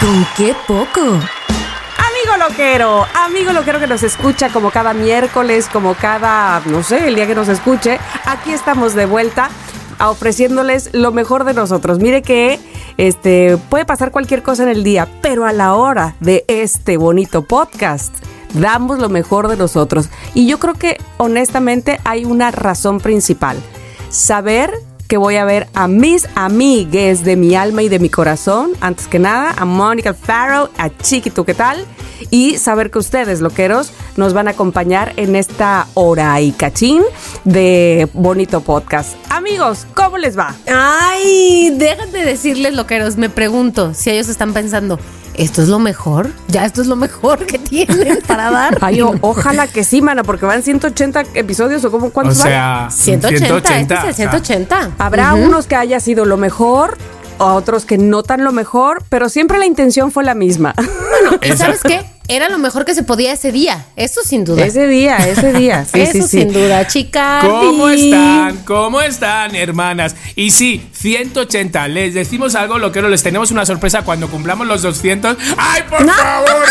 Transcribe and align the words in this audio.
¿Con 0.00 0.26
qué 0.36 0.54
poco? 0.66 1.00
Amigo 1.00 2.36
loquero, 2.48 3.04
amigo 3.14 3.52
loquero 3.52 3.80
que 3.80 3.88
nos 3.88 4.04
escucha 4.04 4.48
como 4.48 4.70
cada 4.70 4.94
miércoles, 4.94 5.68
como 5.72 5.94
cada, 5.94 6.60
no 6.66 6.84
sé, 6.84 7.08
el 7.08 7.16
día 7.16 7.26
que 7.26 7.34
nos 7.34 7.48
escuche, 7.48 7.98
aquí 8.24 8.52
estamos 8.52 8.94
de 8.94 9.06
vuelta 9.06 9.50
a 9.98 10.10
ofreciéndoles 10.10 10.90
lo 10.92 11.10
mejor 11.10 11.42
de 11.42 11.52
nosotros. 11.52 11.98
Mire 11.98 12.22
que 12.22 12.60
este 12.96 13.56
puede 13.68 13.84
pasar 13.84 14.12
cualquier 14.12 14.42
cosa 14.44 14.62
en 14.62 14.68
el 14.68 14.84
día, 14.84 15.08
pero 15.20 15.46
a 15.46 15.52
la 15.52 15.74
hora 15.74 16.14
de 16.20 16.44
este 16.46 16.96
bonito 16.96 17.42
podcast 17.42 18.14
damos 18.54 19.00
lo 19.00 19.08
mejor 19.08 19.48
de 19.48 19.56
nosotros. 19.56 20.10
Y 20.32 20.46
yo 20.46 20.60
creo 20.60 20.74
que 20.74 20.98
honestamente 21.16 21.98
hay 22.04 22.24
una 22.24 22.52
razón 22.52 23.00
principal. 23.00 23.56
Saber 24.10 24.72
que 25.08 25.16
voy 25.16 25.36
a 25.36 25.44
ver 25.46 25.66
a 25.74 25.88
mis 25.88 26.28
amigues 26.34 27.24
de 27.24 27.34
mi 27.34 27.54
alma 27.54 27.82
y 27.82 27.88
de 27.88 27.98
mi 27.98 28.10
corazón. 28.10 28.72
Antes 28.80 29.08
que 29.08 29.18
nada, 29.18 29.54
a 29.56 29.64
Mónica 29.64 30.12
Farrow, 30.12 30.68
a 30.76 30.90
Chiquito, 30.90 31.46
¿qué 31.46 31.54
tal? 31.54 31.84
Y 32.30 32.58
saber 32.58 32.90
que 32.90 32.98
ustedes, 32.98 33.40
loqueros, 33.40 33.90
nos 34.16 34.34
van 34.34 34.48
a 34.48 34.50
acompañar 34.50 35.14
en 35.16 35.34
esta 35.34 35.86
hora 35.94 36.38
y 36.42 36.52
cachín 36.52 37.02
de 37.44 38.08
bonito 38.12 38.60
podcast. 38.60 39.16
Amigos, 39.30 39.86
¿cómo 39.94 40.18
les 40.18 40.38
va? 40.38 40.54
Ay, 40.70 41.74
déjate 41.74 42.24
decirles, 42.24 42.74
loqueros. 42.74 43.16
Me 43.16 43.30
pregunto 43.30 43.94
si 43.94 44.10
ellos 44.10 44.28
están 44.28 44.52
pensando, 44.52 44.98
¿esto 45.38 45.62
es 45.62 45.68
lo 45.68 45.78
mejor? 45.78 46.30
¿Ya 46.48 46.64
esto 46.66 46.82
es 46.82 46.86
lo 46.88 46.96
mejor 46.96 47.46
que 47.46 47.58
tienen 47.58 48.18
para 48.26 48.50
dar? 48.50 48.76
Ay, 48.82 49.00
o- 49.00 49.14
ojalá 49.22 49.66
que 49.66 49.84
sí, 49.84 50.02
mana, 50.02 50.22
porque 50.24 50.44
van 50.46 50.62
180 50.62 51.22
episodios 51.34 51.84
o 51.84 51.90
como 51.90 52.08
O 52.08 52.10
cuántos 52.10 52.38
van? 52.38 52.46
sea, 52.48 52.88
180, 52.90 53.78
este 53.78 53.94
es 53.94 54.00
el 54.00 54.08
o 54.10 54.12
sea, 54.12 54.12
180. 54.12 54.90
Habrá 54.98 55.34
unos 55.34 55.66
que 55.66 55.76
haya 55.76 56.00
sido 56.00 56.24
lo 56.24 56.36
mejor, 56.36 56.98
otros 57.38 57.84
que 57.84 57.98
no 57.98 58.22
tan 58.22 58.44
lo 58.44 58.52
mejor, 58.52 59.02
pero 59.08 59.28
siempre 59.28 59.58
la 59.58 59.66
intención 59.66 60.10
fue 60.10 60.24
la 60.24 60.34
misma. 60.34 60.74
¿Y 61.42 61.52
sabes 61.56 61.82
qué? 61.82 62.04
Era 62.30 62.50
lo 62.50 62.58
mejor 62.58 62.84
que 62.84 62.94
se 62.94 63.02
podía 63.02 63.32
ese 63.32 63.52
día. 63.52 63.86
Eso 63.96 64.20
sin 64.22 64.44
duda. 64.44 64.62
ese 64.64 64.86
día, 64.86 65.16
ese 65.16 65.52
día. 65.54 65.84
Sí, 65.92 66.00
Eso 66.02 66.12
sí, 66.12 66.22
sí. 66.22 66.28
sin 66.40 66.52
duda, 66.52 66.86
chicas. 66.86 67.42
¿Cómo 67.44 67.88
están? 67.88 68.56
¿Cómo 68.66 69.00
están, 69.00 69.54
hermanas? 69.56 70.14
Y 70.36 70.50
sí, 70.50 70.86
180. 70.92 71.88
Les 71.88 72.12
decimos 72.14 72.54
algo, 72.54 72.78
lo 72.78 72.92
que 72.92 73.00
les 73.00 73.22
tenemos 73.22 73.50
una 73.50 73.64
sorpresa 73.64 74.02
cuando 74.02 74.28
cumplamos 74.28 74.66
los 74.66 74.82
200. 74.82 75.36
¡Ay, 75.56 75.82
por 75.88 76.06
favor! 76.06 76.58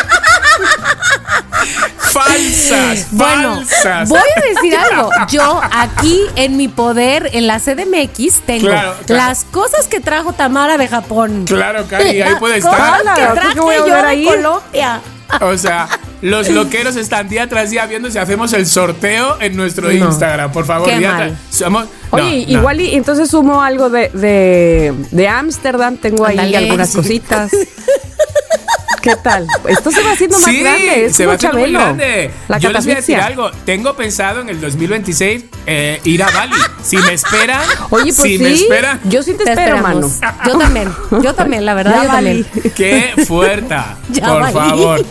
falsas, 1.97 3.07
Bueno, 3.11 3.61
falsas. 3.65 4.09
voy 4.09 4.19
a 4.19 4.49
decir 4.53 4.75
algo. 4.91 5.09
Yo 5.29 5.61
aquí 5.71 6.21
en 6.35 6.57
mi 6.57 6.67
poder, 6.67 7.29
en 7.33 7.47
la 7.47 7.59
CDMX, 7.59 8.41
tengo 8.45 8.67
Claro, 8.67 8.93
claro. 9.05 9.23
las 9.29 9.43
cosas 9.45 9.87
que 9.87 9.99
trajo 9.99 10.33
Tamara 10.33 10.77
de 10.77 10.87
Japón. 10.87 11.45
Claro, 11.47 11.85
Cari, 11.89 12.09
ahí 12.09 12.19
Las 12.19 12.39
puede 12.39 12.61
cosas 12.61 12.73
estar. 12.79 13.01
Hola, 13.01 13.13
que 13.15 13.25
¿tú 13.25 13.33
traje 13.33 13.55
yo 13.55 14.07
de? 14.07 14.23
Colombia. 14.25 15.01
O 15.41 15.57
sea, 15.57 15.87
los 16.21 16.49
loqueros 16.49 16.95
están 16.95 17.29
día 17.29 17.47
tras 17.47 17.69
día 17.69 17.85
viendo 17.85 18.09
si 18.09 18.17
hacemos 18.17 18.53
el 18.53 18.65
sorteo 18.65 19.37
en 19.39 19.55
nuestro 19.55 19.91
Instagram. 19.91 20.51
Por 20.51 20.65
favor, 20.65 20.89
Qué 20.89 20.97
día 20.97 21.11
mal. 21.11 21.37
Oye, 22.11 22.23
no, 22.23 22.29
no. 22.29 22.59
igual 22.59 22.81
y 22.81 22.95
entonces 22.95 23.29
sumo 23.29 23.61
algo 23.61 23.89
de 23.89 24.09
de 24.09 24.93
de 25.11 25.27
Ámsterdam, 25.27 25.97
tengo 25.97 26.25
ahí 26.25 26.55
algunas 26.55 26.93
cositas. 26.95 27.51
¿Qué 29.07 29.15
tal? 29.23 29.47
Esto 29.69 29.89
se 29.89 30.03
va 30.03 30.11
haciendo 30.11 30.37
más 30.37 30.49
Sí, 30.49 30.59
grande, 30.59 31.05
es 31.05 31.15
se 31.15 31.25
va 31.25 31.35
haciendo 31.35 31.59
muy 31.59 31.71
grande. 31.71 32.29
La 32.49 32.57
Yo 32.57 32.71
les 32.71 32.83
voy 32.83 32.91
a 32.91 32.95
decir 32.97 33.15
algo. 33.17 33.51
Tengo 33.65 33.95
pensado 33.95 34.41
en 34.41 34.49
el 34.49 34.59
2026 34.59 35.45
eh, 35.65 36.01
ir 36.03 36.23
a 36.23 36.29
Bali. 36.29 36.55
Si 36.83 36.97
me 36.97 37.13
esperan. 37.13 37.61
Oye, 37.89 38.11
pues 38.13 38.15
si 38.15 38.37
sí, 38.37 38.43
me 38.43 38.51
esperan. 38.51 38.99
yo 39.05 39.23
sí 39.23 39.33
te, 39.33 39.45
Te 39.45 39.51
espero, 39.51 39.77
mano. 39.77 40.05
esperamos. 40.07 40.45
Yo 40.45 40.57
también. 40.57 40.91
Yo 41.23 41.33
también, 41.35 41.65
la 41.65 41.73
verdad, 41.73 41.95
Ya 41.95 42.03
yo 42.03 42.09
también. 42.09 42.45
Qué 42.75 43.13
fuerza, 43.25 43.97
Ya 44.09 44.27
por 44.27 44.51
favor. 44.51 45.05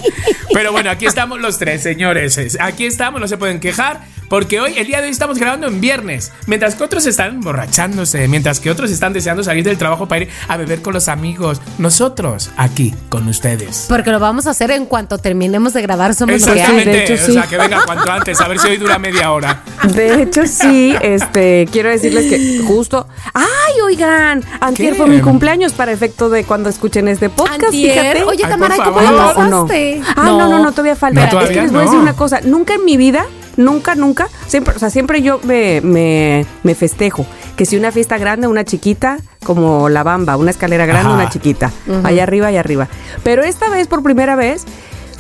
Pero 0.53 0.73
bueno, 0.73 0.91
aquí 0.91 1.07
estamos 1.07 1.41
los 1.41 1.59
tres, 1.59 1.83
señores. 1.83 2.39
Aquí 2.61 2.85
estamos, 2.85 3.19
no 3.21 3.29
se 3.29 3.39
pueden 3.39 3.61
quejar, 3.61 4.03
porque 4.29 4.61
hoy, 4.61 4.75
el 4.77 4.87
día 4.87 4.99
de 5.01 5.05
hoy, 5.07 5.11
estamos 5.11 5.39
grabando 5.39 5.67
en 5.67 5.81
viernes. 5.81 6.33
Mientras 6.47 6.75
que 6.75 6.85
otros 6.85 7.07
están 7.07 7.37
emborrachándose, 7.37 8.29
mientras 8.29 8.61
que 8.61 8.71
otros 8.71 8.91
están 8.91 9.13
deseando 9.13 9.43
salir 9.45 9.65
del 9.65 9.79
trabajo 9.79 10.07
para 10.09 10.23
ir 10.23 10.29
a 10.49 10.57
beber 10.57 10.83
con 10.83 10.95
los 10.95 11.09
amigos. 11.09 11.61
Nosotros, 11.79 12.51
aquí, 12.57 12.95
con 13.09 13.29
ustedes. 13.29 13.87
Porque 13.89 14.11
lo 14.11 14.21
vamos 14.21 14.47
a 14.47 14.51
hacer 14.51 14.71
en 14.71 14.87
cuanto 14.87 15.19
terminemos 15.19 15.73
de 15.73 15.83
grabar. 15.83 16.15
Somos 16.15 16.41
lo. 16.47 16.53
Exactamente, 16.53 16.91
de 16.91 17.05
hecho, 17.05 17.15
o 17.15 17.27
sí. 17.27 17.33
sea, 17.33 17.47
que 17.47 17.57
venga 17.57 17.85
cuanto 17.85 18.11
antes, 18.11 18.41
a 18.41 18.49
ver 18.49 18.59
si 18.59 18.69
hoy 18.69 18.77
dura 18.77 18.99
media 18.99 19.33
hora. 19.33 19.63
De 19.95 20.23
hecho, 20.23 20.47
sí, 20.47 20.95
este, 21.01 21.69
quiero 21.71 21.91
decirles 21.91 22.27
que 22.31 22.63
justo. 22.67 23.07
¡Ay, 23.35 23.81
oigan! 23.85 24.43
Antier 24.61 24.93
¿Qué? 24.93 24.99
fue 24.99 25.07
mi 25.07 25.21
cumpleaños 25.21 25.73
para 25.73 25.93
efecto 25.93 26.29
de 26.29 26.45
cuando 26.45 26.69
escuchen 26.69 27.09
este 27.09 27.31
podcast, 27.31 27.65
Antier. 27.65 27.93
fíjate. 27.93 28.25
Oye, 28.25 28.45
Ay, 28.45 28.51
Tamara, 28.51 28.77
¿cómo 28.77 29.01
la 29.01 29.09
favor. 29.11 29.37
¿O 29.37 29.45
no? 29.49 29.63
pasaste? 29.67 30.03
Ah, 30.17 30.25
no, 30.25 30.49
no, 30.49 30.63
no, 30.63 30.71
todavía 30.73 30.97
falta. 30.97 31.31
No, 31.31 31.41
es 31.41 31.51
que 31.51 31.63
les 31.63 31.73
voy 31.73 31.81
a 31.81 31.85
no. 31.85 31.91
decir 31.91 31.99
una 31.99 32.13
cosa. 32.15 32.41
Nunca 32.43 32.75
en 32.75 32.85
mi 32.85 32.97
vida, 32.97 33.27
nunca, 33.57 33.95
nunca, 33.95 34.29
siempre, 34.47 34.75
o 34.77 34.79
sea, 34.79 34.91
siempre 34.91 35.23
yo 35.23 35.41
me, 35.43 35.81
me, 35.83 36.47
me 36.63 36.75
festejo. 36.75 37.27
Que 37.57 37.67
si 37.67 37.77
una 37.77 37.93
fiesta 37.93 38.19
grande, 38.19 38.47
una 38.47 38.65
chiquita, 38.65 39.19
como 39.45 39.89
la 39.89 40.03
bamba, 40.03 40.37
una 40.37 40.51
escalera 40.51 40.87
grande, 40.87 41.09
Ajá. 41.09 41.15
una 41.15 41.31
chiquita. 41.31 41.73
Allá 42.05 42.23
arriba, 42.23 42.49
allá 42.49 42.61
arriba. 42.61 42.89
Pero 43.23 43.43
esta 43.43 43.69
vez, 43.71 43.87
por 43.89 44.03
primera 44.03 44.37
vez, 44.37 44.65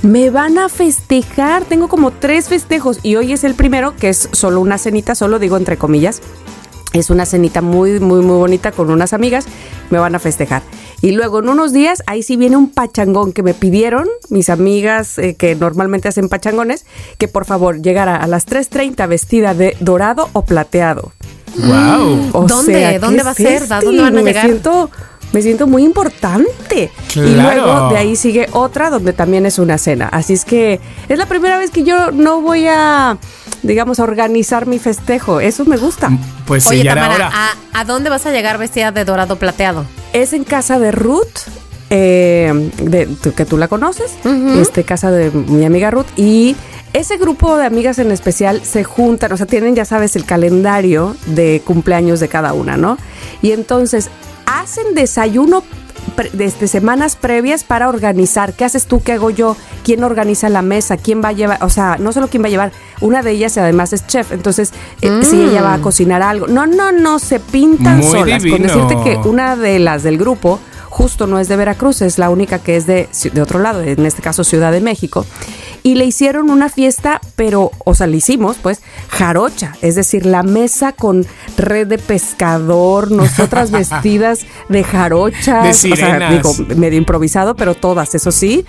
me 0.02 0.30
van 0.30 0.58
a 0.58 0.68
festejar. 0.68 1.64
Tengo 1.64 1.88
como 1.88 2.10
tres 2.10 2.48
festejos 2.48 3.00
y 3.02 3.16
hoy 3.16 3.32
es 3.32 3.44
el 3.44 3.54
primero, 3.54 3.94
que 3.96 4.10
es 4.10 4.28
solo 4.32 4.60
una 4.60 4.78
cenita, 4.78 5.14
solo 5.14 5.38
digo 5.38 5.56
entre 5.56 5.76
comillas. 5.76 6.20
Es 6.92 7.10
una 7.10 7.26
cenita 7.26 7.60
muy, 7.60 8.00
muy, 8.00 8.20
muy 8.20 8.36
bonita 8.36 8.72
con 8.72 8.90
unas 8.90 9.12
amigas. 9.12 9.46
Me 9.90 9.98
van 9.98 10.14
a 10.14 10.18
festejar. 10.18 10.62
Y 11.02 11.12
luego 11.12 11.40
en 11.40 11.48
unos 11.48 11.72
días, 11.72 12.02
ahí 12.06 12.22
sí 12.22 12.36
viene 12.36 12.56
un 12.56 12.70
pachangón 12.70 13.32
que 13.32 13.42
me 13.42 13.54
pidieron 13.54 14.08
mis 14.30 14.48
amigas 14.48 15.18
eh, 15.18 15.34
que 15.34 15.54
normalmente 15.54 16.08
hacen 16.08 16.28
pachangones, 16.28 16.86
que 17.18 17.28
por 17.28 17.44
favor 17.44 17.82
llegara 17.82 18.16
a 18.16 18.26
las 18.26 18.46
3.30 18.46 19.08
vestida 19.08 19.54
de 19.54 19.76
dorado 19.80 20.28
o 20.32 20.42
plateado. 20.42 21.12
¡Wow! 21.58 22.30
O 22.32 22.46
¿Dónde? 22.46 22.72
sea, 22.72 22.92
¿qué 22.92 22.98
¿Dónde 22.98 23.22
va 23.22 23.30
a 23.30 23.34
ser? 23.34 23.66
Dónde 23.66 24.02
van 24.02 24.18
a 24.18 24.22
me 24.22 24.24
llegar? 24.24 24.44
Siento, 24.46 24.90
me 25.36 25.42
siento 25.42 25.66
muy 25.66 25.84
importante. 25.84 26.90
Y 27.14 27.34
Claro. 27.34 27.62
luego 27.66 27.88
de 27.90 27.98
ahí 27.98 28.16
sigue 28.16 28.48
otra 28.52 28.88
donde 28.88 29.12
también 29.12 29.44
es 29.44 29.58
una 29.58 29.76
cena. 29.76 30.08
Así 30.10 30.32
es 30.32 30.46
que 30.46 30.80
es 31.10 31.18
la 31.18 31.26
primera 31.26 31.58
vez 31.58 31.70
que 31.70 31.82
yo 31.84 32.10
no 32.10 32.40
voy 32.40 32.66
a, 32.66 33.18
digamos, 33.62 34.00
a 34.00 34.04
organizar 34.04 34.66
mi 34.66 34.78
festejo. 34.78 35.40
Eso 35.40 35.66
me 35.66 35.76
gusta. 35.76 36.10
Pues 36.46 36.64
sí, 36.64 36.70
Oye, 36.70 36.84
ya 36.84 36.92
era 36.92 37.02
Tamara, 37.02 37.26
hora. 37.28 37.32
¿a, 37.74 37.80
a 37.80 37.84
dónde 37.84 38.08
vas 38.08 38.24
a 38.24 38.30
llegar 38.32 38.56
vestida 38.56 38.92
de 38.92 39.04
dorado 39.04 39.36
plateado? 39.36 39.84
Es 40.14 40.32
en 40.32 40.44
casa 40.44 40.78
de 40.78 40.90
Ruth. 40.90 41.38
eh, 41.90 42.70
de, 42.82 43.06
que 43.36 43.44
tú 43.44 43.56
la 43.58 43.68
conoces, 43.68 44.10
este 44.60 44.82
casa 44.84 45.12
de 45.12 45.30
mi 45.30 45.64
amiga 45.64 45.88
Ruth 45.92 46.06
y 46.16 46.56
ese 46.92 47.16
grupo 47.16 47.56
de 47.56 47.64
amigas 47.64 48.00
en 48.00 48.10
especial 48.10 48.64
se 48.64 48.82
juntan, 48.82 49.30
o 49.30 49.36
sea, 49.36 49.46
tienen 49.46 49.76
ya 49.76 49.84
sabes 49.84 50.16
el 50.16 50.24
calendario 50.24 51.14
de 51.26 51.62
cumpleaños 51.64 52.18
de 52.18 52.26
cada 52.26 52.54
una, 52.54 52.76
¿no? 52.76 52.98
Y 53.40 53.52
entonces 53.52 54.08
hacen 54.46 54.94
desayuno 54.94 55.62
pre- 56.14 56.30
desde 56.32 56.68
semanas 56.68 57.16
previas 57.16 57.64
para 57.64 57.88
organizar. 57.88 58.54
¿Qué 58.54 58.64
haces 58.64 58.86
tú? 58.86 59.02
¿Qué 59.02 59.12
hago 59.12 59.30
yo? 59.30 59.56
¿Quién 59.84 60.02
organiza 60.04 60.48
la 60.48 60.62
mesa? 60.62 60.96
¿Quién 60.96 61.22
va 61.22 61.28
a 61.28 61.32
llevar? 61.32 61.62
O 61.62 61.68
sea, 61.68 61.96
no 61.98 62.12
solo 62.12 62.28
quién 62.28 62.42
va 62.42 62.46
a 62.46 62.50
llevar, 62.50 62.72
una 63.00 63.22
de 63.22 63.32
ellas 63.32 63.56
además 63.58 63.92
es 63.92 64.06
chef, 64.06 64.32
entonces 64.32 64.72
eh, 65.02 65.20
si 65.22 65.40
ella 65.42 65.62
va 65.62 65.74
a 65.74 65.78
cocinar 65.78 66.22
algo. 66.22 66.46
No, 66.48 66.66
no, 66.66 66.92
no, 66.92 67.18
se 67.18 67.38
pintan 67.38 67.98
Muy 67.98 68.10
solas. 68.10 68.42
Con 68.44 68.62
decirte 68.62 68.96
que 69.04 69.16
una 69.28 69.56
de 69.56 69.78
las 69.78 70.02
del 70.02 70.18
grupo 70.18 70.58
justo 70.88 71.26
no 71.26 71.38
es 71.38 71.48
de 71.48 71.56
Veracruz, 71.56 72.00
es 72.00 72.18
la 72.18 72.30
única 72.30 72.58
que 72.58 72.76
es 72.76 72.86
de, 72.86 73.08
de 73.32 73.42
otro 73.42 73.58
lado, 73.58 73.82
en 73.82 74.06
este 74.06 74.22
caso 74.22 74.44
Ciudad 74.44 74.72
de 74.72 74.80
México. 74.80 75.26
Y 75.86 75.94
le 75.94 76.04
hicieron 76.04 76.50
una 76.50 76.68
fiesta, 76.68 77.20
pero, 77.36 77.70
o 77.84 77.94
sea, 77.94 78.08
le 78.08 78.16
hicimos, 78.16 78.56
pues, 78.60 78.82
jarocha, 79.08 79.76
es 79.82 79.94
decir, 79.94 80.26
la 80.26 80.42
mesa 80.42 80.90
con 80.90 81.24
red 81.56 81.86
de 81.86 81.98
pescador, 81.98 83.12
nosotras 83.12 83.70
vestidas 83.70 84.46
de 84.68 84.82
jarocha, 84.82 85.62
De 85.62 85.70
o 85.70 85.74
sea, 85.74 86.28
digo, 86.28 86.52
medio 86.74 86.98
improvisado, 86.98 87.54
pero 87.54 87.76
todas, 87.76 88.16
eso 88.16 88.32
sí, 88.32 88.64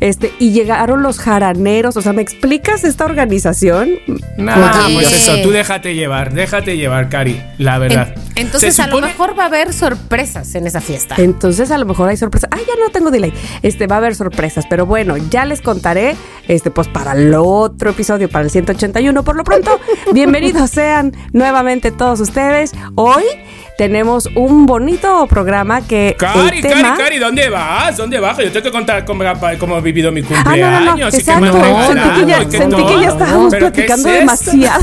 este, 0.00 0.32
y 0.38 0.52
llegaron 0.52 1.02
los 1.02 1.18
jaraneros, 1.18 1.98
o 1.98 2.00
sea, 2.00 2.14
¿me 2.14 2.22
explicas 2.22 2.84
esta 2.84 3.04
organización? 3.04 3.90
Nada, 4.38 4.86
Oye. 4.86 4.94
pues 4.94 5.12
eso, 5.12 5.42
tú 5.42 5.50
déjate 5.50 5.94
llevar, 5.94 6.32
déjate 6.32 6.78
llevar, 6.78 7.10
Cari, 7.10 7.38
la 7.58 7.76
verdad. 7.76 8.14
En- 8.34 8.46
entonces 8.46 8.80
a 8.80 8.86
lo 8.86 8.98
mejor 9.02 9.38
va 9.38 9.42
a 9.42 9.46
haber 9.46 9.74
sorpresas 9.74 10.54
en 10.54 10.66
esa 10.66 10.80
fiesta. 10.80 11.16
Entonces 11.18 11.70
a 11.70 11.76
lo 11.76 11.84
mejor 11.84 12.08
hay 12.08 12.16
sorpresas. 12.16 12.48
Ah, 12.50 12.56
ya 12.58 12.82
no 12.82 12.90
tengo 12.90 13.10
delay. 13.10 13.32
Este 13.62 13.86
va 13.86 13.96
a 13.96 13.98
haber 13.98 14.14
sorpresas, 14.14 14.64
pero 14.70 14.86
bueno, 14.86 15.18
ya 15.18 15.44
les 15.44 15.60
contaré 15.60 16.16
este 16.48 16.61
pues 16.70 16.88
para 16.88 17.12
el 17.12 17.34
otro 17.34 17.90
episodio, 17.90 18.28
para 18.28 18.44
el 18.44 18.50
181. 18.50 19.22
Por 19.24 19.36
lo 19.36 19.44
pronto, 19.44 19.80
bienvenidos 20.12 20.70
sean 20.70 21.12
nuevamente 21.32 21.90
todos 21.90 22.20
ustedes. 22.20 22.72
Hoy 22.94 23.22
tenemos 23.78 24.28
un 24.36 24.66
bonito 24.66 25.26
programa 25.26 25.80
que 25.80 26.14
Cari, 26.18 26.58
el 26.58 26.62
tema 26.62 26.82
Cari, 26.90 27.02
Cari, 27.02 27.18
¿dónde 27.18 27.48
vas? 27.48 27.96
¿Dónde 27.96 28.20
vas? 28.20 28.36
Yo 28.38 28.52
tengo 28.52 28.64
que 28.64 28.70
contar 28.70 29.04
cómo, 29.04 29.24
cómo 29.58 29.78
he 29.78 29.80
vivido 29.80 30.12
mi 30.12 30.20
Ah, 30.20 30.24
cumpleaños. 30.28 30.70
no, 30.72 30.80
no, 30.80 30.96
no, 31.04 31.10
qué 31.10 31.16
exacto. 31.16 31.40
me 31.40 31.50
regalado, 31.50 31.86
Sentí 31.92 32.20
que 32.20 32.26
ya, 32.26 32.50
sentí 32.50 32.86
que 32.86 33.00
ya 33.00 33.08
estábamos 33.08 33.50
¿Pero 33.50 33.66
qué 33.66 33.72
platicando 33.72 34.08
es 34.08 34.18
demasiado. 34.20 34.82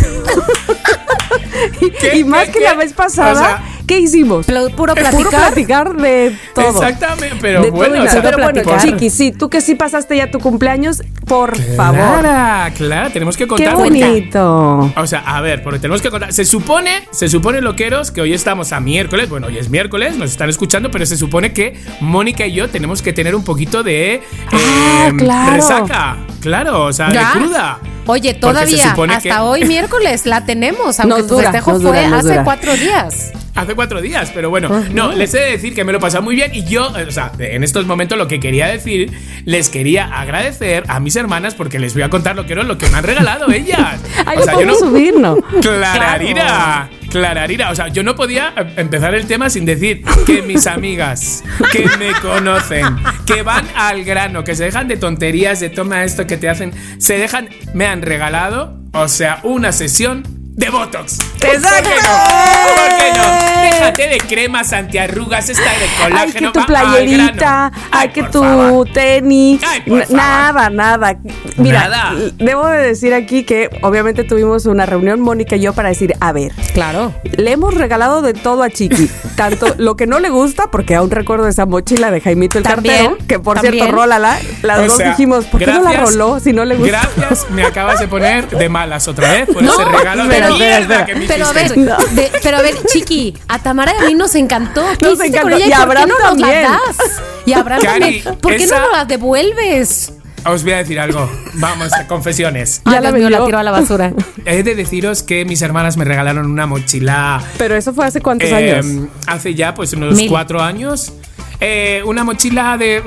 y, 1.81 1.89
¿Qué, 2.01 2.17
y 2.17 2.23
más 2.23 2.45
qué, 2.45 2.51
que 2.53 2.59
qué? 2.59 2.65
la 2.65 2.73
vez 2.75 2.93
pasada, 2.93 3.31
O 3.31 3.35
sea, 3.35 3.63
¿qué 3.89 3.99
hicimos? 3.99 4.47
Plo- 4.47 4.73
puro 4.75 4.93
Puro 4.95 5.29
platicar. 5.29 5.95
de 5.97 6.37
todo. 6.55 6.69
Exactamente, 6.81 7.35
pero 7.41 7.61
De 7.61 7.67
todo 7.69 7.77
bueno, 7.77 7.95
y 7.95 7.99
o 7.99 8.03
nada. 8.05 8.11
sea, 8.11 8.21
pero 8.21 8.37
bueno. 8.43 8.61
Chiqui, 8.81 9.09
sí, 9.09 9.31
tú 9.31 9.49
que 9.49 9.59
sí 9.61 9.73
pasaste 9.75 10.15
ya 10.15 10.29
tu 10.31 10.39
cumpleaños, 10.39 11.01
por 11.25 11.57
favor. 11.75 12.19
Claro, 12.21 12.75
claro, 12.77 13.09
tenemos 13.11 13.35
que 13.35 13.45
Qué 13.45 13.49
contar. 13.49 13.73
porque- 13.73 13.89
bonito. 14.05 14.93
O 14.95 15.07
sea, 15.07 15.19
a 15.25 15.41
ver, 15.41 15.63
porque 15.63 15.79
tenemos 15.79 16.01
que 16.01 16.09
contar. 16.11 16.31
Se 16.31 16.45
supone, 16.45 17.07
se 17.11 17.27
supone, 17.29 17.61
loqueros, 17.61 18.11
que 18.11 18.21
hoy 18.21 18.33
estamos 18.33 18.71
a 18.73 18.79
miércoles. 18.79 19.27
Bueno, 19.29 19.47
hoy 19.47 19.57
es 19.57 19.69
miércoles, 19.69 20.15
nos 20.17 20.29
están 20.31 20.49
escuchando, 20.49 20.91
pero 20.91 21.05
se 21.07 21.17
supone 21.17 21.51
que 21.51 21.75
Mónica 21.99 22.45
y 22.45 22.53
yo 22.53 22.69
tenemos 22.69 23.01
que 23.01 23.11
tener 23.11 23.35
un 23.35 23.43
poquito 23.43 23.81
de 23.83 24.21
Ah, 24.51 25.07
em, 25.07 25.17
claro. 25.17 25.53
resaca. 25.55 26.17
Claro, 26.41 26.83
o 26.85 26.93
sea, 26.93 27.11
Ya. 27.11 27.33
de 27.33 27.39
cruda. 27.39 27.79
Oye, 28.05 28.33
se 28.33 28.39
todavía, 28.39 28.91
hasta 28.91 29.19
que- 29.19 29.33
hoy 29.35 29.65
miércoles 29.65 30.25
la 30.25 30.45
tenemos, 30.45 30.99
aunque 30.99 31.19
Nos 31.19 31.27
tu 31.27 31.35
dura, 31.35 31.51
festejo 31.51 31.73
nos 31.73 31.81
fue 31.81 31.89
dura, 31.91 32.07
nos 32.09 32.19
hace 32.19 32.29
dura. 32.29 32.43
cuatro 32.43 32.75
días. 32.75 33.31
Hace 33.59 33.75
cuatro 33.75 33.99
días, 33.99 34.31
pero 34.33 34.49
bueno, 34.49 34.69
no, 34.93 35.11
les 35.11 35.33
he 35.33 35.39
de 35.39 35.51
decir 35.51 35.75
que 35.75 35.83
me 35.83 35.91
lo 35.91 35.99
pasado 35.99 36.23
muy 36.23 36.33
bien 36.33 36.51
y 36.53 36.63
yo, 36.63 36.87
o 36.87 37.11
sea, 37.11 37.33
en 37.39 37.61
estos 37.65 37.85
momentos 37.85 38.17
lo 38.17 38.25
que 38.25 38.39
quería 38.39 38.67
decir, 38.67 39.11
les 39.43 39.67
quería 39.67 40.05
agradecer 40.05 40.85
a 40.87 41.01
mis 41.01 41.17
hermanas 41.17 41.55
porque 41.55 41.77
les 41.77 41.93
voy 41.93 42.03
a 42.03 42.09
contar 42.09 42.37
lo 42.37 42.45
que, 42.45 42.55
lo 42.55 42.77
que 42.77 42.87
me 42.87 42.97
han 42.97 43.03
regalado 43.03 43.51
ellas. 43.51 43.99
Ay, 44.25 44.37
o 44.37 44.43
sea, 44.43 44.53
yo 44.57 44.65
no, 44.65 45.35
¿no? 45.35 45.41
Clararira, 45.59 46.89
Clararira. 47.09 47.71
O 47.71 47.75
sea, 47.75 47.89
yo 47.89 48.01
no 48.01 48.15
podía 48.15 48.53
eh, 48.55 48.73
empezar 48.77 49.13
el 49.13 49.27
tema 49.27 49.49
sin 49.49 49.65
decir 49.65 50.05
que 50.25 50.41
mis 50.41 50.65
amigas, 50.67 51.43
que 51.73 51.85
me 51.97 52.13
conocen, 52.21 52.85
que 53.25 53.41
van 53.41 53.67
al 53.75 54.05
grano, 54.05 54.45
que 54.45 54.55
se 54.55 54.63
dejan 54.63 54.87
de 54.87 54.95
tonterías, 54.95 55.59
de 55.59 55.69
toma 55.69 56.05
esto 56.05 56.25
que 56.27 56.37
te 56.37 56.47
hacen, 56.47 56.71
se 56.97 57.17
dejan, 57.17 57.49
me 57.73 57.87
han 57.87 58.03
regalado, 58.03 58.79
o 58.93 59.09
sea, 59.09 59.41
una 59.43 59.73
sesión 59.73 60.38
de 60.59 60.69
Botox. 60.69 61.19
Exacto. 61.41 61.89
¿Por 61.89 61.93
qué 61.93 62.01
no? 62.03 62.75
¿Por 62.75 62.97
qué 62.97 63.11
no? 63.17 63.61
Déjate 63.61 64.07
de 64.09 64.17
cremas 64.17 64.73
antiarrugas, 64.73 65.47
esta 65.49 65.63
de 65.63 65.69
Ay, 65.69 65.89
colágeno. 66.03 66.51
que 66.51 66.59
tu 66.59 66.65
playerita, 66.65 67.71
ay, 67.91 68.09
que 68.09 68.23
tu 68.23 68.43
favor. 68.43 68.89
tenis, 68.91 69.61
Ay, 69.65 69.83
nada, 70.09 70.69
nada. 70.69 71.17
Mira, 71.57 71.87
Nada. 71.87 72.13
debo 72.37 72.67
de 72.67 72.79
decir 72.87 73.13
aquí 73.13 73.43
que 73.45 73.69
obviamente 73.83 74.25
tuvimos 74.25 74.65
una 74.65 74.85
reunión, 74.85 75.21
Mónica 75.21 75.55
y 75.55 75.61
yo, 75.61 75.71
para 75.73 75.89
decir, 75.89 76.13
a 76.19 76.33
ver, 76.33 76.51
Claro. 76.73 77.13
le 77.23 77.51
hemos 77.53 77.73
regalado 77.73 78.21
de 78.21 78.33
todo 78.33 78.61
a 78.63 78.69
Chiqui, 78.69 79.09
tanto 79.37 79.73
lo 79.77 79.95
que 79.95 80.07
no 80.07 80.19
le 80.19 80.29
gusta, 80.29 80.69
porque 80.71 80.95
aún 80.95 81.09
recuerdo 81.09 81.47
esa 81.47 81.65
mochila 81.65 82.11
de 82.11 82.19
Jaimito 82.19 82.57
el 82.57 82.65
También, 82.65 82.95
cartero, 83.07 83.27
que 83.27 83.39
por 83.39 83.55
también. 83.55 83.75
cierto, 83.75 83.91
rólala, 83.95 84.37
las 84.61 84.79
O 84.79 84.83
dos 84.87 84.97
sea, 84.97 85.09
dijimos, 85.11 85.45
¿por 85.45 85.59
qué 85.61 85.67
no 85.67 85.81
la 85.83 85.93
roló 85.93 86.39
si 86.41 86.51
no 86.51 86.65
le 86.65 86.75
gusta? 86.75 87.09
Gracias, 87.15 87.49
me 87.51 87.63
acabas 87.63 87.99
de 88.01 88.07
poner 88.09 88.49
de 88.49 88.67
malas 88.67 89.07
otra 89.07 89.31
vez 89.31 89.45
por 89.47 89.63
No, 89.69 89.73
ese 89.73 89.85
regalo 89.85 90.27
de 90.27 90.48
espera, 90.53 90.77
espera, 90.79 90.79
mierda 90.79 90.95
espera. 90.99 91.05
que 91.05 91.15
me 91.15 91.27
Pero 91.27 91.45
a 91.47 91.53
ver. 91.53 91.77
No. 91.77 91.97
de- 92.15 92.31
pero 92.43 92.57
a 92.57 92.61
ver, 92.61 92.75
Chiqui, 92.87 93.37
a 93.47 93.59
Tamara 93.59 93.93
y 93.99 94.03
a 94.03 94.07
mí 94.07 94.15
nos 94.15 94.35
encantó. 94.35 94.85
¿Qué 94.97 95.05
Nos 95.05 95.13
hiciste 95.19 95.41
con 95.41 95.51
encantó. 95.53 95.65
ella 95.65 95.67
Y 95.67 95.71
a 95.73 95.85
por 95.85 95.95
qué 95.95 96.01
Abraham 96.01 96.09
no 96.09 96.29
nos 96.31 96.39
la 96.39 96.61
das? 96.61 96.97
Y 97.45 97.53
Abraham 97.53 97.81
Cari, 97.81 97.99
también. 98.21 98.39
¿Por 98.41 98.55
qué 98.57 98.63
esa- 98.63 98.75
no 98.79 98.81
nos 98.87 98.91
las 98.97 99.07
devuelves? 99.07 100.13
Os 100.45 100.63
voy 100.63 100.71
a 100.71 100.77
decir 100.77 100.99
algo. 100.99 101.29
Vamos, 101.55 101.89
confesiones. 102.07 102.81
Ya 102.85 102.93
Ay, 102.97 103.03
la 103.03 103.11
mío, 103.11 103.29
la 103.29 103.43
tiro 103.45 103.57
a 103.57 103.63
la 103.63 103.71
basura. 103.71 104.13
He 104.45 104.63
de 104.63 104.73
deciros 104.75 105.21
que 105.23 105.43
mis 105.45 105.61
hermanas 105.61 105.97
me 105.97 106.05
regalaron 106.05 106.45
una 106.49 106.65
mochila 106.65 107.43
Pero 107.57 107.75
eso 107.75 107.93
fue 107.93 108.05
hace 108.05 108.21
cuántos 108.21 108.49
eh, 108.49 108.55
años. 108.75 109.07
hace 109.27 109.53
ya 109.53 109.73
pues 109.73 109.91
unos 109.93 110.15
Mil. 110.15 110.29
cuatro 110.29 110.61
años. 110.61 111.11
Eh, 111.59 112.01
una 112.05 112.23
mochila 112.23 112.77
de... 112.77 113.03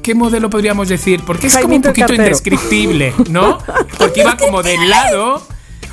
¿Qué 0.00 0.14
modelo 0.14 0.48
podríamos 0.48 0.88
decir? 0.88 1.20
Porque 1.26 1.48
es 1.48 1.58
como 1.58 1.74
un 1.74 1.82
poquito 1.82 2.06
cartero. 2.06 2.22
indescriptible, 2.24 3.12
¿no? 3.28 3.58
Porque 3.98 4.20
iba 4.20 4.36
como 4.36 4.62
de 4.62 4.78
lado... 4.86 5.42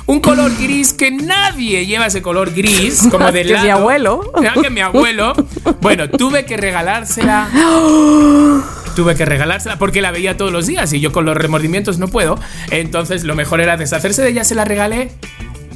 Un 0.08 0.20
color 0.20 0.50
gris 0.58 0.94
que 0.94 1.10
nadie 1.10 1.84
lleva 1.84 2.06
ese 2.06 2.22
color 2.22 2.54
gris, 2.54 3.08
como 3.10 3.30
de 3.30 3.44
Que 3.44 3.58
mi 3.58 3.68
abuelo. 3.68 4.32
Que 4.62 4.70
mi 4.70 4.80
abuelo. 4.80 5.34
Bueno, 5.82 6.08
tuve 6.08 6.46
que 6.46 6.56
regalársela. 6.56 7.46
Tuve 8.96 9.14
que 9.14 9.24
regalársela 9.24 9.78
porque 9.78 10.00
la 10.00 10.10
veía 10.10 10.36
todos 10.36 10.50
los 10.50 10.66
días 10.66 10.92
y 10.92 10.98
yo 10.98 11.12
con 11.12 11.24
los 11.24 11.36
remordimientos 11.36 11.98
no 11.98 12.08
puedo. 12.08 12.36
Entonces 12.70 13.22
lo 13.22 13.36
mejor 13.36 13.60
era 13.60 13.76
deshacerse 13.76 14.22
de 14.22 14.30
ella. 14.30 14.44
Se 14.44 14.56
la 14.56 14.64
regalé 14.64 15.12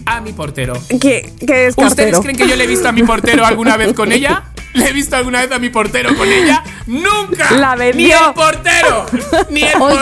a 0.07 0.21
mi 0.23 0.33
portero. 0.33 0.73
¿Qué, 0.89 1.31
qué 1.47 1.67
es 1.67 1.75
¿Ustedes 1.77 2.19
creen 2.19 2.37
que 2.37 2.49
yo 2.49 2.57
le 2.57 2.65
he 2.65 2.67
visto 2.67 2.89
a 2.89 2.93
mi 2.93 3.03
portero 3.03 3.45
alguna 3.45 3.77
vez 3.77 3.93
con 3.93 4.13
ella? 4.13 4.52
¿Le 4.75 4.89
he 4.89 4.93
visto 4.93 5.17
alguna 5.17 5.41
vez 5.43 5.53
a 5.53 5.59
mi 5.59 5.69
portero 5.71 6.17
con 6.17 6.27
ella? 6.31 6.63
¡Nunca! 6.87 7.51
La 7.53 7.75
vendió. 7.77 8.07
¡Ni 8.07 8.13
el 8.29 8.35
portero! 8.35 9.07
¡Ni 9.51 9.63
el 9.63 9.81
Oye, 9.83 9.97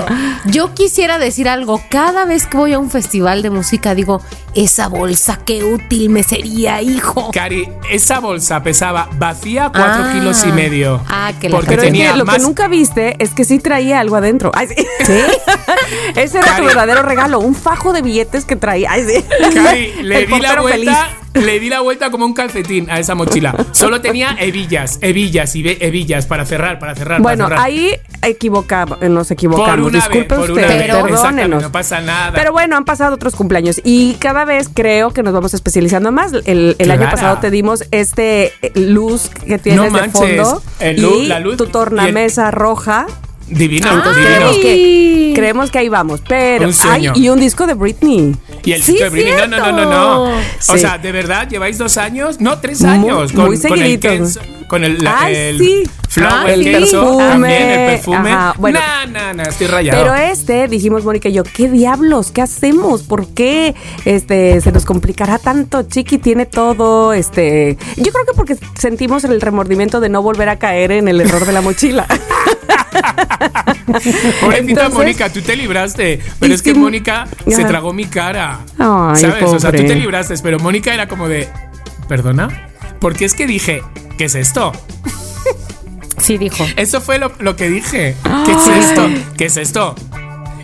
portero! 0.00 0.06
yo 0.46 0.74
quisiera 0.74 1.18
decir 1.18 1.48
algo. 1.48 1.82
Cada 1.90 2.24
vez 2.24 2.46
que 2.46 2.56
voy 2.56 2.72
a 2.72 2.78
un 2.78 2.90
festival 2.90 3.42
de 3.42 3.50
música, 3.50 3.94
digo, 3.94 4.22
esa 4.54 4.88
bolsa, 4.88 5.40
qué 5.44 5.64
útil 5.64 6.10
me 6.10 6.22
sería, 6.22 6.80
hijo. 6.82 7.30
Cari, 7.32 7.68
esa 7.90 8.20
bolsa 8.20 8.62
pesaba 8.62 9.08
vacía 9.18 9.70
cuatro 9.74 10.04
Ah. 10.06 10.12
kilos 10.12 10.44
y 10.46 10.52
medio. 10.52 11.00
Ah, 11.08 11.32
que 11.40 11.48
la 11.48 11.56
porque 11.56 11.70
Pero 11.70 11.82
es 11.82 11.88
tenía 11.88 12.12
que 12.12 12.18
lo 12.18 12.24
más 12.24 12.36
que 12.36 12.42
nunca 12.42 12.68
viste 12.68 13.16
es 13.18 13.30
que 13.30 13.44
sí 13.44 13.58
traía 13.58 14.00
algo 14.00 14.16
adentro. 14.16 14.50
Ay, 14.54 14.68
sí. 14.68 14.86
Ese 16.16 16.38
era 16.38 16.46
Cari. 16.46 16.60
tu 16.62 16.66
verdadero 16.66 17.02
regalo, 17.02 17.40
un 17.40 17.54
fajo 17.54 17.92
de 17.92 18.02
billetes 18.02 18.44
que 18.44 18.56
traía. 18.56 18.90
Ay, 18.92 19.04
sí. 19.06 19.24
Cari, 19.54 19.92
le 20.02 20.26
di 20.26 20.40
la 20.40 20.60
vuelta, 20.60 21.08
le 21.34 21.60
di 21.60 21.68
la 21.68 21.80
vuelta 21.80 22.10
como 22.10 22.24
un 22.24 22.34
calcetín 22.34 22.90
a 22.90 22.98
esa 23.00 23.14
mochila. 23.14 23.54
Solo 23.72 24.00
tenía 24.00 24.36
hebillas, 24.38 24.98
hebillas 25.02 25.54
y 25.56 25.64
hebillas 25.68 26.26
para 26.26 26.46
cerrar, 26.46 26.78
para 26.78 26.94
cerrar. 26.94 27.20
Bueno, 27.20 27.44
para 27.44 27.56
cerrar. 27.56 27.66
ahí 27.66 27.90
equivocamos, 28.22 29.00
nos 29.02 29.30
equivocamos. 29.30 29.70
por 29.70 29.80
una 29.80 29.98
Disculpe 29.98 30.18
vez, 30.34 30.38
por 30.38 30.50
usted, 30.50 30.64
una 30.64 30.74
vez. 30.76 31.02
Perdónenos. 31.02 31.62
no 31.62 31.72
pasa 31.72 32.00
nada. 32.00 32.32
Pero 32.34 32.52
bueno, 32.52 32.76
han 32.76 32.84
pasado 32.84 33.14
otros 33.14 33.34
cumpleaños 33.34 33.80
y 33.84 34.14
cada 34.14 34.43
vez 34.44 34.68
creo 34.72 35.10
que 35.12 35.22
nos 35.22 35.32
vamos 35.32 35.54
especializando 35.54 36.12
más. 36.12 36.32
El, 36.44 36.76
el 36.78 36.90
año 36.90 37.10
pasado 37.10 37.38
te 37.40 37.50
dimos 37.50 37.84
este 37.90 38.52
eh, 38.62 38.72
luz 38.74 39.28
que 39.28 39.58
tienes 39.58 39.82
de 39.84 39.90
manches, 39.90 40.12
fondo 40.20 40.62
el 40.80 41.00
lu- 41.02 41.22
y 41.22 41.26
la 41.26 41.40
luz 41.40 41.56
tu 41.56 41.66
tornamesa 41.66 42.50
roja. 42.50 43.06
Divino, 43.48 43.88
Entonces 43.92 44.16
divino. 44.24 44.36
creemos 44.36 44.56
que, 44.58 45.32
creemos 45.34 45.70
que 45.70 45.78
ahí 45.78 45.88
vamos. 45.88 46.20
Pero 46.28 46.66
Un 46.66 46.72
sueño. 46.74 47.12
ay, 47.14 47.24
y 47.24 47.28
un 47.28 47.40
disco 47.40 47.66
de 47.66 47.74
Britney. 47.74 48.36
Y 48.64 48.72
el 48.72 48.82
Sí, 48.82 48.92
disco 48.92 49.04
de 49.04 49.10
Britney, 49.10 49.32
no, 49.36 49.46
no, 49.46 49.58
no, 49.58 49.72
no, 49.72 49.90
no. 49.90 50.22
O 50.68 50.78
sea, 50.78 50.98
de 50.98 51.12
verdad, 51.12 51.48
lleváis 51.48 51.78
dos 51.78 51.96
años, 51.98 52.40
no, 52.40 52.58
tres 52.58 52.80
Muy- 52.82 52.90
años. 52.90 53.34
muy 53.34 53.58
con, 53.60 53.68
con 53.70 53.82
el. 53.82 54.00
Kenzo, 54.00 54.40
con 54.68 54.84
el, 54.84 55.02
la- 55.04 55.18
Ay, 55.20 55.34
el 55.36 55.58
sí. 55.58 55.82
Flower 56.08 56.32
Ah, 56.46 56.52
el 56.52 56.62
Kenzo, 56.62 57.00
perfume. 57.00 57.24
también 57.28 57.62
el 57.70 57.90
perfume. 57.96 58.30
Ajá, 58.30 58.54
bueno. 58.56 58.78
Nah, 58.78 59.06
nah, 59.06 59.32
nah, 59.32 59.42
estoy 59.48 59.66
rayado. 59.66 60.00
Pero 60.00 60.14
este, 60.14 60.68
dijimos 60.68 61.04
Mónica 61.04 61.28
y 61.28 61.32
yo, 61.32 61.42
¿qué 61.42 61.68
diablos? 61.68 62.30
¿Qué 62.30 62.40
hacemos? 62.40 63.02
¿Por 63.02 63.26
qué 63.34 63.74
este, 64.04 64.60
se 64.60 64.70
nos 64.70 64.84
complicará 64.84 65.38
tanto? 65.40 65.82
Chiqui 65.82 66.18
tiene 66.18 66.46
todo, 66.46 67.12
este... 67.12 67.76
Yo 67.96 68.12
creo 68.12 68.24
que 68.26 68.32
porque 68.36 68.56
sentimos 68.78 69.24
el 69.24 69.40
remordimiento 69.40 69.98
de 69.98 70.08
no 70.08 70.22
volver 70.22 70.48
a 70.50 70.56
caer 70.60 70.92
en 70.92 71.08
el 71.08 71.20
error 71.20 71.46
de 71.46 71.52
la 71.52 71.62
mochila. 71.62 72.06
Pobrecita 74.40 74.88
Mónica, 74.88 75.32
tú 75.32 75.40
te 75.40 75.56
libraste. 75.56 76.20
Pero 76.38 76.54
es 76.54 76.62
que 76.62 76.74
Mónica 76.74 77.26
se 77.48 77.64
tragó 77.64 77.92
mi 77.92 78.06
cara. 78.06 78.60
Ay, 78.78 79.20
¿Sabes? 79.20 79.44
O 79.44 79.60
sea, 79.60 79.72
tú 79.72 79.84
te 79.84 79.94
libraste, 79.94 80.34
pero 80.42 80.58
Mónica 80.58 80.92
era 80.92 81.08
como 81.08 81.28
de. 81.28 81.48
¿Perdona? 82.08 82.68
Porque 83.00 83.24
es 83.24 83.34
que 83.34 83.46
dije, 83.46 83.82
¿qué 84.18 84.24
es 84.26 84.34
esto? 84.34 84.72
Sí, 86.18 86.38
dijo. 86.38 86.64
Eso 86.76 87.00
fue 87.00 87.18
lo, 87.18 87.32
lo 87.38 87.56
que 87.56 87.68
dije. 87.68 88.14
¿Qué 88.46 88.52
es 88.52 88.86
esto? 88.86 89.08
¿Qué 89.36 89.44
es 89.46 89.56
esto? 89.56 89.94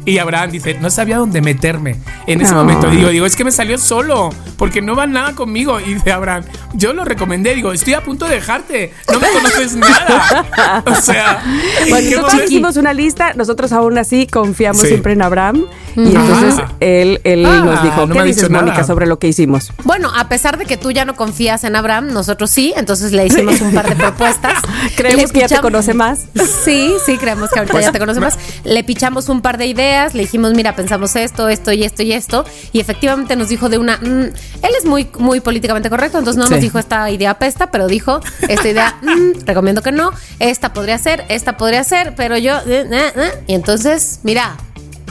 Y 0.05 0.19
Abraham 0.19 0.51
dice, 0.51 0.75
no 0.81 0.89
sabía 0.91 1.19
dónde 1.19 1.41
meterme 1.43 1.97
en 2.27 2.41
ese 2.41 2.53
No. 2.53 2.59
momento. 2.65 2.91
Y 2.93 2.97
digo, 2.97 3.09
digo, 3.11 3.27
es 3.27 3.37
que 3.37 3.45
me 3.45 3.51
salió 3.53 3.77
solo, 3.79 4.31
porque 4.57 4.81
no 4.81 4.97
va 4.97 5.07
nada 5.07 5.35
conmigo. 5.35 5.79
Y 5.79 5.95
dice 5.95 6.11
Abraham, 6.13 6.45
yo 6.73 6.93
lo 6.95 7.05
recomendé, 7.05 7.55
digo, 7.55 7.73
estoy 7.73 7.95
a 7.95 8.03
punto 8.03 8.27
de 8.27 8.37
dejarte, 8.37 8.93
no 9.13 9.21
me 9.21 9.29
conoces 9.31 9.77
nada. 9.77 10.83
O 10.87 10.95
sea, 10.95 11.43
¿en 11.81 11.91
Bueno, 11.91 12.05
nosotros 12.11 12.33
momento? 12.33 12.45
hicimos 12.53 12.77
una 12.77 12.93
lista, 12.95 13.33
nosotros 13.35 13.73
aún 13.73 13.99
así 13.99 14.27
confiamos 14.27 14.81
Sí. 14.83 14.89
siempre 14.89 15.13
en 15.13 15.23
Abraham. 15.23 15.67
Y 15.97 16.15
entonces 16.15 16.55
Ah. 16.59 16.73
él, 16.81 17.21
él 17.25 17.45
Ah, 17.45 17.63
nos 17.65 17.83
dijo, 17.83 18.07
no 18.07 18.15
¿qué 18.15 18.23
dices, 18.23 18.49
Mónica, 18.49 18.85
sobre 18.85 19.07
lo 19.07 19.19
que 19.19 19.29
hicimos? 19.29 19.73
Bueno, 19.85 20.11
a 20.17 20.29
pesar 20.29 20.57
de 20.57 20.65
que 20.65 20.77
tú 20.77 20.93
ya 20.93 21.05
no 21.05 21.15
confías 21.17 21.65
en 21.65 21.77
Abraham, 21.77 22.09
nosotros 22.13 22.51
sí, 22.51 22.73
entonces 22.77 23.13
le 23.13 23.27
hicimos 23.27 23.61
un 23.61 23.75
par 23.75 23.89
de 23.89 23.97
propuestas. 23.97 24.55
Creemos 24.97 25.31
que 25.33 25.41
ya 25.41 25.49
te 25.49 25.59
conoce 25.59 25.93
más. 25.95 26.27
Sí, 26.65 26.95
sí, 27.05 27.19
creemos 27.19 27.51
que 27.51 27.59
ahorita 27.59 27.81
ya 27.81 27.93
te 27.93 27.99
conoce 27.99 28.21
más. 28.21 28.39
Le 28.65 28.83
pichamos 28.85 29.29
un 29.29 29.43
par 29.43 29.59
de 29.59 29.67
ideas, 29.67 29.90
le 30.13 30.23
dijimos, 30.23 30.53
mira, 30.55 30.75
pensamos 30.77 31.15
esto, 31.17 31.49
esto 31.49 31.73
y 31.73 31.83
esto 31.85 32.03
y 32.03 32.13
esto. 32.13 32.45
Y 32.73 32.81
efectivamente 32.81 33.37
nos 33.37 33.49
dijo 33.49 33.69
de 33.69 33.79
una. 33.79 33.97
mm, 33.99 34.05
él 34.63 34.73
es 34.79 34.85
muy, 34.85 35.09
muy 35.19 35.41
políticamente 35.41 35.91
correcto, 35.91 36.19
entonces 36.19 36.39
no 36.39 36.47
Sí. 36.47 36.55
nos 36.55 36.61
dijo 36.63 36.79
esta 36.79 37.11
idea 37.11 37.35
pesta, 37.39 37.71
pero 37.71 37.87
dijo, 37.87 38.21
esta 38.49 38.69
idea, 38.69 38.97
mm, 39.03 39.45
recomiendo 39.47 39.83
que 39.83 39.93
no, 39.93 40.11
esta 40.39 40.73
podría 40.73 40.99
ser, 40.99 41.25
esta 41.29 41.57
podría 41.57 41.85
ser, 41.85 42.15
pero 42.17 42.37
yo. 42.39 42.57
eh, 42.67 42.87
eh, 42.91 43.13
eh. 43.17 43.31
Y 43.47 43.55
entonces, 43.55 44.21
mira, 44.23 44.57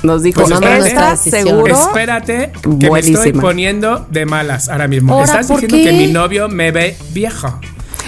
Nos 0.02 0.24
dijo, 0.24 0.42
Pues 0.44 0.54
espérate. 0.54 0.88
¿estás 0.88 0.94
Nuestra 0.94 1.12
decisión. 1.12 1.48
seguro? 1.48 1.76
Espérate, 1.76 2.52
que 2.80 2.90
me 2.90 3.00
estoy 3.02 3.34
poniendo 3.34 4.08
de 4.10 4.26
malas 4.26 4.70
ahora 4.70 4.88
mismo. 4.88 5.14
¿Ahora 5.14 5.26
Estás 5.26 5.50
diciendo 5.50 5.76
qué? 5.76 5.84
que 5.84 5.92
mi 5.92 6.08
novio 6.08 6.48
me 6.48 6.72
ve 6.72 6.96
vieja. 7.12 7.60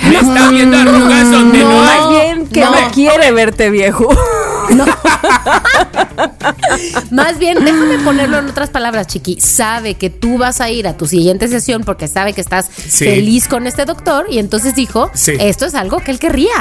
Me 0.03 0.15
está 0.15 0.49
viendo 0.51 0.77
arrugas 0.77 1.29
donde 1.29 1.59
no, 1.59 1.69
no. 1.69 1.81
hay. 1.83 1.99
Más 1.99 2.09
bien 2.09 2.47
que 2.47 2.61
No. 2.61 2.71
no 2.71 2.91
quiere 2.91 3.31
verte 3.33 3.69
viejo. 3.69 4.07
Más 7.11 7.37
bien, 7.39 7.63
déjame 7.63 7.97
ponerlo 7.99 8.39
en 8.39 8.49
otras 8.49 8.69
palabras, 8.69 9.07
Chiqui. 9.07 9.39
Sabe 9.41 9.95
que 9.95 10.09
tú 10.09 10.37
vas 10.37 10.61
a 10.61 10.69
ir 10.69 10.87
a 10.87 10.97
tu 10.97 11.07
siguiente 11.07 11.47
sesión 11.47 11.83
porque 11.83 12.07
sabe 12.07 12.33
que 12.33 12.41
estás 12.41 12.69
Sí. 12.87 13.05
feliz 13.05 13.47
con 13.47 13.67
este 13.67 13.85
doctor 13.85 14.25
y 14.29 14.39
entonces 14.39 14.75
dijo, 14.75 15.09
Sí. 15.13 15.33
esto 15.39 15.65
es 15.65 15.75
algo 15.75 15.99
que 15.99 16.11
él 16.11 16.19
querría. 16.19 16.51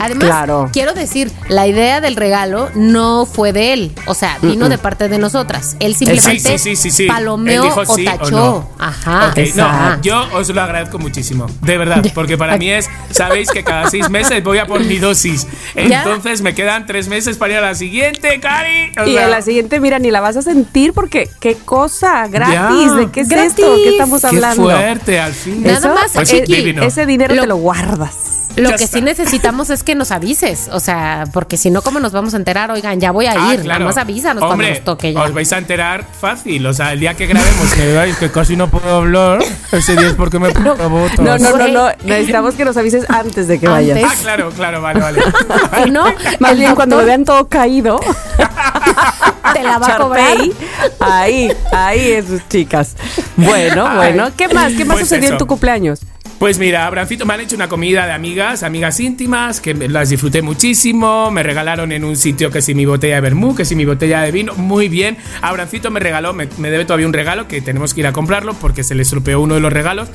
Además, 0.00 0.24
Claro. 0.24 0.70
quiero 0.72 0.94
decir, 0.94 1.30
la 1.48 1.66
idea 1.66 2.00
del 2.00 2.16
regalo 2.16 2.70
no 2.74 3.26
fue 3.26 3.52
de 3.52 3.72
él, 3.74 3.92
o 4.06 4.14
sea, 4.14 4.38
vino 4.42 4.68
de 4.68 4.78
parte 4.78 5.08
de 5.08 5.18
nosotras. 5.18 5.76
Él 5.78 5.94
simplemente 5.94 6.40
Sí, 6.40 6.58
sí, 6.58 6.58
sí, 6.58 6.76
sí, 6.76 6.90
sí. 6.90 7.06
palomeó 7.06 7.62
Él 7.62 7.68
dijo 7.68 7.80
o 7.80 7.94
sí 7.94 8.06
o 8.06 8.10
tachó. 8.18 8.30
no. 8.30 8.70
Ajá. 8.78 9.28
Ok, 9.30 9.38
no, 9.56 10.02
yo 10.02 10.24
os 10.32 10.48
lo 10.48 10.62
agradezco 10.62 10.98
muchísimo, 10.98 11.46
de 11.62 11.78
verdad, 11.78 12.02
porque 12.14 12.36
para 12.38 12.56
mí 12.56 12.70
es, 12.70 12.88
sabéis 13.10 13.50
que 13.50 13.62
cada 13.62 13.88
seis 13.90 14.08
meses 14.10 14.42
voy 14.42 14.58
a 14.58 14.66
por 14.66 14.82
mi 14.84 14.98
dosis, 14.98 15.46
¿Ya? 15.76 16.02
entonces 16.02 16.40
me 16.42 16.54
quedan 16.54 16.86
tres 16.86 17.08
meses 17.08 17.36
para 17.36 17.52
ir 17.52 17.58
a 17.58 17.62
la 17.62 17.74
siguiente, 17.74 18.40
Cari. 18.40 18.92
O 19.00 19.06
Y 19.06 19.16
en 19.18 19.30
la 19.30 19.42
siguiente, 19.42 19.80
mira, 19.80 19.98
ni 19.98 20.10
la 20.10 20.20
vas 20.20 20.36
a 20.36 20.42
sentir 20.42 20.92
porque 20.92 21.28
qué 21.40 21.54
cosa, 21.56 22.26
gratis. 22.28 22.54
Ya. 22.86 22.94
¿De 22.94 23.10
qué 23.10 23.20
es 23.20 23.28
Gratis. 23.28 23.50
esto? 23.58 23.74
¿Qué 23.76 23.88
estamos 23.90 24.20
qué 24.22 24.26
hablando? 24.28 24.62
fuerte, 24.62 25.20
al 25.20 25.32
fin. 25.34 25.62
Nada 25.62 25.78
Eso, 25.78 25.88
más, 25.94 26.12
Pues 26.14 26.32
ese 26.32 27.06
dinero 27.06 27.34
Lo- 27.34 27.42
te 27.42 27.46
lo 27.48 27.56
guardas. 27.56 28.14
Lo 28.56 28.70
Ya 28.70 28.76
que 28.76 28.84
está. 28.84 28.98
sí 28.98 29.02
necesitamos 29.04 29.70
es 29.70 29.82
que 29.84 29.94
nos 29.94 30.10
avises, 30.10 30.68
o 30.72 30.80
sea, 30.80 31.24
porque 31.32 31.56
si 31.56 31.70
no, 31.70 31.82
¿cómo 31.82 32.00
nos 32.00 32.12
vamos 32.12 32.34
a 32.34 32.36
enterar? 32.36 32.70
Oigan, 32.70 33.00
ya 33.00 33.10
voy 33.12 33.26
a 33.26 33.32
Ah, 33.32 33.54
ir, 33.54 33.60
claro. 33.62 33.78
nada 33.80 33.84
más 33.86 33.96
avísanos 33.96 34.42
Hombre, 34.42 34.56
cuando 34.66 34.74
nos 34.74 34.84
toque 34.84 35.12
ya. 35.12 35.22
Os 35.22 35.32
vais 35.32 35.52
a 35.52 35.58
enterar 35.58 36.04
fácil. 36.20 36.66
O 36.66 36.72
sea, 36.74 36.92
el 36.92 37.00
día 37.00 37.14
que 37.14 37.26
grabemos, 37.26 37.72
que 37.72 37.86
veáis 37.86 38.16
que 38.16 38.30
casi 38.30 38.56
no 38.56 38.68
puedo 38.68 38.92
hablar, 38.96 39.38
ese 39.72 39.94
día 39.96 40.08
es 40.08 40.14
porque 40.14 40.38
me 40.38 40.50
pongo 40.52 40.88
botas. 40.88 41.20
No, 41.20 41.38
no, 41.38 41.56
no, 41.56 41.68
no. 41.68 41.88
Necesitamos 42.04 42.54
que 42.54 42.64
nos 42.64 42.76
avises 42.76 43.08
antes 43.08 43.46
de 43.48 43.58
que 43.60 43.66
Antes. 43.66 43.94
vayas. 43.94 44.10
Ah, 44.12 44.16
claro, 44.20 44.50
claro, 44.50 44.82
vale, 44.82 45.00
vale. 45.00 45.22
Si 45.84 45.90
no, 45.90 46.04
Más 46.40 46.56
bien 46.58 46.74
cuando 46.74 46.96
me 46.96 47.04
vean 47.04 47.24
todo 47.24 47.48
caído, 47.48 48.00
te 49.54 49.62
la 49.62 49.78
va 49.78 49.86
a 49.94 49.96
cobrar. 49.96 50.26
Charpey, 50.36 50.52
ahí, 51.00 51.52
ahí 51.72 52.10
es 52.12 52.26
sus 52.26 52.46
chicas. 52.48 52.96
Bueno, 53.36 53.88
bueno, 53.96 54.30
¿qué 54.36 54.48
más? 54.48 54.72
¿Qué 54.72 54.84
más 54.84 54.96
Pues 54.98 55.08
sucedió 55.08 55.30
en 55.30 55.38
tu 55.38 55.46
cumpleaños? 55.46 56.00
Pues 56.40 56.58
mira, 56.58 56.86
Abrancito, 56.86 57.26
me 57.26 57.34
han 57.34 57.40
hecho 57.40 57.54
una 57.54 57.68
comida 57.68 58.06
de 58.06 58.12
amigas, 58.12 58.62
amigas 58.62 58.98
íntimas, 58.98 59.60
que 59.60 59.74
las 59.74 60.08
disfruté 60.08 60.40
muchísimo. 60.40 61.30
Me 61.30 61.42
regalaron 61.42 61.92
en 61.92 62.02
un 62.02 62.16
sitio 62.16 62.50
que 62.50 62.62
si 62.62 62.74
mi 62.74 62.86
botella 62.86 63.16
de 63.16 63.20
vermú, 63.20 63.54
que 63.54 63.66
si 63.66 63.76
mi 63.76 63.84
botella 63.84 64.22
de 64.22 64.32
vino. 64.32 64.54
Muy 64.54 64.88
bien. 64.88 65.18
Abrancito 65.42 65.90
me 65.90 66.00
regaló, 66.00 66.32
me, 66.32 66.48
me 66.56 66.70
debe 66.70 66.86
todavía 66.86 67.06
un 67.06 67.12
regalo 67.12 67.46
que 67.46 67.60
tenemos 67.60 67.92
que 67.92 68.00
ir 68.00 68.06
a 68.06 68.14
comprarlo 68.14 68.54
porque 68.54 68.84
se 68.84 68.94
le 68.94 69.02
estropeó 69.02 69.38
uno 69.38 69.56
de 69.56 69.60
los 69.60 69.70
regalos. 69.70 70.08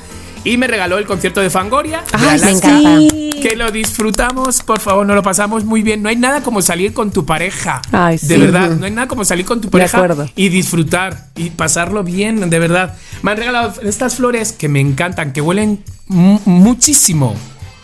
Y 0.46 0.56
me 0.58 0.66
regaló 0.66 0.96
el 0.98 1.06
concierto 1.06 1.40
de 1.40 1.50
Fangoria. 1.50 1.98
de 2.02 2.06
Ay, 2.12 2.40
Alaska, 2.40 2.78
encanta. 2.78 3.14
Que 3.42 3.56
lo 3.56 3.70
disfrutamos, 3.70 4.62
por 4.62 4.80
favor, 4.80 5.06
nos 5.06 5.16
lo 5.16 5.22
pasamos 5.22 5.64
muy 5.64 5.82
bien. 5.82 6.02
No 6.02 6.08
hay 6.08 6.16
nada 6.16 6.42
como 6.42 6.62
salir 6.62 6.94
con 6.94 7.10
tu 7.10 7.26
pareja. 7.26 7.82
Ay, 7.92 8.16
de 8.16 8.34
sí. 8.36 8.40
verdad, 8.40 8.70
no 8.70 8.86
hay 8.86 8.92
nada 8.92 9.08
como 9.08 9.24
salir 9.24 9.44
con 9.44 9.60
tu 9.60 9.68
pareja 9.70 9.98
acuerdo. 9.98 10.28
y 10.36 10.48
disfrutar 10.48 11.26
y 11.36 11.50
pasarlo 11.50 12.02
bien, 12.04 12.48
de 12.48 12.58
verdad. 12.58 12.94
Me 13.22 13.32
han 13.32 13.36
regalado 13.38 13.74
estas 13.82 14.14
flores 14.16 14.52
que 14.52 14.68
me 14.68 14.80
encantan, 14.80 15.32
que 15.32 15.40
huelen 15.40 15.82
mu- 16.08 16.40
muchísimo. 16.44 17.34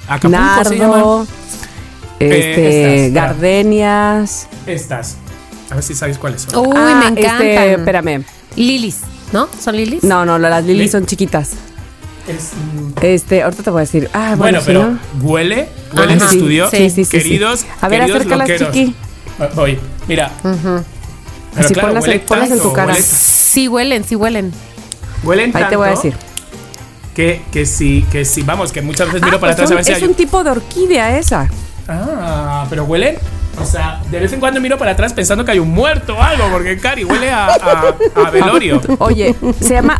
Acapulco 0.09 0.65
se 0.65 0.79
llaman. 0.79 0.91
Nardo, 0.99 1.27
este, 2.19 3.07
estas, 3.07 3.15
gardenias. 3.15 4.49
Estas. 4.67 5.17
A 5.71 5.75
ver 5.75 5.85
si 5.85 5.95
sabéis 5.95 6.19
cuáles 6.19 6.43
son. 6.43 6.67
Uy, 6.67 6.75
Ah, 6.77 7.01
me 7.03 7.09
encantan. 7.21 7.43
Este, 7.47 7.73
espérame. 7.75 8.25
Lilis, 8.57 8.99
¿no? 9.33 9.49
¿Son 9.61 9.77
lilis? 9.77 10.03
No, 10.05 10.25
no, 10.25 10.39
las 10.39 10.65
lilies 10.65 10.87
Li- 10.87 10.89
son 10.91 11.07
chiquitas. 11.07 11.51
Es, 12.29 12.51
Este, 13.03 13.43
ahorita 13.43 13.63
te 13.65 13.71
voy 13.71 13.79
a 13.81 13.85
decir. 13.85 14.09
Ah, 14.13 14.35
bueno, 14.37 14.39
bueno, 14.39 14.61
si 14.61 14.67
pero 14.67 14.83
no- 14.91 14.99
huele, 15.23 15.69
huele 15.95 16.13
en 16.13 16.23
Ajá. 16.23 16.31
el 16.31 16.37
estudio. 16.37 16.71
Sí, 16.71 16.77
sí, 16.77 16.91
sí, 16.91 17.05
sí. 17.05 17.11
queridos, 17.19 17.67
A 17.81 17.89
ver, 17.89 18.01
queridos 18.01 18.21
acércalas, 18.21 18.49
loqueros. 18.49 18.73
chiqui. 18.75 18.95
Ah, 19.41 19.49
Voy, 19.55 19.79
mira. 20.07 20.31
Pero 20.43 20.85
Así 21.57 21.75
claro, 21.75 21.89
ponlas 21.89 22.05
en- 22.05 22.11
huele 22.11 22.21
ponlas 22.21 22.51
en 22.51 22.57
tu 22.59 22.63
tanto, 22.63 22.73
cara. 22.75 22.93
huele- 22.95 23.03
Sí 23.03 23.69
huelen, 23.69 24.05
sí 24.05 24.15
huelen. 24.17 24.53
Huelen 25.25 25.55
Ahí 25.57 25.65
te 25.69 25.77
voy 25.77 25.89
a 25.89 25.93
tanto 25.95 26.09
decir. 26.09 26.19
Que, 27.15 27.43
que 27.53 27.67
sí, 27.67 28.07
que 28.11 28.25
sí, 28.25 28.43
vamos, 28.43 28.73
que 28.73 28.81
muchas 28.83 29.09
veces 29.09 29.23
miro 29.23 29.37
Ah, 29.37 29.41
para 29.41 29.53
pues 29.53 29.65
atrás 29.65 29.71
a 29.73 29.75
ver 29.75 29.85
si 29.85 29.93
es 29.93 29.99
hay 29.99 30.05
un 30.09 30.15
tipo 30.15 30.43
de 30.45 30.51
orquídea 30.51 31.19
esa. 31.19 31.49
Ah, 31.89 32.67
pero 32.71 32.85
huelen. 32.85 33.17
O 33.61 33.65
sea, 33.65 34.01
de 34.11 34.19
vez 34.19 34.33
en 34.33 34.41
cuando 34.41 34.61
miro 34.61 34.79
para 34.79 34.93
atrás 34.93 35.13
pensando 35.13 35.45
que 35.45 35.53
hay 35.53 35.59
un 35.59 35.71
muerto 35.71 36.17
o 36.17 36.23
algo, 36.23 36.45
porque 36.51 36.79
Cari 36.79 37.05
huele 37.05 37.31
a, 37.31 37.47
a- 37.47 37.95
a 38.27 38.31
velorio. 38.31 38.81
Oye, 38.99 39.35
se 39.61 39.75
llama 39.75 39.99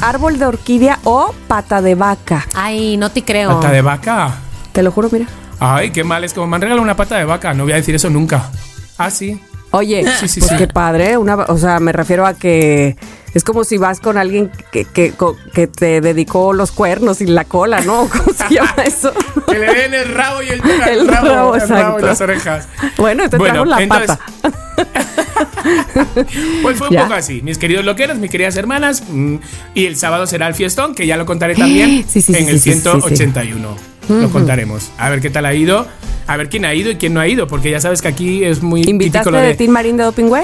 árbol 0.00 0.38
de 0.38 0.46
orquídea 0.46 0.98
o 1.04 1.34
pata 1.48 1.82
de 1.82 1.94
vaca. 1.94 2.46
Ay, 2.54 2.96
no 2.96 3.10
te 3.10 3.22
creo. 3.24 3.50
¿Pata 3.60 3.70
de 3.72 3.82
vaca? 3.82 4.34
Te 4.72 4.82
lo 4.82 4.90
juro, 4.92 5.08
mira. 5.12 5.26
Ay, 5.58 5.90
qué 5.90 6.02
mal, 6.04 6.24
es 6.24 6.32
como 6.32 6.46
me 6.46 6.56
han 6.56 6.62
regalado 6.62 6.82
una 6.82 6.96
pata 6.96 7.16
de 7.18 7.24
vaca, 7.24 7.52
no 7.54 7.64
voy 7.64 7.72
a 7.72 7.76
decir 7.76 7.94
eso 7.94 8.08
nunca. 8.10 8.50
Ah, 8.98 9.10
sí. 9.10 9.40
Oye, 9.72 10.04
sí, 10.26 10.40
pues 10.40 10.52
qué 10.58 10.68
padre, 10.68 11.16
una, 11.16 11.34
o 11.36 11.56
sea, 11.56 11.80
me 11.80 11.92
refiero 11.92 12.26
a 12.26 12.34
que 12.34 12.96
es 13.32 13.42
como 13.42 13.64
si 13.64 13.78
vas 13.78 14.00
con 14.00 14.18
alguien 14.18 14.50
que, 14.70 14.84
que, 14.84 15.66
te 15.66 16.02
dedicó 16.02 16.52
los 16.52 16.72
cuernos 16.72 17.22
y 17.22 17.26
la 17.26 17.44
cola, 17.44 17.80
¿no? 17.80 18.06
¿Cómo 18.12 18.32
se 18.34 18.54
llama 18.54 18.74
eso? 18.84 19.12
que 19.48 19.58
le 19.58 19.72
den 19.72 19.94
el 19.94 20.14
rabo 20.14 20.42
y 20.42 20.48
el, 20.50 20.60
el, 20.60 20.88
el 20.88 21.08
rabo, 21.08 21.28
rabo, 21.28 21.54
el 21.56 21.68
rabo 21.68 22.00
y 22.00 22.02
las 22.02 22.20
orejas. 22.20 22.68
Bueno, 22.98 23.28
te 23.30 23.38
bueno, 23.38 23.54
trajo 23.54 23.64
la 23.64 23.82
entonces, 23.82 24.18
pata. 24.42 24.58
pues 26.62 26.76
fue 26.76 26.88
un 26.88 26.96
poco 26.96 27.14
así, 27.14 27.40
mis 27.42 27.56
queridos 27.56 27.84
loqueros, 27.84 28.18
mis 28.18 28.30
queridas 28.30 28.56
hermanas, 28.56 29.02
mm, 29.08 29.36
y 29.74 29.86
el 29.86 29.96
sábado 29.96 30.26
será 30.26 30.48
el 30.48 30.54
fiestón, 30.54 30.94
que 30.94 31.06
ya 31.06 31.16
lo 31.16 31.24
contaré 31.24 31.54
también 31.54 32.04
sí, 32.08 32.20
sí, 32.20 32.34
en 32.36 32.48
el 32.48 32.60
181. 32.60 33.91
Lo 34.08 34.30
contaremos. 34.30 34.90
A 34.98 35.10
ver 35.10 35.20
qué 35.20 35.30
tal 35.30 35.46
ha 35.46 35.54
ido. 35.54 35.86
A 36.26 36.36
ver 36.36 36.48
quién 36.48 36.64
ha 36.64 36.74
ido 36.74 36.90
y 36.90 36.96
quién 36.96 37.14
no 37.14 37.20
ha 37.20 37.28
ido. 37.28 37.46
Porque 37.46 37.70
ya 37.70 37.80
sabes 37.80 38.02
que 38.02 38.08
aquí 38.08 38.44
es 38.44 38.62
muy. 38.62 38.82
¿Invitaste 38.82 39.30
de, 39.30 39.40
de 39.40 39.54
Team 39.54 39.72
Marín 39.72 39.96
de 39.96 40.04
Dopingüe? 40.04 40.42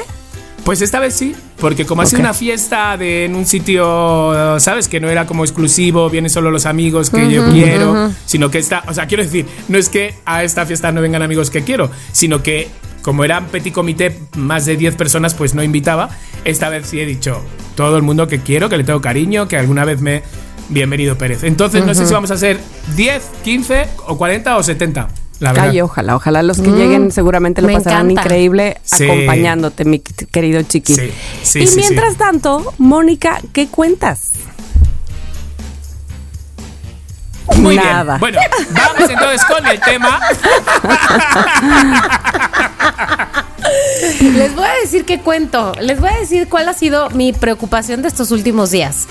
Pues 0.65 0.83
esta 0.83 1.01
vez 1.01 1.15
sí, 1.15 1.35
porque 1.61 1.87
como 1.87 2.03
ha 2.03 2.07
sido 2.07 2.21
una 2.21 2.35
fiesta 2.35 2.95
en 3.01 3.35
un 3.35 3.47
sitio, 3.47 4.61
¿sabes? 4.61 4.87
Que 4.87 5.01
no 5.01 5.09
era 5.09 5.25
como 5.25 5.45
exclusivo, 5.45 6.11
vienen 6.11 6.29
solo 6.29 6.51
los 6.51 6.67
amigos 6.67 7.09
que 7.09 7.31
yo 7.31 7.51
quiero, 7.51 8.11
sino 8.27 8.51
que 8.51 8.59
está, 8.59 8.83
o 8.87 8.93
sea, 8.93 9.07
quiero 9.07 9.23
decir, 9.23 9.47
no 9.69 9.79
es 9.79 9.89
que 9.89 10.17
a 10.27 10.45
esta 10.45 10.67
fiesta 10.67 10.93
no 10.93 11.01
vengan 11.01 11.23
amigos 11.23 11.49
que 11.49 11.63
quiero, 11.63 11.91
sino 12.13 12.43
que 12.43 12.69
como 13.01 13.25
era 13.25 13.39
un 13.39 13.47
petit 13.47 13.73
comité, 13.73 14.19
más 14.37 14.67
de 14.67 14.77
10 14.77 14.97
personas, 14.97 15.33
pues 15.33 15.55
no 15.55 15.63
invitaba. 15.63 16.11
Esta 16.45 16.69
vez 16.69 16.89
sí 16.89 17.01
he 17.01 17.07
dicho, 17.07 17.43
todo 17.75 17.97
el 17.97 18.03
mundo 18.03 18.29
que 18.29 18.41
quiero, 18.41 18.69
que 18.69 18.77
le 18.77 18.85
tengo 18.85 19.01
cariño, 19.01 19.49
que 19.49 19.57
alguna 19.57 19.87
vez 19.87 20.03
me 20.03 20.23
Bienvenido 20.69 21.17
Pérez. 21.17 21.45
Entonces 21.45 21.85
no 21.85 21.95
sé 21.95 22.07
si 22.07 22.13
vamos 22.13 22.31
a 22.31 22.35
hacer 22.35 22.59
10, 22.97 23.23
15 23.43 23.89
o 24.07 24.19
40 24.19 24.57
o 24.57 24.63
70. 24.63 25.09
La 25.41 25.53
verdad. 25.53 25.71
Ay, 25.71 25.81
ojalá, 25.81 26.17
ojalá 26.17 26.43
los 26.43 26.61
que 26.61 26.69
lleguen 26.71 27.13
seguramente 27.13 27.63
lo 27.63 27.69
me 27.69 27.75
pasarán 27.75 28.11
encanta. 28.11 28.23
increíble 28.29 28.81
Sí. 28.83 29.05
acompañándote, 29.05 29.85
mi 29.85 29.99
qu- 30.01 30.27
querido 30.31 30.61
chiqui. 30.63 30.95
Sí, 30.97 31.13
sí, 31.43 31.61
y 31.61 31.67
sí, 31.69 31.77
mientras 31.77 32.15
sí. 32.15 32.19
tanto, 32.19 32.75
Mónica, 32.79 33.41
¿qué 33.53 33.69
cuentas? 33.69 34.33
Muy 37.57 37.77
Nada. 37.77 38.19
bien. 38.19 38.21
Bueno, 38.21 38.39
vamos 38.73 39.11
entonces 39.11 39.45
con 39.47 39.67
el 39.67 39.81
tema. 39.81 40.21
Les 44.37 44.55
voy 44.55 44.65
a 44.65 44.75
decir 44.83 45.05
qué 45.05 45.21
cuento. 45.21 45.73
Les 45.81 46.01
voy 46.01 46.11
a 46.11 46.19
decir 46.19 46.49
cuál 46.49 46.69
ha 46.69 46.75
sido 46.75 47.11
mi 47.11 47.33
preocupación 47.33 48.03
de 48.03 48.09
estos 48.09 48.31
últimos 48.31 48.71
días. 48.71 49.07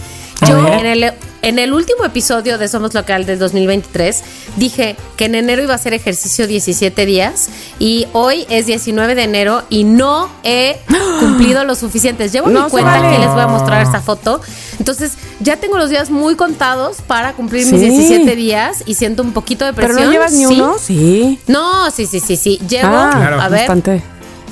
Yo 0.48 0.68
en 0.68 0.86
el, 0.86 1.14
en 1.42 1.58
el 1.58 1.74
último 1.74 2.06
episodio 2.06 2.60
de 2.60 2.68
Somos 2.68 2.94
Local 2.94 3.26
del 3.26 3.40
2023 3.40 4.24
dije 4.56 4.96
que 5.16 5.26
en 5.26 5.34
enero 5.34 5.64
iba 5.64 5.74
a 5.74 5.78
hacer 5.78 5.96
ejercicio 5.96 6.46
17 6.46 7.08
días 7.08 7.50
y 7.80 8.06
hoy 8.14 8.46
es 8.52 8.68
19 8.68 9.16
de 9.16 9.24
enero 9.24 9.64
y 9.72 9.84
no 9.84 10.30
he 10.44 10.78
cumplido 11.20 11.64
lo 11.64 11.74
suficientes. 11.74 12.32
Llevo 12.32 12.50
No 12.50 12.66
mi 12.66 12.70
cuenta, 12.70 13.00
vale. 13.00 13.08
aquí 13.08 13.18
les 13.20 13.32
voy 13.32 13.42
a 13.42 13.48
mostrar 13.48 13.82
esta 13.82 14.00
foto. 14.00 14.40
Entonces 14.78 15.14
ya 15.40 15.56
tengo 15.58 15.80
los 15.80 15.90
días 15.90 16.12
muy 16.12 16.36
contados 16.36 16.98
para 17.08 17.34
cumplir 17.34 17.66
mis 17.66 17.72
Sí. 17.82 17.90
17 17.90 18.36
días 18.36 18.84
y 18.86 18.94
siento 18.94 19.24
un 19.24 19.32
poquito 19.34 19.66
de 19.66 19.74
¿Pero 19.74 19.88
presión. 19.88 20.06
no 20.06 20.12
llevas 20.12 20.34
ni 20.34 20.46
sí. 20.46 20.54
uno? 20.62 20.76
Sí. 20.80 21.40
No, 21.48 21.90
sí, 21.90 22.06
sí, 22.06 22.20
sí, 22.20 22.36
sí. 22.38 22.60
Llevo, 22.70 22.90
Ah, 22.96 23.10
Claro. 23.16 23.42
a 23.42 23.50
ver, 23.50 23.62
espanté. 23.62 24.04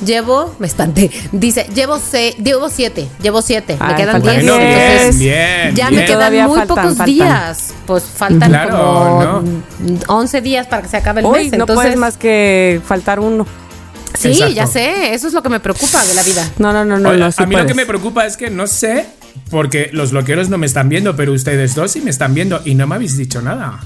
Llevo, 0.03 0.55
me 0.59 0.67
espanté. 0.67 1.09
Dice, 1.31 1.67
llevo 1.73 1.99
se, 1.99 2.31
llevo 2.43 2.69
siete, 2.69 3.07
llevo 3.21 3.41
siete. 3.41 3.77
me 3.79 3.85
Ay, 3.87 3.95
quedan 3.95 4.21
10. 4.21 4.33
Bueno, 4.35 4.57
bien, 4.57 4.71
entonces, 4.71 5.19
bien. 5.19 5.75
ya 5.75 5.89
bien. 5.89 6.01
me 6.01 6.05
quedan 6.05 6.17
Todavía 6.19 6.47
muy 6.47 6.57
faltan, 6.59 6.75
pocos 6.75 6.97
faltan. 6.97 7.05
días. 7.05 7.73
Pues 7.85 8.03
faltan 8.03 8.49
Claro, 8.49 8.77
como 8.77 9.43
11 10.07 10.41
días 10.41 10.67
para 10.67 10.81
que 10.81 10.89
se 10.89 10.97
acabe 10.97 11.21
el 11.21 11.25
Uy, 11.27 11.31
mes. 11.43 11.51
no 11.51 11.55
entonces, 11.59 11.75
puedes 11.75 11.95
más 11.97 12.17
que 12.17 12.81
faltar 12.85 13.19
uno. 13.19 13.45
Sí, 14.17 14.29
Exacto. 14.29 14.53
ya 14.53 14.67
sé. 14.67 15.13
Eso 15.13 15.27
es 15.27 15.33
lo 15.33 15.43
que 15.43 15.49
me 15.49 15.59
preocupa 15.59 16.03
de 16.05 16.13
la 16.13 16.23
vida. 16.23 16.49
No, 16.57 16.71
no, 16.71 16.85
no, 16.85 16.97
no, 16.97 17.09
Oye, 17.09 17.19
no. 17.19 17.31
sí 17.31 17.43
a 17.43 17.45
mí 17.45 17.55
lo 17.55 17.65
que 17.65 17.73
me 17.73 17.85
preocupa 17.85 18.25
es 18.25 18.37
que 18.37 18.49
no 18.49 18.65
sé, 18.67 19.05
porque 19.49 19.89
los 19.91 20.11
bloqueros 20.11 20.49
no 20.49 20.57
me 20.57 20.65
están 20.65 20.87
viendo, 20.89 21.15
pero 21.15 21.33
ustedes 21.33 21.75
dos 21.75 21.91
sí 21.91 22.01
me 22.01 22.11
están 22.11 22.33
viendo 22.33 22.61
y 22.63 22.75
no 22.75 22.87
me 22.87 22.95
habéis 22.95 23.17
dicho 23.17 23.41
nada. 23.41 23.79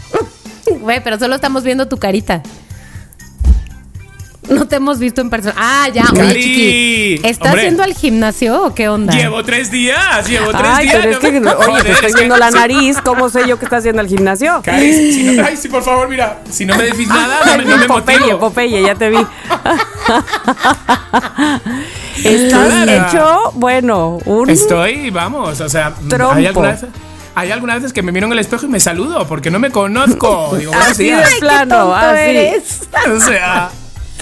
Güey, 0.81 1.03
pero 1.03 1.17
solo 1.17 1.35
estamos 1.35 1.63
viendo 1.63 1.87
tu 1.87 1.97
carita. 1.97 2.43
No 4.49 4.67
te 4.67 4.77
hemos 4.77 4.97
visto 4.99 5.21
en 5.21 5.29
persona. 5.29 5.53
Ah, 5.57 5.87
ya. 5.93 6.05
Oye, 6.11 6.21
Cari, 6.21 6.43
chiqui. 6.43 7.21
¿Estás 7.27 7.49
hombre. 7.51 7.63
yendo 7.65 7.83
al 7.83 7.93
gimnasio 7.93 8.63
o 8.63 8.73
qué 8.73 8.89
onda? 8.89 9.13
Llevo 9.13 9.43
tres 9.43 9.69
días, 9.71 10.27
llevo 10.27 10.51
tres 10.51 10.63
Ay, 10.65 10.85
días. 10.87 10.97
pero 10.97 11.09
es 11.09 11.15
no 11.15 11.21
que, 11.21 11.39
me- 11.39 11.49
oye, 11.51 11.65
Joder, 11.65 11.83
te 11.83 11.91
estoy 11.91 12.07
es 12.09 12.15
que- 12.15 12.19
viendo 12.21 12.37
la 12.37 12.51
nariz. 12.51 12.97
¿Cómo 13.03 13.29
sé 13.29 13.47
yo 13.47 13.59
que 13.59 13.65
estás 13.65 13.79
haciendo 13.79 14.01
al 14.01 14.07
gimnasio? 14.07 14.61
Cari, 14.63 14.93
si 15.13 15.23
no, 15.23 15.45
ay, 15.45 15.55
sí, 15.57 15.67
por 15.67 15.83
favor, 15.83 16.09
mira, 16.09 16.39
si 16.49 16.65
no 16.65 16.75
me 16.75 16.83
decís 16.83 17.07
nada, 17.07 17.39
no 17.45 17.57
me, 17.57 17.65
no 17.65 17.77
me 17.77 17.85
Popeye, 17.85 18.19
motivo. 18.19 18.39
Popeye, 18.39 18.81
ya 18.81 18.95
te 18.95 19.09
vi. 19.09 19.17
Estás 22.23 22.69
Claro. 22.69 22.91
hecho, 22.91 23.51
bueno, 23.55 24.17
un... 24.25 24.49
Estoy, 24.49 25.09
vamos, 25.09 25.61
o 25.61 25.69
sea, 25.69 25.93
Trompo. 26.09 26.35
hay 26.35 26.45
algunas, 26.47 26.85
hay 27.35 27.51
algunas 27.51 27.75
veces 27.77 27.93
que 27.93 28.01
me 28.01 28.11
miro 28.11 28.25
en 28.27 28.33
el 28.33 28.39
espejo 28.39 28.65
y 28.65 28.69
me 28.69 28.79
saludo 28.79 29.25
porque 29.27 29.49
no 29.51 29.59
me 29.59 29.69
conozco. 29.71 30.55
Digo, 30.57 30.71
buenos 30.71 30.89
Así 30.89 31.03
de 31.05 31.15
días. 31.15 31.33
plano, 31.39 31.75
tonto 31.77 31.95
así. 31.95 32.19
eres. 32.19 32.81
O 33.15 33.19
sea, 33.21 33.69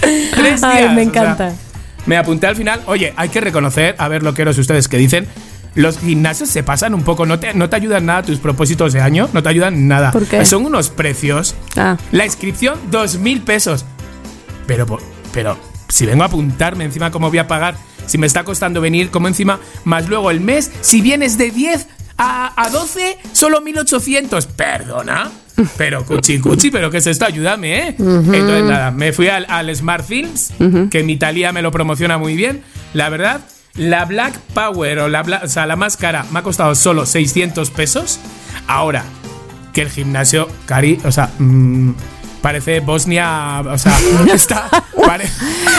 tres 0.00 0.60
días. 0.60 0.62
Ay, 0.62 0.84
me 0.84 0.90
o 0.90 0.94
sea, 0.94 1.02
encanta. 1.02 1.52
me 2.06 2.16
apunté 2.16 2.46
al 2.46 2.56
final. 2.56 2.82
Oye, 2.86 3.12
hay 3.16 3.28
que 3.28 3.40
reconocer, 3.40 3.94
a 3.98 4.08
ver 4.08 4.22
lo 4.22 4.34
que 4.34 4.42
eros 4.42 4.58
ustedes 4.58 4.88
que 4.88 4.96
dicen. 4.96 5.26
Los 5.74 5.98
gimnasios 5.98 6.48
se 6.48 6.62
pasan 6.62 6.94
un 6.94 7.02
poco, 7.02 7.24
no 7.26 7.38
te, 7.38 7.54
no 7.54 7.68
te 7.68 7.76
ayudan 7.76 8.06
nada 8.06 8.22
tus 8.22 8.38
propósitos 8.38 8.92
de 8.92 9.00
año, 9.00 9.28
no 9.32 9.42
te 9.42 9.48
ayudan 9.48 9.86
nada. 9.86 10.10
¿Por 10.10 10.26
qué? 10.26 10.44
Son 10.44 10.64
unos 10.64 10.90
precios. 10.90 11.54
Ah. 11.76 11.96
La 12.10 12.24
inscripción, 12.24 12.78
dos 12.90 13.18
mil 13.18 13.42
pesos. 13.42 13.84
Pero, 14.66 14.86
pero, 15.32 15.56
si 15.88 16.04
vengo 16.04 16.24
a 16.24 16.26
apuntarme 16.26 16.84
encima 16.84 17.10
cómo 17.10 17.28
voy 17.28 17.38
a 17.38 17.46
pagar, 17.46 17.76
si 18.06 18.18
me 18.18 18.26
está 18.26 18.42
costando 18.42 18.80
venir, 18.80 19.10
como 19.10 19.28
encima, 19.28 19.60
más 19.84 20.08
luego 20.08 20.30
el 20.30 20.40
mes, 20.40 20.70
si 20.80 21.00
vienes 21.00 21.38
de 21.38 21.50
10 21.50 21.86
a, 22.16 22.60
a 22.60 22.70
12, 22.70 23.18
solo 23.32 23.60
1800. 23.60 24.46
Perdona. 24.46 25.30
Pero 25.76 26.04
cuchi 26.04 26.38
cuchi, 26.38 26.70
pero 26.70 26.90
¿qué 26.90 26.98
es 26.98 27.06
esto? 27.06 27.24
Ayúdame, 27.24 27.78
¿eh? 27.88 27.94
Entonces 27.98 28.64
nada, 28.64 28.90
me 28.90 29.12
fui 29.12 29.28
al, 29.28 29.46
al 29.48 29.74
Smart 29.74 30.04
Films, 30.06 30.52
que 30.90 31.02
mi 31.02 31.14
Italia 31.14 31.52
me 31.52 31.62
lo 31.62 31.70
promociona 31.72 32.18
muy 32.18 32.36
bien. 32.36 32.62
La 32.94 33.08
verdad, 33.08 33.40
la 33.74 34.04
Black 34.04 34.38
Power 34.54 35.00
o 35.00 35.08
la, 35.08 35.22
Bla- 35.24 35.40
o 35.44 35.48
sea, 35.48 35.66
la 35.66 35.76
más 35.76 35.96
cara 35.96 36.24
me 36.30 36.38
ha 36.40 36.42
costado 36.42 36.74
solo 36.74 37.06
600 37.06 37.70
pesos. 37.70 38.18
Ahora, 38.66 39.04
que 39.72 39.82
el 39.82 39.90
gimnasio, 39.90 40.48
Cari, 40.66 40.98
o 41.04 41.12
sea, 41.12 41.30
mm, 41.38 41.90
parece 42.42 42.80
Bosnia, 42.80 43.60
o 43.60 43.78
sea, 43.78 43.96
está, 44.34 44.68
pare- 45.04 45.28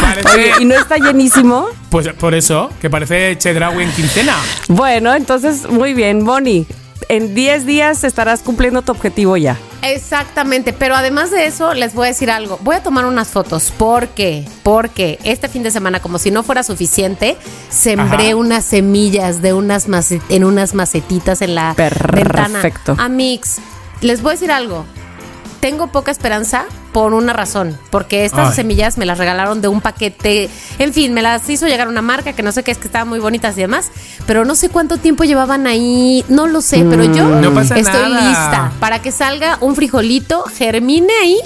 parece, 0.01 0.29
Oye, 0.29 0.51
¿y 0.62 0.65
no 0.65 0.75
está 0.75 0.98
llenísimo? 0.98 1.67
pues 1.89 2.07
por 2.09 2.36
eso, 2.36 2.69
que 2.81 2.89
parece 2.89 3.38
Chedraui 3.38 3.83
en 3.83 3.91
quincena. 3.91 4.36
Bueno, 4.67 5.13
entonces, 5.13 5.67
muy 5.69 5.93
bien, 5.93 6.24
Bonnie. 6.25 6.67
En 7.12 7.34
10 7.34 7.66
días 7.66 8.04
estarás 8.04 8.44
cumpliendo 8.44 8.84
tu 8.84 8.92
objetivo 8.92 9.36
ya. 9.36 9.58
Exactamente, 9.82 10.74
pero 10.74 10.96
además 10.96 11.32
de 11.32 11.48
eso, 11.48 11.74
les 11.74 11.96
voy 11.96 12.06
a 12.06 12.10
decir 12.10 12.30
algo. 12.30 12.60
Voy 12.62 12.75
a 12.75 12.84
tomar 12.84 13.06
unas 13.06 13.30
fotos. 13.30 13.72
¿Por 13.75 14.10
qué? 14.10 14.46
Porque 14.62 15.18
este 15.24 15.48
fin 15.48 15.63
de 15.63 15.72
semana, 15.72 16.01
como 16.01 16.20
si 16.20 16.30
no 16.30 16.44
fuera 16.44 16.62
suficiente, 16.62 17.36
sembré 17.70 18.28
Ajá. 18.28 18.36
unas 18.36 18.63
semillas 18.63 19.42
de 19.42 19.54
unas 19.54 19.88
en 20.30 20.44
unas 20.44 20.75
macetitas 20.75 21.42
en 21.42 21.56
la 21.56 21.74
ventana. 21.74 22.62
Perfecto. 22.62 22.96
Amix, 23.00 23.58
les 24.01 24.22
voy 24.22 24.30
a 24.30 24.34
decir 24.34 24.51
algo. 24.51 24.86
Tengo 25.60 25.88
poca 25.88 26.10
esperanza 26.12 26.66
por 26.94 27.13
una 27.13 27.34
razón, 27.34 27.78
porque 27.92 28.24
estas 28.25 28.50
Ay. 28.50 28.56
semillas 28.56 28.98
me 28.98 29.06
las 29.06 29.18
regalaron 29.18 29.62
de 29.62 29.68
un 29.68 29.82
paquete, 29.82 30.50
en 30.80 30.94
fin, 30.94 31.13
me 31.13 31.22
las 31.22 31.48
hizo 31.50 31.68
llegar 31.68 31.88
una 31.88 32.01
marca 32.01 32.34
que 32.34 32.42
no 32.42 32.51
sé 32.51 32.63
qué 32.63 32.72
es, 32.72 32.78
que 32.78 32.88
estaban 32.88 33.08
muy 33.10 33.20
bonitas 33.20 33.56
y 33.58 33.62
demás, 33.62 33.92
pero 34.25 34.46
no 34.46 34.56
sé 34.56 34.70
cuánto 34.70 34.98
tiempo 34.98 35.24
llevaban 35.25 35.68
ahí, 35.68 36.24
no 36.30 36.48
lo 36.48 36.62
sé, 36.62 36.86
pero 36.89 37.04
yo 37.04 37.25
No 37.28 37.54
pasa 37.54 37.78
estoy 37.78 38.10
nada. 38.12 38.30
lista 38.30 38.72
para 38.80 39.01
que 39.01 39.12
salga 39.12 39.58
un 39.62 39.75
frijolito, 39.75 40.44
germine 40.46 41.13
ahí 41.22 41.38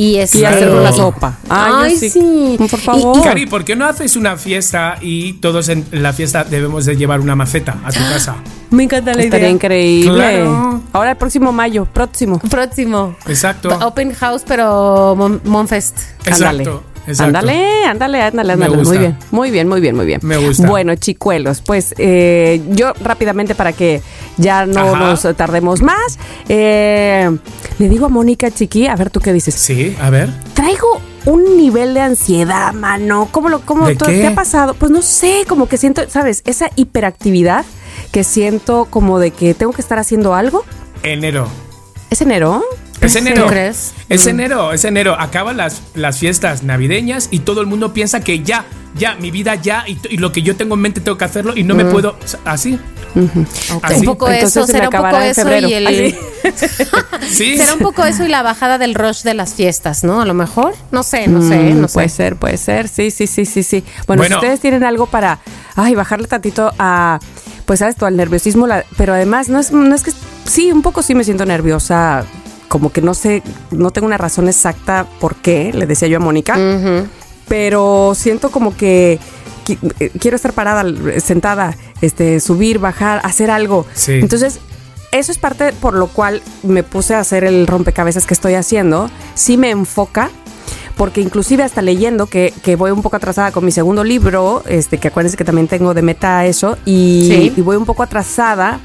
y 0.00 0.16
este, 0.16 0.38
Y 0.38 0.44
hacer 0.46 0.70
una 0.70 0.92
sopa. 0.92 1.36
Ay, 1.50 1.94
sí. 1.96 2.54
Por 2.56 2.66
Y- 2.80 2.82
favor. 2.82 3.18
y- 3.18 3.22
Cari, 3.22 3.46
¿por 3.46 3.64
qué 3.66 3.76
no 3.76 3.84
haces 3.84 4.16
una 4.16 4.36
fiesta 4.38 4.96
y 5.00 5.34
todos 5.34 5.68
en 5.68 5.84
la 5.92 6.14
fiesta 6.14 6.42
debemos 6.44 6.86
de 6.86 6.96
llevar 6.96 7.20
una 7.20 7.36
maceta 7.36 7.76
a 7.84 7.90
tu 7.92 7.98
casa? 8.00 8.36
Me 8.70 8.84
encanta 8.84 9.12
la 9.12 9.22
Estaría 9.22 9.46
idea. 9.48 9.54
increíble. 9.54 10.14
Claro. 10.14 10.80
Ahora 10.92 11.10
el 11.10 11.16
próximo 11.18 11.52
mayo, 11.52 11.84
próximo. 11.84 12.38
Próximo. 12.38 13.14
Exacto. 13.26 13.68
Open 13.86 14.14
house, 14.14 14.42
pero 14.46 15.14
Mon- 15.16 15.40
Monfest. 15.44 15.98
Exacto. 16.24 16.82
Ándale, 17.18 17.84
ándale, 17.86 18.22
ándale, 18.22 18.52
ándale. 18.52 18.76
Muy 18.84 18.98
bien, 18.98 19.18
muy 19.30 19.50
bien, 19.50 19.68
muy 19.68 19.80
bien, 19.80 19.96
muy 19.96 20.06
bien. 20.06 20.20
Me 20.22 20.36
gusta. 20.36 20.66
Bueno, 20.68 20.94
chicuelos, 20.94 21.60
pues 21.60 21.94
eh, 21.98 22.62
yo 22.70 22.92
rápidamente 23.02 23.54
para 23.54 23.72
que 23.72 24.00
ya 24.36 24.66
no 24.66 24.94
Ajá. 24.94 24.98
nos 24.98 25.36
tardemos 25.36 25.82
más, 25.82 26.18
eh, 26.48 27.30
le 27.78 27.88
digo 27.88 28.06
a 28.06 28.08
Mónica 28.08 28.50
Chiqui, 28.50 28.86
a 28.86 28.96
ver 28.96 29.10
tú 29.10 29.20
qué 29.20 29.32
dices. 29.32 29.54
Sí, 29.54 29.96
a 30.00 30.10
ver. 30.10 30.28
Traigo 30.54 31.00
un 31.26 31.56
nivel 31.56 31.94
de 31.94 32.00
ansiedad, 32.00 32.72
mano. 32.72 33.28
¿Cómo 33.30 33.48
lo, 33.48 33.60
cómo 33.60 33.86
¿De 33.86 33.96
qué? 33.96 34.26
ha 34.26 34.34
pasado? 34.34 34.74
Pues 34.74 34.90
no 34.90 35.02
sé, 35.02 35.44
como 35.48 35.68
que 35.68 35.76
siento, 35.76 36.02
¿sabes? 36.08 36.42
Esa 36.46 36.70
hiperactividad 36.76 37.64
que 38.12 38.24
siento 38.24 38.86
como 38.88 39.18
de 39.18 39.30
que 39.30 39.54
tengo 39.54 39.72
que 39.72 39.82
estar 39.82 39.98
haciendo 39.98 40.34
algo. 40.34 40.64
Enero. 41.02 41.48
¿Es 42.10 42.20
enero? 42.22 42.62
Es 43.00 43.16
enero. 43.16 43.44
¿Tú 43.44 43.48
crees? 43.48 43.92
Es 44.08 44.26
enero, 44.26 44.72
es 44.72 44.84
enero. 44.84 45.16
Acaban 45.18 45.56
las, 45.56 45.80
las 45.94 46.18
fiestas 46.18 46.62
navideñas 46.62 47.28
y 47.30 47.40
todo 47.40 47.60
el 47.62 47.66
mundo 47.66 47.92
piensa 47.94 48.20
que 48.20 48.42
ya, 48.42 48.66
ya, 48.94 49.14
mi 49.16 49.30
vida 49.30 49.54
ya 49.54 49.84
y, 49.86 50.16
lo 50.18 50.32
que 50.32 50.42
yo 50.42 50.54
tengo 50.56 50.74
en 50.74 50.82
mente 50.82 51.00
tengo 51.00 51.16
que 51.16 51.24
hacerlo 51.24 51.56
y 51.56 51.62
no 51.62 51.74
me 51.74 51.84
puedo. 51.86 52.16
Así. 52.44 52.78
Así. 53.82 54.00
Un 54.00 54.04
poco 54.04 54.28
Entonces 54.28 54.56
eso, 54.56 54.66
se 54.66 54.72
me 54.74 54.78
será 54.78 54.88
un 54.88 54.92
poco 54.92 55.06
acabará 55.06 55.24
en 55.24 55.30
eso 55.32 55.42
febrero. 55.42 55.68
y 55.68 55.72
el. 55.74 55.86
Así. 55.86 56.16
Sí. 57.30 57.56
Será 57.58 57.74
un 57.74 57.80
poco 57.80 58.04
eso 58.04 58.24
y 58.24 58.28
la 58.28 58.42
bajada 58.42 58.76
del 58.78 58.94
rush 58.94 59.22
de 59.22 59.34
las 59.34 59.54
fiestas, 59.54 60.04
¿no? 60.04 60.20
A 60.20 60.24
lo 60.26 60.34
mejor. 60.34 60.74
No 60.90 61.02
sé, 61.02 61.26
no 61.28 61.40
sé, 61.46 61.56
Mm, 61.56 61.80
no 61.82 61.88
sé. 61.88 61.94
Puede 61.94 62.08
ser, 62.08 62.36
puede 62.36 62.56
ser. 62.56 62.88
Sí, 62.88 63.10
sí, 63.10 63.26
sí, 63.26 63.44
sí, 63.46 63.62
sí. 63.62 63.84
Bueno, 64.06 64.20
Bueno. 64.22 64.34
si 64.36 64.38
ustedes 64.40 64.60
tienen 64.60 64.82
algo 64.84 65.06
para, 65.06 65.38
ay, 65.76 65.94
bajarle 65.94 66.26
tantito 66.28 66.72
a, 66.78 67.18
pues, 67.66 67.82
a 67.82 67.88
esto, 67.88 68.06
al 68.06 68.16
nerviosismo, 68.16 68.66
la- 68.66 68.84
pero 68.96 69.12
además 69.14 69.48
no 69.48 69.58
es, 69.60 69.70
no 69.70 69.94
es 69.94 70.02
que, 70.02 70.12
sí, 70.46 70.72
un 70.72 70.82
poco 70.82 71.02
sí 71.02 71.14
me 71.14 71.24
siento 71.24 71.44
nerviosa, 71.46 72.24
como 72.70 72.92
que 72.92 73.02
no 73.02 73.14
sé, 73.14 73.42
no 73.72 73.90
tengo 73.90 74.06
una 74.06 74.16
razón 74.16 74.46
exacta 74.48 75.04
por 75.18 75.34
qué, 75.34 75.72
le 75.74 75.86
decía 75.86 76.06
yo 76.06 76.18
a 76.18 76.20
Mónica, 76.20 76.56
pero 77.48 78.12
siento 78.14 78.50
como 78.50 78.76
que 78.76 79.18
qui- 79.66 79.78
eh, 79.98 80.10
quiero 80.20 80.36
estar 80.36 80.52
parada, 80.52 80.84
sentada, 81.20 81.74
este, 82.00 82.38
subir, 82.38 82.78
bajar, 82.78 83.20
hacer 83.24 83.50
algo. 83.50 83.86
Sí. 83.92 84.12
Entonces, 84.12 84.60
eso 85.10 85.32
es 85.32 85.38
parte 85.38 85.72
por 85.72 85.94
lo 85.94 86.06
cual 86.06 86.42
me 86.62 86.84
puse 86.84 87.14
a 87.16 87.18
hacer 87.20 87.42
el 87.42 87.66
rompecabezas 87.66 88.24
que 88.24 88.34
estoy 88.34 88.54
haciendo. 88.54 89.10
Sí 89.34 89.56
me 89.56 89.70
enfoca, 89.70 90.30
porque 90.96 91.20
inclusive 91.20 91.64
hasta 91.64 91.82
leyendo 91.82 92.26
que, 92.26 92.54
que 92.62 92.76
voy 92.76 92.92
un 92.92 93.02
poco 93.02 93.16
atrasada 93.16 93.50
con 93.50 93.64
mi 93.64 93.72
segundo 93.72 94.04
libro, 94.04 94.62
este, 94.68 94.98
que 94.98 95.08
acuérdense 95.08 95.36
que 95.36 95.44
también 95.44 95.66
tengo 95.66 95.92
de 95.92 96.02
meta 96.02 96.46
eso, 96.46 96.78
y, 96.84 97.28
Sí. 97.32 97.52
y 97.56 97.60
voy 97.62 97.76
un 97.76 97.84
poco 97.86 98.04
atrasada 98.04 98.78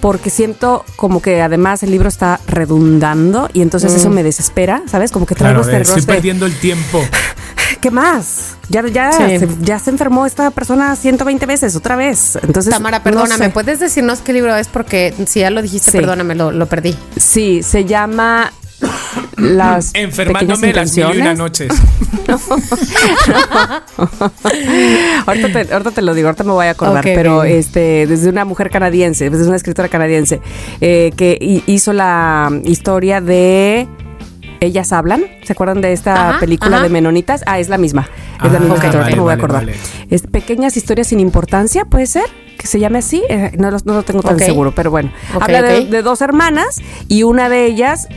porque 0.00 0.30
siento 0.30 0.84
como 0.96 1.20
que 1.22 1.40
además 1.42 1.82
el 1.82 1.90
libro 1.90 2.08
está 2.08 2.40
redundando 2.46 3.48
y 3.52 3.62
entonces 3.62 3.92
eso 3.94 4.10
me 4.10 4.22
desespera, 4.22 4.82
¿sabes? 4.86 5.10
Como 5.12 5.26
que 5.26 5.34
traigo 5.34 5.62
Claro, 5.62 5.78
este 5.78 5.82
estoy 5.90 6.02
de- 6.02 6.06
perdiendo 6.06 6.46
el 6.46 6.54
tiempo. 6.58 7.02
¿Qué 7.80 7.90
más? 7.90 8.56
Ya, 8.68 8.86
ya, 8.86 9.12
Sí. 9.12 9.38
se, 9.38 9.48
ya 9.62 9.78
se 9.78 9.90
enfermó 9.90 10.24
esta 10.26 10.50
persona 10.50 10.94
120 10.96 11.46
veces 11.46 11.74
otra 11.76 11.96
vez. 11.96 12.38
Entonces, 12.42 12.72
Tamara, 12.72 12.98
no 12.98 13.04
perdóname, 13.04 13.46
sé. 13.46 13.50
¿puedes 13.50 13.80
decirnos 13.80 14.20
qué 14.20 14.32
libro 14.32 14.54
es? 14.56 14.68
Porque 14.68 15.14
si 15.26 15.40
ya 15.40 15.50
lo 15.50 15.62
dijiste, 15.62 15.90
Sí. 15.90 15.98
perdóname, 15.98 16.34
lo, 16.34 16.52
lo 16.52 16.66
perdí. 16.66 16.96
Sí, 17.16 17.62
se 17.62 17.84
llama 17.84 18.52
las 19.36 19.90
Enfermándome 19.94 20.72
las 20.72 20.96
mil 20.96 21.06
y 21.14 21.20
una 21.20 21.34
noches. 21.34 21.72
ahorita, 25.26 25.48
te, 25.52 25.72
ahorita 25.72 25.90
te 25.92 26.02
lo 26.02 26.14
digo, 26.14 26.28
ahorita 26.28 26.44
me 26.44 26.52
voy 26.52 26.66
a 26.66 26.70
acordar, 26.70 27.02
pero 27.04 27.42
bien. 27.42 27.56
este, 27.58 28.06
desde 28.06 28.28
una 28.28 28.44
mujer 28.44 28.70
canadiense, 28.70 29.30
desde 29.30 29.46
una 29.46 29.56
escritora 29.56 29.88
canadiense, 29.88 30.40
eh, 30.80 31.12
que 31.16 31.36
hi- 31.40 31.62
hizo 31.66 31.92
la 31.92 32.50
historia 32.64 33.20
de 33.20 33.86
Ellas 34.60 34.92
hablan. 34.92 35.22
¿Se 35.44 35.52
acuerdan 35.52 35.80
de 35.82 35.92
esta 35.92 36.30
Ajá, 36.30 36.40
película 36.40 36.76
ajá. 36.76 36.84
de 36.84 36.88
Menonitas? 36.88 37.42
Ah, 37.46 37.58
es 37.60 37.68
la 37.68 37.76
misma. 37.78 38.08
Es 38.42 38.50
la 38.52 38.56
Ah, 38.58 38.60
misma 38.60 38.74
ok, 38.74 38.84
escritora, 38.84 39.02
ahorita 39.02 39.02
vale, 39.02 39.16
me 39.16 39.22
voy 39.22 39.30
a 39.30 39.34
acordar. 39.34 39.66
vale. 39.66 39.76
Es 40.10 40.22
Pequeñas 40.22 40.76
historias 40.78 41.08
sin 41.08 41.20
importancia, 41.20 41.84
¿puede 41.84 42.06
ser? 42.06 42.24
Que 42.58 42.66
se 42.66 42.80
llame 42.80 42.98
así. 43.00 43.22
Eh, 43.28 43.52
no, 43.58 43.70
lo, 43.70 43.76
no 43.84 43.92
lo 43.94 44.02
tengo 44.02 44.22
tan 44.22 44.38
seguro, 44.38 44.72
pero 44.74 44.90
bueno. 44.90 45.12
Habla 45.38 45.60
de 45.62 46.02
dos 46.02 46.22
hermanas 46.22 46.80
y 47.06 47.22
una 47.22 47.48
de 47.50 47.66
ellas 47.66 48.08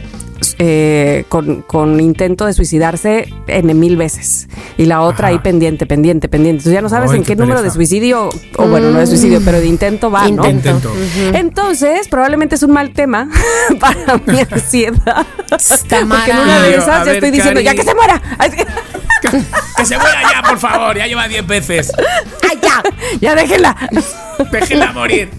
eh, 0.58 1.25
con, 1.30 1.62
con 1.63 1.99
intento 1.99 2.45
de 2.45 2.54
suicidarse 2.54 3.34
en 3.47 3.80
mil 3.80 3.97
veces 3.97 4.47
y 4.78 4.86
la 4.86 5.02
otra 5.02 5.28
Ajá. 5.28 5.36
ahí 5.36 5.39
pendiente, 5.39 5.86
pendiente, 5.86 6.28
pendiente. 6.30 6.60
Entonces 6.60 6.73
ya 6.73 6.82
no 6.82 6.89
sabes 6.89 7.12
Ay, 7.12 7.17
en 7.17 7.23
qué 7.23 7.34
qué 7.34 7.36
número 7.36 7.62
de 7.62 7.71
suicidio, 7.71 8.30
o 8.58 8.67
bueno, 8.67 8.89
no 8.91 8.99
de 8.99 9.08
suicidio, 9.08 9.41
pero 9.43 9.60
de 9.60 9.67
intento 9.67 10.10
va, 10.12 10.21
¿no? 10.30 10.47
Intento. 10.47 10.93
Intento. 10.93 11.38
Entonces, 11.38 12.08
probablemente 12.08 12.56
es 12.56 12.63
un 12.63 12.71
mal 12.71 12.91
tema 12.91 13.30
para 13.80 14.17
mi 14.25 14.39
ansiedad. 14.52 15.25
Porque 15.49 15.95
en 15.95 16.38
una 16.38 16.62
de 16.62 16.75
esas 16.75 17.06
ya 17.06 17.13
estoy 17.13 17.32
diciendo, 17.32 17.62
Cari. 17.62 17.65
ya 17.65 17.75
que 17.75 17.84
se 17.84 17.95
muera. 17.95 18.21
Que 19.75 19.86
se 19.86 19.97
muera 19.97 20.21
ya, 20.32 20.41
por 20.41 20.58
favor. 20.58 20.97
Ya 20.97 21.06
lleva 21.08 21.28
10 21.28 21.45
veces. 21.45 21.91
¡Ay, 22.49 22.58
ya! 22.62 22.82
¡Ya 23.19 23.36
déjenla! 23.36 23.75
Déjenla 24.52 24.93
morir. 24.93 25.30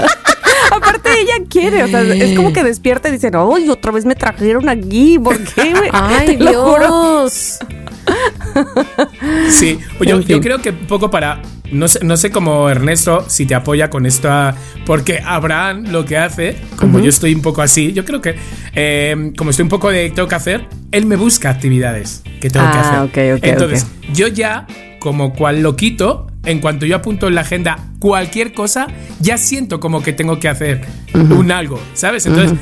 Aparte 0.72 1.10
ella 1.20 1.44
quiere, 1.48 1.82
o 1.82 1.88
sea, 1.88 2.02
es 2.02 2.36
como 2.36 2.52
que 2.52 2.62
despierta 2.62 3.08
y 3.08 3.12
dice, 3.12 3.30
no, 3.30 3.58
y 3.58 3.68
otra 3.68 3.90
vez 3.92 4.04
me 4.04 4.14
trajeron 4.14 4.68
aquí, 4.68 5.18
¿por 5.18 5.36
qué? 5.38 5.72
güey? 5.72 5.90
Ay, 5.92 6.36
Te 6.36 6.44
lo 6.44 6.64
juro. 6.64 6.78
Dios. 7.22 7.58
Sí, 9.50 9.78
yo, 10.00 10.16
En 10.16 10.20
yo 10.22 10.26
fin. 10.26 10.40
creo 10.42 10.58
que 10.60 10.70
un 10.70 10.86
poco 10.86 11.10
para. 11.10 11.42
No 11.70 11.86
sé, 11.86 12.00
no 12.04 12.16
sé 12.16 12.32
cómo 12.32 12.68
Ernesto, 12.68 13.24
si 13.28 13.46
te 13.46 13.54
apoya 13.54 13.90
con 13.90 14.04
esto, 14.04 14.28
a- 14.28 14.56
porque 14.86 15.20
Abraham 15.24 15.84
lo 15.90 16.04
que 16.04 16.16
hace, 16.18 16.56
como 16.76 16.98
yo 16.98 17.08
estoy 17.08 17.32
un 17.32 17.42
poco 17.42 17.62
así, 17.62 17.92
yo 17.92 18.04
creo 18.04 18.20
que, 18.20 18.34
eh, 18.74 19.32
como 19.36 19.50
estoy 19.50 19.62
un 19.64 19.68
poco 19.68 19.88
de 19.90 20.10
tengo 20.10 20.26
que 20.26 20.34
hacer, 20.34 20.66
él 20.90 21.06
me 21.06 21.14
busca 21.14 21.48
actividades 21.50 22.22
que 22.40 22.50
tengo 22.50 22.68
que 22.72 22.76
Ah, 22.78 23.02
hacer. 23.02 23.38
Entonces, 23.42 23.86
yo 24.12 24.26
ya, 24.26 24.66
como 24.98 25.32
cual 25.32 25.62
lo 25.62 25.76
quito, 25.76 26.26
en 26.44 26.60
cuanto 26.60 26.86
yo 26.86 26.96
apunto 26.96 27.28
en 27.28 27.34
la 27.34 27.42
agenda 27.42 27.78
cualquier 27.98 28.52
cosa, 28.52 28.86
ya 29.20 29.36
siento 29.38 29.78
como 29.80 30.02
que 30.02 30.12
tengo 30.12 30.38
que 30.38 30.48
hacer 30.48 30.80
un 31.14 31.52
algo, 31.52 31.80
¿sabes? 31.94 32.26
Entonces, 32.26 32.58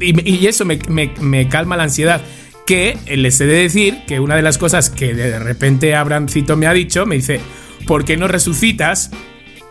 y, 0.00 0.28
y 0.30 0.46
eso 0.46 0.64
me, 0.64 0.78
me- 0.88 1.12
me 1.20 1.48
calma 1.48 1.76
la 1.76 1.82
ansiedad. 1.84 2.20
Que 2.66 2.96
les 3.16 3.40
he 3.40 3.46
de 3.46 3.54
decir 3.62 4.02
que 4.06 4.20
una 4.20 4.36
de 4.36 4.42
las 4.42 4.56
cosas 4.56 4.90
que 4.90 5.12
de 5.12 5.38
repente 5.40 5.94
Abrancito 5.96 6.56
me 6.56 6.66
ha 6.68 6.72
dicho, 6.72 7.04
me 7.04 7.16
dice, 7.16 7.40
¿por 7.86 8.04
qué 8.04 8.16
no 8.16 8.28
resucitas 8.28 9.10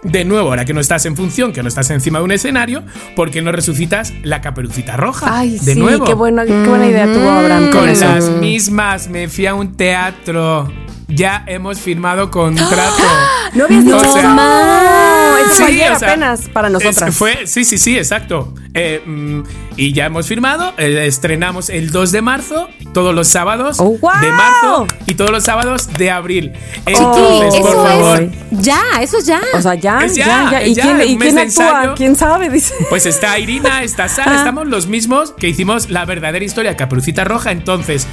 de 0.04 0.26
nuevo, 0.26 0.50
ahora 0.50 0.64
que 0.66 0.74
no 0.74 0.80
estás 0.82 1.06
en 1.06 1.16
función, 1.16 1.52
que 1.54 1.62
no 1.62 1.68
estás 1.70 1.90
encima 1.92 2.20
de 2.20 2.26
un 2.26 2.32
escenario, 2.32 2.84
¿por 3.16 3.32
qué 3.32 3.42
no 3.42 3.52
resucitas 3.52 4.14
la 4.24 4.42
caperucita 4.42 4.96
roja? 4.98 5.28
Ay, 5.40 5.60
de 5.60 5.74
sí, 5.74 5.80
nuevo. 5.80 6.06
qué, 6.06 6.14
buena, 6.14 6.46
qué 6.46 6.54
buena 6.68 6.88
idea 6.88 7.06
tuvo 7.06 7.30
Abraham 7.30 7.70
con, 7.72 7.86
las 7.88 8.30
mismas, 8.30 9.10
me 9.10 9.28
fui 9.30 9.46
a 9.46 9.56
un 9.56 9.76
teatro. 9.76 10.72
Ya 11.10 11.44
hemos 11.48 11.80
firmado 11.80 12.30
contrato. 12.32 13.04
No 13.56 13.64
habías 13.66 13.84
dicho 13.84 13.98
O 13.98 14.00
sea, 14.14 15.36
eso 15.44 15.54
Sí, 15.56 15.64
ayer 15.64 15.92
o 15.92 15.98
sea, 15.98 16.10
apenas 16.10 16.42
para 16.50 16.68
es- 16.68 16.74
nosotras. 16.74 17.16
fue, 17.16 17.48
sí, 17.48 17.66
sí, 17.66 17.80
sí, 17.80 17.98
exacto. 17.98 18.54
Eh, 18.76 19.02
mm, 19.04 19.42
y 19.76 19.92
ya 19.94 20.06
hemos 20.06 20.28
firmado, 20.28 20.72
eh, 20.78 21.06
estrenamos 21.08 21.72
el 21.72 21.90
2 21.90 22.12
de 22.12 22.22
marzo, 22.22 22.70
todos 22.94 23.16
los 23.16 23.28
sábados 23.28 23.78
Oh, 23.80 23.98
de 24.22 24.32
marzo 24.32 24.86
y 25.08 25.16
todos 25.16 25.32
los 25.32 25.44
sábados 25.44 25.90
de 25.98 26.12
abril. 26.12 26.52
Chiqui, 26.86 26.92
Entonces, 26.94 27.60
por 27.62 27.70
eso 27.72 27.84
favor, 27.88 28.22
es 28.22 28.32
ya, 28.52 28.82
eso 29.02 29.18
es 29.18 29.26
ya. 29.26 29.42
O 29.56 29.62
sea, 29.64 29.74
ya, 29.74 30.00
Es 30.06 30.14
ya, 30.16 30.26
ya, 30.28 30.52
ya. 30.52 30.64
¿Y 30.68 30.76
ya, 30.76 30.84
quién, 30.84 31.02
y 31.10 31.14
actúa? 31.16 31.42
ensayo. 31.42 31.94
¿Quién 31.96 32.16
sabe? 32.16 32.50
Dice. 32.52 32.76
Pues 32.90 33.08
está 33.08 33.40
Irina, 33.40 33.82
está 33.82 34.08
Sara, 34.10 34.34
Ah. 34.34 34.36
estamos 34.36 34.68
los 34.68 34.86
mismos 34.86 35.32
que 35.32 35.48
hicimos 35.48 35.90
la 35.90 36.06
verdadera 36.06 36.46
historia 36.46 36.70
de 36.70 36.78
Caperucita 36.78 37.24
Roja. 37.24 37.52
Entonces, 37.52 38.06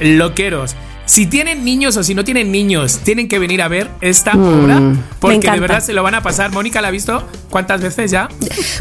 loqueros, 0.00 0.76
si 1.12 1.26
tienen 1.26 1.62
niños 1.62 1.98
o 1.98 2.02
si 2.02 2.14
no 2.14 2.24
tienen 2.24 2.50
niños, 2.50 3.00
tienen 3.04 3.28
que 3.28 3.38
venir 3.38 3.60
a 3.60 3.68
ver 3.68 3.90
esta 4.00 4.32
obra 4.32 4.80
porque 5.20 5.50
de 5.50 5.60
verdad 5.60 5.80
se 5.80 5.92
lo 5.92 6.02
van 6.02 6.14
a 6.14 6.22
pasar. 6.22 6.50
Mónica 6.52 6.80
la 6.80 6.88
ha 6.88 6.90
visto 6.90 7.28
cuántas 7.50 7.82
veces 7.82 8.10
ya. 8.10 8.30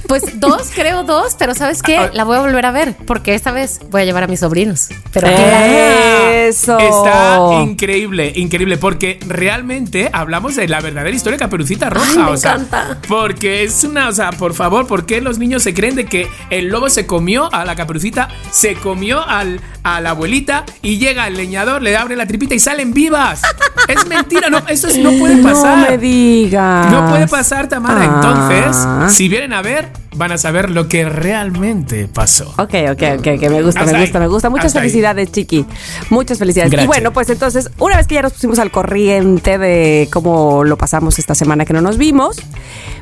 Pues 0.08 0.40
dos, 0.40 0.72
creo 0.74 1.04
dos, 1.04 1.36
pero 1.38 1.54
¿sabes 1.56 1.82
qué? 1.82 1.98
Ah. 1.98 2.10
La 2.14 2.24
voy 2.24 2.38
a 2.38 2.42
volver 2.42 2.66
a 2.66 2.72
ver, 2.72 2.96
porque 3.06 3.34
esta 3.34 3.52
vez 3.52 3.80
voy 3.90 4.02
a 4.02 4.06
llevar 4.06 4.24
a 4.24 4.28
mis 4.28 4.42
sobrinos. 4.42 4.90
Pero 5.14 5.28
Eso. 5.28 6.78
Está 6.80 7.62
increíble, 7.64 8.34
increíble, 8.36 8.78
porque 8.78 9.20
realmente 9.26 10.10
hablamos 10.12 10.56
de 10.56 10.68
la 10.68 10.82
verdadera 10.82 11.16
historia 11.16 11.38
de 11.38 11.44
Caperucita 11.44 11.90
Roja. 11.90 12.12
Ay, 12.12 12.18
me 12.18 12.32
o 12.32 12.38
sea, 12.38 12.54
encanta. 12.54 12.98
Porque 13.08 13.64
es 13.64 13.84
una, 13.84 14.10
o 14.10 14.12
sea, 14.12 14.32
por 14.32 14.54
favor, 14.54 14.88
¿por 14.88 15.06
qué 15.06 15.22
los 15.22 15.38
niños 15.38 15.64
se 15.64 15.74
creen 15.74 15.96
de 15.96 16.06
que 16.06 16.28
el 16.50 16.68
lobo 16.68 16.90
se 16.90 17.06
comió 17.06 17.54
a 17.54 17.64
la 17.64 17.76
Caperucita, 17.76 18.30
se 18.52 18.76
comió 18.76 19.26
al, 19.26 19.62
a 19.84 20.02
la 20.02 20.12
abuelita 20.12 20.66
y 20.82 20.98
llega 20.98 21.28
el 21.28 21.36
leñador, 21.36 21.82
le 21.82 21.96
abre 21.96 22.16
la 22.22 22.28
tripita 22.28 22.56
y 22.56 22.60
salen 22.60 22.94
vivas? 22.94 23.42
es 23.88 24.06
mentira, 24.08 24.50
no, 24.50 24.60
eso 24.68 24.88
es- 24.88 24.98
no 24.98 25.12
puede 25.14 25.42
pasar. 25.44 25.78
No 25.80 25.90
me 25.90 25.98
digas. 25.98 26.92
No 26.92 27.10
puede 27.10 27.28
pasar, 27.28 27.68
Tamara. 27.68 28.02
Ah. 28.02 28.16
Entonces, 28.16 29.16
si 29.16 29.28
vienen 29.28 29.54
a 29.54 29.62
ver, 29.62 29.90
van 30.16 30.32
a 30.32 30.38
saber 30.38 30.70
lo 30.70 30.88
que 30.88 31.06
realmente 31.08 32.08
pasó. 32.08 32.50
Ok, 32.58 32.74
ok, 32.92 33.04
ok, 33.20 33.28
ok, 33.38 33.50
me 33.50 33.62
gusta, 33.64 33.80
Hasta 33.82 33.92
me 33.92 33.98
ahí. 33.98 34.04
gusta, 34.04 34.20
me 34.20 34.28
gusta. 34.28 34.50
Muchas 34.50 34.66
Hasta 34.68 34.80
ahí. 34.80 34.90
felicidades, 34.90 35.32
Chiqui. 35.32 35.66
Muchas 36.10 36.38
felicidades. 36.38 36.72
Gracias. 36.72 36.86
Y 36.86 36.88
bueno, 36.88 37.12
pues 37.12 37.30
entonces, 37.30 37.70
una 37.80 37.98
vez 37.98 38.08
que 38.08 38.16
ya 38.16 38.22
nos 38.22 38.34
pusimos 38.34 38.60
al 38.60 38.72
corriente 38.72 39.58
de 39.58 40.10
cómo 40.12 40.64
lo 40.64 40.78
pasamos 40.78 41.18
esta 41.20 41.34
semana 41.36 41.66
que 41.66 41.74
no 41.74 41.82
nos 41.82 41.98
vimos, 41.98 42.38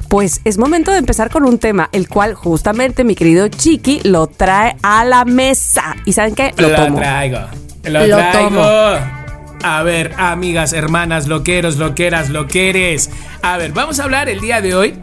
pues 0.07 0.41
es 0.43 0.57
momento 0.57 0.91
de 0.91 0.97
empezar 0.99 1.29
con 1.29 1.45
un 1.45 1.59
tema, 1.59 1.89
el 1.91 2.07
cual 2.07 2.33
justamente 2.33 3.03
mi 3.03 3.15
querido 3.15 3.47
Chiqui 3.47 4.01
lo 4.03 4.27
trae 4.27 4.75
a 4.81 5.03
la 5.05 5.25
mesa. 5.25 5.95
¿Y 6.05 6.13
saben 6.13 6.35
qué? 6.35 6.53
Lo 6.57 6.73
tomo. 6.73 6.97
traigo. 6.97 7.39
Lo, 7.83 8.05
Lo 8.05 8.15
traigo. 8.17 8.49
tomo. 8.49 9.19
A 9.61 9.83
ver, 9.83 10.13
amigas, 10.17 10.73
hermanas, 10.73 11.27
loqueros, 11.27 11.77
loqueras, 11.77 12.29
loqueres. 12.29 13.09
A 13.41 13.57
ver, 13.57 13.73
vamos 13.73 13.99
a 13.99 14.03
hablar 14.03 14.29
el 14.29 14.39
día 14.39 14.61
de 14.61 14.73
hoy. 14.75 14.95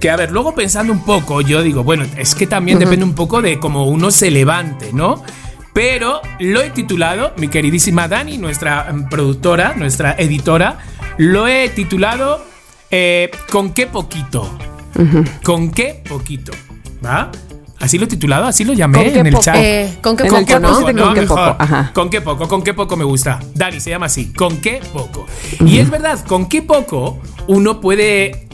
Que 0.00 0.10
a 0.10 0.16
ver, 0.16 0.30
luego 0.30 0.54
pensando 0.54 0.92
un 0.92 1.04
poco, 1.04 1.40
yo 1.40 1.62
digo, 1.62 1.82
bueno, 1.82 2.04
es 2.16 2.34
que 2.36 2.46
también 2.46 2.78
depende 2.78 3.04
un 3.04 3.14
poco 3.14 3.42
de 3.42 3.58
cómo 3.58 3.86
uno 3.86 4.12
se 4.12 4.30
levante, 4.30 4.92
¿no? 4.92 5.24
Pero 5.72 6.20
lo 6.38 6.60
he 6.60 6.70
titulado, 6.70 7.32
mi 7.36 7.48
queridísima 7.48 8.06
Dani, 8.06 8.38
nuestra 8.38 8.92
mm, 8.92 9.08
productora, 9.08 9.74
nuestra 9.74 10.14
editora, 10.16 10.78
lo 11.18 11.48
he 11.48 11.68
titulado 11.68 12.44
eh, 12.90 13.30
¿Con 13.50 13.72
qué 13.72 13.86
poquito? 13.86 14.56
¿Con 15.42 15.70
qué 15.70 16.02
poquito? 16.08 16.52
¿Va? 17.04 17.30
Así 17.80 17.96
lo 17.96 18.04
he 18.04 18.08
titulado, 18.08 18.46
así 18.46 18.64
lo 18.64 18.72
llamé 18.72 19.04
¿Con 19.04 19.12
qué 19.12 19.18
en 19.20 19.26
el 19.26 19.38
chat. 19.38 19.56
Eh, 19.56 19.98
¿Con 20.02 20.16
qué 20.16 20.24
poco, 20.24 20.58
no? 20.58 20.80
con 20.82 21.14
qué 21.14 21.22
poco, 21.22 21.56
ajá. 21.58 21.90
¿Con 21.94 22.10
qué 22.10 22.20
poco? 22.20 22.48
¿Con 22.48 22.62
qué 22.62 22.74
poco 22.74 22.96
me 22.96 23.04
gusta? 23.04 23.38
Dani 23.54 23.80
se 23.80 23.90
llama 23.90 24.06
así. 24.06 24.32
¿Con 24.32 24.60
qué 24.60 24.80
poco? 24.92 25.26
Y 25.64 25.78
es 25.78 25.88
verdad, 25.88 26.24
con 26.26 26.48
qué 26.48 26.62
poco 26.62 27.18
uno 27.46 27.80
puede 27.80 28.48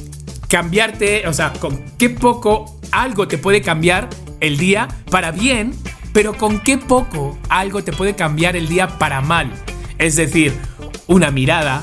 cambiarte, 0.49 1.27
o 1.27 1.33
sea, 1.33 1.53
con 1.55 1.83
qué 1.99 2.11
poco 2.11 2.79
algo 2.91 3.27
te 3.27 3.39
puede 3.39 3.63
cambiar 3.63 4.09
el 4.41 4.59
día 4.59 4.89
para 5.11 5.33
bien, 5.33 5.75
pero 6.13 6.35
con 6.35 6.61
qué 6.61 6.77
poco 6.77 7.39
algo 7.49 7.83
te 7.83 7.93
puede 7.93 8.15
cambiar 8.15 8.57
el 8.57 8.69
día 8.69 8.99
para 8.99 9.21
mal. 9.21 9.51
Es 9.99 10.17
decir, 10.17 10.55
una 11.07 11.31
mirada, 11.31 11.83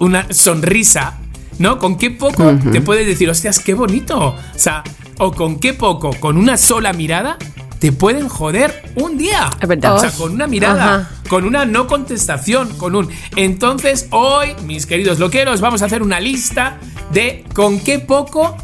una 0.00 0.26
sonrisa, 0.32 1.18
¿no? 1.58 1.78
¿Con 1.78 1.96
qué 1.96 2.10
poco 2.10 2.56
te 2.72 2.80
puedes 2.80 3.06
decir, 3.06 3.30
hostias, 3.30 3.60
qué 3.60 3.74
bonito? 3.74 4.18
O 4.18 4.36
sea, 4.56 4.82
o 5.18 5.32
con 5.32 5.58
qué 5.58 5.74
poco, 5.74 6.10
con 6.20 6.36
una 6.36 6.56
sola 6.56 6.92
mirada, 6.92 7.36
te 7.78 7.92
pueden 7.92 8.28
joder 8.28 8.92
un 8.96 9.18
día. 9.18 9.50
Es 9.60 9.68
verdad. 9.68 9.94
O 9.94 9.98
sea, 9.98 10.10
con 10.10 10.32
una 10.32 10.46
mirada, 10.46 10.94
Ajá. 10.94 11.10
con 11.28 11.44
una 11.44 11.64
no 11.66 11.86
contestación, 11.86 12.70
con 12.78 12.94
un. 12.94 13.10
Entonces, 13.36 14.06
hoy, 14.10 14.54
mis 14.64 14.86
queridos 14.86 15.18
loqueros, 15.18 15.60
vamos 15.60 15.82
a 15.82 15.86
hacer 15.86 16.02
una 16.02 16.18
lista 16.20 16.78
de 17.12 17.44
con 17.54 17.80
qué 17.80 17.98
poco. 17.98 18.56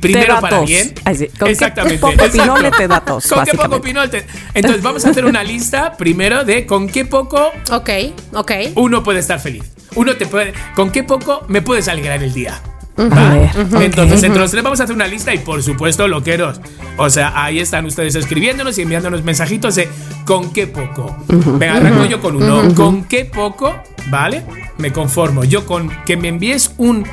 Primero 0.00 0.40
para 0.40 0.60
bien. 0.60 0.94
¿Con 1.04 1.14
qué 1.14 1.30
Exactamente. 1.52 1.98
poco 1.98 2.12
exacto. 2.12 2.38
pinole 2.42 2.70
te 2.70 2.86
da 2.88 3.00
tos, 3.04 3.26
Con 3.28 3.44
qué 3.44 3.52
poco 3.56 3.80
pinole 3.80 4.08
te- 4.08 4.26
Entonces, 4.52 4.82
vamos 4.82 5.04
a 5.06 5.10
hacer 5.10 5.24
una 5.24 5.42
lista 5.42 5.96
primero 5.96 6.44
de 6.44 6.66
con 6.66 6.86
qué 6.88 7.04
poco 7.06 7.50
Ok, 7.72 7.90
ok. 8.34 8.50
uno 8.74 9.02
puede 9.02 9.20
estar 9.20 9.40
feliz. 9.40 9.64
Uno 9.94 10.14
te 10.16 10.26
puede. 10.26 10.52
¿Con 10.74 10.90
qué 10.90 11.02
poco 11.02 11.44
me 11.48 11.62
puedes 11.62 11.88
alegrar 11.88 12.22
el 12.22 12.32
día? 12.34 12.60
A 12.98 13.02
¿Va? 13.04 13.34
ver, 13.34 13.50
Entonces, 13.82 14.22
entre 14.22 14.40
los 14.40 14.50
tres 14.50 14.62
vamos 14.64 14.80
a 14.80 14.84
hacer 14.84 14.96
una 14.96 15.06
lista 15.06 15.34
y 15.34 15.38
por 15.38 15.62
supuesto, 15.62 16.08
loqueros. 16.08 16.60
O 16.96 17.10
sea, 17.10 17.32
ahí 17.44 17.58
están 17.58 17.84
ustedes 17.84 18.14
escribiéndonos 18.14 18.78
y 18.78 18.82
enviándonos 18.82 19.22
mensajitos 19.22 19.74
de 19.74 19.88
con 20.24 20.50
qué 20.52 20.66
poco. 20.66 21.14
Venga, 21.28 21.76
arranco 21.76 22.04
yo 22.06 22.20
con 22.20 22.36
uno. 22.36 22.74
¿Con 22.74 23.04
qué 23.04 23.24
poco? 23.26 23.74
¿Vale? 24.08 24.44
Me 24.78 24.92
conformo. 24.92 25.44
Yo 25.44 25.66
con 25.66 25.90
que 26.06 26.16
me 26.16 26.28
envíes 26.28 26.72
un 26.78 27.06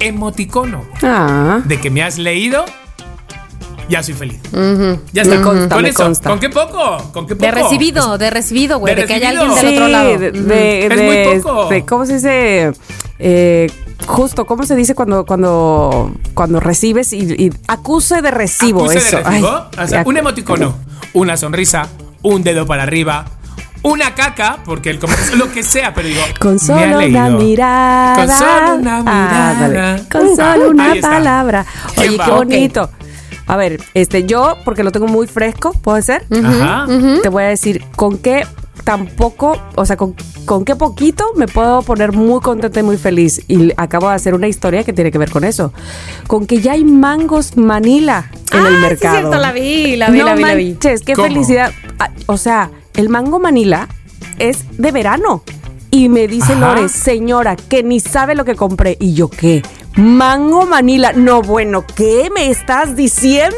emoticono 0.00 0.84
Ah. 1.02 1.60
de 1.64 1.80
que 1.80 1.90
me 1.90 2.02
has 2.02 2.18
leído 2.18 2.64
ya 3.88 4.02
soy 4.02 4.14
feliz. 4.14 4.40
Ya 5.12 5.22
está. 5.22 5.36
Me 5.36 5.42
consta, 5.42 5.74
con 5.76 5.82
me 5.84 5.88
eso. 5.90 6.02
consta. 6.02 6.28
¿Con 6.30 6.40
qué 6.40 6.48
poco? 6.50 7.10
¿Con 7.12 7.26
qué 7.26 7.36
poco? 7.36 7.46
De 7.46 7.52
recibido, 7.52 8.18
de 8.18 8.30
recibido, 8.30 8.78
güey. 8.80 8.94
De 8.96 9.02
De, 9.02 9.06
que 9.06 9.14
haya 9.14 9.28
alguien 9.30 9.54
del 9.54 9.66
otro 9.74 9.88
lado. 9.88 10.18
de, 10.18 10.32
de, 10.32 10.86
Es 10.86 10.96
de- 10.96 11.04
muy 11.32 11.40
poco. 11.40 11.62
este, 11.62 11.86
¿Cómo 11.86 12.04
se 12.04 12.14
dice? 12.14 12.72
Eh, 13.20 13.70
justo, 14.06 14.46
¿cómo 14.46 14.64
se 14.64 14.74
dice 14.76 14.94
cuando 14.94 15.24
cuando 15.26 16.12
cuando 16.34 16.60
recibes 16.60 17.12
y, 17.12 17.18
y 17.46 17.52
acuse 17.68 18.22
de 18.22 18.30
recibo 18.30 18.80
Acuse 18.84 18.98
eso? 18.98 19.16
de 19.18 19.22
recibo. 19.24 19.48
Ay, 19.76 19.84
o 19.84 19.88
sea, 19.88 20.02
un 20.06 20.16
emoticono, 20.16 20.74
una 21.12 21.36
sonrisa, 21.36 21.88
un 22.22 22.42
dedo 22.42 22.66
para 22.66 22.82
arriba, 22.84 23.24
una 23.82 24.14
caca, 24.14 24.58
porque 24.64 24.90
el 24.90 24.98
comercio, 24.98 25.36
lo 25.36 25.52
que 25.52 25.62
sea, 25.62 25.94
pero 25.94 26.08
digo. 26.08 26.20
Con 26.40 26.54
me 26.54 26.58
solo 26.58 26.82
una 26.84 27.28
leído. 27.28 27.38
mirada. 27.38 28.14
Con 28.26 28.36
solo 28.36 28.74
una 28.76 28.98
mirada. 29.02 30.00
Con 30.10 30.36
solo 30.36 30.70
una 30.70 30.94
palabra. 31.00 31.66
¿Quién 31.94 32.08
Oye, 32.08 32.18
va? 32.18 32.24
qué 32.24 32.30
bonito. 32.32 32.90
A 33.48 33.56
ver, 33.56 33.80
este, 33.94 34.24
yo, 34.26 34.56
porque 34.64 34.82
lo 34.82 34.90
tengo 34.90 35.06
muy 35.06 35.28
fresco, 35.28 35.72
¿puede 35.72 36.02
ser? 36.02 36.24
Ajá. 36.44 36.86
Te 37.22 37.28
voy 37.28 37.44
a 37.44 37.46
decir 37.46 37.84
con 37.94 38.18
qué 38.18 38.44
tampoco, 38.86 39.58
o 39.74 39.84
sea, 39.84 39.96
con, 39.96 40.14
con 40.44 40.64
qué 40.64 40.76
poquito 40.76 41.24
me 41.34 41.48
puedo 41.48 41.82
poner 41.82 42.12
muy 42.12 42.40
contenta 42.40 42.78
y 42.78 42.84
muy 42.84 42.96
feliz. 42.96 43.42
Y 43.48 43.72
acabo 43.76 44.08
de 44.08 44.14
hacer 44.14 44.32
una 44.32 44.46
historia 44.46 44.84
que 44.84 44.92
tiene 44.92 45.10
que 45.10 45.18
ver 45.18 45.28
con 45.32 45.42
eso. 45.42 45.72
Con 46.28 46.46
que 46.46 46.60
ya 46.60 46.72
hay 46.74 46.84
mangos 46.84 47.56
Manila 47.56 48.30
en 48.52 48.60
Ah, 48.60 48.68
el 48.68 48.74
sí, 48.76 48.80
mercado. 48.82 49.16
cierto, 49.18 49.38
la 49.38 49.50
vi, 49.50 49.96
la 49.96 50.08
vi, 50.10 50.18
no 50.20 50.24
la 50.26 50.34
vi, 50.36 50.42
la 50.44 50.54
vi. 50.54 50.70
manches, 50.70 51.02
qué 51.02 51.14
¿Cómo? 51.14 51.26
felicidad. 51.26 51.72
Ah, 51.98 52.10
O 52.26 52.36
sea, 52.36 52.70
el 52.94 53.08
mango 53.08 53.40
Manila 53.40 53.88
es 54.38 54.64
de 54.78 54.92
verano. 54.92 55.42
Y 55.90 56.08
me 56.08 56.28
dice 56.28 56.52
Ajá. 56.52 56.74
Lore, 56.76 56.88
señora, 56.88 57.56
que 57.56 57.82
ni 57.82 57.98
sabe 57.98 58.36
lo 58.36 58.44
que 58.44 58.54
compré. 58.54 58.96
Y 59.00 59.14
yo, 59.14 59.28
¿qué? 59.28 59.62
Mango 59.96 60.64
Manila. 60.64 61.12
No, 61.12 61.42
bueno, 61.42 61.84
¿qué 61.96 62.30
me 62.32 62.50
estás 62.50 62.94
diciendo? 62.94 63.56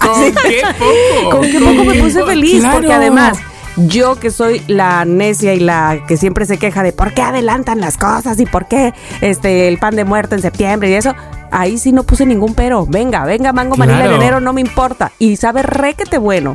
¿Con 0.00 0.32
qué 0.34 0.62
poco? 0.78 1.30
con 1.30 1.42
qué 1.42 1.60
poco 1.60 1.84
me 1.84 1.94
puse 2.02 2.24
feliz, 2.24 2.64
porque 2.72 2.92
además 2.92 3.38
yo 3.86 4.16
que 4.18 4.30
soy 4.30 4.62
la 4.66 5.04
necia 5.04 5.54
y 5.54 5.60
la 5.60 6.00
que 6.06 6.16
siempre 6.16 6.46
se 6.46 6.58
queja 6.58 6.82
de 6.82 6.92
por 6.92 7.14
qué 7.14 7.22
adelantan 7.22 7.80
las 7.80 7.96
cosas 7.96 8.38
y 8.40 8.46
por 8.46 8.66
qué 8.66 8.92
este 9.20 9.68
el 9.68 9.78
pan 9.78 9.94
de 9.96 10.04
muerto 10.04 10.34
en 10.34 10.42
septiembre 10.42 10.90
y 10.90 10.94
eso, 10.94 11.14
ahí 11.50 11.78
sí 11.78 11.92
no 11.92 12.02
puse 12.02 12.26
ningún 12.26 12.54
pero. 12.54 12.84
Venga, 12.86 13.24
venga, 13.24 13.52
mango 13.52 13.76
manila 13.76 13.98
Claro. 14.00 14.16
en 14.16 14.20
enero, 14.22 14.40
no 14.40 14.52
me 14.52 14.60
importa. 14.60 15.12
Y 15.18 15.36
sabe 15.36 15.62
requete 15.62 16.18
bueno. 16.18 16.54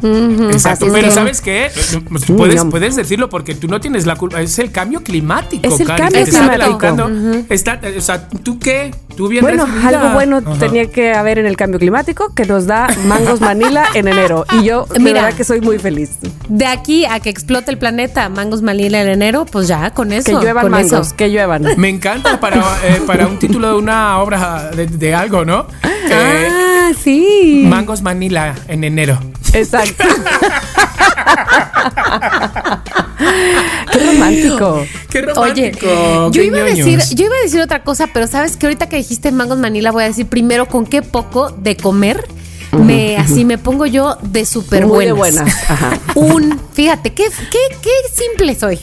Exacto, 0.52 0.88
pero 0.92 1.08
que- 1.08 1.14
¿sabes 1.14 1.42
qué? 1.42 1.72
Pues 2.10 2.26
Puedes, 2.26 2.64
no. 2.64 2.70
puedes 2.70 2.96
decirlo 2.96 3.30
porque 3.30 3.56
tú 3.56 3.68
no 3.68 3.80
tienes 3.80 4.06
la 4.06 4.16
culpa. 4.16 4.42
Es 4.42 4.60
el 4.60 4.72
cambio 4.72 5.02
climático, 5.02 5.68
Es 5.68 5.80
el 5.80 5.88
Cari, 5.88 6.02
cambio 6.02 6.26
climático. 6.26 7.10
Está- 7.50 7.80
o 7.98 8.02
sea, 8.02 8.28
¿tú 8.28 8.60
qué? 8.60 8.92
¿Tú 9.16 9.28
bien 9.28 9.44
Bueno, 9.44 9.66
recibida? 9.66 9.90
algo 9.90 10.10
bueno 10.14 10.42
Ajá. 10.46 10.60
tenía 10.60 10.90
que 10.90 11.14
haber 11.14 11.38
en 11.40 11.46
el 11.46 11.56
cambio 11.56 11.80
climático 11.80 12.34
que 12.34 12.46
nos 12.46 12.66
da 12.66 12.88
mangos 13.06 13.42
manila 13.42 13.86
en 13.94 14.08
enero. 14.08 14.46
Y 14.60 14.64
yo, 14.66 14.86
de 14.86 15.00
Mira. 15.00 15.22
verdad 15.24 15.38
que 15.38 15.44
soy 15.44 15.62
muy 15.62 15.78
feliz. 15.80 16.12
De 16.50 16.66
aquí 16.66 17.06
a 17.06 17.20
que 17.20 17.30
explote 17.30 17.72
el 17.72 17.78
planeta, 17.78 18.28
mangos 18.30 18.62
Manila 18.62 19.02
en 19.02 19.10
enero, 19.10 19.46
pues 19.46 19.68
ya, 19.68 19.92
con 19.92 20.12
eso. 20.12 20.26
Que 20.40 20.46
lluevan 20.46 20.64
con 20.64 20.72
mangos, 20.72 21.08
eso. 21.08 21.16
que 21.16 21.32
lluevan. 21.32 21.64
Me 21.78 21.90
encanta 21.90 22.40
para, 22.40 22.58
eh, 22.86 23.02
para 23.06 23.28
un 23.28 23.40
título 23.40 23.70
de 23.70 23.76
una 23.76 24.20
obra 24.20 24.72
de, 24.76 24.88
de 24.88 25.16
algo, 25.16 25.46
¿no? 25.46 25.68
Que- 25.82 26.74
Ah, 26.86 26.92
sí. 27.02 27.64
Mangos 27.66 28.02
Manila 28.02 28.56
en 28.68 28.84
enero. 28.84 29.18
Exacto. 29.54 30.04
Qué 33.92 34.00
romántico. 34.00 34.86
Qué 35.10 35.20
Oye, 35.20 35.72
romántico. 35.72 36.32
yo 36.32 36.42
qué 36.42 36.46
iba, 36.46 36.58
a 36.60 36.70
ñoños. 36.70 36.86
decir, 36.86 37.18
yo 37.18 37.26
iba 37.26 37.36
a 37.36 37.42
decir 37.44 37.62
otra 37.62 37.84
cosa, 37.84 38.08
pero 38.14 38.28
sabes 38.28 38.58
que 38.58 38.66
ahorita 38.66 38.88
que 38.90 38.98
dijiste 38.98 39.32
mangos 39.32 39.58
Manila, 39.60 39.92
voy 39.92 40.04
a 40.04 40.08
decir 40.08 40.26
primero 40.28 40.68
con 40.68 40.86
qué 40.86 41.02
poco 41.02 41.50
de 41.52 41.76
comer 41.78 42.26
me 42.72 43.18
así 43.18 43.46
me 43.46 43.58
pongo 43.60 43.86
yo 43.86 44.18
de 44.24 44.46
súper 44.46 44.88
Muy 44.88 45.06
de 45.06 45.12
buenas. 45.12 45.44
buenas, 45.44 45.70
ajá. 45.70 46.00
Un, 46.16 46.60
fíjate, 46.74 47.14
qué, 47.14 47.26
qué, 47.52 47.60
qué 47.82 47.90
simple 48.12 48.56
soy. 48.56 48.80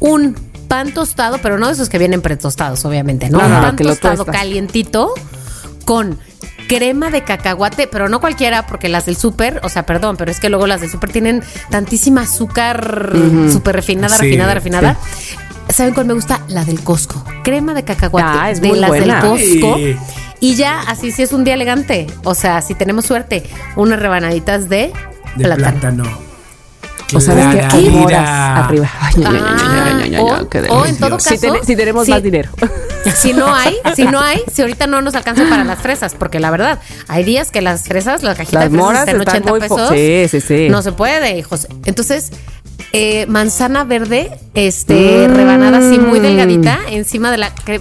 Un 0.00 0.34
pan 0.68 0.92
tostado, 0.92 1.38
pero 1.38 1.58
no 1.58 1.68
de 1.68 1.72
esos 1.72 1.88
que 1.88 1.98
vienen 1.98 2.20
pretostados, 2.20 2.84
obviamente, 2.84 3.30
¿no? 3.30 3.38
No, 3.38 3.46
Un 3.46 3.52
no, 3.52 3.60
pan 3.62 3.76
que 3.76 3.84
tostado 3.84 4.26
calientito 4.26 5.14
con 5.84 6.18
crema 6.68 7.10
de 7.10 7.22
cacahuate, 7.22 7.86
pero 7.86 8.08
no 8.08 8.20
cualquiera, 8.20 8.66
porque 8.66 8.88
las 8.88 9.06
del 9.06 9.16
súper, 9.16 9.60
o 9.62 9.68
sea, 9.68 9.84
perdón, 9.86 10.16
pero 10.16 10.30
es 10.30 10.40
que 10.40 10.48
luego 10.48 10.66
las 10.66 10.80
del 10.80 10.90
súper 10.90 11.10
tienen 11.12 11.42
tantísima 11.70 12.22
azúcar 12.22 13.12
súper 13.52 13.76
refinada, 13.76 14.16
Sí, 14.16 14.24
refinada, 14.26 14.54
refinada. 14.54 14.96
¿Saben 15.68 15.94
cuál 15.94 16.06
me 16.06 16.14
gusta? 16.14 16.40
La 16.48 16.64
del 16.64 16.80
Costco. 16.82 17.24
Crema 17.44 17.72
de 17.74 17.84
cacahuate. 17.84 18.28
Ah, 18.40 18.50
es 18.50 18.60
de 18.60 18.68
muy 18.68 18.78
las 18.78 18.88
buena. 18.88 19.22
del 19.22 19.30
Costco. 19.30 19.78
Y 20.40 20.54
ya, 20.56 20.80
así 20.82 21.12
sí 21.12 21.22
es 21.22 21.32
un 21.32 21.44
día 21.44 21.54
elegante. 21.54 22.08
O 22.24 22.34
sea, 22.34 22.60
si 22.62 22.74
tenemos 22.74 23.06
suerte, 23.06 23.44
unas 23.76 23.98
rebanaditas 24.00 24.68
de, 24.68 24.92
De 25.36 25.44
plátano. 25.44 25.78
plátano. 25.80 26.04
O 27.14 27.20
sabes 27.20 27.46
que 27.54 27.60
hay 27.60 27.90
moras 27.90 28.28
arriba. 28.64 28.90
Ay, 29.00 29.22
Ah, 30.16 30.42
o- 30.70 30.84
en 30.86 30.96
todo 30.98 31.10
caso, 31.10 31.28
Si, 31.30 31.38
ten- 31.38 31.64
si 31.64 31.76
tenemos 31.76 32.06
sí. 32.06 32.10
más 32.10 32.22
dinero. 32.22 32.50
Si 33.14 33.32
no 33.32 33.54
hay, 33.54 33.76
si 33.96 34.04
no 34.04 34.20
hay, 34.20 34.42
si 34.52 34.62
ahorita 34.62 34.86
no 34.86 35.00
nos 35.02 35.14
alcanza 35.14 35.44
para 35.48 35.64
las 35.64 35.78
fresas, 35.80 36.14
porque 36.18 36.38
la 36.40 36.50
verdad, 36.50 36.78
hay 37.08 37.24
días 37.24 37.50
que 37.50 37.60
las 37.60 37.82
fresas, 37.84 38.22
la 38.22 38.34
cajita 38.34 38.60
Las 38.60 38.70
de 38.70 38.78
fresas 38.78 38.86
moras 38.86 39.08
están 39.08 39.20
80 39.20 39.50
muy 39.50 39.60
po- 39.60 39.76
pesos. 39.76 39.90
sí, 39.90 40.26
sí, 40.28 40.40
sí. 40.40 40.68
No 40.70 40.82
se 40.82 40.92
puede, 40.92 41.36
hijos. 41.38 41.66
Entonces, 41.84 42.30
eh, 42.92 43.26
manzana 43.28 43.84
verde, 43.84 44.30
este, 44.54 45.28
rebanada 45.28 45.78
así 45.78 45.98
muy 45.98 46.20
delgadita, 46.20 46.78
encima 46.90 47.30
de 47.30 47.38
la 47.38 47.54
cre- 47.54 47.80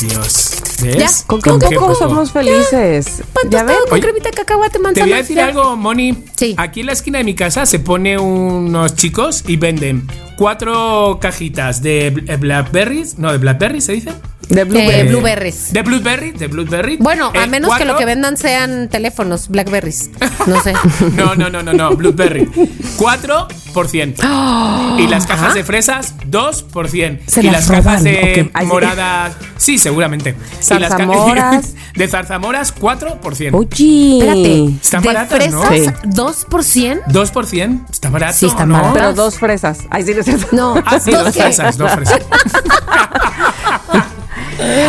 Dios. 0.00 0.50
¿Ves? 0.82 0.96
Ya, 0.98 1.08
¿Con 1.26 1.40
qué 1.40 1.50
¿Con 1.50 1.58
qué 1.60 1.74
poco 1.74 1.94
somos 1.94 2.30
felices? 2.32 3.22
¿Ya 3.48 3.62
ven? 3.64 3.68
tostado 3.68 3.84
con 3.86 3.92
Oye, 3.94 4.02
cremita 4.02 4.28
de 4.30 4.36
cacahuate, 4.36 4.78
manzana. 4.78 5.04
Te 5.04 5.10
voy 5.10 5.12
a 5.18 5.22
decir 5.22 5.36
ya. 5.36 5.46
algo, 5.46 5.74
Moni. 5.76 6.24
Sí. 6.36 6.54
Aquí 6.58 6.80
en 6.80 6.86
la 6.86 6.92
esquina 6.92 7.16
de 7.18 7.24
mi 7.24 7.34
casa 7.34 7.64
se 7.64 7.78
pone 7.78 8.18
unos 8.18 8.94
chicos 8.94 9.42
y 9.46 9.56
venden 9.56 10.06
cuatro 10.36 11.18
cajitas 11.20 11.80
de 11.82 12.12
bl- 12.12 12.38
blackberries. 12.38 13.18
No, 13.18 13.32
de 13.32 13.38
blackberries 13.38 13.84
se 13.84 13.92
dice. 13.92 14.10
De 14.48 14.60
Eh, 14.60 14.64
blueberry. 14.64 15.08
blueberries. 15.08 15.72
De 15.72 15.82
blueberry, 15.82 16.30
de 16.30 16.46
blueberry. 16.46 16.96
Bueno, 16.98 17.32
a 17.34 17.44
Eh, 17.44 17.46
menos 17.48 17.74
que 17.76 17.84
lo 17.84 17.92
cuatro- 17.94 17.98
que 17.98 18.04
vendan 18.04 18.36
sean 18.36 18.88
teléfonos, 18.88 19.48
Blackberries. 19.48 20.10
No 20.46 20.62
sé. 20.62 20.72
No, 21.16 21.34
no, 21.34 21.50
no, 21.50 21.62
no, 21.62 21.72
no, 21.72 21.96
blueberry. 21.96 22.48
4%. 22.96 24.22
Y 24.98 25.06
las 25.08 25.26
cajas 25.26 25.52
de 25.54 25.64
fresas, 25.64 26.14
2%. 26.30 27.20
Se 27.26 27.40
y 27.40 27.44
las 27.44 27.68
las 27.68 27.84
cajas 27.84 28.02
de 28.04 28.46
ok. 28.46 28.50
Ay, 28.54 28.66
sí. 28.66 28.72
moradas, 28.72 29.36
sí, 29.58 29.78
seguramente. 29.78 30.30
Y 30.30 30.74
las 30.78 30.90
ca- 30.94 30.98
Zarzamoras. 30.98 31.74
de 31.96 32.08
zarzamoras, 32.08 32.74
4%. 32.74 33.50
Oye. 33.52 34.18
Espérate. 34.18 34.64
Están 34.82 35.02
de 35.02 35.08
baratas, 35.08 35.50
¿no? 35.52 35.62
fresas, 35.62 35.94
Sí. 36.02 36.08
2%. 36.10 37.02
2%, 37.08 37.86
está 37.90 38.10
barato, 38.10 38.34
Sí, 38.38 38.46
están 38.46 38.68
¿no? 38.68 38.74
baratas. 38.76 38.94
Pero 38.94 39.12
dos 39.12 39.38
fresas. 39.38 39.78
Ay, 39.90 40.04
sí, 40.04 40.12
no 40.14 40.20
es 40.20 40.24
cierto. 40.26 40.46
No, 40.52 40.74
Ah, 40.86 40.98
sí, 41.00 41.10
¿dos 41.10 41.24
dos 41.24 41.34
fresas, 41.36 41.76
dos 41.76 41.90
fresas. 41.92 42.20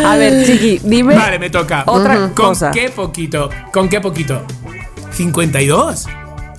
A 0.06 0.16
ver, 0.18 0.46
Chiqui, 0.46 0.80
dime. 0.84 1.16
Vale, 1.16 1.40
me 1.40 1.50
toca. 1.50 1.84
Otra 1.88 2.16
¿Con 2.16 2.34
cosa. 2.34 2.72
qué 2.72 2.90
poquito? 2.90 3.50
¿Con 3.72 3.90
qué 3.90 4.00
poquito? 4.02 4.44
¿52? 5.16 6.08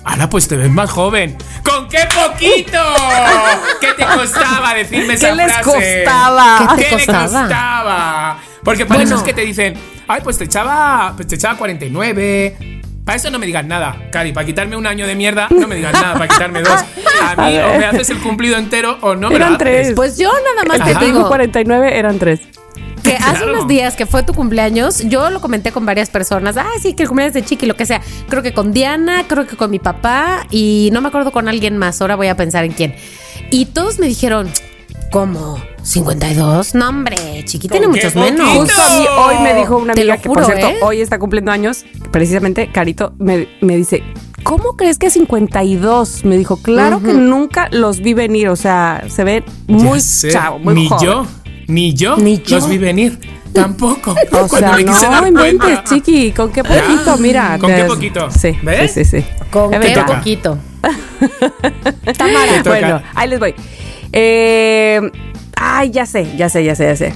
Ahora 0.03 0.29
pues 0.29 0.47
te 0.47 0.55
ves 0.57 0.69
más 0.71 0.89
joven. 0.89 1.37
¿Con 1.63 1.87
qué 1.87 1.99
poquito? 2.13 2.79
¿Qué 3.79 3.93
te 3.93 4.05
costaba 4.05 4.73
decirme 4.73 5.13
esa 5.13 5.29
¿Qué 5.29 5.35
les 5.35 5.51
frase? 5.53 6.03
costaba? 6.03 6.57
¿Qué 6.59 6.83
te 6.83 6.89
¿Qué 6.89 6.95
le 6.95 7.05
costaba? 7.05 7.41
costaba? 7.41 8.37
Porque 8.63 8.85
para 8.85 8.99
Bueno. 8.99 9.09
eso 9.09 9.17
es 9.17 9.23
que 9.23 9.33
te 9.33 9.41
dicen, 9.41 9.75
ay, 10.07 10.21
pues 10.23 10.37
te 10.37 10.45
echaba, 10.45 11.13
pues 11.15 11.27
te 11.27 11.35
echaba 11.35 11.57
49. 11.57 12.81
Para 13.05 13.15
eso 13.17 13.29
no 13.31 13.39
me 13.39 13.45
digas 13.45 13.65
nada, 13.65 13.95
Cari. 14.11 14.33
Para 14.33 14.45
quitarme 14.45 14.75
un 14.75 14.85
año 14.87 15.05
de 15.07 15.15
mierda, 15.15 15.47
no 15.49 15.67
me 15.67 15.75
digas 15.75 15.93
nada. 15.93 16.13
Para 16.13 16.27
quitarme 16.27 16.61
dos. 16.61 16.79
A 17.21 17.35
mí 17.35 17.57
o 17.57 17.77
me 17.77 17.85
haces 17.85 18.09
el 18.09 18.19
cumplido 18.19 18.57
entero 18.57 18.97
o 19.01 19.15
no 19.15 19.29
me 19.29 19.35
Eran 19.35 19.49
lo 19.53 19.55
haces. 19.55 19.67
tres. 19.67 19.93
Pues 19.95 20.17
yo 20.17 20.29
nada 20.31 20.65
más 20.67 20.87
Te 20.87 20.93
te 20.95 21.05
digo 21.05 21.17
digo 21.19 21.27
49, 21.27 21.97
eran 21.97 22.19
tres. 22.19 22.41
hace 23.23 23.45
unos 23.45 23.67
días 23.67 23.95
que 23.95 24.05
fue 24.05 24.23
tu 24.23 24.33
cumpleaños, 24.33 24.99
yo 25.07 25.29
lo 25.29 25.41
comenté 25.41 25.71
con 25.71 25.85
varias 25.85 26.09
personas. 26.09 26.57
Ah, 26.57 26.67
sí, 26.81 26.93
que 26.93 27.03
el 27.03 27.09
cumpleaños 27.09 27.33
de 27.33 27.43
Chiqui, 27.43 27.65
lo 27.65 27.75
que 27.75 27.85
sea. 27.85 28.01
Creo 28.29 28.41
que 28.43 28.53
con 28.53 28.71
Diana, 28.71 29.25
creo 29.27 29.47
que 29.47 29.55
con 29.55 29.71
mi 29.71 29.79
papá 29.79 30.45
y 30.49 30.89
no 30.93 31.01
me 31.01 31.07
acuerdo 31.09 31.31
con 31.31 31.47
alguien 31.47 31.77
más. 31.77 32.01
Ahora 32.01 32.15
voy 32.15 32.27
a 32.27 32.35
pensar 32.35 32.63
en 32.63 32.71
quién. 32.73 32.95
Y 33.51 33.65
todos 33.65 33.99
me 33.99 34.07
dijeron, 34.07 34.49
¿cómo? 35.11 35.57
¿52? 35.83 36.73
No, 36.75 36.89
hombre, 36.89 37.43
Chiqui 37.45 37.67
tiene 37.67 37.87
¿Con 37.87 37.95
muchos 37.95 38.15
menos. 38.15 38.49
Justo 38.49 38.81
a 38.81 38.89
mí 38.99 39.05
hoy 39.17 39.43
me 39.43 39.53
dijo 39.55 39.77
una 39.77 39.93
amiga 39.93 40.17
que, 40.17 40.29
por 40.29 40.45
cierto, 40.45 40.67
¿eh? 40.67 40.77
hoy 40.81 41.01
está 41.01 41.17
cumpliendo 41.19 41.51
años. 41.51 41.85
Precisamente, 42.11 42.69
Carito 42.71 43.13
me, 43.17 43.47
me 43.61 43.77
dice, 43.77 44.03
¿cómo 44.43 44.75
crees 44.75 44.97
que 44.99 45.09
52? 45.09 46.25
Me 46.25 46.37
dijo, 46.37 46.57
claro 46.57 47.01
que 47.01 47.13
nunca 47.13 47.69
los 47.71 48.01
vi 48.01 48.13
venir. 48.13 48.49
O 48.49 48.55
sea, 48.55 49.03
se 49.09 49.23
ve 49.23 49.43
muy 49.67 49.99
chavo, 50.01 50.59
muy 50.59 50.73
Ni 50.75 50.89
joven. 50.89 51.05
yo, 51.05 51.25
ni 51.69 51.93
yo, 51.93 52.17
Ni 52.17 52.39
yo. 52.41 52.57
los 52.57 52.67
vi 52.67 52.77
venir. 52.77 53.17
Tampoco. 53.53 54.13
O 54.31 54.47
sea, 54.47 54.73
me 54.73 54.85
quise 54.85 55.05
no 55.05 55.11
dar 55.11 55.27
inventes, 55.27 55.57
cuenta. 55.59 55.83
chiqui. 55.85 56.31
¿Con 56.33 56.51
qué 56.51 56.63
poquito? 56.63 57.17
Mira. 57.17 57.57
¿Con 57.59 57.73
qué 57.73 57.83
poquito? 57.85 58.29
Sí, 58.29 58.55
¿Ves? 58.61 58.91
sí, 58.93 59.05
sí, 59.05 59.21
sí. 59.21 59.25
Con 59.51 59.71
qué 59.71 60.03
poquito. 60.05 60.57
Toca. 62.17 62.63
Bueno, 62.63 63.01
ahí 63.15 63.29
les 63.29 63.39
voy. 63.39 63.55
Eh, 64.11 65.01
ay, 65.55 65.89
ya 65.91 66.05
sé, 66.05 66.35
ya 66.37 66.49
sé, 66.49 66.63
ya 66.63 66.75
sé, 66.75 66.85
ya 66.85 66.95
sé. 66.95 67.13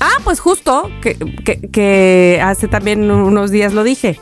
Ah, 0.00 0.18
pues 0.22 0.40
justo, 0.40 0.90
que, 1.00 1.16
que- 1.44 1.60
que 1.70 2.40
hace 2.42 2.68
también 2.68 3.10
unos 3.10 3.50
días 3.50 3.72
lo 3.72 3.84
dije. 3.84 4.20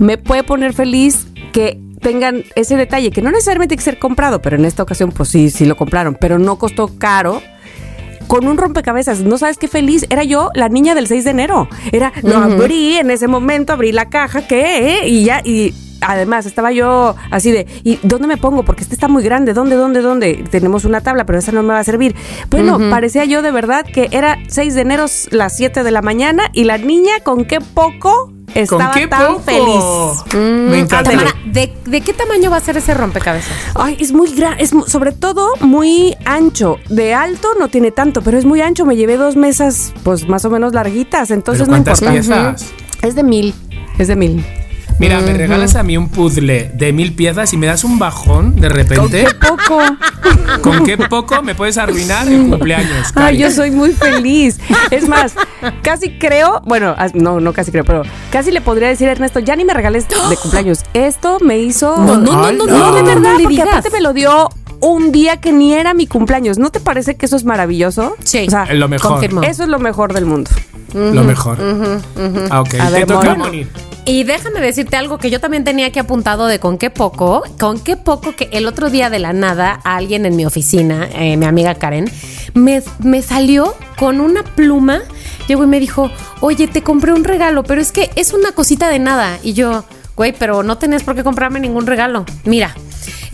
me 0.00 0.18
puede 0.18 0.42
poner 0.42 0.72
feliz 0.74 1.26
que 1.52 1.78
tengan 2.02 2.44
ese 2.56 2.76
detalle, 2.76 3.10
que 3.12 3.22
no 3.22 3.30
necesariamente 3.30 3.74
hay 3.74 3.78
que 3.78 3.84
ser 3.84 3.98
comprado, 3.98 4.42
pero 4.42 4.56
en 4.56 4.64
esta 4.64 4.82
ocasión 4.82 5.10
pues 5.12 5.28
sí, 5.28 5.50
sí 5.50 5.64
lo 5.64 5.76
compraron, 5.76 6.16
pero 6.20 6.38
no 6.38 6.56
costó 6.58 6.88
caro. 6.98 7.40
Con 8.26 8.46
un 8.46 8.56
rompecabezas, 8.56 9.20
no 9.20 9.38
sabes 9.38 9.58
qué 9.58 9.68
feliz. 9.68 10.06
Era 10.10 10.24
yo 10.24 10.50
la 10.54 10.68
niña 10.68 10.94
del 10.94 11.06
6 11.06 11.24
de 11.24 11.30
enero. 11.30 11.68
Era, 11.92 12.12
lo 12.22 12.36
abrí 12.36 12.96
en 12.96 13.10
ese 13.10 13.28
momento, 13.28 13.72
abrí 13.72 13.92
la 13.92 14.08
caja, 14.08 14.46
¿qué? 14.46 15.02
Y 15.06 15.24
ya, 15.24 15.40
y 15.44 15.74
además 16.00 16.46
estaba 16.46 16.72
yo 16.72 17.14
así 17.30 17.50
de, 17.50 17.66
¿y 17.82 17.98
dónde 18.02 18.26
me 18.26 18.36
pongo? 18.36 18.64
Porque 18.64 18.82
este 18.82 18.94
está 18.94 19.08
muy 19.08 19.22
grande, 19.22 19.52
¿dónde, 19.52 19.76
dónde, 19.76 20.00
dónde? 20.00 20.44
Tenemos 20.50 20.84
una 20.84 21.00
tabla, 21.00 21.24
pero 21.24 21.38
esa 21.38 21.52
no 21.52 21.62
me 21.62 21.70
va 21.70 21.80
a 21.80 21.84
servir. 21.84 22.14
Bueno, 22.50 22.78
parecía 22.90 23.24
yo 23.24 23.42
de 23.42 23.50
verdad 23.50 23.84
que 23.84 24.08
era 24.10 24.38
6 24.48 24.74
de 24.74 24.80
enero, 24.80 25.06
las 25.30 25.56
7 25.56 25.82
de 25.82 25.90
la 25.90 26.02
mañana, 26.02 26.44
y 26.52 26.64
la 26.64 26.78
niña 26.78 27.20
con 27.22 27.44
qué 27.44 27.60
poco 27.60 28.33
estaba 28.54 28.92
¿Con 28.92 29.00
qué 29.00 29.06
tan 29.08 29.26
poco? 29.26 29.40
feliz. 29.40 30.34
Me 30.70 30.78
encanta. 30.80 31.10
Tamara, 31.10 31.34
¿de, 31.44 31.72
de 31.84 32.00
qué 32.00 32.12
tamaño 32.12 32.50
va 32.50 32.56
a 32.58 32.60
ser 32.60 32.76
ese 32.76 32.94
rompecabezas? 32.94 33.52
Ay, 33.74 33.96
es 34.00 34.12
muy 34.12 34.32
grande, 34.34 34.62
es 34.62 34.70
sobre 34.86 35.12
todo 35.12 35.48
muy 35.60 36.16
ancho. 36.24 36.76
De 36.88 37.14
alto 37.14 37.48
no 37.58 37.68
tiene 37.68 37.90
tanto, 37.90 38.22
pero 38.22 38.38
es 38.38 38.44
muy 38.44 38.60
ancho. 38.60 38.86
Me 38.86 38.96
llevé 38.96 39.16
dos 39.16 39.36
mesas, 39.36 39.92
pues 40.02 40.28
más 40.28 40.44
o 40.44 40.50
menos 40.50 40.72
larguitas, 40.72 41.30
entonces 41.30 41.62
¿Pero 41.68 41.72
no 41.72 41.78
importa. 41.78 42.10
piezas? 42.10 42.72
Es 43.02 43.14
de 43.14 43.22
mil, 43.22 43.54
es 43.98 44.08
de 44.08 44.16
mil. 44.16 44.44
Mira, 44.98 45.20
me 45.20 45.32
regalas 45.34 45.74
a 45.74 45.82
mí 45.82 45.96
un 45.96 46.08
puzzle 46.08 46.70
de 46.74 46.92
mil 46.92 47.14
piezas 47.14 47.52
y 47.52 47.56
me 47.56 47.66
das 47.66 47.82
un 47.84 47.98
bajón 47.98 48.56
de 48.56 48.68
repente. 48.68 49.26
Poco. 49.40 49.80
¿Con 50.62 50.84
qué 50.84 50.96
poco 50.96 51.42
me 51.42 51.54
puedes 51.54 51.78
arruinar 51.78 52.28
el 52.28 52.48
cumpleaños? 52.48 53.08
Ay, 53.14 53.38
yo 53.38 53.50
soy 53.50 53.70
muy 53.70 53.92
feliz. 53.92 54.58
Es 54.90 55.08
más, 55.08 55.34
casi 55.82 56.18
creo, 56.18 56.62
bueno, 56.64 56.94
as- 56.96 57.14
no, 57.14 57.40
no 57.40 57.52
casi 57.52 57.70
creo, 57.72 57.84
pero 57.84 58.02
casi 58.30 58.50
le 58.50 58.60
podría 58.60 58.88
decir 58.88 59.08
a 59.08 59.12
Ernesto, 59.12 59.40
ya 59.40 59.56
ni 59.56 59.64
me 59.64 59.74
regales 59.74 60.06
de 60.08 60.36
cumpleaños. 60.36 60.80
Esto 60.94 61.38
me 61.40 61.58
hizo. 61.58 61.96
No, 61.96 62.16
no, 62.16 62.32
no, 62.32 62.52
no, 62.52 62.66
no. 62.66 62.66
no, 62.66 62.94
de 62.94 63.02
no, 63.02 63.06
verdad, 63.08 63.20
no 63.20 63.28
le 63.38 63.42
porque 63.44 63.48
digas. 63.48 63.68
aparte 63.68 63.90
me 63.90 64.00
lo 64.00 64.12
dio 64.12 64.48
un 64.84 65.12
día 65.12 65.38
que 65.38 65.52
ni 65.52 65.72
era 65.74 65.94
mi 65.94 66.06
cumpleaños. 66.06 66.58
¿No 66.58 66.70
te 66.70 66.80
parece 66.80 67.16
que 67.16 67.26
eso 67.26 67.36
es 67.36 67.44
maravilloso? 67.44 68.16
Sí. 68.22 68.44
O 68.46 68.50
sea, 68.50 68.66
lo 68.74 68.88
mejor. 68.88 69.12
Confirmo. 69.12 69.42
eso 69.42 69.62
es 69.62 69.68
lo 69.68 69.78
mejor 69.78 70.12
del 70.12 70.26
mundo. 70.26 70.50
Lo 70.92 71.24
mejor. 71.24 71.58
Ah, 72.50 72.60
ok. 72.60 72.74
A 72.80 72.86
Te 72.86 72.92
ver, 72.92 73.06
toca, 73.06 73.34
Moni. 73.34 73.64
Moni. 73.64 73.66
Y 74.06 74.24
déjame 74.24 74.60
decirte 74.60 74.96
algo 74.96 75.16
que 75.16 75.30
yo 75.30 75.40
también 75.40 75.64
tenía 75.64 75.86
aquí 75.86 75.98
apuntado 75.98 76.46
de 76.46 76.60
con 76.60 76.76
qué 76.76 76.90
poco, 76.90 77.42
con 77.58 77.80
qué 77.80 77.96
poco 77.96 78.36
que 78.36 78.50
el 78.52 78.66
otro 78.66 78.90
día 78.90 79.08
de 79.08 79.18
la 79.18 79.32
nada 79.32 79.80
alguien 79.82 80.26
en 80.26 80.36
mi 80.36 80.44
oficina, 80.44 81.08
eh, 81.14 81.38
mi 81.38 81.46
amiga 81.46 81.74
Karen, 81.74 82.10
me, 82.52 82.82
me 82.98 83.22
salió 83.22 83.74
con 83.98 84.20
una 84.20 84.42
pluma, 84.42 85.00
llegó 85.48 85.64
y 85.64 85.68
me 85.68 85.80
dijo, 85.80 86.10
oye, 86.40 86.68
te 86.68 86.82
compré 86.82 87.14
un 87.14 87.24
regalo, 87.24 87.64
pero 87.64 87.80
es 87.80 87.92
que 87.92 88.10
es 88.14 88.34
una 88.34 88.52
cosita 88.52 88.88
de 88.90 88.98
nada. 88.98 89.38
Y 89.42 89.54
yo, 89.54 89.84
güey, 90.16 90.34
pero 90.38 90.62
no 90.62 90.76
tenías 90.76 91.02
por 91.02 91.14
qué 91.14 91.24
comprarme 91.24 91.58
ningún 91.58 91.86
regalo. 91.86 92.26
Mira. 92.44 92.74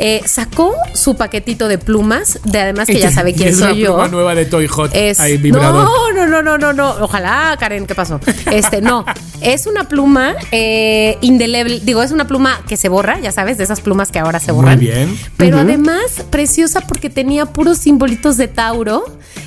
Eh, 0.02 0.22
sacó 0.24 0.74
su 0.94 1.14
paquetito 1.16 1.68
de 1.68 1.76
plumas, 1.76 2.40
de 2.44 2.58
además 2.60 2.86
que 2.86 2.98
ya 3.00 3.10
sabe 3.10 3.34
quién 3.34 3.50
es 3.50 3.58
una 3.58 3.68
soy 3.70 3.80
yo. 3.80 3.94
pluma 3.94 4.08
nueva 4.08 4.34
de 4.34 4.46
Toy 4.46 4.66
Hot. 4.66 4.90
Es, 4.94 5.20
Ahí, 5.20 5.36
vibrador. 5.36 5.84
no, 5.84 6.12
no, 6.12 6.26
no, 6.26 6.42
no, 6.42 6.56
no, 6.58 6.72
no. 6.72 6.90
Ojalá, 7.04 7.54
Karen, 7.60 7.86
¿qué 7.86 7.94
pasó? 7.94 8.18
Este, 8.50 8.80
no. 8.80 9.04
Es 9.42 9.66
una 9.66 9.84
pluma 9.88 10.34
eh, 10.52 11.18
indeleble. 11.20 11.80
Digo, 11.80 12.02
es 12.02 12.12
una 12.12 12.26
pluma 12.26 12.62
que 12.66 12.76
se 12.78 12.88
borra, 12.88 13.20
ya 13.20 13.30
sabes, 13.32 13.58
de 13.58 13.64
esas 13.64 13.80
plumas 13.82 14.10
que 14.10 14.18
ahora 14.18 14.40
se 14.40 14.52
Muy 14.52 14.62
borran. 14.62 14.78
bien. 14.80 15.18
Pero 15.36 15.58
además, 15.58 16.24
preciosa 16.30 16.80
porque 16.82 17.10
tenía 17.10 17.46
puros 17.46 17.78
simbolitos 17.78 18.36
de 18.38 18.48
Tauro. 18.48 19.04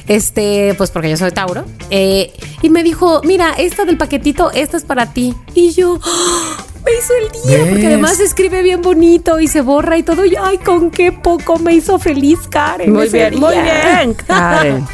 Este, 0.07 0.73
pues 0.77 0.91
porque 0.91 1.09
yo 1.09 1.17
soy 1.17 1.31
Tauro. 1.31 1.65
Eh, 1.89 2.31
y 2.61 2.69
me 2.69 2.83
dijo, 2.83 3.21
mira, 3.23 3.53
esta 3.57 3.85
del 3.85 3.97
paquetito, 3.97 4.51
esta 4.51 4.77
es 4.77 4.83
para 4.83 5.13
ti. 5.13 5.33
Y 5.55 5.71
yo. 5.73 5.99
¡ah! 6.03 6.57
Me 6.85 6.91
hizo 6.99 7.13
el 7.13 7.49
día, 7.49 7.65
porque 7.69 7.87
además 7.87 8.19
escribe 8.19 8.61
bien 8.61 8.81
bonito 8.81 9.39
y 9.39 9.47
se 9.47 9.61
borra 9.61 9.97
y 9.97 10.03
todo. 10.03 10.25
Y 10.25 10.35
ay, 10.43 10.57
con 10.57 10.91
qué 10.91 11.11
poco 11.11 11.57
me 11.59 11.73
hizo 11.73 11.97
feliz, 11.99 12.39
Karen. 12.49 12.91
Muy 12.91 13.09
bien, 13.09 13.39
muy 13.39 13.55
bien, 13.55 14.13
Karen. 14.13 14.85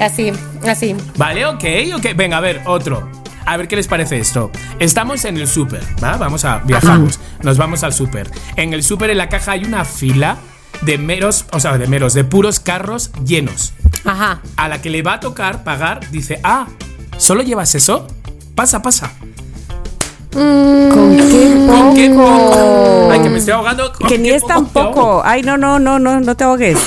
Así, 0.00 0.32
así. 0.66 0.96
Vale, 1.16 1.46
ok, 1.46 1.64
ok. 1.96 2.06
Venga, 2.16 2.38
a 2.38 2.40
ver, 2.40 2.62
otro. 2.66 3.08
A 3.46 3.56
ver 3.56 3.68
qué 3.68 3.76
les 3.76 3.86
parece 3.86 4.18
esto. 4.18 4.50
Estamos 4.78 5.24
en 5.24 5.36
el 5.36 5.46
súper, 5.46 5.82
¿va? 6.02 6.16
Vamos 6.16 6.44
a 6.44 6.58
viajamos. 6.58 7.20
Nos 7.42 7.58
vamos 7.58 7.84
al 7.84 7.92
súper. 7.92 8.30
En 8.56 8.72
el 8.72 8.82
súper 8.82 9.10
en 9.10 9.18
la 9.18 9.28
caja 9.28 9.52
hay 9.52 9.64
una 9.64 9.84
fila 9.84 10.38
de 10.82 10.98
meros, 10.98 11.44
o 11.52 11.60
sea, 11.60 11.76
de 11.78 11.86
meros, 11.86 12.14
de 12.14 12.24
puros 12.24 12.58
carros 12.58 13.10
llenos. 13.24 13.74
Ajá. 14.04 14.40
A 14.56 14.68
la 14.68 14.80
que 14.80 14.90
le 14.90 15.02
va 15.02 15.14
a 15.14 15.20
tocar 15.20 15.62
pagar, 15.62 16.10
dice, 16.10 16.40
ah, 16.42 16.66
¿solo 17.18 17.42
llevas 17.42 17.74
eso? 17.74 18.08
Pasa, 18.54 18.82
pasa. 18.82 19.12
¿Con 20.34 21.16
qué 21.16 21.66
¿Con 21.68 21.94
qué 21.94 22.10
poco? 22.10 22.26
poco? 22.26 23.08
Ay, 23.12 23.20
que 23.22 23.28
me 23.30 23.38
estoy 23.38 23.52
ahogando. 23.54 23.92
¿Con 23.92 24.08
Que 24.08 24.18
ni 24.18 24.30
es 24.30 24.46
tan 24.46 24.66
poco. 24.66 25.22
Ay, 25.24 25.42
no, 25.42 25.56
no, 25.56 25.78
no, 25.78 25.98
no, 25.98 26.20
no 26.20 26.36
te 26.36 26.44
ahogues. 26.44 26.78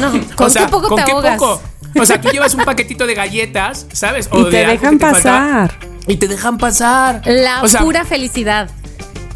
No, 0.00 0.10
¿Con 0.34 0.46
O 0.46 0.50
sea, 0.50 0.66
qué 0.66 0.68
poco 0.72 0.88
¿con 0.88 0.98
te 0.98 1.04
qué 1.04 1.12
ahogas? 1.12 1.38
poco? 1.38 1.60
O 1.98 2.04
sea, 2.04 2.20
tú 2.20 2.28
llevas 2.28 2.52
un 2.54 2.64
paquetito 2.64 3.06
de 3.06 3.14
galletas, 3.14 3.86
¿sabes? 3.92 4.28
Y 4.32 4.44
de 4.44 4.50
te 4.50 4.66
dejan 4.66 4.98
falta, 5.00 5.12
pasar. 5.12 5.78
y 6.06 6.16
te 6.16 6.28
dejan 6.28 6.58
pasar. 6.58 7.22
La 7.24 7.62
O 7.62 7.68
sea, 7.68 7.80
pura 7.80 8.04
felicidad. 8.04 8.68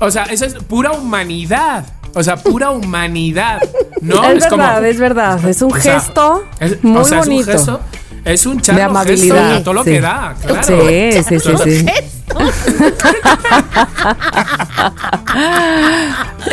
O 0.01 0.11
sea, 0.11 0.25
eso 0.25 0.45
es 0.45 0.55
pura 0.55 0.93
humanidad. 0.93 1.85
O 2.15 2.23
sea, 2.23 2.37
pura 2.37 2.71
humanidad. 2.71 3.61
¿No? 4.03 4.25
es, 4.31 4.41
verdad, 4.51 4.85
es 4.85 4.99
verdad. 4.99 5.49
Es 5.49 5.63
un 5.63 5.73
o 5.73 5.81
sea, 5.81 6.01
gesto 6.01 6.43
es- 6.59 6.83
muy 6.83 7.01
o 7.01 7.05
sea, 7.05 7.19
bonito. 7.21 7.51
Es 7.53 7.67
un 7.69 7.77
gesto, 7.79 7.81
es 8.25 8.47
un 8.47 8.61
charro 8.61 8.79
De 8.79 8.85
amabilidad, 8.85 9.37
gesto 9.37 9.61
a 9.61 9.63
todo 9.65 9.75
lo 9.75 9.85
que 9.85 10.01
da, 10.01 10.35
claro. 10.45 10.63
Sí, 10.63 11.13
sí, 11.23 11.41
sí, 11.41 11.53
sí. 11.65 11.87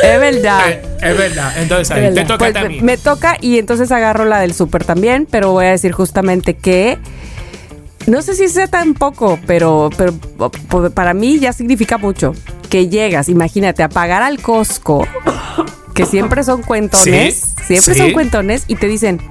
Es 0.04 0.20
verdad. 0.20 0.70
Eh, 0.70 0.82
es 1.02 1.18
verdad. 1.18 1.54
Entonces 1.58 1.92
ahí, 1.92 2.14
te 2.14 2.22
toca 2.24 2.38
Pues, 2.40 2.54
también. 2.54 2.86
Me 2.86 2.98
toca 2.98 3.38
y 3.42 3.58
entonces 3.58 3.92
agarro 3.92 4.26
la 4.26 4.40
del 4.40 4.54
súper 4.54 4.84
también, 4.84 5.28
pero 5.30 5.52
voy 5.52 5.66
a 5.66 5.72
decir 5.72 5.92
justamente 5.92 6.56
que 6.56 6.98
no 8.06 8.22
sé 8.22 8.36
si 8.36 8.48
sea 8.48 8.68
tan 8.68 8.94
poco, 8.94 9.40
pero, 9.48 9.90
pero 9.98 10.14
para 10.92 11.14
mí 11.14 11.40
ya 11.40 11.54
significa 11.54 11.98
mucho. 11.98 12.34
Que 12.70 12.90
llegas, 12.90 13.30
imagínate, 13.30 13.82
a 13.84 13.90
pagar 13.90 14.24
al 14.24 14.42
Costco, 14.42 15.08
que 15.94 16.06
siempre 16.06 16.44
son 16.44 16.64
cuentones, 16.64 17.54
Sí, 17.58 17.64
siempre 17.66 17.94
sí. 17.94 18.00
son 18.00 18.12
cuentones, 18.12 18.64
y 18.68 18.76
te 18.76 18.88
dicen, 18.88 19.22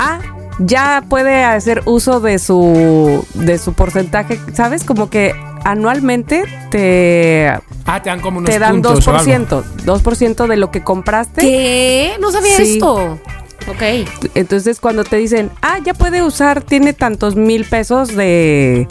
ah, 0.00 0.18
ya 0.58 1.04
puede 1.08 1.44
hacer 1.44 1.82
uso 1.86 2.20
de 2.20 2.38
su, 2.38 3.24
de 3.34 3.58
su 3.58 3.72
porcentaje, 3.72 4.38
¿sabes? 4.52 4.84
Como 4.84 5.10
que 5.10 5.32
anualmente 5.64 6.44
te, 6.70 7.48
Ah, 7.86 8.02
te 8.02 8.10
dan 8.10 8.20
como 8.20 8.38
unos 8.38 8.50
te 8.50 8.58
dan 8.58 8.82
puntos 8.82 9.06
o 9.08 9.10
algo. 9.16 9.24
2%, 9.24 9.64
2% 9.84 10.46
de 10.46 10.56
lo 10.56 10.70
que 10.70 10.82
compraste. 10.82 11.40
¿Qué? 11.42 12.12
No 12.20 12.30
sabía 12.30 12.56
Sí. 12.56 12.74
esto. 12.74 13.18
Ok. 13.66 14.06
Entonces 14.34 14.78
cuando 14.80 15.04
te 15.04 15.16
dicen, 15.16 15.50
ah, 15.62 15.78
ya 15.84 15.94
puede 15.94 16.22
usar, 16.22 16.60
tiene 16.62 16.92
tantos 16.92 17.34
mil 17.34 17.64
pesos 17.64 18.14
de 18.14 18.86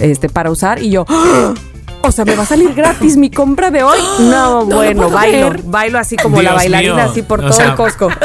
este 0.00 0.28
para 0.28 0.50
usar, 0.50 0.82
y 0.82 0.90
yo, 0.90 1.04
¡Ah! 1.08 1.52
O 2.08 2.12
sea, 2.12 2.24
me 2.24 2.34
va 2.34 2.42
a 2.42 2.46
salir 2.46 2.74
gratis 2.74 3.16
mi 3.16 3.30
compra 3.30 3.70
de 3.70 3.82
hoy. 3.82 3.98
No, 4.20 4.64
bueno, 4.66 5.10
bailo, 5.10 5.52
bailo 5.64 5.98
así 5.98 6.16
como 6.16 6.40
la 6.42 6.52
bailarina, 6.54 6.94
mío, 6.94 7.04
así 7.10 7.22
por 7.22 7.40
o 7.40 7.42
todo 7.44 7.52
sea- 7.52 7.70
el 7.70 7.74
Costco. 7.74 8.08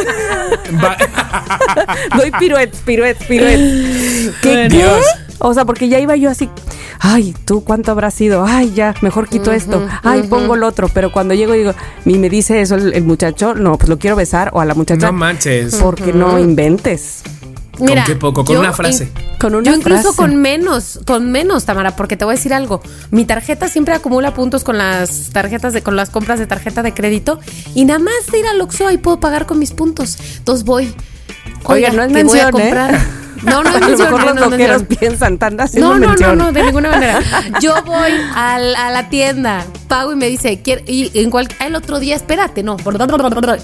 Doy 2.18 2.32
piruetes, 2.40 2.80
piruetes, 2.82 3.28
piruetes. 3.28 4.32
¿Qué, 4.42 4.68
qué? 4.70 4.70
Dios. 4.70 5.06
O 5.42 5.54
sea, 5.54 5.64
porque 5.64 5.88
ya 5.88 6.00
iba 6.00 6.18
yo 6.18 6.30
así, 6.30 6.50
ay, 7.00 7.34
tú 7.46 7.64
cuánto 7.64 7.92
habrá 7.92 8.12
sido, 8.12 8.44
ay, 8.46 8.74
ya, 8.76 8.94
mejor 9.02 9.30
quito 9.30 9.54
esto, 9.54 9.88
ay, 10.04 10.24
pongo 10.24 10.56
el 10.56 10.64
otro, 10.64 10.90
pero 10.94 11.14
cuando 11.14 11.34
llego 11.34 11.56
y 11.56 11.60
digo, 11.60 11.74
y 12.04 12.18
me 12.18 12.30
dice 12.30 12.60
eso 12.60 12.76
el, 12.76 12.94
el 12.94 13.04
muchacho, 13.06 13.56
no, 13.56 13.78
pues 13.78 13.88
lo 13.88 13.98
quiero 13.98 14.18
besar, 14.18 14.50
o 14.54 14.60
a 14.60 14.66
la 14.66 14.74
muchacha, 14.74 15.08
no 15.08 15.14
manches. 15.14 15.76
porque 15.76 16.12
no 16.12 16.38
inventes. 16.40 17.24
Mira, 17.86 18.04
qué 18.06 18.16
poco? 18.16 18.44
Con 18.46 18.54
yo 18.56 18.60
una 18.62 18.74
frase. 18.74 19.06
in- 19.06 19.38
Con 19.40 19.56
una 19.56 19.70
yo 19.72 19.76
incluso 19.78 20.02
frase. 20.14 20.18
con 20.18 20.36
menos, 20.38 21.00
con 21.06 21.32
menos, 21.32 21.66
Tamara, 21.66 21.96
porque 21.96 22.18
te 22.18 22.26
voy 22.26 22.34
a 22.34 22.36
decir 22.38 22.54
algo. 22.54 22.82
Mi 23.12 23.26
tarjeta 23.26 23.68
siempre 23.70 23.94
acumula 23.94 24.34
puntos 24.34 24.64
con 24.64 24.78
las 24.78 25.30
tarjetas 25.32 25.74
de, 25.74 25.82
con 25.82 25.96
las 25.96 26.10
compras 26.10 26.40
de 26.40 26.48
tarjeta 26.48 26.84
de 26.84 26.94
crédito 26.94 27.40
y 27.76 27.86
nada 27.86 28.00
más 28.00 28.28
de 28.32 28.40
ir 28.40 28.46
al 28.48 28.60
Oxxo 28.62 28.88
ahí 28.88 28.98
puedo 28.98 29.20
pagar 29.20 29.46
con 29.46 29.60
mis 29.60 29.72
puntos. 29.72 30.18
Entonces 30.38 30.66
voy. 30.66 30.94
Oiga, 31.66 31.90
no 31.92 32.04
es 32.04 32.14
que 32.14 32.24
voy 32.24 32.40
a 32.40 32.44
mención, 32.44 32.48
¿eh? 32.48 32.52
comprar. 32.52 33.00
No, 33.42 33.64
no 33.64 33.70
es 33.70 33.76
a 33.76 33.80
lo 33.80 33.88
mención, 33.88 34.12
mejor 34.12 34.20
no, 34.20 34.34
los 34.34 34.36
no 34.52 34.58
mención. 34.58 34.86
piensan, 34.86 35.34
están 35.36 35.62
haciendo 35.62 35.90
No, 35.90 35.94
no, 35.96 36.00
no, 36.02 36.10
mención. 36.10 36.38
no, 36.38 36.52
de 36.52 36.64
ninguna 36.64 36.90
manera. 36.90 37.20
Yo 37.62 37.74
voy 37.86 38.12
al- 38.36 38.76
a 38.76 38.92
la 38.92 39.08
tienda, 39.10 39.66
pago 39.88 40.12
y 40.12 40.16
me 40.18 40.28
dice, 40.28 40.62
"Quiero-" 40.62 40.82
y 40.86 41.10
en 41.18 41.30
cual, 41.32 41.48
el 41.66 41.76
otro 41.76 42.00
día, 42.00 42.16
espérate, 42.18 42.64
no, 42.64 42.76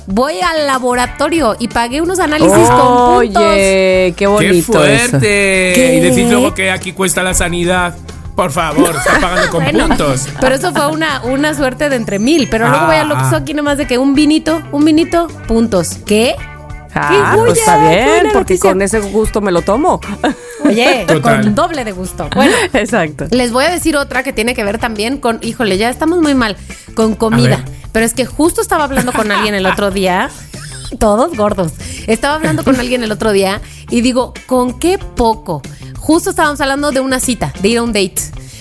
voy 0.07 0.39
al 0.41 0.65
laboratorio 0.67 1.55
y 1.59 1.67
pagué 1.67 1.99
unos 2.01 2.19
análisis 2.19 2.51
con 2.69 3.25
puntos. 3.25 3.43
Oye, 3.43 4.13
qué 4.13 4.13
¡Qué 4.17 4.27
bonito 4.27 4.71
fuerte! 4.73 4.95
eso. 5.05 5.19
¿Qué? 5.19 5.95
Y 5.97 5.99
decir 5.99 6.27
luego 6.29 6.53
que 6.53 6.71
aquí 6.71 6.93
cuesta 6.93 7.21
la 7.23 7.33
sanidad. 7.33 7.95
Por 8.35 8.51
favor, 8.51 8.93
está 8.95 9.19
pagando 9.21 9.49
con 9.49 9.63
Bueno, 9.63 9.87
puntos. 9.87 10.27
Pero 10.41 10.55
eso 10.55 10.73
fue 10.73 10.87
una, 10.87 11.21
una 11.23 11.53
suerte 11.53 11.87
de 11.89 11.95
entre 11.95 12.19
mil. 12.19 12.49
Pero 12.49 12.67
luego 12.69 12.83
Ah, 12.83 12.87
voy 12.87 12.95
al 12.97 13.09
Oxxo 13.11 13.35
ah. 13.35 13.39
aquí 13.39 13.53
nomás 13.53 13.77
de 13.77 13.87
que 13.87 13.97
un 13.97 14.13
vinito, 14.13 14.61
un 14.73 14.83
vinito, 14.83 15.27
puntos. 15.47 15.99
¿Qué? 16.05 16.35
Ah, 16.95 17.33
¡Qué 17.35 17.41
pues 17.45 17.59
está 17.59 17.77
¡Qué 17.77 17.89
bien, 17.89 18.19
porque 18.33 18.53
noticia! 18.55 18.69
con 18.71 18.81
ese 18.81 18.99
gusto 19.01 19.41
me 19.41 19.51
lo 19.51 19.61
tomo. 19.61 19.99
Oye, 20.63 21.03
Total. 21.07 21.41
con 21.43 21.53
doble 21.55 21.83
de 21.83 21.91
gusto. 21.91 22.29
Bueno, 22.33 22.53
Exacto. 22.73 23.25
les 23.31 23.51
voy 23.51 23.65
a 23.65 23.69
decir 23.69 23.97
otra 23.97 24.23
que 24.23 24.31
tiene 24.33 24.55
que 24.55 24.63
ver 24.63 24.77
también 24.79 25.17
con, 25.17 25.39
híjole, 25.41 25.77
ya 25.77 25.89
estamos 25.89 26.19
muy 26.21 26.33
mal. 26.35 26.55
con 26.95 27.15
comida. 27.15 27.63
Pero 27.91 28.05
es 28.05 28.13
que 28.13 28.25
justo 28.25 28.61
estaba 28.61 28.85
hablando 28.85 29.11
con 29.13 29.31
alguien 29.31 29.55
el 29.55 29.65
otro 29.65 29.91
día. 29.91 30.29
Todos 30.99 31.35
gordos. 31.35 31.73
Estaba 32.07 32.35
hablando 32.35 32.63
con 32.63 32.79
alguien 32.79 33.03
el 33.03 33.11
otro 33.11 33.31
día 33.31 33.61
y 33.89 34.01
digo, 34.01 34.33
¿con 34.45 34.79
qué 34.79 34.97
poco? 34.97 35.61
Justo 35.99 36.29
estábamos 36.29 36.61
hablando 36.61 36.91
de 36.91 36.99
una 37.01 37.19
cita, 37.19 37.51
de 37.61 37.67
ir 37.69 37.77
a 37.79 37.83
un 37.83 37.91
date. 37.91 38.15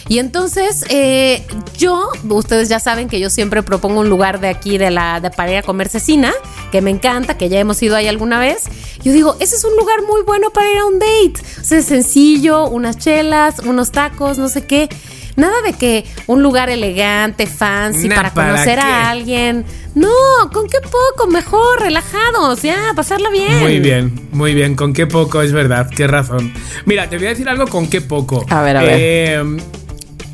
Y 0.09 0.19
entonces, 0.19 0.85
eh, 0.91 1.47
yo, 1.79 2.11
ustedes 2.29 2.69
ya 2.69 2.79
saben 2.79 3.09
que 3.09 3.21
yo 3.21 3.31
siempre 3.31 3.63
propongo 3.63 4.01
un 4.01 4.11
lugar 4.11 4.41
de 4.41 4.49
aquí 4.49 4.77
de 4.77 4.91
la 4.91 5.21
de 5.21 5.31
para 5.31 5.53
ir 5.53 5.59
a 5.59 5.63
comer 5.63 5.89
cecina, 5.89 6.33
que 6.71 6.83
me 6.83 6.91
encanta, 6.91 7.39
que 7.39 7.49
ya 7.49 7.59
hemos 7.59 7.83
ido 7.83 7.97
ahí 7.97 8.07
alguna 8.07 8.39
vez. 8.39 8.65
Yo 9.03 9.13
digo, 9.13 9.37
ese 9.41 9.57
es 9.57 9.65
un 9.65 9.77
lugar 9.77 10.03
muy 10.07 10.23
bueno 10.23 10.51
para 10.51 10.71
ir 10.71 10.79
a 10.79 10.85
un 10.87 10.99
date. 10.99 11.35
O 11.61 11.65
sea, 11.65 11.79
es 11.79 11.87
sencillo, 11.87 12.67
unas 12.69 12.99
chelas, 12.99 13.61
unos 13.61 13.93
tacos, 13.93 14.37
no 14.37 14.49
sé 14.49 14.67
qué. 14.67 14.89
Nada 15.37 15.55
de 15.63 15.73
que 15.73 16.05
un 16.29 16.43
lugar 16.43 16.71
elegante, 16.71 17.47
fancy, 17.47 18.09
Nah, 18.09 18.15
para 18.15 18.35
¿para 18.35 18.51
conocer 18.53 18.79
a 18.79 19.11
alguien. 19.11 19.65
No, 19.95 20.11
con 20.53 20.69
qué 20.69 20.79
poco, 20.81 21.29
mejor, 21.31 21.81
relajados, 21.81 22.63
ya, 22.63 22.93
pasarla 22.95 23.31
bien. 23.31 23.59
Muy 23.59 23.81
bien, 23.81 24.29
muy 24.33 24.55
bien. 24.55 24.77
Con 24.77 24.93
qué 24.93 25.07
poco, 25.07 25.43
es 25.43 25.53
verdad, 25.53 25.89
qué 25.91 26.07
razón. 26.07 26.53
Mira, 26.85 27.09
te 27.09 27.17
voy 27.17 27.27
a 27.27 27.31
decir 27.31 27.49
algo 27.49 27.67
con 27.67 27.89
qué 27.89 28.01
poco. 28.01 28.45
A 28.49 28.63
ver, 28.63 28.77
a 28.77 28.83
ver. 28.83 28.99
Eh, 29.01 29.43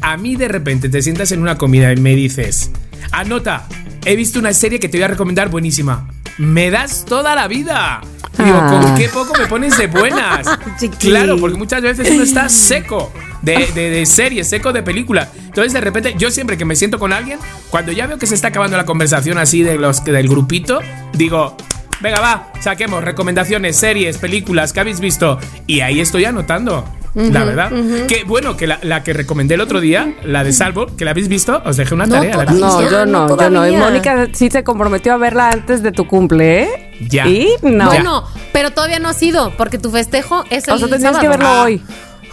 a 0.01 0.17
mí 0.17 0.37
de 0.37 0.49
repente 0.49 0.89
te 0.89 1.03
sientas 1.03 1.33
en 1.33 1.41
una 1.43 1.57
comida 1.59 1.93
y 1.93 1.97
me 1.97 2.15
dices, 2.15 2.71
anota, 3.13 3.67
he 4.05 4.17
visto 4.17 4.39
una 4.39 4.53
serie 4.53 4.79
que 4.81 4.89
te 4.89 4.97
voy 4.99 5.05
a 5.05 5.09
recomendar 5.09 5.49
buenísima. 5.49 6.09
Me 6.39 6.71
das 6.71 7.05
toda 7.05 7.35
la 7.35 7.49
vida. 7.49 8.01
Y 8.39 8.45
digo, 8.45 8.57
Ah. 8.59 8.71
¿con 8.83 8.95
qué 8.97 9.09
poco 9.09 9.35
me 9.39 9.47
pones 9.47 9.77
de 9.77 9.87
buenas? 9.89 10.47
Claro, 10.99 11.37
porque 11.39 11.59
muchas 11.59 11.83
veces 11.83 12.09
uno 12.11 12.23
está 12.23 12.49
seco 12.49 13.13
de, 13.43 13.67
de, 13.75 13.91
de 13.91 14.07
series, 14.07 14.49
seco 14.49 14.73
de 14.73 14.83
película. 14.83 15.29
Entonces, 15.47 15.73
de 15.75 15.81
repente, 15.81 16.15
yo 16.17 16.31
siempre 16.31 16.57
que 16.57 16.65
me 16.65 16.77
siento 16.77 16.99
con 16.99 17.13
alguien, 17.13 17.39
cuando 17.69 17.93
ya 17.93 18.07
veo 18.07 18.19
que 18.19 18.27
se 18.27 18.35
está 18.35 18.49
acabando 18.49 18.77
la 18.79 18.87
conversación 18.87 19.37
así 19.37 19.63
de 19.63 19.77
los 19.77 20.03
del 20.05 20.29
grupito, 20.29 20.81
digo, 21.13 21.57
venga, 22.01 22.21
va, 22.21 22.53
saquemos 22.61 23.03
recomendaciones, 23.05 23.77
series, 23.77 24.19
películas 24.19 24.73
que 24.73 24.81
habéis 24.81 25.01
visto. 25.01 25.39
Y 25.67 25.81
ahí 25.81 26.01
estoy 26.01 26.25
anotando. 26.25 26.85
La 27.13 27.43
verdad. 27.43 27.73
Que 28.07 28.23
bueno, 28.25 28.57
que 28.57 28.69
la, 28.69 28.79
la 28.83 29.03
que 29.03 29.13
recomendé 29.13 29.55
el 29.55 29.61
otro 29.61 29.81
día, 29.81 30.15
la 30.25 30.45
de 30.45 30.53
Salvo, 30.53 30.87
que 30.97 31.05
la 31.05 31.11
habéis 31.11 31.27
visto, 31.27 31.61
os 31.65 31.77
dejé 31.77 31.93
una 31.95 32.07
No, 32.07 32.15
tarea. 32.15 32.37
¿la 32.37 32.43
habéis 32.45 32.61
todavía. 32.61 32.89
No, 32.89 32.91
yo 32.91 33.07
no, 33.07 33.27
no 33.27 33.37
yo 33.41 33.51
no. 33.51 33.69
Y. 33.69 33.77
Mónica 33.77 34.29
sí 34.33 34.49
se 34.49 34.63
comprometió 34.63 35.13
a 35.15 35.17
verla 35.17 35.51
antes 35.51 35.83
de 35.83 35.91
tu 35.91 36.07
cumple, 36.07 36.63
¿eh? 36.63 36.93
Ya. 37.09 37.27
Y 37.27 37.49
no. 37.63 37.87
Bueno, 37.87 38.25
pero 38.53 38.71
todavía 38.71 39.01
no 39.01 39.09
ha 39.09 39.13
sido, 39.15 39.53
porque 39.57 39.79
tu 39.79 39.91
festejo 39.91 40.45
es 40.51 40.69
el 40.69 40.75
o 40.75 40.79
sea, 40.79 40.87
tendrías 40.89 41.17
sábado. 41.17 41.21
que 41.21 41.29
verlo 41.29 41.49
Ah. 41.49 41.63
hoy. 41.65 41.83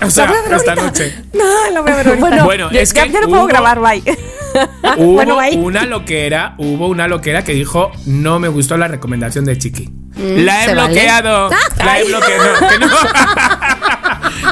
O 0.02 0.10
sea, 0.10 0.32
esta 0.56 0.76
noche. 0.76 1.16
No, 1.34 1.44
la 1.74 1.82
voy 1.82 1.92
a 1.92 1.96
ver. 1.96 2.18
Bueno, 2.18 2.44
Bueno, 2.46 2.70
es 2.72 2.94
que 2.94 3.10
ya 3.10 3.22
no 3.22 3.28
puedo 3.28 3.46
grabar, 3.48 3.80
bye. 3.80 4.04
Hubo 4.98 5.14
Bueno, 5.14 5.36
bye. 5.38 5.56
una 5.58 5.86
loquera, 5.86 6.56
hubo 6.58 6.88
una 6.88 7.08
loquera 7.08 7.44
que 7.44 7.54
dijo 7.54 7.92
no 8.06 8.40
me 8.40 8.48
gustó 8.48 8.78
la 8.78 8.88
recomendación 8.88 9.46
de 9.46 9.58
Chiqui. 9.58 9.90
la 10.16 10.66
he 10.66 10.74
bloqueado. 10.74 11.50
Ah, 11.52 11.84
la 11.86 12.00
he 12.00 12.06
bloqueado. 12.06 12.44
que 12.70 12.80
no. 12.80 12.88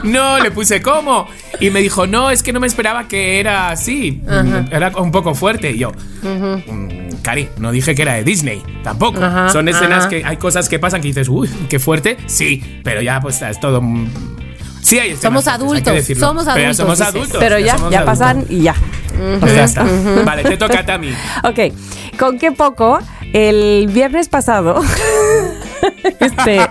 no, 0.37 0.39
le 0.43 0.51
puse 0.51 0.81
cómo. 0.81 1.27
Y 1.59 1.69
me 1.69 1.79
dijo, 1.79 2.05
no, 2.07 2.29
es 2.29 2.43
que 2.43 2.51
no 2.53 2.59
me 2.59 2.67
esperaba 2.67 3.07
que 3.07 3.39
era 3.39 3.69
así. 3.69 4.21
Era 4.71 4.89
un 4.97 5.11
poco 5.11 5.33
fuerte. 5.35 5.71
Y 5.71 5.79
yo, 5.79 5.91
"Mm, 6.23 7.21
Cari, 7.21 7.49
no 7.57 7.71
dije 7.71 7.95
que 7.95 8.01
era 8.03 8.13
de 8.15 8.23
Disney. 8.23 8.61
Tampoco. 8.83 9.23
Ajá, 9.23 9.49
Son 9.49 9.67
escenas 9.67 9.99
ajá. 10.01 10.09
que 10.09 10.23
hay 10.25 10.37
cosas 10.37 10.69
que 10.69 10.77
pasan 10.79 11.01
que 11.01 11.07
dices, 11.07 11.29
uy, 11.29 11.49
qué 11.69 11.79
fuerte. 11.79 12.17
Sí, 12.27 12.81
pero 12.83 13.01
ya 13.01 13.19
pues 13.21 13.41
es 13.41 13.59
todo. 13.59 13.81
Sí, 14.85 14.99
hay 14.99 15.11
escenas 15.11 15.21
Somos 15.21 15.43
fuertes, 15.43 15.53
hay 15.53 15.59
que 15.59 15.65
adultos, 15.65 15.93
decirlo. 15.93 16.27
somos 16.27 16.45
Pero 16.45 16.55
ya 16.55 16.63
adultos, 16.63 16.77
somos 16.77 16.99
dices. 16.99 17.15
adultos. 17.15 17.37
Pero 17.39 17.59
ya, 17.59 17.77
somos 17.77 17.91
ya 17.91 17.99
adultos. 17.99 18.19
pasan 18.19 18.45
y 18.49 18.61
ya. 18.61 18.75
Pues 19.39 19.55
ya 19.55 19.63
está. 19.63 19.85
Vale, 20.25 20.43
te 20.43 20.57
toca 20.57 20.79
a 20.79 20.85
Tami. 20.85 21.09
Ok, 21.43 21.73
con 22.19 22.37
qué 22.37 22.51
poco, 22.51 22.99
el 23.33 23.87
viernes 23.91 24.27
pasado, 24.29 24.81
este, 26.19 26.59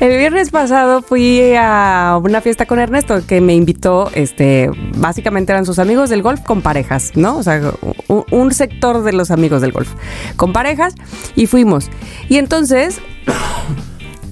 el 0.00 0.18
viernes 0.18 0.50
pasado 0.50 1.02
fui 1.02 1.54
a 1.56 2.18
una 2.22 2.40
fiesta 2.40 2.66
con 2.66 2.78
Ernesto 2.80 3.24
que 3.26 3.40
me 3.40 3.54
invitó, 3.54 4.10
este, 4.14 4.70
básicamente 4.96 5.52
eran 5.52 5.64
sus 5.66 5.78
amigos 5.78 6.10
del 6.10 6.22
golf 6.22 6.40
con 6.42 6.62
parejas, 6.62 7.12
¿no? 7.14 7.38
O 7.38 7.42
sea, 7.42 7.60
un, 8.08 8.24
un 8.30 8.52
sector 8.52 9.02
de 9.04 9.12
los 9.12 9.30
amigos 9.30 9.60
del 9.62 9.72
golf 9.72 9.88
con 10.36 10.52
parejas 10.52 10.94
y 11.36 11.46
fuimos. 11.46 11.88
Y 12.28 12.38
entonces 12.38 12.98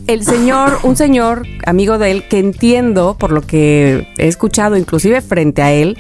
el 0.09 0.25
señor, 0.25 0.79
un 0.83 0.97
señor 0.97 1.47
amigo 1.67 1.99
de 1.99 2.11
él, 2.11 2.25
que 2.29 2.39
entiendo 2.39 3.17
por 3.19 3.31
lo 3.31 3.43
que 3.43 4.09
he 4.17 4.27
escuchado, 4.27 4.77
inclusive 4.77 5.21
frente 5.21 5.63
a 5.63 5.71
él, 5.71 5.99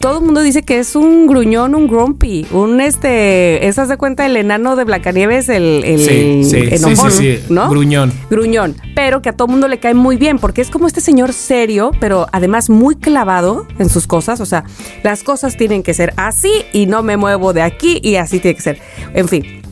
todo 0.00 0.18
el 0.18 0.24
mundo 0.24 0.40
dice 0.40 0.62
que 0.62 0.78
es 0.78 0.96
un 0.96 1.26
gruñón, 1.26 1.74
un 1.74 1.86
grumpy, 1.86 2.46
un 2.50 2.80
este, 2.80 3.66
¿estás 3.66 3.88
de 3.88 3.98
cuenta 3.98 4.24
el 4.24 4.36
enano 4.36 4.74
de 4.74 4.84
Blancanieves, 4.84 5.50
el, 5.50 5.84
el 5.84 5.98
Sí, 5.98 6.44
sí, 6.44 6.68
sí, 6.68 6.74
enojón, 6.76 7.12
sí, 7.12 7.36
sí, 7.38 7.44
¿no? 7.50 7.68
gruñón. 7.68 8.12
Gruñón, 8.30 8.74
pero 8.94 9.20
que 9.20 9.28
a 9.28 9.32
todo 9.34 9.46
el 9.46 9.52
mundo 9.52 9.68
le 9.68 9.78
cae 9.80 9.94
muy 9.94 10.16
bien, 10.16 10.38
porque 10.38 10.62
es 10.62 10.70
como 10.70 10.86
este 10.86 11.02
señor 11.02 11.34
serio, 11.34 11.90
pero 12.00 12.28
además 12.32 12.70
muy 12.70 12.96
clavado 12.96 13.66
en 13.78 13.90
sus 13.90 14.06
cosas, 14.06 14.40
o 14.40 14.46
sea, 14.46 14.64
las 15.02 15.22
cosas 15.22 15.58
tienen 15.58 15.82
que 15.82 15.92
ser 15.92 16.14
así 16.16 16.52
y 16.72 16.86
no 16.86 17.02
me 17.02 17.18
muevo 17.18 17.52
de 17.52 17.62
aquí 17.62 18.00
y 18.02 18.16
así 18.16 18.38
tiene 18.40 18.54
que 18.54 18.62
ser. 18.62 18.78
En 19.12 19.28
fin, 19.28 19.62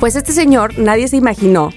pues 0.00 0.16
este 0.16 0.32
señor, 0.32 0.78
nadie 0.78 1.08
se 1.08 1.16
imaginó 1.16 1.70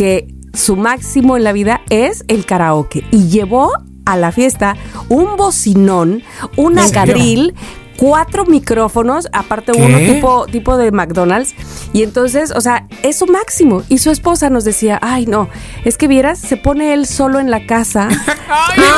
que 0.00 0.28
su 0.54 0.76
máximo 0.76 1.36
en 1.36 1.44
la 1.44 1.52
vida 1.52 1.82
es 1.90 2.24
el 2.28 2.46
karaoke 2.46 3.04
y 3.10 3.28
llevó 3.28 3.70
a 4.06 4.16
la 4.16 4.32
fiesta 4.32 4.74
un 5.10 5.36
bocinón, 5.36 6.22
una 6.56 6.84
¿En 6.84 6.88
serio? 6.88 7.14
grill, 7.14 7.54
cuatro 7.98 8.46
micrófonos, 8.46 9.28
aparte 9.34 9.72
¿Qué? 9.72 9.82
uno 9.82 9.98
tipo, 9.98 10.46
tipo 10.46 10.78
de 10.78 10.90
McDonald's. 10.90 11.54
Y 11.92 12.02
entonces, 12.02 12.50
o 12.56 12.62
sea, 12.62 12.88
es 13.02 13.18
su 13.18 13.26
máximo. 13.26 13.82
Y 13.90 13.98
su 13.98 14.10
esposa 14.10 14.48
nos 14.48 14.64
decía, 14.64 14.98
ay 15.02 15.26
no, 15.26 15.50
es 15.84 15.98
que 15.98 16.08
vieras, 16.08 16.38
se 16.38 16.56
pone 16.56 16.94
él 16.94 17.04
solo 17.06 17.38
en 17.38 17.50
la 17.50 17.66
casa. 17.66 18.08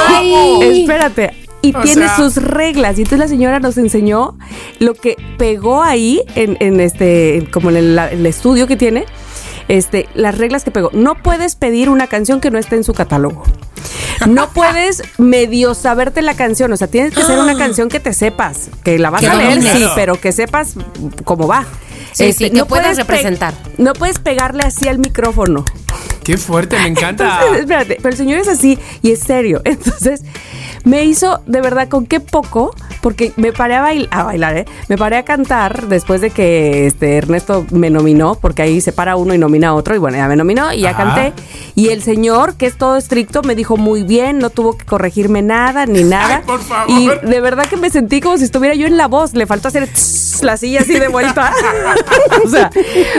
¡Ay! 0.08 0.82
Espérate. 0.82 1.32
Y 1.62 1.74
O 1.76 1.80
tiene 1.80 2.06
sea- 2.06 2.16
sus 2.16 2.36
reglas. 2.36 2.96
Y 2.98 3.02
entonces 3.02 3.18
la 3.18 3.28
señora 3.28 3.58
nos 3.58 3.76
enseñó 3.76 4.38
lo 4.78 4.94
que 4.94 5.16
pegó 5.36 5.82
ahí 5.82 6.22
en, 6.36 6.56
en 6.60 6.78
este, 6.80 7.48
como 7.52 7.70
en 7.70 7.76
el, 7.76 7.98
el 7.98 8.24
estudio 8.26 8.68
que 8.68 8.76
tiene. 8.76 9.04
Este, 9.68 10.08
las 10.14 10.36
reglas 10.36 10.64
que 10.64 10.70
pegó. 10.70 10.90
No 10.92 11.14
puedes 11.14 11.56
pedir 11.56 11.88
una 11.88 12.06
canción 12.06 12.40
que 12.40 12.50
no 12.50 12.58
esté 12.58 12.76
en 12.76 12.84
su 12.84 12.94
catálogo. 12.94 13.42
No 14.28 14.50
puedes 14.50 15.02
medio 15.18 15.74
saberte 15.74 16.22
la 16.22 16.34
canción. 16.34 16.72
O 16.72 16.76
sea, 16.76 16.86
tienes 16.86 17.14
que 17.14 17.22
ser 17.22 17.38
una 17.38 17.56
canción 17.58 17.88
que 17.88 18.00
te 18.00 18.12
sepas. 18.12 18.70
Que 18.84 18.98
la 18.98 19.10
vas 19.10 19.20
Que 19.20 19.28
a 19.28 19.34
leer, 19.34 19.62
sí, 19.62 19.86
pero 19.94 20.20
que 20.20 20.32
sepas 20.32 20.74
cómo 21.24 21.46
va. 21.46 21.66
Sí, 22.12 22.32
sí, 22.32 22.50
que 22.50 22.64
puedas 22.64 22.68
puedes 22.68 22.96
representar. 22.98 23.54
No 23.78 23.94
puedes 23.94 24.18
pegarle 24.18 24.64
así 24.64 24.88
al 24.88 24.98
micrófono. 24.98 25.64
¡Qué 26.24 26.36
fuerte! 26.36 26.78
Me 26.78 26.86
encanta. 26.86 27.24
Entonces, 27.40 27.60
espérate, 27.62 27.96
pero 27.96 28.10
el 28.10 28.16
señor 28.16 28.38
es 28.38 28.48
así 28.48 28.78
y 29.02 29.12
es 29.12 29.20
serio. 29.20 29.60
Entonces, 29.64 30.22
me 30.84 31.04
hizo 31.04 31.40
de 31.46 31.60
verdad 31.60 31.88
con 31.88 32.06
qué 32.06 32.20
poco, 32.20 32.74
porque 33.00 33.32
me 33.36 33.52
paré 33.52 33.74
a, 33.76 33.82
bail- 33.82 34.08
a 34.10 34.24
bailar, 34.24 34.56
¿eh? 34.56 34.64
Me 34.88 34.96
paré 34.96 35.16
a 35.16 35.24
cantar 35.24 35.88
después 35.88 36.20
de 36.20 36.30
que 36.30 36.86
este 36.86 37.16
Ernesto 37.16 37.64
me 37.70 37.90
nominó, 37.90 38.34
porque 38.36 38.62
ahí 38.62 38.80
se 38.80 38.92
para 38.92 39.16
uno 39.16 39.34
y 39.34 39.38
nomina 39.38 39.68
a 39.68 39.74
otro, 39.74 39.94
y 39.94 39.98
bueno, 39.98 40.16
ya 40.16 40.28
me 40.28 40.36
nominó 40.36 40.72
y 40.72 40.80
ya 40.82 40.96
canté. 40.96 41.32
Y 41.74 41.88
el 41.88 42.02
señor, 42.02 42.54
que 42.54 42.66
es 42.66 42.76
todo 42.76 42.96
estricto, 42.96 43.42
me 43.42 43.54
dijo 43.54 43.76
muy 43.76 44.02
bien, 44.02 44.38
no 44.38 44.50
tuvo 44.50 44.76
que 44.76 44.84
corregirme 44.84 45.42
nada 45.42 45.86
ni 45.86 46.04
nada. 46.04 46.36
Ay, 46.38 46.42
por 46.46 46.60
favor. 46.60 46.90
Y 46.90 47.08
de 47.26 47.40
verdad 47.40 47.66
que 47.66 47.76
me 47.76 47.90
sentí 47.90 48.20
como 48.20 48.36
si 48.38 48.44
estuviera 48.44 48.74
yo 48.74 48.86
en 48.86 48.96
la 48.96 49.06
voz. 49.08 49.34
Le 49.34 49.46
faltó 49.46 49.68
hacer 49.68 49.86
tss, 49.88 50.42
la 50.42 50.56
silla 50.56 50.80
así 50.80 50.98
de 50.98 51.08
vuelta. 51.08 51.52
o 52.44 52.48
sea, 52.48 52.70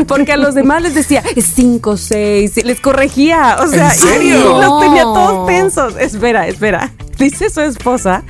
porque 0.08 0.34
a 0.34 0.38
los 0.38 0.54
demás 0.56 0.82
les 0.82 0.94
decía 0.96 1.24
cinco, 1.38 1.98
seis, 1.98 2.64
les 2.64 2.80
corregía. 2.80 3.58
O 3.62 3.68
sea, 3.68 3.90
¿En 3.92 4.00
serio? 4.00 4.38
y 4.58 4.62
los 4.62 4.82
tenía 4.82 5.04
todos 5.04 5.48
tensos. 5.48 5.96
Espera, 5.98 6.48
espera. 6.48 6.92
Dice 7.24 7.50
su 7.50 7.62
esposa 7.62 8.24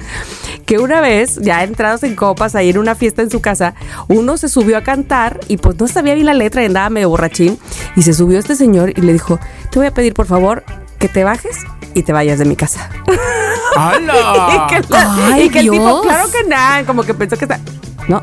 que 0.66 0.78
una 0.80 1.02
vez, 1.02 1.38
ya 1.42 1.64
entrados 1.64 2.04
en 2.04 2.16
copas 2.16 2.56
ahí 2.56 2.70
en 2.70 2.78
una 2.78 2.96
fiesta 2.96 3.22
en 3.22 3.30
su 3.30 3.42
casa, 3.42 3.74
uno 4.08 4.38
se 4.38 4.48
subió 4.50 4.78
a 4.78 4.82
cantar 4.82 5.40
y 5.48 5.58
pues 5.58 5.80
no 5.80 5.88
sabía 5.88 6.14
bien 6.14 6.26
la 6.28 6.34
letra 6.34 6.62
y 6.62 6.66
andaba 6.68 6.90
medio 6.90 7.10
borrachín. 7.10 7.58
Y 7.96 8.04
se 8.04 8.14
subió 8.14 8.40
este 8.40 8.56
señor 8.56 8.92
y 8.96 9.02
le 9.02 9.14
dijo: 9.14 9.40
Te 9.72 9.80
voy 9.80 9.88
a 9.88 9.94
pedir 9.94 10.14
por 10.14 10.26
favor 10.28 10.64
que 11.00 11.10
te 11.10 11.24
bajes 11.24 11.58
y 11.94 12.04
te 12.04 12.14
vayas 12.14 12.40
de 12.40 12.46
mi 12.46 12.56
casa. 12.56 12.90
¡Hala! 13.76 14.14
y 14.70 14.74
que, 14.82 14.88
la- 14.94 15.16
Ay, 15.34 15.44
y 15.46 15.50
que 15.50 15.60
el 15.60 15.70
tipo, 15.72 16.02
claro 16.02 16.30
que 16.32 16.48
nada, 16.48 16.86
como 16.86 17.04
que 17.04 17.14
pensó 17.14 17.36
que 17.38 17.46
está. 17.46 17.60
No, 18.08 18.22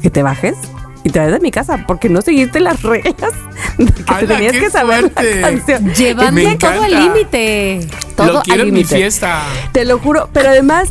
que 0.00 0.10
te 0.10 0.22
bajes 0.22 0.56
y 1.08 1.10
te 1.10 1.20
de 1.30 1.40
mi 1.40 1.50
casa, 1.50 1.84
porque 1.86 2.08
no 2.08 2.20
seguiste 2.22 2.60
las 2.60 2.82
reglas 2.82 3.32
de 3.78 3.86
que 3.86 4.02
te 4.02 4.12
¡Hala, 4.12 4.28
tenías 4.36 4.52
que 4.52 4.70
saber 4.70 5.00
fuerte! 5.12 5.40
la 5.40 5.48
canción. 5.50 5.94
Llevando 5.94 6.58
todo 6.58 6.82
al 6.82 6.90
límite. 6.94 7.80
todo 8.16 8.32
Lo 8.34 8.42
quiero 8.42 8.62
al 8.62 8.68
en 8.68 8.74
mi 8.74 8.80
límite. 8.80 8.96
fiesta. 8.96 9.42
Te 9.72 9.84
lo 9.84 9.98
juro, 9.98 10.28
pero 10.32 10.50
además 10.50 10.90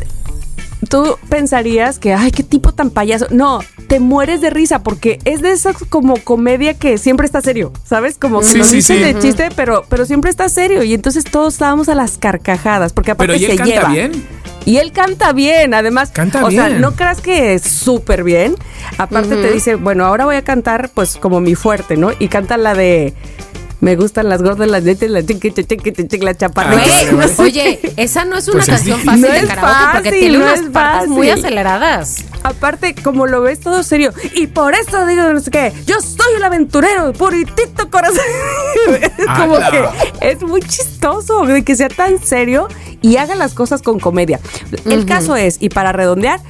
tú 0.88 1.18
pensarías 1.28 1.98
que, 1.98 2.14
ay, 2.14 2.30
qué 2.30 2.42
tipo 2.42 2.72
tan 2.72 2.90
payaso. 2.90 3.26
No, 3.30 3.60
te 3.88 4.00
mueres 4.00 4.40
de 4.40 4.50
risa 4.50 4.82
porque 4.82 5.18
es 5.24 5.42
de 5.42 5.50
esa 5.52 5.72
como 5.88 6.16
comedia 6.18 6.74
que 6.74 6.98
siempre 6.98 7.26
está 7.26 7.40
serio, 7.40 7.72
¿sabes? 7.84 8.16
Como 8.18 8.40
que 8.40 8.46
Sí, 8.46 8.58
lo 8.58 8.64
sí, 8.64 8.76
dices 8.76 8.96
sí. 8.96 9.02
de 9.02 9.18
chiste, 9.18 9.48
pero, 9.56 9.84
pero 9.88 10.04
siempre 10.06 10.30
está 10.30 10.48
serio. 10.48 10.82
Y 10.84 10.94
entonces 10.94 11.24
todos 11.24 11.54
estábamos 11.54 11.88
a 11.88 11.94
las 11.94 12.16
carcajadas 12.18 12.92
porque 12.92 13.10
aparte 13.10 13.32
Pero 13.34 13.40
¿y 13.40 13.44
él 13.44 13.50
se 13.52 13.56
canta 13.56 13.74
lleva. 13.74 13.88
bien? 13.88 14.26
Y 14.68 14.76
él 14.76 14.92
canta 14.92 15.32
bien, 15.32 15.72
además. 15.72 16.10
Canta 16.10 16.44
o 16.44 16.50
sea, 16.50 16.68
no 16.68 16.94
creas 16.94 17.22
que 17.22 17.54
es 17.54 17.62
súper 17.62 18.22
bien. 18.22 18.54
Aparte 18.98 19.36
te 19.36 19.50
dice, 19.50 19.76
bueno, 19.76 20.04
ahora 20.04 20.26
voy 20.26 20.36
a 20.36 20.44
cantar 20.44 20.90
pues 20.92 21.16
como 21.16 21.40
mi 21.40 21.54
fuerte, 21.54 21.96
¿no? 21.96 22.10
Y 22.18 22.28
canta 22.28 22.58
la 22.58 22.74
de 22.74 23.14
me 23.80 23.94
gustan 23.94 24.28
las 24.28 24.42
gordas, 24.42 24.68
las 24.68 24.82
netas, 24.82 25.08
las 25.08 25.24
chiqui, 25.24 25.52
chiqui, 25.52 25.76
chiqui, 25.76 26.08
chiqui, 26.08 26.24
la 26.24 26.36
chaparra. 26.36 26.72
Ah, 26.72 27.14
vale. 27.14 27.32
Oye, 27.38 27.80
esa 27.96 28.24
no 28.24 28.36
es 28.36 28.48
una 28.48 28.56
Pues 28.58 28.66
canción 28.66 29.00
fácil 29.00 29.22
No 29.22 29.28
de 29.32 29.46
karaoke 29.46 29.92
porque 29.92 30.10
tiene 30.10 30.38
no 30.38 30.44
unas 30.44 30.60
es 30.60 30.66
partes 30.70 31.08
muy 31.08 31.30
aceleradas. 31.30 32.24
Aparte, 32.42 32.96
como 32.96 33.26
lo 33.26 33.40
ves 33.40 33.60
todo 33.60 33.82
serio. 33.84 34.12
Y 34.34 34.48
por 34.48 34.74
eso 34.74 35.06
digo, 35.06 35.32
no 35.32 35.40
sé 35.40 35.50
qué, 35.50 35.72
yo 35.86 36.00
soy 36.00 36.34
el 36.36 36.44
aventurero, 36.44 37.12
puritito 37.12 37.88
corazón. 37.90 38.18
Es 39.18 39.26
como 39.26 39.56
¡Hala! 39.56 39.70
que 39.70 40.28
es 40.28 40.42
muy 40.42 40.60
chistoso 40.62 41.44
de 41.46 41.62
que 41.62 41.76
sea 41.76 41.88
tan 41.88 42.22
serio 42.22 42.68
y 43.02 43.16
haga 43.16 43.34
las 43.34 43.54
cosas 43.54 43.82
con 43.82 44.00
comedia. 44.00 44.40
El 44.84 45.04
caso 45.06 45.36
es, 45.36 45.56
y 45.60 45.68
para 45.68 45.92
redondear, 45.92 46.40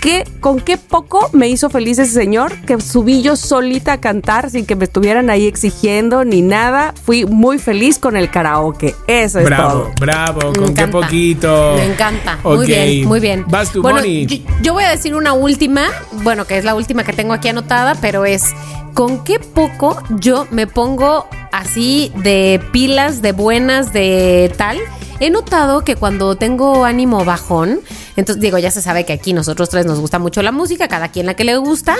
que 0.00 0.24
con 0.40 0.60
qué 0.60 0.78
poco 0.78 1.28
me 1.34 1.48
hizo 1.48 1.68
feliz 1.68 1.98
ese 1.98 2.12
señor 2.12 2.54
que 2.62 2.80
subí 2.80 3.20
yo 3.20 3.36
solita 3.36 3.94
a 3.94 4.00
cantar 4.00 4.48
sin 4.48 4.64
que 4.64 4.74
me 4.74 4.84
estuvieran 4.84 5.28
ahí 5.28 5.46
exigiendo 5.46 6.24
ni 6.24 6.40
nada. 6.40 6.94
Fui 7.04 7.26
muy 7.26 7.58
feliz 7.58 7.98
con 7.98 8.16
el 8.16 8.30
karaoke. 8.30 8.94
Eso 9.06 9.40
es 9.40 9.44
Bravo, 9.44 9.70
todo. 9.70 9.90
bravo, 10.00 10.52
Me 10.52 10.58
con 10.58 10.74
qué 10.74 10.86
poquito. 10.88 11.74
Me 11.76 11.84
encanta. 11.92 12.38
Ok. 12.44 12.56
Muy 12.56 12.66
bien, 12.66 13.08
muy 13.08 13.20
bien. 13.20 13.44
Vas 13.48 13.72
tú, 13.72 13.82
bueno, 13.82 13.98
Moni. 13.98 14.24
yo, 14.26 14.36
yo 14.62 14.72
voy 14.72 14.84
a 14.84 14.90
decir 14.90 15.14
una 15.14 15.34
última, 15.34 15.88
bueno, 16.22 16.46
que 16.46 16.56
es 16.56 16.64
la 16.64 16.74
última 16.74 17.04
que 17.04 17.12
tengo 17.12 17.34
aquí 17.34 17.48
anotada, 17.48 17.94
pero 18.00 18.24
es 18.24 18.54
con 18.94 19.22
qué 19.22 19.38
poco 19.38 20.02
yo 20.18 20.46
me 20.50 20.66
pongo 20.66 21.26
así 21.52 22.10
de 22.16 22.58
pilas, 22.72 23.20
de 23.20 23.32
buenas, 23.32 23.92
de 23.92 24.50
tal. 24.56 24.78
He 25.20 25.30
notado 25.30 25.84
que 25.84 25.96
cuando 25.96 26.34
tengo 26.36 26.84
ánimo 26.84 27.24
bajón, 27.24 27.80
entonces 28.16 28.40
digo, 28.40 28.58
ya 28.58 28.70
se 28.70 28.80
sabe 28.82 29.04
que 29.04 29.12
aquí 29.12 29.32
nosotros 29.34 29.68
tres 29.68 29.86
nos 29.86 30.00
gusta 30.00 30.18
mucho 30.18 30.42
la 30.42 30.50
música, 30.50 30.88
cada 30.88 31.08
quien 31.08 31.26
la 31.26 31.34
que 31.34 31.44
le 31.44 31.56
gusta, 31.58 31.94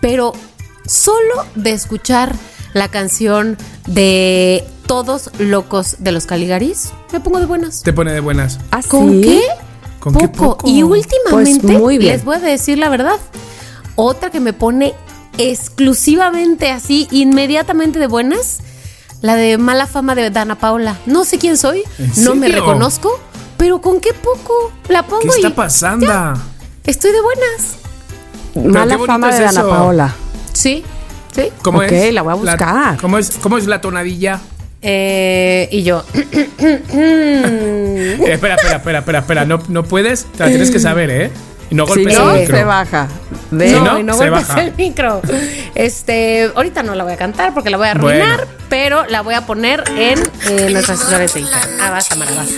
pero 0.00 0.32
solo 0.86 1.44
de 1.54 1.72
escuchar 1.72 2.34
la 2.72 2.88
canción 2.88 3.56
de 3.86 4.64
Todos 4.86 5.30
Locos 5.38 5.96
de 6.00 6.10
los 6.12 6.26
Caligaris, 6.26 6.90
me 7.12 7.20
pongo 7.20 7.38
de 7.38 7.46
buenas. 7.46 7.82
Te 7.82 7.92
pone 7.92 8.12
de 8.12 8.20
buenas. 8.20 8.58
¿Ah, 8.70 8.80
¿Con 8.88 9.10
sí? 9.10 9.20
qué? 9.22 9.42
¿Con 10.00 10.14
qué 10.14 10.28
poco? 10.28 10.66
Y 10.68 10.82
últimamente, 10.82 11.60
Pues 11.60 11.78
muy 11.80 11.98
bien. 11.98 12.12
les 12.14 12.24
voy 12.24 12.36
a 12.36 12.40
decir 12.40 12.78
la 12.78 12.88
verdad, 12.88 13.16
otra 13.94 14.30
que 14.30 14.40
me 14.40 14.52
pone 14.52 14.94
exclusivamente 15.38 16.70
así, 16.70 17.08
inmediatamente 17.10 17.98
de 17.98 18.06
buenas, 18.06 18.60
la 19.24 19.36
de 19.36 19.56
mala 19.56 19.86
fama 19.86 20.14
de 20.14 20.28
Dana 20.28 20.54
Paula. 20.54 20.98
No 21.06 21.24
sé 21.24 21.38
quién 21.38 21.56
soy, 21.56 21.82
¿En 21.98 22.24
no 22.24 22.34
me 22.34 22.46
reconozco, 22.46 23.18
pero 23.56 23.80
con 23.80 23.98
qué 23.98 24.12
poco 24.12 24.70
la 24.90 25.02
pongo 25.02 25.22
¿Qué 25.22 25.28
está 25.28 25.48
y 25.48 25.52
pasando? 25.52 26.04
ya, 26.06 26.34
estoy 26.84 27.10
de 27.10 27.22
buenas. 27.22 27.76
Mala 28.54 28.98
fama 28.98 29.30
es 29.30 29.38
de 29.38 29.46
Ana 29.46 29.60
eso. 29.60 29.70
Paola. 29.70 30.14
Sí, 30.52 30.84
sí. 31.34 31.44
¿Cómo 31.62 31.78
Ok, 31.78 31.90
es? 31.90 32.12
la 32.12 32.20
voy 32.20 32.32
a 32.32 32.34
buscar. 32.34 32.98
¿cómo, 33.00 33.16
es, 33.16 33.30
¿Cómo 33.40 33.56
es 33.56 33.66
la 33.66 33.80
tonadilla? 33.80 34.40
Eh, 34.82 35.70
y 35.72 35.82
yo. 35.84 36.04
Eh, 36.60 38.32
espera, 38.34 38.56
espera, 38.56 38.76
espera, 38.76 38.98
espera, 38.98 39.18
espera. 39.20 39.44
No, 39.46 39.58
no 39.68 39.84
puedes, 39.84 40.24
te 40.24 40.40
la 40.44 40.50
tienes 40.50 40.70
que 40.70 40.78
saber, 40.78 41.10
¿eh? 41.10 41.30
Y 41.70 41.74
No 41.74 41.86
golpes 41.86 42.16
el 42.16 42.40
micro. 42.40 42.56
se 42.56 42.64
baja. 42.64 43.08
De 43.50 43.68
si 43.68 43.80
no, 43.80 43.98
y 43.98 44.02
no 44.02 44.16
golpes 44.16 44.48
el 44.56 44.74
micro. 44.74 45.22
Este, 45.74 46.50
ahorita 46.54 46.82
no 46.82 46.94
la 46.94 47.04
voy 47.04 47.12
a 47.12 47.16
cantar 47.16 47.54
porque 47.54 47.70
la 47.70 47.76
voy 47.76 47.88
a 47.88 47.92
arruinar, 47.92 48.46
pero 48.68 49.06
la 49.06 49.22
voy 49.22 49.34
a 49.34 49.46
poner 49.46 49.84
en 49.96 50.18
eh, 50.46 50.68
nuestras 50.70 51.08
de 51.10 51.40
Instagram. 51.40 51.80
Ah, 51.80 51.90
basta, 51.90 52.16
Mara, 52.16 52.32
basta. 52.32 52.54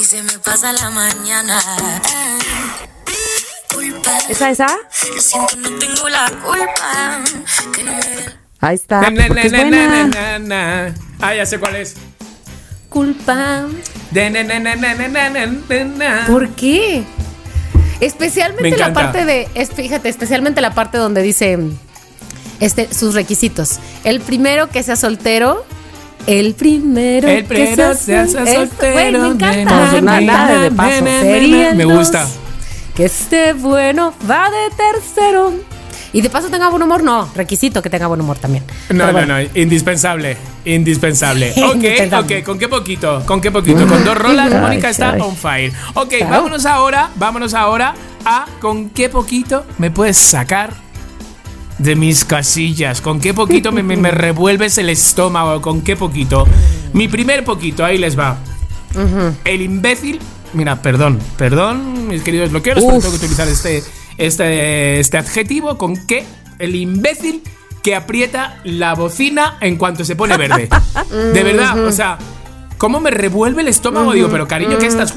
Y 0.00 0.04
se 0.04 0.22
me 0.22 0.38
pasa 0.38 0.72
la 0.72 0.90
mañana. 0.90 1.58
¿Esa, 4.28 4.50
esa? 4.50 4.68
Siento 5.18 5.56
no 5.56 5.78
tengo 5.78 6.08
la 6.08 6.30
culpa. 6.44 7.20
Ahí 8.60 8.74
está. 8.74 9.00
Na, 9.10 9.10
na, 9.10 9.42
es 9.42 9.52
buena. 9.52 10.94
Ah, 11.20 11.34
ya 11.34 11.46
sé 11.46 11.58
cuál 11.58 11.76
es. 11.76 11.94
Culpa. 12.88 13.66
¿Por 16.26 16.48
qué? 16.50 17.04
Me 18.00 18.06
Especialmente 18.06 18.76
la 18.76 18.92
parte 18.92 19.24
de, 19.24 19.48
es- 19.54 19.70
fíjate, 19.70 20.08
especialmente 20.08 20.60
la 20.60 20.74
parte 20.74 20.98
donde 20.98 21.22
dice 21.22 21.58
este, 22.60 22.92
sus 22.92 23.14
requisitos. 23.14 23.78
El 24.04 24.20
primero 24.20 24.68
que 24.68 24.82
sea 24.82 24.96
soltero. 24.96 25.64
El 26.26 26.54
primero, 26.54 27.28
El 27.28 27.44
primero 27.44 27.94
sea 27.94 28.26
sol- 28.26 28.46
soltero. 28.46 28.92
Güey, 28.92 29.12
me 29.12 29.28
encanta. 29.28 29.64
Na, 29.64 29.64
nada, 29.64 30.00
na, 30.02 30.20
nada 30.20 30.62
de 30.62 30.70
paso. 30.70 31.04
Me 31.04 31.84
gusta. 31.84 32.26
Que 32.94 33.06
esté 33.06 33.54
bueno, 33.54 34.12
va 34.30 34.48
de 34.50 34.76
tercero. 34.76 35.54
Y 36.12 36.20
de 36.22 36.30
paso 36.30 36.48
tenga 36.48 36.68
buen 36.68 36.82
humor, 36.82 37.04
no. 37.04 37.28
Requisito 37.36 37.80
que 37.82 37.88
tenga 37.90 38.06
buen 38.08 38.20
humor 38.20 38.36
también. 38.38 38.64
No, 38.90 39.12
no, 39.12 39.24
no, 39.26 39.36
indispensable, 39.54 40.36
indispensable. 40.64 41.52
Ok, 41.56 41.74
Indispensable. 41.76 42.38
ok, 42.38 42.44
¿con 42.44 42.58
qué 42.58 42.68
poquito? 42.68 43.22
¿Con 43.26 43.40
qué 43.40 43.50
poquito? 43.50 43.86
Con 43.86 44.04
dos 44.04 44.16
rolas, 44.18 44.50
Mónica 44.60 44.90
está 44.90 45.12
on 45.20 45.36
fire. 45.36 45.72
Ok, 45.94 46.08
Claro. 46.18 46.30
vámonos 46.32 46.66
ahora, 46.66 47.10
vámonos 47.16 47.54
ahora 47.54 47.94
a 48.24 48.46
con 48.60 48.90
qué 48.90 49.08
poquito 49.08 49.64
me 49.78 49.90
puedes 49.90 50.16
sacar 50.16 50.72
de 51.78 51.94
mis 51.96 52.24
casillas. 52.24 53.00
¿Con 53.00 53.20
qué 53.20 53.32
poquito 53.32 53.70
me, 53.72 53.82
me- 53.82 53.96
me 53.96 54.10
revuelves 54.26 54.78
el 54.78 54.90
estómago? 54.90 55.60
¿Con 55.62 55.80
qué 55.82 55.96
poquito? 55.96 56.46
Mi 56.92 57.06
primer 57.06 57.44
poquito, 57.44 57.84
ahí 57.84 57.98
les 57.98 58.18
va. 58.18 58.36
El 59.44 59.62
imbécil. 59.62 60.18
Mira, 60.52 60.82
perdón, 60.82 61.20
perdón, 61.38 62.08
mis 62.08 62.22
queridos 62.22 62.50
bloqueos, 62.50 62.78
pero 62.80 62.98
tengo 62.98 63.10
que 63.10 63.16
utilizar 63.18 63.46
este, 63.46 63.84
este, 64.20 65.00
este 65.00 65.18
adjetivo. 65.18 65.76
¿Con 65.78 66.06
qué? 66.06 66.24
El 66.58 66.76
imbécil 66.76 67.42
que 67.82 67.94
aprieta 67.96 68.58
la 68.64 68.94
bocina 68.94 69.56
en 69.60 69.76
cuanto 69.76 70.04
se 70.04 70.14
pone 70.16 70.36
verde. 70.36 70.68
De 71.32 71.42
verdad, 71.42 71.78
o 71.84 71.90
sea, 71.92 72.18
¿cómo 72.78 73.00
me 73.00 73.10
revuelve 73.10 73.62
el 73.62 73.68
estómago? 73.68 74.12
Digo, 74.12 74.28
pero 74.30 74.46
cariño, 74.46 74.78
¿qué 74.78 74.86
estás 74.86 75.14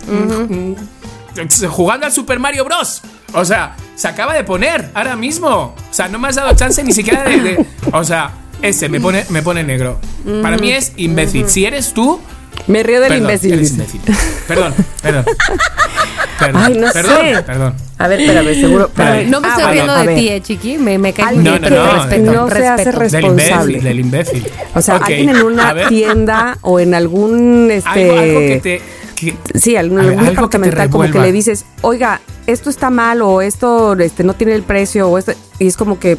jugando 1.69 2.05
al 2.05 2.11
Super 2.11 2.39
Mario 2.39 2.65
Bros? 2.65 3.01
O 3.33 3.43
sea, 3.45 3.75
se 3.95 4.07
acaba 4.07 4.33
de 4.33 4.43
poner 4.43 4.91
ahora 4.93 5.15
mismo. 5.15 5.49
O 5.49 5.75
sea, 5.93 6.07
no 6.07 6.19
me 6.19 6.27
has 6.29 6.35
dado 6.35 6.55
chance 6.55 6.83
ni 6.83 6.93
siquiera 6.93 7.23
de. 7.23 7.39
de- 7.41 7.65
o 7.91 8.03
sea, 8.03 8.31
ese 8.61 8.87
me 8.89 9.01
pone, 9.01 9.25
me 9.29 9.41
pone 9.41 9.63
negro. 9.63 9.99
Para 10.41 10.57
mí 10.57 10.71
es 10.71 10.93
imbécil. 10.97 11.49
Si 11.49 11.65
eres 11.65 11.93
tú, 11.93 12.21
Me 12.67 12.83
río 12.83 13.01
del 13.01 13.09
Perdón, 13.09 13.23
imbécil. 13.25 13.53
eres 13.53 13.71
imbécil. 13.71 14.01
Perdón, 14.47 14.73
perdón. 15.01 15.25
Perdón, 16.39 16.61
Ay, 16.65 16.73
no 16.77 16.91
perdón, 16.91 17.17
sé. 17.35 17.43
perdón. 17.43 17.75
A 18.03 18.07
ver, 18.09 18.19
espérame, 18.19 18.53
seguro. 18.53 18.89
Vale. 18.97 19.25
No 19.27 19.39
me 19.39 19.47
Ah, 19.47 19.51
estoy 19.51 19.63
bueno, 19.63 19.95
riendo 19.95 20.11
de 20.11 20.15
ti, 20.19 20.29
eh, 20.29 20.41
chiqui. 20.41 20.77
Me, 20.77 20.97
me 20.97 21.13
cae 21.13 21.37
No, 21.37 21.51
no, 21.57 21.61
que 21.61 21.69
no, 21.69 21.91
respeto, 21.93 22.31
no 22.33 22.49
se 22.49 22.67
hace 22.67 22.91
respeto. 22.91 23.27
Del 23.27 23.37
responsable. 23.37 23.77
imbécil, 23.77 23.83
del 23.83 23.99
imbécil. 24.01 24.47
O 24.75 24.81
sea, 24.81 24.95
Ok, 24.97 25.03
alguien 25.05 25.29
en 25.29 25.41
una 25.41 25.87
tienda 25.87 26.57
o 26.61 26.79
en 26.81 26.93
algún 26.95 27.69
este 27.71 27.89
Algo, 28.11 28.19
algo 28.19 28.39
que 28.39 28.59
te. 28.61 28.81
que- 29.15 29.57
sí, 29.57 29.77
algún, 29.77 30.01
algo 30.01 30.19
que 30.19 30.25
departamental 30.31 30.89
como 30.89 31.09
que 31.09 31.19
le 31.19 31.31
dices, 31.31 31.63
"Oiga, 31.81 32.19
esto 32.45 32.69
está 32.69 32.89
mal 32.89 33.21
o 33.21 33.41
esto 33.41 33.93
este 33.93 34.25
no 34.25 34.33
tiene 34.33 34.53
el 34.53 34.63
precio 34.63 35.07
o 35.09 35.17
esto" 35.17 35.31
y 35.59 35.67
es 35.67 35.77
como 35.77 35.97
que 35.97 36.17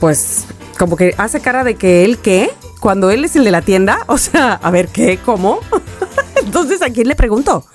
pues 0.00 0.44
como 0.78 0.96
que 0.96 1.14
hace 1.18 1.40
cara 1.40 1.64
de 1.64 1.74
que 1.74 2.04
él 2.06 2.16
qué 2.16 2.50
cuando 2.80 3.10
él 3.10 3.26
es 3.26 3.36
el 3.36 3.44
de 3.44 3.50
la 3.50 3.60
tienda, 3.60 3.98
o 4.06 4.16
sea, 4.16 4.54
a 4.54 4.70
ver, 4.70 4.88
¿qué? 4.88 5.18
¿Cómo? 5.22 5.60
Entonces, 6.36 6.80
¿a 6.80 6.88
quién 6.88 7.08
le 7.08 7.14
pregunto? 7.14 7.66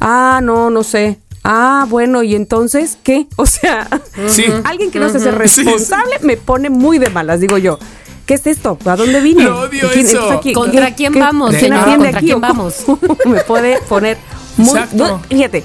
Ah, 0.00 0.40
no, 0.42 0.70
no 0.70 0.82
sé. 0.82 1.18
Ah, 1.52 1.84
bueno, 1.88 2.22
¿y 2.22 2.36
entonces 2.36 2.96
qué? 3.02 3.26
O 3.36 3.44
sea, 3.44 3.88
Sí. 4.28 4.44
alguien 4.64 4.90
que 4.92 5.00
no 5.00 5.08
se 5.08 5.16
hace 5.16 5.30
sí. 5.32 5.36
responsable 5.36 6.14
me 6.22 6.36
pone 6.36 6.70
muy 6.70 6.98
de 6.98 7.10
malas, 7.10 7.40
digo 7.40 7.58
yo. 7.58 7.78
¿Qué 8.24 8.34
es 8.34 8.46
esto? 8.46 8.78
¿A 8.84 8.94
dónde 8.94 9.20
vine? 9.20 9.42
Lo 9.42 9.62
odio 9.62 9.88
¿Quién- 9.92 10.06
eso. 10.06 10.16
entonces 10.18 10.38
aquí- 10.38 10.52
¿Contra 10.52 10.94
quién 10.94 11.12
qué- 11.12 11.18
vamos, 11.18 11.50
¿Quién 11.56 11.72
atiende 11.72 12.04
¿Contra 12.12 12.18
aquí? 12.18 12.26
quién 12.26 12.36
¿O 12.38 12.40
vamos? 12.40 12.84
me 13.26 13.40
puede 13.40 13.80
poner 13.88 14.16
muy... 14.56 14.68
Exacto. 14.68 14.96
no, 15.08 15.18
fíjate, 15.28 15.64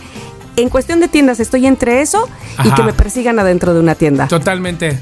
en 0.56 0.70
cuestión 0.70 1.00
de 1.00 1.08
tiendas 1.08 1.40
estoy 1.40 1.68
entre 1.68 2.02
eso 2.02 2.28
y 2.64 2.72
que 2.72 2.82
me 2.82 2.94
persigan 2.94 3.38
adentro 3.38 3.76
de 3.76 3.80
una 3.82 3.94
tienda. 3.94 4.28
Totalmente, 4.28 4.98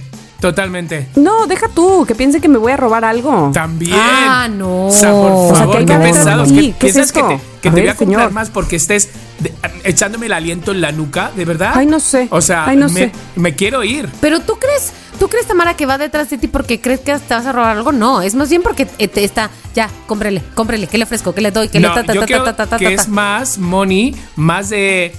totalmente. 0.47 1.07
No, 1.15 1.47
deja 1.47 1.67
tú, 1.69 2.05
que 2.05 2.15
piensen 2.15 2.41
que 2.41 2.49
me 2.49 2.57
voy 2.57 2.73
a 2.73 2.77
robar 2.77 3.05
algo. 3.05 3.51
También. 3.53 3.95
Ah, 3.97 4.47
no. 4.51 4.87
O 4.87 4.91
sea, 4.91 5.11
por 5.11 5.31
O 5.31 5.47
sea, 5.49 5.55
favor, 5.59 5.71
¿qué 5.73 5.77
hay 5.79 5.85
qué 5.85 5.93
que? 5.93 6.53
¿Qué, 6.53 6.73
¿Qué 6.79 6.87
es 6.87 6.93
piensas 6.93 7.11
que 7.13 7.21
te, 7.23 7.39
que 7.61 7.69
A 7.69 7.71
te 7.71 7.75
ver, 7.75 7.83
voy 7.83 7.87
a 7.87 7.95
comprar 7.95 8.19
señor. 8.19 8.31
más 8.33 8.49
porque 8.49 8.75
estés 8.75 9.09
de- 9.39 9.53
echándome 9.85 10.25
el 10.25 10.33
aliento 10.33 10.71
en 10.71 10.81
la 10.81 10.91
nuca? 10.91 11.31
¿De 11.35 11.45
verdad? 11.45 11.71
Ay, 11.75 11.85
no 11.85 11.99
sé. 12.01 12.27
O 12.29 12.41
sea, 12.41 12.65
Ay, 12.65 12.75
no 12.75 12.87
me, 12.89 12.99
sé. 13.05 13.11
me 13.35 13.55
quiero 13.55 13.83
ir. 13.85 14.09
Pero 14.19 14.41
tú 14.41 14.55
crees, 14.59 14.91
tú 15.17 15.29
crees, 15.29 15.47
Tamara, 15.47 15.75
que 15.75 15.85
va 15.85 15.97
detrás 15.97 16.29
de 16.29 16.37
ti 16.37 16.47
porque 16.49 16.81
crees 16.81 16.99
que 16.99 17.17
te 17.17 17.33
vas 17.33 17.45
a 17.45 17.51
robar 17.53 17.77
algo? 17.77 17.91
No, 17.93 18.21
es 18.21 18.35
más 18.35 18.49
bien 18.49 18.61
porque 18.63 18.85
eh, 18.97 19.07
te 19.07 19.23
está, 19.23 19.49
ya, 19.73 19.89
cómprele, 20.07 20.43
cómprele, 20.55 20.87
¿qué 20.87 20.97
le 20.97 21.05
ofrezco? 21.05 21.33
¿Qué 21.33 21.39
le 21.41 21.51
doy? 21.51 21.69
¿Qué 21.69 21.79
le 21.79 21.87
No, 21.87 21.93
ta, 21.93 22.03
ta, 22.03 22.13
yo 22.13 22.19
ta, 22.21 22.25
creo 22.27 22.43
ta, 22.43 22.53
ta, 22.55 22.67
ta, 22.67 22.77
que 22.77 22.85
ta, 22.85 22.91
es 22.91 23.07
más 23.07 23.57
money, 23.57 24.13
más 24.35 24.69
de... 24.69 25.15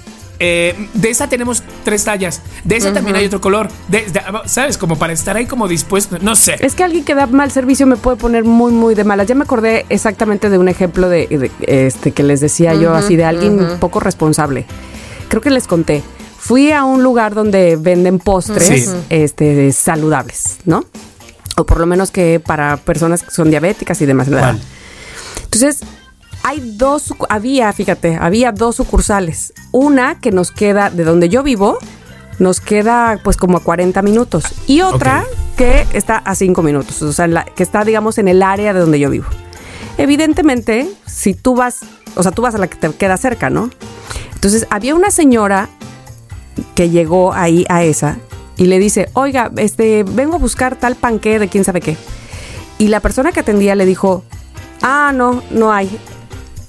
eh, 0.46 0.88
de 0.94 1.10
esa 1.10 1.26
tenemos 1.28 1.62
tres 1.84 2.04
tallas. 2.04 2.42
De 2.64 2.76
esa 2.76 2.92
también 2.92 3.16
hay 3.16 3.24
otro 3.26 3.40
color. 3.40 3.68
De- 3.88 4.02
de- 4.02 4.20
¿Sabes? 4.46 4.76
Como 4.76 4.96
para 4.98 5.12
estar 5.12 5.36
ahí 5.36 5.46
como 5.46 5.68
dispuesto. 5.68 6.18
No 6.20 6.36
sé. 6.36 6.56
Es 6.60 6.74
que 6.74 6.84
alguien 6.84 7.04
que 7.04 7.14
da 7.14 7.26
mal 7.26 7.50
servicio 7.50 7.86
me 7.86 7.96
puede 7.96 8.16
poner 8.18 8.44
muy, 8.44 8.72
muy 8.72 8.94
de 8.94 9.04
malas. 9.04 9.26
Ya 9.26 9.34
me 9.34 9.44
acordé 9.44 9.86
exactamente 9.88 10.50
de 10.50 10.58
un 10.58 10.68
ejemplo 10.68 11.08
de, 11.08 11.26
de, 11.28 11.50
este 11.88 12.10
que 12.12 12.22
les 12.22 12.40
decía 12.40 12.74
yo, 12.74 12.92
así 12.94 13.16
de 13.16 13.24
alguien 13.24 13.78
poco 13.80 14.00
responsable. 14.00 14.66
creo 15.28 15.40
que 15.40 15.50
les 15.50 15.66
conté. 15.66 16.02
Fui 16.38 16.70
a 16.72 16.84
un 16.84 17.02
lugar 17.02 17.34
donde 17.34 17.76
venden 17.76 18.18
postres 18.18 18.84
Sí. 18.84 18.90
este, 19.08 19.72
saludables, 19.72 20.58
¿no? 20.66 20.84
O 21.56 21.64
por 21.64 21.80
lo 21.80 21.86
menos 21.86 22.10
que 22.10 22.38
para 22.38 22.76
personas 22.76 23.22
que 23.22 23.30
son 23.30 23.48
diabéticas 23.48 24.00
y 24.02 24.06
demás. 24.06 24.28
Entonces, 25.44 25.80
hay 26.46 26.60
dos, 26.76 27.12
había, 27.30 27.72
fíjate, 27.72 28.16
había 28.20 28.52
dos 28.52 28.76
sucursales. 28.76 29.52
Una 29.72 30.20
que 30.20 30.30
nos 30.30 30.52
queda 30.52 30.90
de 30.90 31.02
donde 31.02 31.28
yo 31.30 31.42
vivo, 31.42 31.78
nos 32.38 32.60
queda 32.60 33.18
pues 33.24 33.36
como 33.38 33.56
a 33.56 33.60
40 33.62 34.02
minutos. 34.02 34.44
Y 34.66 34.82
otra 34.82 35.24
que 35.56 35.86
está 35.94 36.18
a 36.18 36.34
5 36.34 36.62
minutos, 36.62 37.00
o 37.02 37.12
sea, 37.14 37.26
la- 37.28 37.44
que 37.44 37.62
está 37.62 37.82
digamos 37.84 38.18
en 38.18 38.28
el 38.28 38.42
área 38.42 38.74
de 38.74 38.80
donde 38.80 38.98
yo 39.00 39.08
vivo. 39.08 39.26
Evidentemente, 39.96 40.88
si 41.06 41.34
tú 41.34 41.54
vas, 41.54 41.80
o 42.14 42.22
sea, 42.22 42.32
tú 42.32 42.42
vas 42.42 42.54
a 42.54 42.58
la 42.58 42.66
que 42.66 42.76
te 42.76 42.90
queda 42.92 43.16
cerca, 43.16 43.48
¿no? 43.48 43.70
Entonces, 44.34 44.66
había 44.70 44.94
una 44.94 45.10
señora 45.10 45.68
que 46.74 46.90
llegó 46.90 47.32
ahí 47.32 47.64
a 47.68 47.84
esa 47.84 48.18
y 48.56 48.66
le 48.66 48.78
dice, 48.78 49.08
oiga, 49.14 49.50
este, 49.56 50.02
vengo 50.04 50.34
a 50.36 50.38
buscar 50.38 50.76
tal 50.76 50.94
panqué 50.96 51.38
de 51.38 51.48
quién 51.48 51.64
sabe 51.64 51.80
qué. 51.80 51.96
Y 52.78 52.88
la 52.88 53.00
persona 53.00 53.32
que 53.32 53.40
atendía 53.40 53.74
le 53.76 53.86
dijo, 53.86 54.24
ah, 54.82 55.12
no, 55.14 55.42
no 55.50 55.72
hay. 55.72 55.98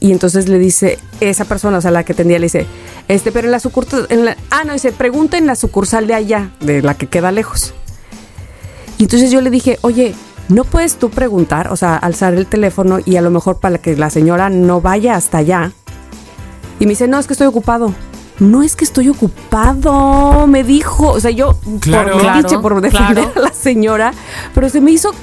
Y 0.06 0.12
entonces 0.12 0.47
le 0.47 0.60
dice, 0.60 0.99
esa 1.20 1.45
persona, 1.45 1.80
o 1.80 1.82
sea, 1.82 1.89
la 1.89 2.03
que 2.03 2.14
atendía, 2.14 2.38
le 2.38 2.45
dice, 2.45 2.68
este, 3.08 3.32
pero 3.32 3.47
en 3.47 3.51
la 3.53 3.60
sucursal, 3.60 4.06
en 4.12 4.26
la- 4.26 4.38
ah, 4.51 4.64
no, 4.64 4.74
dice, 4.74 4.91
pregunta 4.91 5.36
en 5.39 5.47
la 5.47 5.56
sucursal 5.56 6.06
de 6.06 6.14
allá, 6.14 6.51
de 6.60 6.84
la 6.84 6.93
que 6.93 7.08
queda 7.08 7.32
lejos. 7.32 7.74
Y 8.99 9.06
entonces 9.06 9.32
yo 9.32 9.41
le 9.41 9.49
dije, 9.49 9.80
oye, 9.82 10.14
¿no 10.47 10.64
puedes 10.64 10.97
tú 10.97 11.10
preguntar, 11.10 11.72
o 11.72 11.76
sea, 11.76 11.95
alzar 11.95 12.36
el 12.36 12.45
teléfono 12.45 12.99
y 13.03 13.16
a 13.16 13.22
lo 13.24 13.32
mejor 13.32 13.60
para 13.60 13.80
que 13.80 13.97
la 13.97 14.12
señora 14.12 14.51
no 14.51 14.80
vaya 14.80 15.16
hasta 15.16 15.39
allá? 15.39 15.72
Y 16.80 16.86
me 16.86 16.91
dice, 16.91 17.08
no, 17.08 17.18
es 17.18 17.26
que 17.26 17.34
estoy 17.34 17.47
ocupado. 17.47 17.91
No 18.38 18.62
es 18.62 18.76
que 18.76 18.84
estoy 18.86 19.10
ocupado, 19.10 20.45
me 20.45 20.64
dijo. 20.64 21.10
O 21.14 21.20
sea, 21.20 21.32
yo 21.32 21.58
Claro. 21.80 22.12
por 22.12 22.22
Claro, 22.22 22.62
por 22.62 22.82
defender 22.82 23.24
claro. 23.24 23.32
a 23.38 23.39
la 23.39 23.53
señora, 23.53 24.14
pero 24.53 24.70
se 24.70 24.82
me 24.82 24.91
hizo. 24.91 25.16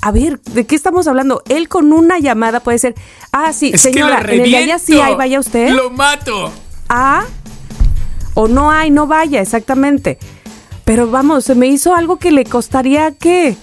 A 0.00 0.12
ver, 0.12 0.40
¿de 0.40 0.66
qué 0.66 0.74
estamos 0.76 1.06
hablando? 1.08 1.42
Él 1.48 1.68
con 1.68 1.92
una 1.92 2.18
llamada 2.18 2.60
puede 2.60 2.78
ser, 2.78 2.94
ah, 3.32 3.52
sí, 3.52 3.72
Es 3.74 3.82
señora, 3.82 4.22
que 4.22 4.32
en 4.32 4.38
lo 4.38 4.44
el 4.44 4.50
de 4.50 4.56
allá 4.58 4.78
sí 4.78 4.98
hay, 5.00 5.14
vaya 5.14 5.40
usted. 5.40 5.70
Lo 5.70 5.90
mato. 5.90 6.52
Ah, 6.88 7.24
o 8.34 8.46
no 8.48 8.70
hay, 8.70 8.90
no 8.90 9.06
vaya, 9.06 9.40
exactamente. 9.40 10.18
Pero 10.84 11.10
vamos, 11.10 11.44
se 11.44 11.54
me 11.54 11.66
hizo 11.66 11.94
algo 11.94 12.18
que 12.18 12.30
le 12.30 12.44
costaría, 12.44 13.12
¿qué? 13.12 13.56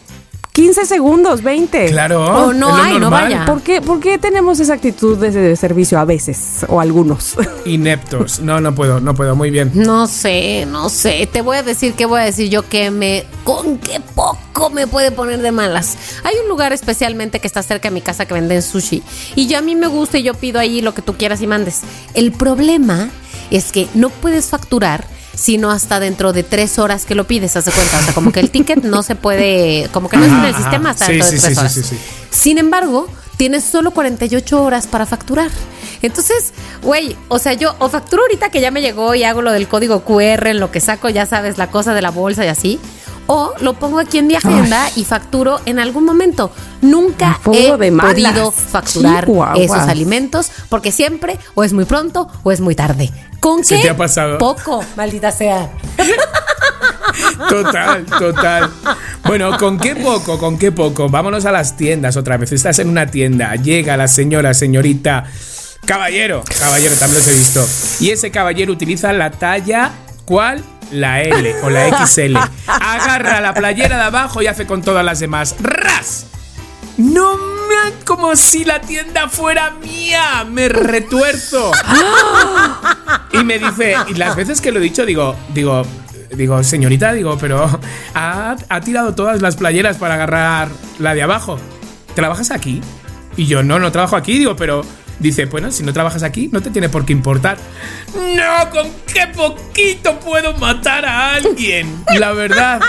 15 0.55 0.85
segundos, 0.85 1.43
20. 1.43 1.87
Claro. 1.87 2.23
O 2.23 2.53
no 2.53 2.69
es 2.69 2.75
lo 2.77 2.81
hay, 2.81 2.93
no 2.93 2.99
normal. 3.01 3.23
vaya. 3.25 3.45
¿Por 3.45 3.61
qué, 3.61 3.81
por 3.81 3.99
qué 3.99 4.17
tenemos 4.17 4.57
esa 4.61 4.75
actitud 4.75 5.17
de, 5.17 5.29
de 5.29 5.55
servicio 5.57 5.99
a 5.99 6.05
veces? 6.05 6.65
O 6.69 6.79
algunos. 6.79 7.35
Ineptos. 7.65 8.39
No, 8.39 8.61
no 8.61 8.73
puedo, 8.73 9.01
no 9.01 9.13
puedo. 9.15 9.35
Muy 9.35 9.49
bien. 9.51 9.71
No 9.73 10.07
sé, 10.07 10.65
no 10.65 10.87
sé. 10.87 11.27
Te 11.29 11.41
voy 11.41 11.57
a 11.57 11.63
decir 11.63 11.93
qué 11.93 12.05
voy 12.05 12.21
a 12.21 12.23
decir 12.23 12.49
yo 12.49 12.67
que 12.69 12.89
me. 12.89 13.25
con 13.43 13.79
qué 13.79 13.99
poco 13.99 14.69
me 14.69 14.87
puede 14.87 15.11
poner 15.11 15.41
de 15.41 15.51
malas. 15.51 15.97
Hay 16.23 16.35
un 16.41 16.47
lugar 16.47 16.71
especialmente 16.71 17.41
que 17.41 17.47
está 17.47 17.61
cerca 17.61 17.89
de 17.89 17.93
mi 17.93 17.99
casa 17.99 18.25
que 18.25 18.33
venden 18.33 18.61
sushi. 18.61 19.03
Y 19.35 19.47
yo 19.47 19.57
a 19.57 19.61
mí 19.61 19.75
me 19.75 19.87
gusta 19.87 20.19
y 20.19 20.23
yo 20.23 20.35
pido 20.35 20.61
ahí 20.61 20.81
lo 20.81 20.93
que 20.93 21.01
tú 21.01 21.15
quieras 21.15 21.41
y 21.41 21.47
mandes. 21.47 21.81
El 22.13 22.31
problema 22.31 23.09
es 23.51 23.73
que 23.73 23.89
no 23.93 24.09
puedes 24.09 24.45
facturar 24.47 25.05
sino 25.35 25.71
hasta 25.71 25.99
dentro 25.99 26.33
de 26.33 26.43
tres 26.43 26.79
horas 26.79 27.05
que 27.05 27.15
lo 27.15 27.25
pides, 27.25 27.55
haz 27.55 27.65
de 27.65 27.71
cuenta. 27.71 27.99
O 27.99 28.03
sea, 28.03 28.13
como 28.13 28.31
que 28.31 28.39
el 28.39 28.49
ticket 28.49 28.83
no 28.83 29.03
se 29.03 29.15
puede, 29.15 29.89
como 29.91 30.09
que 30.09 30.17
no 30.17 30.25
está 30.25 30.39
en 30.39 30.45
el 30.45 30.55
sistema 30.55 30.91
hasta 30.91 31.05
sí, 31.05 31.13
dentro 31.13 31.29
sí, 31.29 31.35
de 31.35 31.41
tres 31.41 31.53
sí, 31.53 31.59
horas. 31.59 31.73
sí, 31.73 31.83
sí, 31.83 31.95
sí. 31.95 32.01
Sin 32.31 32.57
embargo, 32.57 33.07
tienes 33.37 33.63
solo 33.63 33.91
48 33.91 34.63
horas 34.63 34.87
para 34.87 35.05
facturar. 35.05 35.51
Entonces, 36.01 36.53
güey, 36.81 37.15
o 37.27 37.39
sea, 37.39 37.53
yo 37.53 37.75
o 37.79 37.89
facturo 37.89 38.23
ahorita 38.23 38.49
que 38.49 38.61
ya 38.61 38.71
me 38.71 38.81
llegó 38.81 39.15
y 39.15 39.23
hago 39.23 39.41
lo 39.41 39.51
del 39.51 39.67
código 39.67 40.01
QR 40.03 40.47
en 40.47 40.59
lo 40.59 40.71
que 40.71 40.79
saco, 40.79 41.09
ya 41.09 41.25
sabes, 41.25 41.57
la 41.57 41.71
cosa 41.71 41.93
de 41.93 42.01
la 42.01 42.11
bolsa 42.11 42.45
y 42.45 42.47
así. 42.47 42.79
O 43.27 43.53
lo 43.59 43.73
pongo 43.73 43.99
aquí 43.99 44.19
en 44.19 44.27
mi 44.27 44.35
agenda 44.35 44.89
y 44.95 45.03
facturo 45.03 45.59
en 45.65 45.79
algún 45.79 46.05
momento. 46.05 46.51
Nunca 46.81 47.39
he 47.51 47.75
de 47.75 47.91
podido 47.91 48.51
facturar 48.51 49.27
esos 49.55 49.77
alimentos 49.77 50.51
porque 50.69 50.91
siempre 50.91 51.39
o 51.55 51.63
es 51.63 51.73
muy 51.73 51.85
pronto 51.85 52.27
o 52.43 52.51
es 52.51 52.61
muy 52.61 52.75
tarde. 52.75 53.11
¿Con 53.39 53.63
¿Se 53.63 53.77
qué? 53.77 53.83
te 53.83 53.89
ha 53.89 53.97
pasado? 53.97 54.37
Poco, 54.37 54.83
maldita 54.95 55.31
sea. 55.31 55.71
Total, 57.49 58.05
total. 58.05 58.69
Bueno, 59.23 59.57
¿con 59.57 59.77
qué 59.77 59.95
poco? 59.95 60.37
¿Con 60.37 60.57
qué 60.57 60.71
poco? 60.71 61.09
Vámonos 61.09 61.45
a 61.45 61.51
las 61.51 61.77
tiendas 61.77 62.17
otra 62.17 62.37
vez. 62.37 62.51
Estás 62.51 62.79
en 62.79 62.89
una 62.89 63.07
tienda, 63.07 63.55
llega 63.55 63.97
la 63.97 64.07
señora, 64.07 64.53
señorita, 64.53 65.25
caballero, 65.85 66.43
caballero, 66.59 66.95
también 66.95 67.19
los 67.19 67.27
he 67.27 67.33
visto. 67.33 67.65
Y 68.03 68.11
ese 68.11 68.31
caballero 68.31 68.73
utiliza 68.73 69.13
la 69.13 69.31
talla, 69.31 69.91
¿cuál? 70.25 70.63
La 70.95 71.21
L 71.21 71.55
o 71.63 71.69
la 71.69 72.05
XL. 72.05 72.37
Agarra 72.67 73.41
la 73.41 73.53
playera 73.53 73.97
de 73.97 74.03
abajo 74.03 74.41
y 74.41 74.47
hace 74.47 74.65
con 74.65 74.81
todas 74.81 75.03
las 75.03 75.19
demás. 75.19 75.55
¡Ras! 75.59 76.27
No 76.97 77.35
me 77.35 77.55
como 78.05 78.35
si 78.35 78.63
la 78.63 78.79
tienda 78.79 79.27
fuera 79.27 79.71
mía, 79.71 80.45
me 80.49 80.69
retuerzo. 80.69 81.71
Y 83.33 83.43
me 83.43 83.59
dice, 83.59 83.95
y 84.07 84.13
las 84.13 84.35
veces 84.35 84.61
que 84.61 84.71
lo 84.71 84.79
he 84.79 84.83
dicho, 84.83 85.05
digo, 85.05 85.35
digo, 85.53 85.83
digo, 86.31 86.63
señorita, 86.63 87.11
digo, 87.13 87.37
pero 87.37 87.67
ha, 88.13 88.55
ha 88.69 88.81
tirado 88.81 89.13
todas 89.13 89.41
las 89.41 89.55
playeras 89.55 89.97
para 89.97 90.15
agarrar 90.15 90.69
la 90.99 91.13
de 91.13 91.23
abajo. 91.23 91.59
¿Trabajas 92.13 92.51
aquí? 92.51 92.81
Y 93.35 93.47
yo, 93.47 93.63
no, 93.63 93.79
no 93.79 93.91
trabajo 93.91 94.15
aquí, 94.15 94.37
digo, 94.37 94.55
pero 94.55 94.83
dice, 95.19 95.45
bueno, 95.45 95.71
si 95.71 95.83
no 95.83 95.93
trabajas 95.93 96.23
aquí, 96.23 96.49
no 96.51 96.61
te 96.61 96.69
tiene 96.71 96.89
por 96.89 97.05
qué 97.05 97.13
importar. 97.13 97.57
No, 98.13 98.69
con 98.69 98.87
qué 99.11 99.27
poquito 99.35 100.19
puedo 100.19 100.53
matar 100.57 101.05
a 101.05 101.35
alguien, 101.35 101.87
la 102.19 102.31
verdad. 102.33 102.81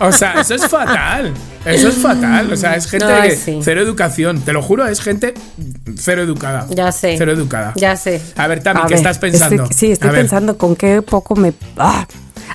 O 0.00 0.12
sea, 0.12 0.40
eso 0.40 0.54
es 0.54 0.66
fatal. 0.68 1.32
Eso 1.64 1.88
es 1.88 1.96
fatal. 1.96 2.52
O 2.52 2.56
sea, 2.56 2.76
es 2.76 2.86
gente 2.88 3.06
que- 3.22 3.36
sí. 3.36 3.58
cero 3.62 3.80
educación. 3.80 4.40
Te 4.42 4.52
lo 4.52 4.62
juro, 4.62 4.86
es 4.86 5.00
gente 5.00 5.34
cero 5.96 6.22
educada. 6.22 6.66
Ya 6.70 6.92
sé. 6.92 7.16
Cero 7.18 7.32
educada. 7.32 7.72
Ya 7.76 7.96
sé. 7.96 8.22
A 8.36 8.46
ver, 8.46 8.62
Tami, 8.62 8.80
A 8.80 8.82
¿qué 8.84 8.88
ver, 8.90 8.98
estás 8.98 9.18
pensando? 9.18 9.64
estoy- 9.64 9.76
sí, 9.76 9.92
estoy 9.92 10.10
A 10.10 10.12
ver. 10.12 10.20
pensando 10.22 10.56
con 10.58 10.76
qué 10.76 11.02
poco 11.02 11.34
me. 11.36 11.52
¡Ah! 11.76 12.06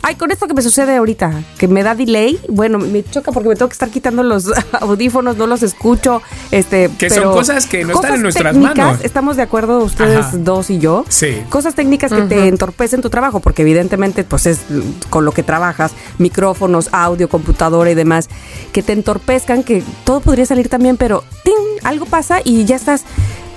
Ay, 0.06 0.16
con 0.16 0.32
esto 0.32 0.48
que 0.48 0.54
me 0.54 0.62
sucede 0.62 0.98
ahorita, 0.98 1.32
que 1.58 1.70
me 1.70 1.82
da 1.82 1.96
delay, 1.96 2.38
bueno, 2.50 2.78
me 2.78 3.06
choca 3.06 3.32
porque 3.32 3.48
me 3.48 3.56
tengo 3.56 3.70
que 3.70 3.74
estar 3.74 3.90
quitando 3.90 4.22
los 4.22 4.52
audífonos, 4.82 5.38
no 5.38 5.48
los 5.48 5.64
escucho, 5.64 6.22
este, 6.52 6.92
Que 7.00 7.10
son 7.10 7.32
cosas 7.32 7.68
que 7.68 7.86
no 7.86 7.94
están 7.94 8.16
en 8.16 8.22
nuestras 8.22 8.52
técnicas, 8.52 8.78
manos. 8.78 9.00
Estamos 9.02 9.38
de 9.38 9.44
acuerdo 9.44 9.78
ustedes 9.80 10.26
Ajá. 10.26 10.38
dos 10.38 10.70
y 10.70 10.80
yo. 10.80 11.06
Sí. 11.08 11.42
Cosas 11.48 11.74
técnicas 11.76 12.12
que 12.12 12.24
te 12.24 12.50
entorpecen 12.50 13.02
tu 13.02 13.10
trabajo, 13.10 13.40
porque 13.40 13.62
evidentemente, 13.62 14.26
pues 14.26 14.46
es 14.46 14.60
con 15.10 15.24
lo 15.24 15.32
que 15.32 15.42
trabajas, 15.42 15.94
micrófonos, 16.18 16.90
audio, 16.92 17.30
computadora 17.30 17.90
y 17.90 17.96
demás, 17.96 18.28
que 18.74 18.84
te 18.84 18.92
entorpezcan, 18.92 19.64
que 19.64 19.84
todo 20.04 20.20
podría 20.20 20.46
salir 20.46 20.68
también, 20.68 20.98
pero 20.98 21.24
¡ting! 21.46 21.54
algo 21.84 22.06
pasa 22.06 22.40
y 22.44 22.66
ya 22.66 22.76
estás 22.76 23.06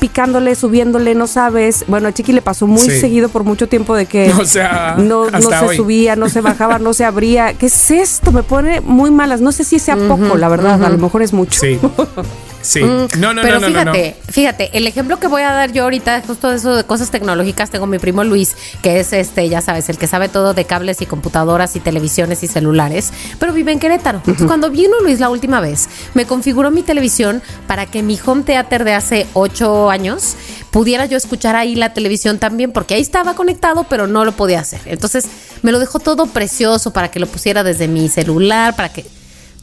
picándole, 0.07 0.55
subiéndole, 0.55 1.17
no 1.17 1.27
sabes. 1.27 1.85
Bueno, 1.89 2.07
a 2.07 2.13
Chiqui 2.13 2.33
le 2.33 2.41
pasó 2.41 2.69
muy 2.69 2.81
Sí. 2.81 3.01
seguido 3.01 3.29
por 3.29 3.43
mucho 3.43 3.69
tiempo 3.69 3.97
de 3.97 4.07
que 4.07 4.33
O 4.41 4.45
sea, 4.45 4.95
no, 4.99 5.27
se 5.29 5.65
hoy. 5.67 5.77
subía, 5.77 6.15
no 6.15 6.29
se 6.29 6.41
bajaba, 6.41 6.79
no 6.79 6.95
se 6.95 7.05
abría. 7.05 7.55
¿Qué 7.55 7.67
es 7.67 7.91
esto? 7.91 8.31
Me 8.31 8.45
pone 8.45 8.81
muy 8.81 9.11
malas. 9.11 9.41
No 9.41 9.51
sé 9.51 9.65
si 9.65 9.81
sea 9.81 9.97
poco, 9.97 10.37
la 10.37 10.49
verdad, 10.49 10.83
a 10.85 10.89
lo 10.91 10.99
mejor 10.99 11.23
es 11.23 11.33
mucho. 11.33 11.59
Sí. 11.61 11.81
Sí. 12.67 12.83
Mm, 12.83 13.07
No, 13.19 13.33
no, 13.33 13.43
Pero 13.43 13.61
no, 13.61 13.69
no, 13.69 13.85
no, 13.85 13.85
no. 13.87 13.93
fíjate, 13.93 14.17
fíjate, 14.29 14.71
el 14.77 14.87
ejemplo 14.87 15.21
que 15.21 15.29
voy 15.29 15.43
a 15.43 15.53
dar 15.53 15.73
yo 15.73 15.85
ahorita, 15.85 16.23
justo 16.27 16.51
de 16.51 16.57
eso 16.57 16.75
de 16.75 16.85
cosas 16.85 17.11
tecnológicas, 17.11 17.71
tengo 17.71 17.87
mi 17.87 17.99
primo 17.99 18.25
Luis, 18.25 18.57
que 18.83 18.99
es 18.99 19.13
este, 19.13 19.49
ya 19.49 19.61
sabes, 19.61 19.89
el 19.89 19.99
que 19.99 20.07
sabe 20.09 20.29
todo 20.29 20.53
de 20.53 20.65
cables 20.65 21.01
y 21.01 21.07
computadoras 21.07 21.77
y 21.77 21.81
televisiones 21.81 22.43
y 22.43 22.49
celulares, 22.49 23.13
pero 23.39 23.53
vive 23.53 23.71
en 23.73 23.79
Querétaro. 23.79 24.19
Entonces, 24.19 24.47
cuando 24.47 24.71
vino 24.71 24.99
Luis 25.01 25.21
la 25.21 25.29
última 25.29 25.61
vez, 25.61 25.89
me 26.15 26.27
configuró 26.27 26.71
mi 26.71 26.83
televisión 26.83 27.41
para 27.69 27.87
que 27.87 28.03
mi 28.03 28.19
home 28.25 28.43
theater 28.43 28.83
de 28.85 28.95
hace 28.95 29.27
ocho 29.35 29.89
años 29.89 30.35
pudiera 30.73 31.07
yo 31.07 31.17
escuchar 31.17 31.55
ahí 31.57 31.75
la 31.77 31.93
televisión 31.95 32.39
también, 32.39 32.73
porque 32.73 32.95
ahí 32.95 33.01
estaba 33.01 33.35
conectado, 33.35 33.87
pero 33.89 34.07
no 34.07 34.25
lo 34.25 34.33
podía 34.33 34.61
hacer. 34.61 34.81
Entonces, 34.87 35.27
me 35.63 35.71
lo 35.73 35.79
dejó 35.79 36.01
todo 36.01 36.27
precioso 36.27 36.93
para 36.93 37.11
que 37.11 37.21
lo 37.21 37.27
pusiera 37.29 37.63
desde 37.63 37.87
mi 37.89 38.09
celular, 38.09 38.75
para 38.77 38.93
que 38.93 39.07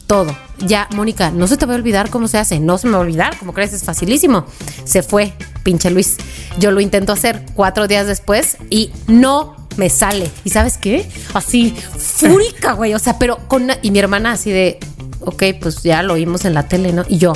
todo. 0.06 0.36
Ya, 0.58 0.88
Mónica, 0.94 1.30
no 1.30 1.46
se 1.46 1.56
te 1.56 1.66
va 1.66 1.74
a 1.74 1.76
olvidar 1.76 2.10
cómo 2.10 2.28
se 2.28 2.38
hace. 2.38 2.60
No 2.60 2.78
se 2.78 2.86
me 2.86 2.92
va 2.92 2.98
a 2.98 3.02
olvidar, 3.02 3.38
como 3.38 3.52
crees, 3.52 3.72
es 3.72 3.84
facilísimo. 3.84 4.46
Se 4.84 5.02
fue, 5.02 5.32
pinche 5.62 5.90
Luis. 5.90 6.16
Yo 6.58 6.70
lo 6.70 6.80
intento 6.80 7.12
hacer 7.12 7.44
cuatro 7.54 7.88
días 7.88 8.06
después 8.06 8.56
y 8.70 8.90
no 9.06 9.56
me 9.76 9.90
sale. 9.90 10.30
¿Y 10.44 10.50
sabes 10.50 10.78
qué? 10.78 11.08
Así, 11.32 11.74
fúrica, 11.98 12.72
güey. 12.72 12.94
O 12.94 12.98
sea, 12.98 13.18
pero 13.18 13.38
con. 13.48 13.68
Y 13.82 13.90
mi 13.90 13.98
hermana 13.98 14.32
así 14.32 14.50
de, 14.50 14.78
ok, 15.20 15.42
pues 15.60 15.82
ya 15.82 16.02
lo 16.02 16.14
oímos 16.14 16.44
en 16.44 16.54
la 16.54 16.68
tele, 16.68 16.92
¿no? 16.92 17.04
Y 17.08 17.18
yo. 17.18 17.32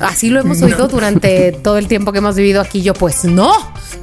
Así 0.00 0.30
lo 0.30 0.40
hemos 0.40 0.62
oído 0.62 0.86
durante 0.86 1.50
todo 1.64 1.76
el 1.76 1.88
tiempo 1.88 2.12
que 2.12 2.18
hemos 2.18 2.36
vivido 2.36 2.60
aquí. 2.60 2.82
Yo, 2.82 2.94
pues 2.94 3.24
no, 3.24 3.52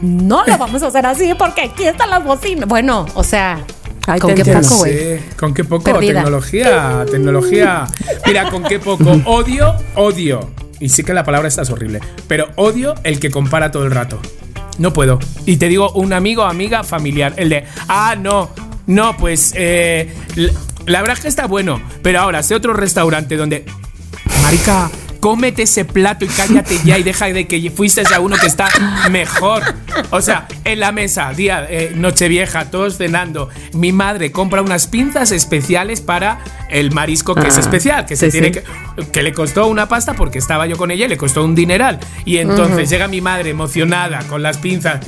no 0.01 0.43
lo 0.45 0.57
vamos 0.57 0.83
a 0.83 0.87
hacer 0.87 1.05
así 1.05 1.33
porque 1.35 1.61
aquí 1.61 1.85
están 1.85 2.09
las 2.09 2.23
bocinas. 2.23 2.67
Bueno, 2.67 3.05
o 3.13 3.23
sea, 3.23 3.65
Ay, 4.07 4.19
con 4.19 4.35
qué 4.35 4.45
poco, 4.45 4.75
güey. 4.77 4.93
Sí, 5.17 5.23
con 5.37 5.53
qué 5.53 5.63
poco 5.63 5.83
Perdida. 5.83 6.13
tecnología, 6.13 7.05
tecnología. 7.09 7.87
Mira, 8.25 8.49
con 8.49 8.63
qué 8.63 8.79
poco 8.79 9.11
odio, 9.25 9.73
odio. 9.95 10.51
Y 10.79 10.89
sí 10.89 11.03
que 11.03 11.13
la 11.13 11.23
palabra 11.23 11.47
esta 11.47 11.61
es 11.61 11.69
horrible, 11.69 12.01
pero 12.27 12.49
odio 12.57 12.95
el 13.03 13.19
que 13.19 13.31
compara 13.31 13.71
todo 13.71 13.85
el 13.85 13.91
rato. 13.91 14.19
no 14.77 14.91
puedo. 14.93 15.19
Y 15.45 15.57
te 15.57 15.69
digo, 15.69 15.91
un 15.93 16.11
amigo, 16.13 16.43
amiga, 16.43 16.83
familiar. 16.83 17.33
El 17.37 17.49
de, 17.49 17.63
ah, 17.87 18.15
no, 18.19 18.49
no, 18.87 19.15
pues 19.17 19.53
eh, 19.55 20.13
la, 20.35 20.51
la 20.85 21.01
verdad 21.01 21.15
es 21.17 21.21
que 21.23 21.27
está 21.29 21.47
bueno. 21.47 21.81
Pero 22.03 22.19
ahora, 22.19 22.43
sé 22.43 22.53
otro 22.55 22.73
restaurante 22.73 23.37
donde, 23.37 23.65
marica, 24.45 24.89
cómete 25.19 25.63
ese 25.63 25.85
plato 25.85 26.23
y 26.25 26.27
cállate 26.27 26.79
ya 26.83 26.97
y 26.99 27.03
deja 27.03 27.25
de 27.27 27.47
que 27.47 27.71
fuiste 27.71 28.03
a 28.13 28.19
uno 28.19 28.35
que 28.37 28.45
está 28.47 28.67
mejor. 29.09 29.63
O 30.11 30.21
sea, 30.21 30.47
en 30.63 30.79
la 30.79 30.91
mesa, 30.91 31.31
día, 31.33 31.65
eh, 31.69 31.93
Nochevieja, 31.95 32.65
todos 32.69 32.97
cenando. 32.97 33.49
Mi 33.73 33.91
madre 33.91 34.31
compra 34.31 34.61
unas 34.61 34.87
pinzas 34.87 35.31
especiales 35.31 36.01
para 36.01 36.39
el 36.69 36.91
marisco 36.91 37.33
que 37.33 37.47
es 37.47 37.57
Ah, 37.57 37.61
especial, 37.61 38.05
que 38.05 38.15
se 38.15 38.29
tiene 38.29 38.47
sí. 38.53 38.59
que, 38.97 39.07
que 39.11 39.23
le 39.23 39.33
costó 39.33 39.67
una 39.67 39.87
pasta 39.87 40.13
porque 40.13 40.37
estaba 40.37 40.67
yo 40.67 40.77
con 40.77 40.91
ella 40.91 41.05
y 41.05 41.09
le 41.09 41.17
costó 41.17 41.43
un 41.43 41.55
dineral. 41.55 41.99
Y 42.25 42.37
entonces 42.37 42.89
llega 42.89 43.07
mi 43.07 43.21
madre 43.21 43.49
emocionada 43.49 44.19
con 44.27 44.43
las 44.43 44.57
pinzas. 44.57 44.99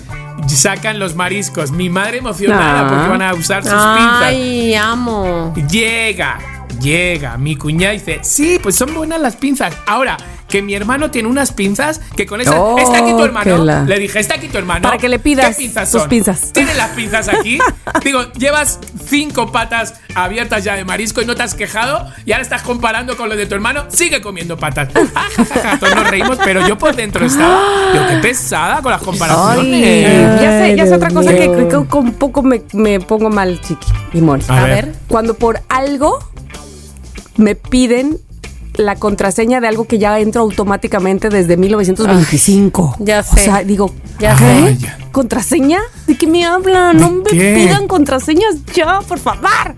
Sacan 0.48 0.98
los 1.00 1.16
mariscos. 1.16 1.72
Mi 1.72 1.90
madre 1.90 2.18
emocionada 2.20 2.86
Ah. 2.86 2.90
porque 2.90 3.10
van 3.10 3.22
a 3.22 3.34
usar 3.34 3.64
sus 3.64 3.72
pinzas. 3.74 4.24
Ay, 4.24 4.74
amo. 4.76 5.54
Llega, 5.70 6.40
llega 6.80 7.38
mi 7.38 7.56
cuñada 7.56 7.94
y 7.94 8.00
dice, 8.00 8.20
sí, 8.24 8.60
pues 8.62 8.76
son 8.76 8.94
buenas 8.94 9.20
las 9.20 9.36
pinzas. 9.36 9.74
Ahora, 9.86 10.18
que 10.48 10.62
mi 10.62 10.74
hermano 10.76 11.12
tiene 11.12 11.28
unas 11.28 11.52
pinzas 11.52 12.00
que 12.16 12.26
con 12.26 12.40
esas... 12.40 12.56
Oh, 12.58 12.78
¿Está 12.80 13.00
aquí 13.00 13.12
tu 13.12 13.24
hermano? 13.24 13.66
la- 13.66 13.84
Le 13.84 14.00
dije, 14.00 14.18
¿está 14.20 14.36
aquí 14.36 14.48
tu 14.48 14.58
hermano? 14.58 14.82
Para 14.84 14.98
que 14.98 15.10
le 15.10 15.20
pidas 15.20 15.56
¿Qué 15.58 15.64
pinzas 15.64 15.92
sus 15.92 16.02
son? 16.02 16.10
pinzas. 16.10 16.54
¿Tiene 16.54 16.74
las 16.74 16.92
pinzas 16.92 17.28
aquí? 17.28 17.60
Digo, 18.06 18.32
llevas 18.34 18.80
cinco 19.10 19.52
patas 19.52 19.96
abiertas 20.16 20.64
ya 20.64 20.76
de 20.76 20.86
marisco 20.86 21.22
y 21.22 21.26
no 21.26 21.36
te 21.36 21.44
has 21.44 21.54
quejado 21.54 22.10
y 22.26 22.32
ahora 22.32 22.44
estás 22.44 22.62
comparando 22.62 23.18
con 23.18 23.28
lo 23.28 23.36
de 23.36 23.46
tu 23.46 23.56
hermano. 23.56 23.86
Sigue 23.90 24.22
comiendo 24.22 24.56
patas. 24.58 24.88
Ah. 25.16 25.78
Todos 25.82 25.96
nos 25.96 26.10
reímos, 26.10 26.38
pero 26.42 26.66
yo 26.66 26.78
por 26.78 26.96
dentro 26.96 27.26
estaba... 27.26 27.62
Yo, 27.94 28.08
qué 28.08 28.18
pesada 28.22 28.82
con 28.82 28.92
las 28.94 29.02
comparaciones. 29.02 30.08
Ay, 30.08 30.42
ya 30.42 30.42
sé, 30.42 30.42
ya 30.42 30.52
sé 30.52 30.74
Dios 30.76 30.92
otra 30.94 31.10
cosa 31.10 31.32
que, 31.32 31.68
que- 31.68 31.76
un 31.98 32.14
poco 32.14 32.42
me, 32.42 32.62
me 32.74 33.00
pongo 33.02 33.30
mal, 33.30 33.60
chiqui 33.60 33.88
y. 34.14 34.22
A 34.50 34.58
A 34.62 34.64
ver. 34.66 34.86
ver. 34.86 34.96
Cuando 35.08 35.34
por 35.34 35.60
algo 35.68 36.20
me 37.38 37.56
piden 37.56 38.18
la 38.76 38.96
contraseña 38.96 39.60
de 39.60 39.68
algo 39.68 39.86
que 39.86 39.98
ya 39.98 40.20
entro 40.20 40.42
automáticamente 40.42 41.30
desde 41.30 41.58
1925. 41.58 42.98
ya 43.00 43.22
O 43.22 43.24
sé. 43.36 43.44
sea, 43.46 43.64
digo, 43.64 43.92
Ya 44.20 44.36
¿qué? 44.36 44.44
sé. 44.44 44.46
Ay, 44.68 44.78
ya. 44.78 44.98
¿Contraseña? 45.12 45.80
¿De 46.06 46.16
qué 46.16 46.28
me 46.28 46.46
hablan? 46.46 46.98
No 46.98 47.10
¿De 47.10 47.16
me 47.16 47.24
qué? 47.40 47.56
pidan 47.56 47.88
contraseñas 47.88 48.58
ya, 48.76 49.00
por 49.08 49.18
favor. 49.20 49.76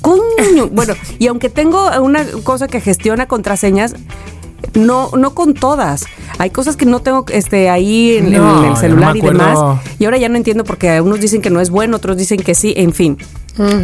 Coño. 0.00 0.68
Bueno, 0.72 0.94
y 1.18 1.26
aunque 1.26 1.50
tengo 1.50 1.90
una 2.00 2.24
cosa 2.44 2.68
que 2.68 2.80
gestiona 2.80 3.26
contraseñas, 3.26 3.94
no, 4.74 5.10
no 5.16 5.34
con 5.34 5.54
todas. 5.54 6.04
Hay 6.38 6.50
cosas 6.50 6.76
que 6.76 6.86
no 6.86 7.00
tengo 7.00 7.24
este, 7.30 7.68
ahí 7.68 8.16
en, 8.16 8.32
el 8.34 8.76
celular 8.76 9.16
y 9.16 9.20
demás. 9.20 9.58
Y 9.98 10.04
ahora 10.04 10.18
ya 10.18 10.28
no 10.28 10.36
entiendo 10.36 10.64
porque 10.64 11.00
unos 11.00 11.20
dicen 11.20 11.42
que 11.42 11.50
no 11.50 11.60
es 11.60 11.68
bueno, 11.70 11.96
otros 11.96 12.16
dicen 12.16 12.40
que 12.40 12.54
sí, 12.54 12.72
en 12.76 12.92
fin. 12.92 13.18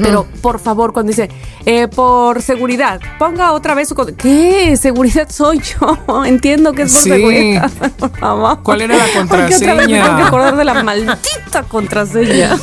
Pero 0.03 0.27
por 0.41 0.61
favor, 0.61 0.93
cuando 0.93 1.11
dice, 1.11 1.29
eh, 1.67 1.89
por 1.89 2.41
seguridad, 2.43 3.01
ponga 3.19 3.53
otra 3.53 3.75
vez 3.75 3.89
su... 3.89 3.95
¿Qué? 4.17 4.77
Seguridad 4.77 5.29
soy 5.29 5.61
yo. 5.61 6.25
Entiendo 6.25 6.73
que 6.73 6.83
es 6.83 6.93
por 6.93 7.01
Sí. 7.03 7.11
seguridad. 7.11 7.71
Por 7.99 8.17
favor. 8.19 8.59
¿Cuál 8.63 8.83
era 8.83 8.97
la 8.97 9.05
otra 9.23 9.47
vez 9.47 9.59
contraseña? 9.59 10.05
tengo 10.05 10.17
que 10.17 10.23
acordar 10.23 10.57
de 10.57 10.65
la 10.65 10.83
maldita 10.83 11.63
contraseña. 11.69 12.57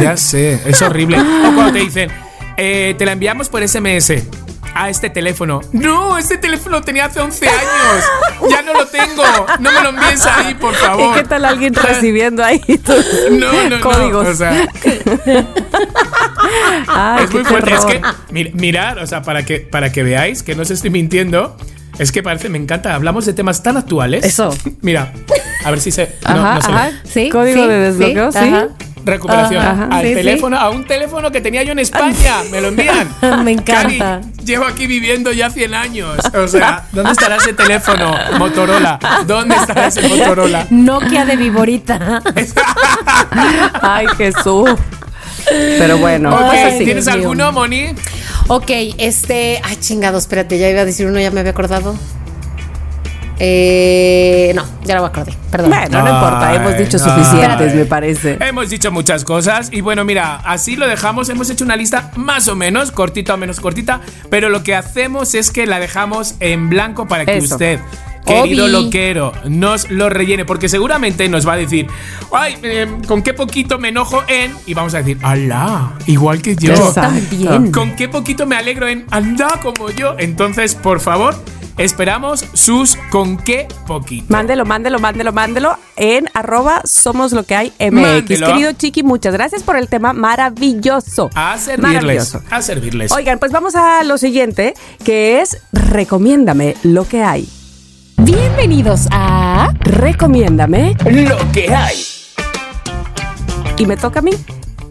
Ya 0.00 0.16
sé, 0.16 0.60
es 0.66 0.80
horrible. 0.82 1.18
O 1.20 1.54
cuando 1.54 1.72
te 1.72 1.78
dicen, 1.80 2.10
eh, 2.56 2.94
te 2.98 3.04
la 3.06 3.12
enviamos 3.12 3.48
por 3.48 3.66
SMS 3.66 4.12
a 4.74 4.88
este 4.88 5.10
teléfono. 5.10 5.60
No, 5.72 6.16
este 6.18 6.38
teléfono 6.38 6.78
lo 6.78 6.82
tenía 6.82 7.06
hace 7.06 7.20
11 7.20 7.48
años. 7.48 8.50
Ya 8.50 8.62
no 8.62 8.72
lo 8.74 8.86
tengo. 8.86 9.22
No 9.60 9.70
me 9.72 9.80
lo 9.82 9.88
envíes 9.90 10.24
ahí, 10.26 10.54
por 10.54 10.74
favor. 10.74 11.10
¿Y 11.16 11.20
qué 11.20 11.28
tal 11.28 11.44
alguien 11.44 11.74
recibiendo 11.74 12.42
ahí 12.44 12.58
tus 12.84 13.04
No, 13.30 13.68
no, 13.68 13.80
códigos? 13.80 14.24
no. 14.24 14.30
O 14.30 14.34
sea, 14.34 14.66
Ay, 16.88 17.24
es 17.24 17.32
muy 17.32 17.44
fuerte. 17.44 17.74
Es 17.74 17.86
terror. 17.86 18.02
que, 18.28 18.34
mir- 18.34 18.52
mirad, 18.54 18.98
o 18.98 19.06
sea, 19.06 19.22
para 19.22 19.44
que, 19.44 19.60
para 19.60 19.90
que 19.92 20.02
veáis 20.02 20.42
que 20.42 20.54
no 20.54 20.62
os 20.62 20.70
estoy 20.70 20.90
mintiendo, 20.90 21.56
es 21.98 22.12
que 22.12 22.22
parece, 22.22 22.48
me 22.48 22.58
encanta. 22.58 22.94
Hablamos 22.94 23.26
de 23.26 23.32
temas 23.32 23.62
tan 23.62 23.76
actuales. 23.76 24.24
Eso. 24.24 24.54
Mira, 24.80 25.12
a 25.64 25.70
ver 25.70 25.80
si 25.80 25.90
se. 25.92 26.16
No, 26.28 26.30
Ajá, 26.34 26.54
no 26.54 26.62
se 26.62 26.70
ajá. 26.72 26.90
Sí. 27.04 27.28
Código 27.30 27.62
sí, 27.62 27.68
de 27.68 27.78
desbloqueo, 27.78 28.32
sí. 28.32 28.38
ajá. 28.38 28.68
Recuperación. 29.04 29.64
Ajá, 29.64 29.88
al 29.90 30.02
sí, 30.02 30.08
sí. 30.08 30.14
teléfono, 30.14 30.56
a 30.58 30.70
un 30.70 30.84
teléfono 30.84 31.30
que 31.30 31.40
tenía 31.40 31.62
yo 31.62 31.72
en 31.72 31.78
España. 31.80 32.36
Me 32.50 32.60
lo 32.60 32.68
envían. 32.68 33.08
Me 33.44 33.52
encanta. 33.52 34.20
Cari, 34.20 34.44
llevo 34.44 34.64
aquí 34.64 34.86
viviendo 34.86 35.32
ya 35.32 35.50
100 35.50 35.74
años. 35.74 36.18
O 36.34 36.48
sea, 36.48 36.86
¿dónde 36.92 37.12
estará 37.12 37.36
ese 37.36 37.52
teléfono? 37.52 38.14
Motorola. 38.38 38.98
¿Dónde 39.26 39.56
estará 39.56 39.86
ese 39.86 40.06
Motorola? 40.08 40.66
Nokia 40.70 41.24
de 41.24 41.36
Viborita. 41.36 42.22
Ay, 43.82 44.06
Jesús. 44.16 44.70
Pero 45.48 45.98
bueno, 45.98 46.36
pues. 46.48 46.78
¿Tienes 46.78 47.08
alguno, 47.08 47.52
Moni? 47.52 47.94
ok, 48.48 48.70
este. 48.98 49.60
Ay, 49.64 49.76
chingado, 49.76 50.18
espérate, 50.18 50.58
ya 50.58 50.68
iba 50.68 50.80
a 50.80 50.84
decir 50.84 51.06
uno, 51.06 51.18
ya 51.20 51.30
me 51.30 51.40
había 51.40 51.52
acordado. 51.52 51.96
Eh, 53.44 54.52
no, 54.54 54.64
ya 54.84 54.94
lo 54.94 55.04
acordé, 55.04 55.34
perdón. 55.50 55.70
Bueno, 55.70 56.00
no 56.04 56.14
importa, 56.14 56.50
Ay, 56.50 56.56
hemos 56.58 56.78
dicho 56.78 56.96
suficientes, 56.96 57.74
me 57.74 57.86
parece. 57.86 58.36
Hemos 58.40 58.70
dicho 58.70 58.92
muchas 58.92 59.24
cosas 59.24 59.68
y 59.72 59.80
bueno, 59.80 60.04
mira, 60.04 60.36
así 60.44 60.76
lo 60.76 60.86
dejamos. 60.86 61.28
Hemos 61.28 61.50
hecho 61.50 61.64
una 61.64 61.74
lista 61.74 62.12
más 62.14 62.46
o 62.46 62.54
menos, 62.54 62.92
cortita 62.92 63.34
o 63.34 63.36
menos 63.36 63.58
cortita, 63.58 64.00
pero 64.30 64.48
lo 64.48 64.62
que 64.62 64.76
hacemos 64.76 65.34
es 65.34 65.50
que 65.50 65.66
la 65.66 65.80
dejamos 65.80 66.36
en 66.38 66.68
blanco 66.70 67.08
para 67.08 67.26
que 67.26 67.38
Eso. 67.38 67.54
usted, 67.56 67.80
querido 68.24 68.66
Obi. 68.66 68.72
loquero, 68.72 69.32
nos 69.48 69.90
lo 69.90 70.08
rellene, 70.08 70.44
porque 70.44 70.68
seguramente 70.68 71.28
nos 71.28 71.44
va 71.44 71.54
a 71.54 71.56
decir, 71.56 71.88
ay, 72.32 72.56
eh, 72.62 72.86
con 73.08 73.22
qué 73.22 73.34
poquito 73.34 73.76
me 73.80 73.88
enojo 73.88 74.22
en, 74.28 74.54
y 74.66 74.74
vamos 74.74 74.94
a 74.94 74.98
decir, 74.98 75.18
alá, 75.22 75.94
igual 76.06 76.42
que 76.42 76.54
yo. 76.54 76.74
Exacto. 76.74 77.72
Con 77.72 77.96
qué 77.96 78.08
poquito 78.08 78.46
me 78.46 78.54
alegro 78.54 78.86
en, 78.86 79.04
anda 79.10 79.58
como 79.60 79.90
yo. 79.90 80.14
Entonces, 80.20 80.76
por 80.76 81.00
favor, 81.00 81.34
esperamos 81.78 82.44
sus 82.52 82.96
con 83.10 83.36
qué 83.36 83.68
poquito. 83.86 84.26
Mándelo, 84.28 84.64
mándelo, 84.64 84.98
mándelo, 84.98 85.32
mándelo 85.32 85.76
en 85.96 86.28
arroba 86.34 86.82
somos 86.84 87.32
lo 87.32 87.44
que 87.44 87.54
hay 87.56 87.72
MX. 87.78 87.92
Mándelo. 87.92 88.46
Querido 88.46 88.72
Chiqui, 88.72 89.02
muchas 89.02 89.34
gracias 89.34 89.62
por 89.62 89.76
el 89.76 89.88
tema 89.88 90.12
maravilloso. 90.12 91.30
A 91.34 91.56
servirles. 91.58 91.94
Maravilloso. 92.02 92.42
A 92.50 92.62
servirles. 92.62 93.12
Oigan, 93.12 93.38
pues 93.38 93.52
vamos 93.52 93.74
a 93.74 94.02
lo 94.04 94.18
siguiente, 94.18 94.74
que 95.04 95.40
es 95.40 95.58
recomiéndame 95.72 96.76
lo 96.82 97.06
que 97.06 97.22
hay. 97.22 97.48
Bienvenidos 98.18 99.08
a. 99.10 99.72
Recomiéndame 99.80 100.96
lo 101.10 101.38
que 101.52 101.74
hay. 101.74 102.04
y 103.78 103.86
me 103.86 103.96
toca 103.96 104.20
a 104.20 104.22
mí. 104.22 104.32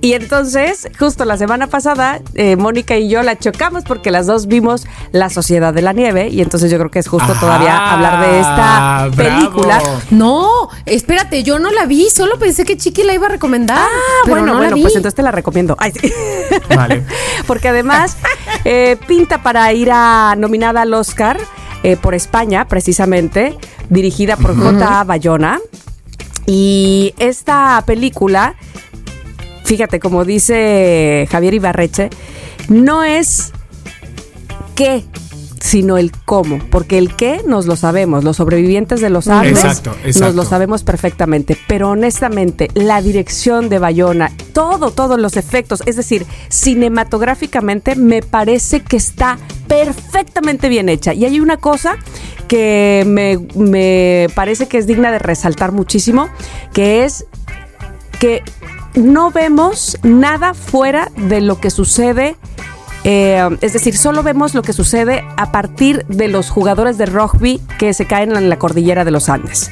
Y 0.03 0.13
entonces, 0.13 0.89
justo 0.97 1.25
la 1.25 1.37
semana 1.37 1.67
pasada, 1.67 2.21
eh, 2.33 2.55
Mónica 2.55 2.97
y 2.97 3.07
yo 3.07 3.21
la 3.21 3.37
chocamos 3.37 3.83
porque 3.83 4.09
las 4.09 4.25
dos 4.25 4.47
vimos 4.47 4.87
La 5.11 5.29
Sociedad 5.29 5.75
de 5.75 5.83
la 5.83 5.93
Nieve 5.93 6.29
y 6.29 6.41
entonces 6.41 6.71
yo 6.71 6.79
creo 6.79 6.89
que 6.89 6.97
es 6.97 7.07
justo 7.07 7.31
Ajá, 7.31 7.39
todavía 7.39 7.93
hablar 7.93 8.19
de 8.27 8.39
esta 8.39 9.07
bravo. 9.15 9.15
película. 9.15 9.81
No, 10.09 10.69
espérate, 10.87 11.43
yo 11.43 11.59
no 11.59 11.69
la 11.69 11.85
vi, 11.85 12.09
solo 12.09 12.39
pensé 12.39 12.65
que 12.65 12.77
Chiqui 12.77 13.03
la 13.03 13.13
iba 13.13 13.27
a 13.27 13.29
recomendar. 13.29 13.77
Ah, 13.79 13.87
pero 14.23 14.37
bueno, 14.37 14.47
no 14.47 14.53
la 14.53 14.59
bueno, 14.59 14.75
vi. 14.77 14.81
pues 14.81 14.95
entonces 14.95 15.15
te 15.15 15.21
la 15.21 15.31
recomiendo. 15.31 15.75
Ay, 15.79 15.91
sí. 15.91 16.11
Vale. 16.75 17.03
Porque 17.45 17.67
además 17.69 18.17
eh, 18.65 18.97
pinta 19.07 19.43
para 19.43 19.71
ir 19.71 19.91
a 19.93 20.35
nominada 20.35 20.81
al 20.81 20.93
Oscar 20.95 21.37
eh, 21.83 21.95
por 21.95 22.15
España, 22.15 22.67
precisamente, 22.67 23.55
dirigida 23.89 24.35
por 24.35 24.57
J. 24.57 25.03
Bayona. 25.03 25.59
Y 26.47 27.13
esta 27.19 27.83
película, 27.85 28.55
fíjate, 29.71 30.01
como 30.01 30.25
dice 30.25 31.25
Javier 31.31 31.53
Ibarreche, 31.53 32.09
no 32.67 33.05
es 33.05 33.53
qué, 34.75 35.05
sino 35.61 35.97
el 35.97 36.11
cómo, 36.11 36.59
porque 36.69 36.97
el 36.97 37.15
qué 37.15 37.39
nos 37.47 37.67
lo 37.67 37.77
sabemos, 37.77 38.25
los 38.25 38.35
sobrevivientes 38.35 38.99
de 38.99 39.09
los 39.09 39.29
Andes 39.29 39.63
Exacto, 39.63 39.91
nos 39.91 40.05
exacto. 40.05 40.35
lo 40.35 40.43
sabemos 40.43 40.83
perfectamente, 40.83 41.57
pero 41.69 41.91
honestamente 41.91 42.67
la 42.73 43.01
dirección 43.01 43.69
de 43.69 43.79
Bayona, 43.79 44.29
todo, 44.51 44.91
todos 44.91 45.17
los 45.17 45.37
efectos, 45.37 45.83
es 45.85 45.95
decir, 45.95 46.25
cinematográficamente 46.49 47.95
me 47.95 48.21
parece 48.21 48.81
que 48.81 48.97
está 48.97 49.39
perfectamente 49.69 50.67
bien 50.67 50.89
hecha. 50.89 51.13
Y 51.13 51.23
hay 51.23 51.39
una 51.39 51.55
cosa 51.55 51.95
que 52.49 53.05
me, 53.07 53.39
me 53.55 54.27
parece 54.35 54.67
que 54.67 54.79
es 54.79 54.85
digna 54.85 55.13
de 55.13 55.19
resaltar 55.19 55.71
muchísimo, 55.71 56.27
que 56.73 57.05
es 57.05 57.25
que 58.19 58.43
no 58.95 59.31
vemos 59.31 59.97
nada 60.03 60.53
fuera 60.53 61.11
de 61.15 61.41
lo 61.41 61.59
que 61.59 61.69
sucede. 61.69 62.35
eh, 63.03 63.57
es 63.61 63.73
decir, 63.73 63.97
solo 63.97 64.21
vemos 64.21 64.53
lo 64.53 64.61
que 64.61 64.73
sucede 64.73 65.23
a 65.35 65.51
partir 65.51 66.05
de 66.07 66.27
los 66.27 66.51
jugadores 66.51 66.99
de 66.99 67.07
rugby 67.07 67.59
que 67.79 67.95
se 67.95 68.05
caen 68.05 68.35
en 68.35 68.47
la 68.47 68.59
cordillera 68.59 69.03
de 69.03 69.09
los 69.09 69.27
Andes. 69.27 69.71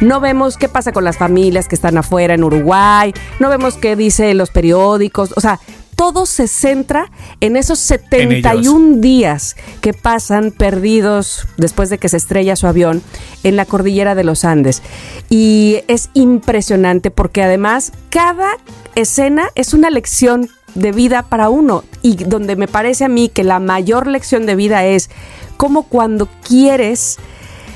No 0.00 0.20
vemos 0.20 0.56
qué 0.56 0.68
pasa 0.68 0.90
con 0.92 1.04
las 1.04 1.18
familias 1.18 1.68
que 1.68 1.74
están 1.74 1.98
afuera 1.98 2.32
en 2.32 2.44
Uruguay, 2.44 3.12
no 3.40 3.50
vemos 3.50 3.74
qué 3.74 3.94
dicen 3.94 4.38
los 4.38 4.50
periódicos, 4.50 5.34
o 5.36 5.40
sea, 5.42 5.60
todo 6.02 6.26
se 6.26 6.48
centra 6.48 7.12
en 7.40 7.56
esos 7.56 7.78
71 7.78 8.96
días 8.96 9.54
que 9.80 9.94
pasan 9.94 10.50
perdidos 10.50 11.46
después 11.58 11.90
de 11.90 11.98
que 11.98 12.08
se 12.08 12.16
estrella 12.16 12.56
su 12.56 12.66
avión 12.66 13.00
en 13.44 13.54
la 13.54 13.66
cordillera 13.66 14.16
de 14.16 14.24
los 14.24 14.44
Andes. 14.44 14.82
Y 15.30 15.84
es 15.86 16.10
impresionante 16.12 17.12
porque 17.12 17.44
además 17.44 17.92
cada 18.10 18.48
escena 18.96 19.50
es 19.54 19.74
una 19.74 19.90
lección 19.90 20.50
de 20.74 20.90
vida 20.90 21.22
para 21.22 21.50
uno 21.50 21.84
y 22.02 22.16
donde 22.16 22.56
me 22.56 22.66
parece 22.66 23.04
a 23.04 23.08
mí 23.08 23.28
que 23.28 23.44
la 23.44 23.60
mayor 23.60 24.08
lección 24.08 24.44
de 24.44 24.56
vida 24.56 24.84
es 24.84 25.08
como 25.56 25.84
cuando 25.84 26.28
quieres 26.42 27.20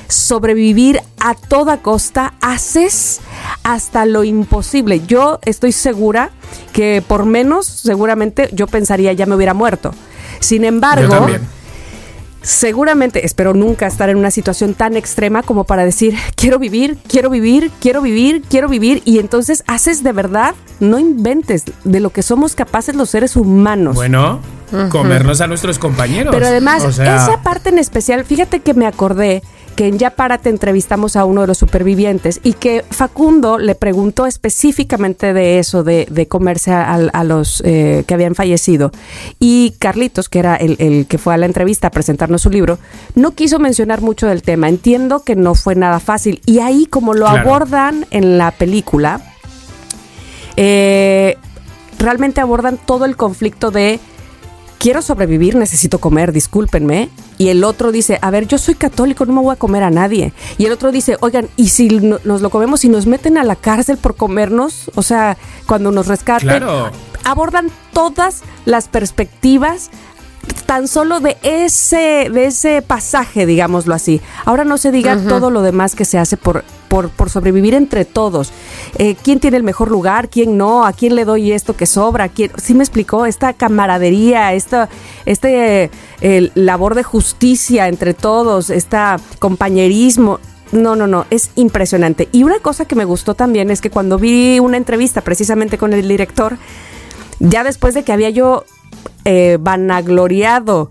sobrevivir 0.07 1.01
a 1.19 1.35
toda 1.35 1.77
costa, 1.77 2.33
haces 2.41 3.19
hasta 3.63 4.05
lo 4.05 4.23
imposible. 4.23 5.01
Yo 5.05 5.39
estoy 5.45 5.71
segura 5.71 6.31
que 6.73 7.03
por 7.05 7.25
menos, 7.25 7.65
seguramente 7.65 8.49
yo 8.53 8.67
pensaría 8.67 9.13
ya 9.13 9.25
me 9.25 9.35
hubiera 9.35 9.53
muerto. 9.53 9.93
Sin 10.39 10.63
embargo, 10.63 11.27
seguramente, 12.41 13.25
espero 13.25 13.53
nunca 13.53 13.87
estar 13.87 14.09
en 14.09 14.17
una 14.17 14.31
situación 14.31 14.73
tan 14.73 14.95
extrema 14.95 15.43
como 15.43 15.63
para 15.65 15.83
decir, 15.83 16.15
quiero 16.35 16.59
vivir, 16.59 16.97
quiero 17.07 17.29
vivir, 17.29 17.71
quiero 17.81 18.01
vivir, 18.01 18.43
quiero 18.47 18.69
vivir, 18.69 19.01
y 19.05 19.19
entonces 19.19 19.63
haces 19.67 20.03
de 20.03 20.11
verdad, 20.13 20.55
no 20.79 20.99
inventes 20.99 21.63
de 21.83 21.99
lo 21.99 22.11
que 22.11 22.21
somos 22.21 22.55
capaces 22.55 22.95
los 22.95 23.09
seres 23.09 23.35
humanos. 23.35 23.95
Bueno, 23.95 24.39
comernos 24.89 25.41
a 25.41 25.47
nuestros 25.47 25.79
compañeros. 25.79 26.33
Pero 26.33 26.47
además, 26.47 26.83
O 26.83 26.91
sea, 26.91 27.15
esa 27.15 27.41
parte 27.41 27.69
en 27.69 27.79
especial, 27.79 28.23
fíjate 28.25 28.59
que 28.61 28.73
me 28.73 28.85
acordé 28.85 29.43
que 29.77 29.87
en 29.87 29.99
Ya 29.99 30.09
Párate 30.09 30.49
entrevistamos 30.49 31.15
a 31.15 31.23
uno 31.23 31.41
de 31.41 31.47
los 31.47 31.59
supervivientes 31.59 32.39
y 32.43 32.53
que 32.53 32.83
Facundo 32.89 33.59
le 33.59 33.75
preguntó 33.75 34.25
específicamente 34.25 35.33
de 35.33 35.59
eso, 35.59 35.83
de, 35.83 36.07
de 36.09 36.27
comerse 36.27 36.71
a, 36.71 36.95
a 36.95 37.23
los 37.23 37.61
eh, 37.63 38.03
que 38.07 38.13
habían 38.15 38.33
fallecido. 38.33 38.91
Y 39.39 39.75
Carlitos, 39.77 40.29
que 40.29 40.39
era 40.39 40.55
el, 40.55 40.77
el 40.79 41.05
que 41.05 41.19
fue 41.19 41.35
a 41.35 41.37
la 41.37 41.45
entrevista 41.45 41.87
a 41.87 41.91
presentarnos 41.91 42.41
su 42.41 42.49
libro, 42.49 42.79
no 43.13 43.31
quiso 43.35 43.59
mencionar 43.59 44.01
mucho 44.01 44.25
del 44.25 44.41
tema. 44.41 44.67
Entiendo 44.67 45.19
que 45.23 45.35
no 45.35 45.53
fue 45.53 45.75
nada 45.75 45.99
fácil. 45.99 46.41
Y 46.47 46.57
ahí, 46.59 46.87
como 46.87 47.13
lo 47.13 47.27
Claro. 47.27 47.47
abordan 47.47 48.07
en 48.09 48.39
la 48.39 48.49
película, 48.49 49.21
eh, 50.55 51.37
realmente 51.99 52.41
abordan 52.41 52.79
todo 52.83 53.05
el 53.05 53.15
conflicto 53.15 53.69
de 53.69 53.99
quiero 54.79 55.01
sobrevivir, 55.01 55.55
necesito 55.55 55.99
comer, 55.99 56.31
discúlpenme. 56.31 57.09
Y 57.37 57.49
el 57.49 57.63
otro 57.63 57.91
dice, 57.91 58.19
a 58.21 58.31
ver, 58.31 58.47
yo 58.47 58.57
soy 58.57 58.75
católico, 58.75 59.25
no 59.25 59.33
me 59.33 59.41
voy 59.41 59.53
a 59.53 59.57
comer 59.59 59.83
a 59.83 59.89
nadie. 59.89 60.33
Y 60.57 60.65
el 60.65 60.71
otro 60.71 60.91
dice, 60.91 61.17
oigan, 61.19 61.47
¿y 61.55 61.69
si 61.69 61.87
no- 61.89 62.19
nos 62.23 62.41
lo 62.41 62.49
comemos 62.49 62.83
y 62.85 62.89
nos 62.89 63.05
meten 63.05 63.37
a 63.37 63.43
la 63.43 63.55
cárcel 63.55 63.97
por 63.97 64.15
comernos? 64.15 64.91
O 64.95 65.03
sea, 65.03 65.37
cuando 65.67 65.91
nos 65.91 66.07
rescaten. 66.07 66.47
Claro. 66.47 66.91
Abordan 67.23 67.69
todas 67.93 68.43
las 68.65 68.87
perspectivas 68.87 69.89
tan 70.65 70.87
solo 70.87 71.19
de 71.19 71.37
ese, 71.43 72.29
de 72.31 72.45
ese 72.45 72.81
pasaje, 72.81 73.45
digámoslo 73.45 73.93
así. 73.93 74.21
Ahora 74.45 74.65
no 74.65 74.77
se 74.77 74.91
diga 74.91 75.17
todo 75.27 75.49
lo 75.49 75.61
demás 75.61 75.95
que 75.95 76.05
se 76.05 76.17
hace 76.17 76.37
por, 76.37 76.63
por, 76.89 77.09
por 77.09 77.29
sobrevivir 77.29 77.73
entre 77.73 78.05
todos. 78.05 78.51
Eh, 78.97 79.15
¿Quién 79.23 79.39
tiene 79.39 79.57
el 79.57 79.63
mejor 79.63 79.89
lugar? 79.89 80.29
¿Quién 80.29 80.57
no? 80.57 80.85
¿A 80.85 80.93
quién 80.93 81.15
le 81.15 81.25
doy 81.25 81.51
esto 81.51 81.75
que 81.75 81.85
sobra? 81.85 82.29
¿Quién? 82.29 82.51
¿Sí 82.61 82.73
me 82.73 82.83
explicó? 82.83 83.25
Esta 83.25 83.53
camaradería, 83.53 84.53
esta, 84.53 84.89
este 85.25 85.89
eh, 86.21 86.51
labor 86.55 86.95
de 86.95 87.03
justicia 87.03 87.87
entre 87.87 88.13
todos, 88.13 88.69
esta 88.69 89.19
compañerismo. 89.39 90.39
No, 90.73 90.97
no, 90.97 91.07
no, 91.07 91.25
es 91.29 91.51
impresionante. 91.55 92.27
Y 92.33 92.43
una 92.43 92.59
cosa 92.59 92.83
que 92.83 92.95
me 92.95 93.05
gustó 93.05 93.35
también 93.35 93.71
es 93.71 93.79
que 93.79 93.89
cuando 93.89 94.17
vi 94.17 94.59
una 94.59 94.75
entrevista 94.75 95.21
precisamente 95.21 95.77
con 95.77 95.93
el 95.93 96.05
director, 96.05 96.57
ya 97.39 97.63
después 97.63 97.93
de 97.93 98.03
que 98.03 98.11
había 98.11 98.31
yo 98.31 98.65
eh, 99.25 99.57
vanagloriado 99.59 100.89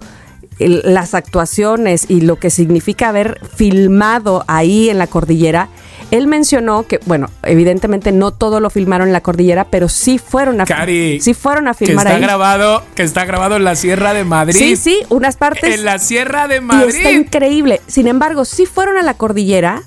las 0.58 1.14
actuaciones 1.14 2.06
y 2.08 2.22
lo 2.22 2.36
que 2.36 2.48
significa 2.48 3.10
haber 3.10 3.38
filmado 3.56 4.42
ahí 4.46 4.88
en 4.88 4.96
la 4.98 5.06
cordillera, 5.06 5.68
él 6.10 6.26
mencionó 6.28 6.84
que, 6.84 6.98
bueno, 7.04 7.28
evidentemente 7.42 8.10
no 8.12 8.30
todo 8.30 8.60
lo 8.60 8.70
filmaron 8.70 9.08
en 9.08 9.12
la 9.12 9.20
cordillera, 9.20 9.64
pero 9.70 9.88
sí 9.90 10.18
fueron 10.18 10.60
a, 10.60 10.64
Cari, 10.64 11.20
sí 11.20 11.34
fueron 11.34 11.68
a 11.68 11.74
que 11.74 11.86
filmar 11.86 12.06
está 12.06 12.16
ahí. 12.16 12.22
grabado, 12.22 12.82
que 12.94 13.02
está 13.02 13.24
grabado 13.26 13.56
en 13.56 13.64
la 13.64 13.76
Sierra 13.76 14.14
de 14.14 14.24
Madrid. 14.24 14.56
Sí, 14.58 14.76
sí, 14.76 15.00
unas 15.10 15.36
partes. 15.36 15.74
En 15.74 15.84
la 15.84 15.98
Sierra 15.98 16.48
de 16.48 16.56
Y 16.56 16.60
Madrid. 16.60 16.94
está 16.96 17.10
increíble. 17.10 17.80
Sin 17.86 18.06
embargo, 18.06 18.44
sí 18.46 18.64
fueron 18.64 18.96
a 18.96 19.02
la 19.02 19.14
cordillera 19.14 19.82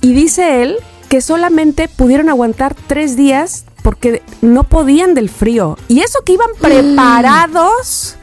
y 0.00 0.12
dice 0.12 0.62
él 0.62 0.76
que 1.08 1.20
solamente 1.20 1.88
pudieron 1.88 2.28
aguantar 2.28 2.74
tres 2.86 3.16
días 3.16 3.64
porque 3.82 4.22
no 4.40 4.64
podían 4.64 5.14
del 5.14 5.28
frío. 5.28 5.76
Y 5.88 6.00
eso 6.00 6.20
que 6.24 6.32
iban 6.32 6.48
preparados. 6.60 8.16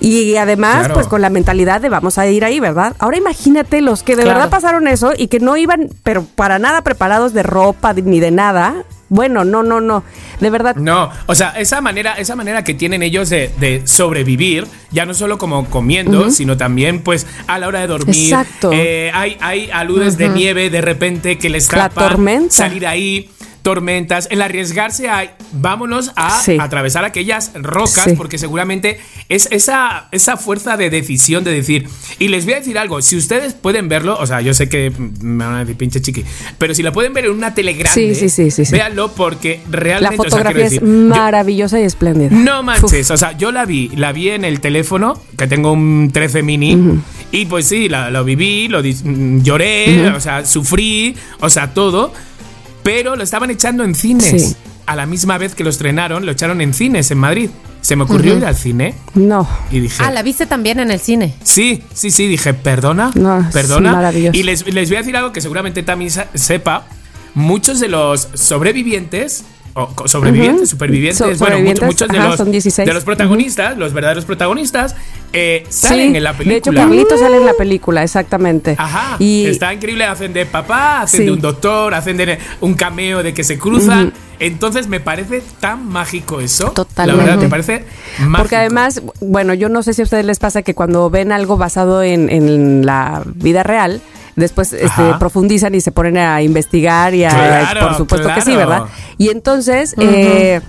Y 0.00 0.36
además, 0.36 0.80
Claro. 0.80 0.94
pues 0.94 1.06
con 1.06 1.20
la 1.22 1.30
mentalidad 1.30 1.80
de 1.80 1.88
vamos 1.88 2.18
a 2.18 2.26
ir 2.26 2.44
ahí, 2.44 2.60
¿verdad? 2.60 2.94
Ahora 2.98 3.16
imagínate 3.16 3.80
los 3.80 4.02
que 4.02 4.16
de 4.16 4.22
Claro. 4.22 4.38
verdad 4.38 4.50
pasaron 4.50 4.86
eso 4.86 5.12
y 5.16 5.28
que 5.28 5.40
no 5.40 5.56
iban, 5.56 5.88
pero 6.02 6.24
para 6.34 6.58
nada 6.58 6.82
preparados 6.82 7.32
de 7.32 7.42
ropa 7.42 7.92
ni 7.94 8.20
de 8.20 8.30
nada. 8.30 8.84
Bueno, 9.08 9.44
no, 9.44 9.62
no, 9.62 9.80
no. 9.80 10.02
De 10.40 10.50
verdad, 10.50 10.76
No, 10.76 11.10
o 11.26 11.34
sea, 11.34 11.50
esa 11.58 11.80
manera, 11.80 12.14
esa 12.14 12.34
manera 12.36 12.64
que 12.64 12.74
tienen 12.74 13.02
ellos 13.02 13.30
de, 13.30 13.50
de 13.60 13.82
sobrevivir, 13.86 14.66
ya 14.90 15.06
no 15.06 15.14
solo 15.14 15.38
como 15.38 15.66
comiendo, 15.70 16.30
sino 16.30 16.56
también 16.56 17.00
pues 17.02 17.26
a 17.46 17.58
la 17.58 17.68
hora 17.68 17.80
de 17.80 17.86
dormir. 17.86 18.16
Exacto. 18.32 18.70
Eh, 18.72 19.10
hay, 19.14 19.36
hay 19.40 19.70
aludes 19.72 20.18
de 20.18 20.28
nieve 20.28 20.68
de 20.70 20.80
repente 20.80 21.38
que 21.38 21.48
les 21.48 21.70
La 21.72 21.88
tapan 21.88 22.08
tormenta. 22.10 22.50
salir 22.54 22.86
ahí. 22.86 23.30
Tormentas, 23.64 24.28
el 24.30 24.42
arriesgarse 24.42 25.08
a 25.08 25.36
vámonos 25.52 26.12
a 26.16 26.42
Sí. 26.42 26.58
atravesar 26.60 27.04
aquellas 27.06 27.50
rocas, 27.54 28.04
Sí. 28.04 28.12
porque 28.14 28.36
seguramente 28.36 29.00
es 29.30 29.48
esa, 29.50 30.08
esa 30.12 30.36
fuerza 30.36 30.76
de 30.76 30.90
decisión 30.90 31.44
de 31.44 31.50
decir. 31.52 31.88
Y 32.18 32.28
les 32.28 32.44
voy 32.44 32.52
a 32.54 32.58
decir 32.58 32.78
algo, 32.78 33.00
si 33.00 33.16
ustedes 33.16 33.54
pueden 33.54 33.88
verlo, 33.88 34.18
o 34.20 34.26
sea, 34.26 34.42
yo 34.42 34.52
sé 34.52 34.68
que 34.68 34.92
me 35.22 35.44
van 35.46 35.54
a 35.54 35.58
decir 35.60 35.76
pinche 35.76 36.02
chiqui, 36.02 36.24
pero 36.58 36.74
si 36.74 36.82
la 36.82 36.92
pueden 36.92 37.14
ver 37.14 37.24
en 37.24 37.30
una 37.32 37.54
tele 37.54 37.72
grande, 37.72 38.14
Sí, 38.14 38.14
sí, 38.14 38.28
sí, 38.28 38.50
sí, 38.50 38.66
sí. 38.66 38.72
véanlo 38.72 39.12
porque 39.12 39.60
la 39.70 39.78
realmente. 39.78 40.14
o 40.18 40.22
sea, 40.22 40.30
fotografía 40.30 40.66
es 40.66 40.74
yo- 40.74 40.82
maravillosa 40.82 41.80
y 41.80 41.84
espléndida. 41.84 42.28
no 42.30 42.60
Uf. 42.60 42.66
manches, 42.66 43.10
o 43.10 43.16
sea, 43.16 43.36
yo 43.36 43.50
la 43.50 43.64
vi, 43.64 43.88
la 43.96 44.12
vi 44.12 44.28
en 44.28 44.44
el 44.44 44.60
teléfono, 44.60 45.20
que 45.38 45.46
tengo 45.46 45.72
un 45.72 46.10
13 46.12 46.42
mini, 46.42 47.00
y 47.32 47.46
pues 47.46 47.66
sí, 47.66 47.88
la- 47.88 48.10
lo 48.10 48.24
viví, 48.24 48.68
lo 48.68 48.82
dis- 48.82 49.02
mm, 49.04 49.40
lloré, 49.42 50.10
o 50.10 50.20
sea, 50.20 50.44
sufrí, 50.44 51.16
o 51.40 51.48
sea, 51.48 51.72
todo, 51.72 52.12
pero 52.84 53.16
lo 53.16 53.24
estaban 53.24 53.50
echando 53.50 53.82
en 53.82 53.96
cines. 53.96 54.50
Sí. 54.50 54.56
A 54.86 54.94
la 54.94 55.06
misma 55.06 55.38
vez 55.38 55.54
que 55.56 55.64
lo 55.64 55.70
estrenaron, 55.70 56.24
lo 56.26 56.30
echaron 56.32 56.60
en 56.60 56.72
cines 56.74 57.10
en 57.10 57.18
Madrid. 57.18 57.50
Se 57.80 57.96
me 57.96 58.04
ocurrió 58.04 58.36
ir 58.38 58.44
al 58.46 58.54
cine 58.56 58.94
No. 59.14 59.46
y 59.70 59.80
dije, 59.80 60.02
Ah, 60.02 60.10
la 60.10 60.22
viste 60.22 60.46
también 60.46 60.78
en 60.78 60.90
el 60.90 61.00
cine. 61.00 61.34
Sí, 61.42 61.82
sí, 61.92 62.10
sí, 62.10 62.26
dije, 62.28 62.54
perdona, 62.54 63.10
No, 63.14 63.40
es 63.40 63.46
perdona. 63.52 63.92
maravilloso. 63.92 64.38
Y 64.38 64.42
les, 64.42 64.64
les 64.66 64.88
voy 64.88 64.96
a 64.96 65.00
decir 65.00 65.16
algo 65.16 65.32
que 65.32 65.40
seguramente 65.40 65.82
también 65.82 66.10
sepa. 66.34 66.86
Muchos 67.34 67.80
de 67.80 67.88
los 67.88 68.28
sobrevivientes, 68.34 69.44
o 69.74 70.06
sobrevivientes, 70.06 70.70
supervivientes, 70.70 71.38
bueno, 71.40 71.58
muchos, 71.86 72.08
de, 72.08 72.16
los, 72.18 72.36
son 72.36 72.50
16. 72.52 72.86
de 72.86 72.94
los 72.94 73.02
protagonistas, 73.04 73.76
los 73.76 73.92
verdaderos 73.92 74.24
protagonistas, 74.24 74.94
eh, 75.32 75.64
salen 75.68 76.12
Sí, 76.12 76.16
en 76.16 76.22
la 76.22 76.32
De 76.32 76.42
hecho, 76.56 76.70
película. 76.70 76.80
Carlito 76.82 77.18
sale 77.18 77.36
en 77.38 77.46
la 77.46 77.54
película, 77.54 78.02
exactamente. 78.04 78.76
Ajá, 78.78 79.16
Y 79.18 79.46
está 79.46 79.74
increíble, 79.74 80.04
hacen 80.04 80.32
de 80.32 80.46
papá, 80.46 81.00
hacen 81.02 81.20
Sí. 81.20 81.26
de 81.26 81.32
un 81.32 81.40
doctor, 81.40 81.92
hacen 81.92 82.16
de 82.16 82.38
un 82.60 82.74
cameo 82.74 83.24
de 83.24 83.34
que 83.34 83.42
se 83.42 83.58
cruzan. 83.58 84.12
Entonces 84.38 84.86
me 84.86 85.00
parece 85.00 85.42
tan 85.58 85.88
mágico 85.88 86.40
eso. 86.40 86.70
Totalmente. 86.70 87.22
La 87.22 87.26
verdad, 87.30 87.42
me 87.42 87.48
parece 87.48 87.84
mágico. 88.20 88.38
Porque 88.38 88.56
además, 88.56 89.02
bueno, 89.20 89.54
yo 89.54 89.68
no 89.68 89.82
sé 89.82 89.92
si 89.94 90.02
a 90.02 90.04
ustedes 90.04 90.24
les 90.24 90.38
pasa 90.38 90.62
que 90.62 90.74
cuando 90.74 91.10
ven 91.10 91.32
algo 91.32 91.56
basado 91.56 92.02
en, 92.02 92.30
en 92.30 92.86
la 92.86 93.22
vida 93.26 93.62
real, 93.64 94.00
después 94.36 94.72
este, 94.72 95.02
profundizan 95.18 95.74
y 95.74 95.80
se 95.80 95.92
ponen 95.92 96.16
a 96.16 96.42
investigar 96.42 97.14
y 97.14 97.24
a, 97.24 97.30
Claro, 97.30 97.80
por 97.88 97.96
supuesto 97.96 98.28
que 98.34 98.40
sí. 98.40 98.54
¿verdad? 98.56 98.84
Y 99.18 99.28
entonces 99.30 99.94
eh, 99.98 100.60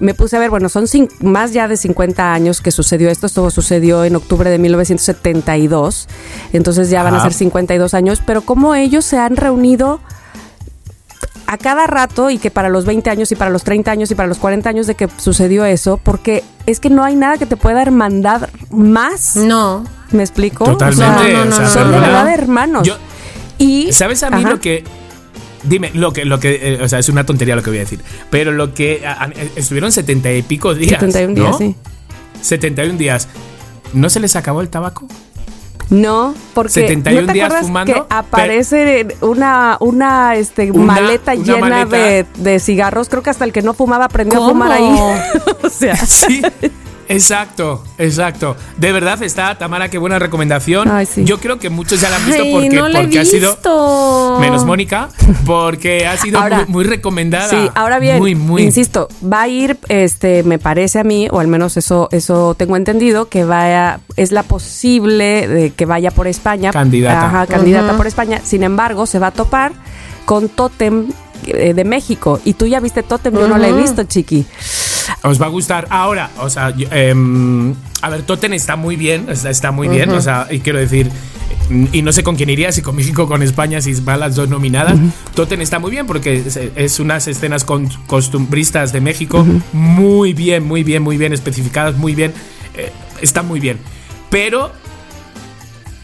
me 0.00 0.14
puse 0.14 0.36
a 0.36 0.40
ver, 0.40 0.50
bueno, 0.50 0.68
son 0.68 0.84
cin- 0.86 1.08
más 1.20 1.52
ya 1.52 1.68
de 1.68 1.76
50 1.76 2.32
años 2.34 2.60
que 2.60 2.70
sucedió 2.72 3.08
esto, 3.10 3.26
esto 3.26 3.48
sucedió 3.50 4.04
en 4.04 4.16
octubre 4.16 4.50
de 4.50 4.58
1972, 4.58 6.08
entonces 6.52 6.90
ya 6.90 7.02
van 7.02 7.14
a 7.14 7.22
ser 7.22 7.32
52 7.32 7.94
años, 7.94 8.22
pero 8.26 8.42
cómo 8.42 8.74
ellos 8.74 9.04
se 9.04 9.18
han 9.18 9.36
reunido 9.36 10.00
a 11.52 11.58
cada 11.58 11.86
rato 11.86 12.30
y 12.30 12.38
que 12.38 12.50
para 12.50 12.68
los 12.70 12.86
20 12.86 13.10
años 13.10 13.30
y 13.30 13.36
para 13.36 13.50
los 13.50 13.62
30 13.62 13.90
años 13.90 14.10
y 14.10 14.14
para 14.14 14.26
los 14.26 14.38
40 14.38 14.70
años 14.70 14.86
de 14.86 14.94
que 14.94 15.06
sucedió 15.18 15.66
eso, 15.66 15.98
porque 16.02 16.42
es 16.64 16.80
que 16.80 16.88
no 16.88 17.04
hay 17.04 17.14
nada 17.14 17.36
que 17.36 17.44
te 17.44 17.56
pueda 17.56 17.82
hermandad 17.82 18.48
más. 18.70 19.36
No. 19.36 19.84
¿Me 20.12 20.22
explico? 20.22 20.64
Totalmente. 20.64 21.32
No, 21.34 21.44
no, 21.44 21.60
no, 21.60 21.68
son 21.68 21.92
de 21.92 21.98
verdad 22.00 22.32
hermanos. 22.32 22.86
Yo- 22.88 22.96
y 23.58 23.92
¿Sabes 23.92 24.22
a 24.22 24.30
mí 24.30 24.36
Ajá. 24.42 24.48
lo 24.50 24.60
que... 24.60 24.82
Dime, 25.64 25.90
lo 25.94 26.12
que, 26.12 26.24
lo 26.24 26.40
que, 26.40 26.58
eh, 26.74 26.82
o 26.82 26.88
sea, 26.88 26.98
es 26.98 27.08
una 27.10 27.24
tontería 27.24 27.54
lo 27.54 27.62
que 27.62 27.70
voy 27.70 27.76
a 27.76 27.82
decir, 27.82 28.00
pero 28.30 28.50
lo 28.50 28.72
que 28.74 29.06
a- 29.06 29.24
a- 29.24 29.30
estuvieron 29.54 29.92
setenta 29.92 30.32
y 30.32 30.42
pico 30.42 30.74
días, 30.74 30.98
71 31.00 31.34
días, 31.34 31.50
¿no? 31.52 31.58
sí. 31.58 31.76
71 32.40 32.98
días. 32.98 33.28
¿No 33.92 34.08
se 34.10 34.18
les 34.20 34.34
acabó 34.36 34.60
el 34.62 34.70
tabaco? 34.70 35.06
No, 35.90 36.34
porque 36.54 36.70
71 36.70 37.20
¿no 37.20 37.26
te 37.26 37.32
días 37.34 37.46
acuerdas 37.46 37.66
fumando, 37.66 37.92
que 37.92 38.02
aparece 38.08 39.06
una 39.20 39.76
una 39.80 40.36
este 40.36 40.70
Una- 40.70 40.84
maleta 40.94 41.34
una 41.34 41.42
llena 41.44 41.60
maleta. 41.84 41.96
De, 41.96 42.26
de 42.38 42.60
cigarros? 42.60 43.08
Creo 43.10 43.22
que 43.22 43.28
hasta 43.30 43.44
el 43.44 43.52
que 43.52 43.60
no 43.60 43.74
fumaba 43.74 44.06
aprendió 44.06 44.38
¿Cómo? 44.38 44.48
a 44.48 44.52
fumar 44.52 44.72
ahí. 44.72 44.98
o 45.62 45.68
sea, 45.68 45.94
Sí, 45.96 46.40
exacto, 47.08 47.84
exacto. 47.98 48.56
De 48.76 48.92
verdad 48.92 49.22
está, 49.22 49.56
Tamara, 49.58 49.88
qué 49.90 49.98
buena 49.98 50.18
recomendación. 50.18 50.88
Ay, 50.90 51.06
sí. 51.06 51.24
Yo 51.24 51.38
creo 51.38 51.58
que 51.58 51.70
muchos 51.70 52.00
ya 52.00 52.08
la 52.10 52.16
han 52.16 52.26
visto 52.26 52.42
Ay, 52.42 52.52
porque, 52.52 52.68
no 52.70 52.88
la 52.88 52.98
he 53.00 53.02
porque 53.02 53.18
ha 53.20 53.24
sido. 53.24 53.58
Menos 54.40 54.64
Mónica, 54.64 55.08
porque 55.46 56.06
ha 56.06 56.16
sido 56.16 56.38
Ahora- 56.40 56.58
muy, 56.58 56.66
muy 56.66 56.84
recomendada. 56.84 57.48
Sí, 57.48 57.70
ahora 57.74 57.98
bien, 57.98 58.18
Muy, 58.18 58.34
muy. 58.34 58.62
insisto, 58.62 59.08
va 59.22 59.42
a 59.42 59.48
ir, 59.48 59.78
este, 59.88 60.42
me 60.42 60.58
parece 60.58 60.98
a 60.98 61.04
mí, 61.04 61.28
o 61.30 61.40
al 61.40 61.48
menos 61.48 61.76
eso, 61.76 62.08
eso 62.12 62.54
tengo 62.56 62.76
entendido, 62.76 63.28
que 63.28 63.44
vaya, 63.44 64.00
es 64.16 64.32
la 64.32 64.42
posible 64.42 65.46
de 65.48 65.70
que 65.70 65.86
vaya 65.86 66.10
por 66.10 66.26
España. 66.26 66.70
Candidata. 66.72 67.26
Ajá, 67.26 67.46
candidata 67.46 67.96
por 67.96 68.06
España. 68.06 68.40
Sin 68.42 68.62
embargo, 68.62 69.06
se 69.06 69.18
va 69.18 69.28
a 69.28 69.30
topar 69.32 69.72
con 70.24 70.48
Totem 70.48 71.08
eh, 71.46 71.74
de 71.74 71.84
México. 71.84 72.40
Y 72.44 72.54
tú 72.54 72.66
ya 72.66 72.78
viste 72.80 73.02
Totem, 73.02 73.34
yo 73.34 73.48
no 73.48 73.58
la 73.58 73.68
he 73.68 73.72
visto, 73.72 74.04
chiqui. 74.04 74.46
Os 75.22 75.40
va 75.40 75.46
a 75.46 75.48
gustar. 75.48 75.86
Ahora, 75.90 76.30
o 76.38 76.48
sea, 76.50 76.72
em, 76.90 77.74
a 78.02 78.08
ver, 78.10 78.22
Totten 78.22 78.52
está 78.52 78.76
muy 78.76 78.96
bien, 78.96 79.26
está, 79.28 79.50
está 79.50 79.70
muy 79.72 79.88
bien, 79.88 80.10
o 80.10 80.20
sea, 80.20 80.48
y 80.50 80.60
quiero 80.60 80.78
decir, 80.78 81.10
y 81.92 82.02
no 82.02 82.12
sé 82.12 82.22
con 82.22 82.36
quién 82.36 82.50
iría, 82.50 82.72
si 82.72 82.82
con 82.82 82.96
México 82.96 83.26
con 83.26 83.42
España, 83.42 83.80
si 83.80 83.94
van 84.00 84.20
las 84.20 84.34
dos 84.34 84.48
nominadas. 84.48 84.96
Totten 85.34 85.60
está 85.60 85.78
muy 85.78 85.90
bien 85.90 86.06
porque 86.06 86.34
es, 86.46 86.56
es 86.56 87.00
unas 87.00 87.26
escenas 87.28 87.64
con- 87.64 87.88
costumbristas 88.06 88.92
de 88.92 89.00
México 89.00 89.46
muy 89.72 90.32
bien, 90.32 90.64
muy 90.64 90.82
bien, 90.82 91.02
muy 91.02 91.16
bien 91.16 91.32
especificadas, 91.32 91.96
muy 91.96 92.14
bien, 92.14 92.32
eh, 92.76 92.90
está 93.20 93.42
muy 93.42 93.60
bien. 93.60 93.78
Pero 94.30 94.72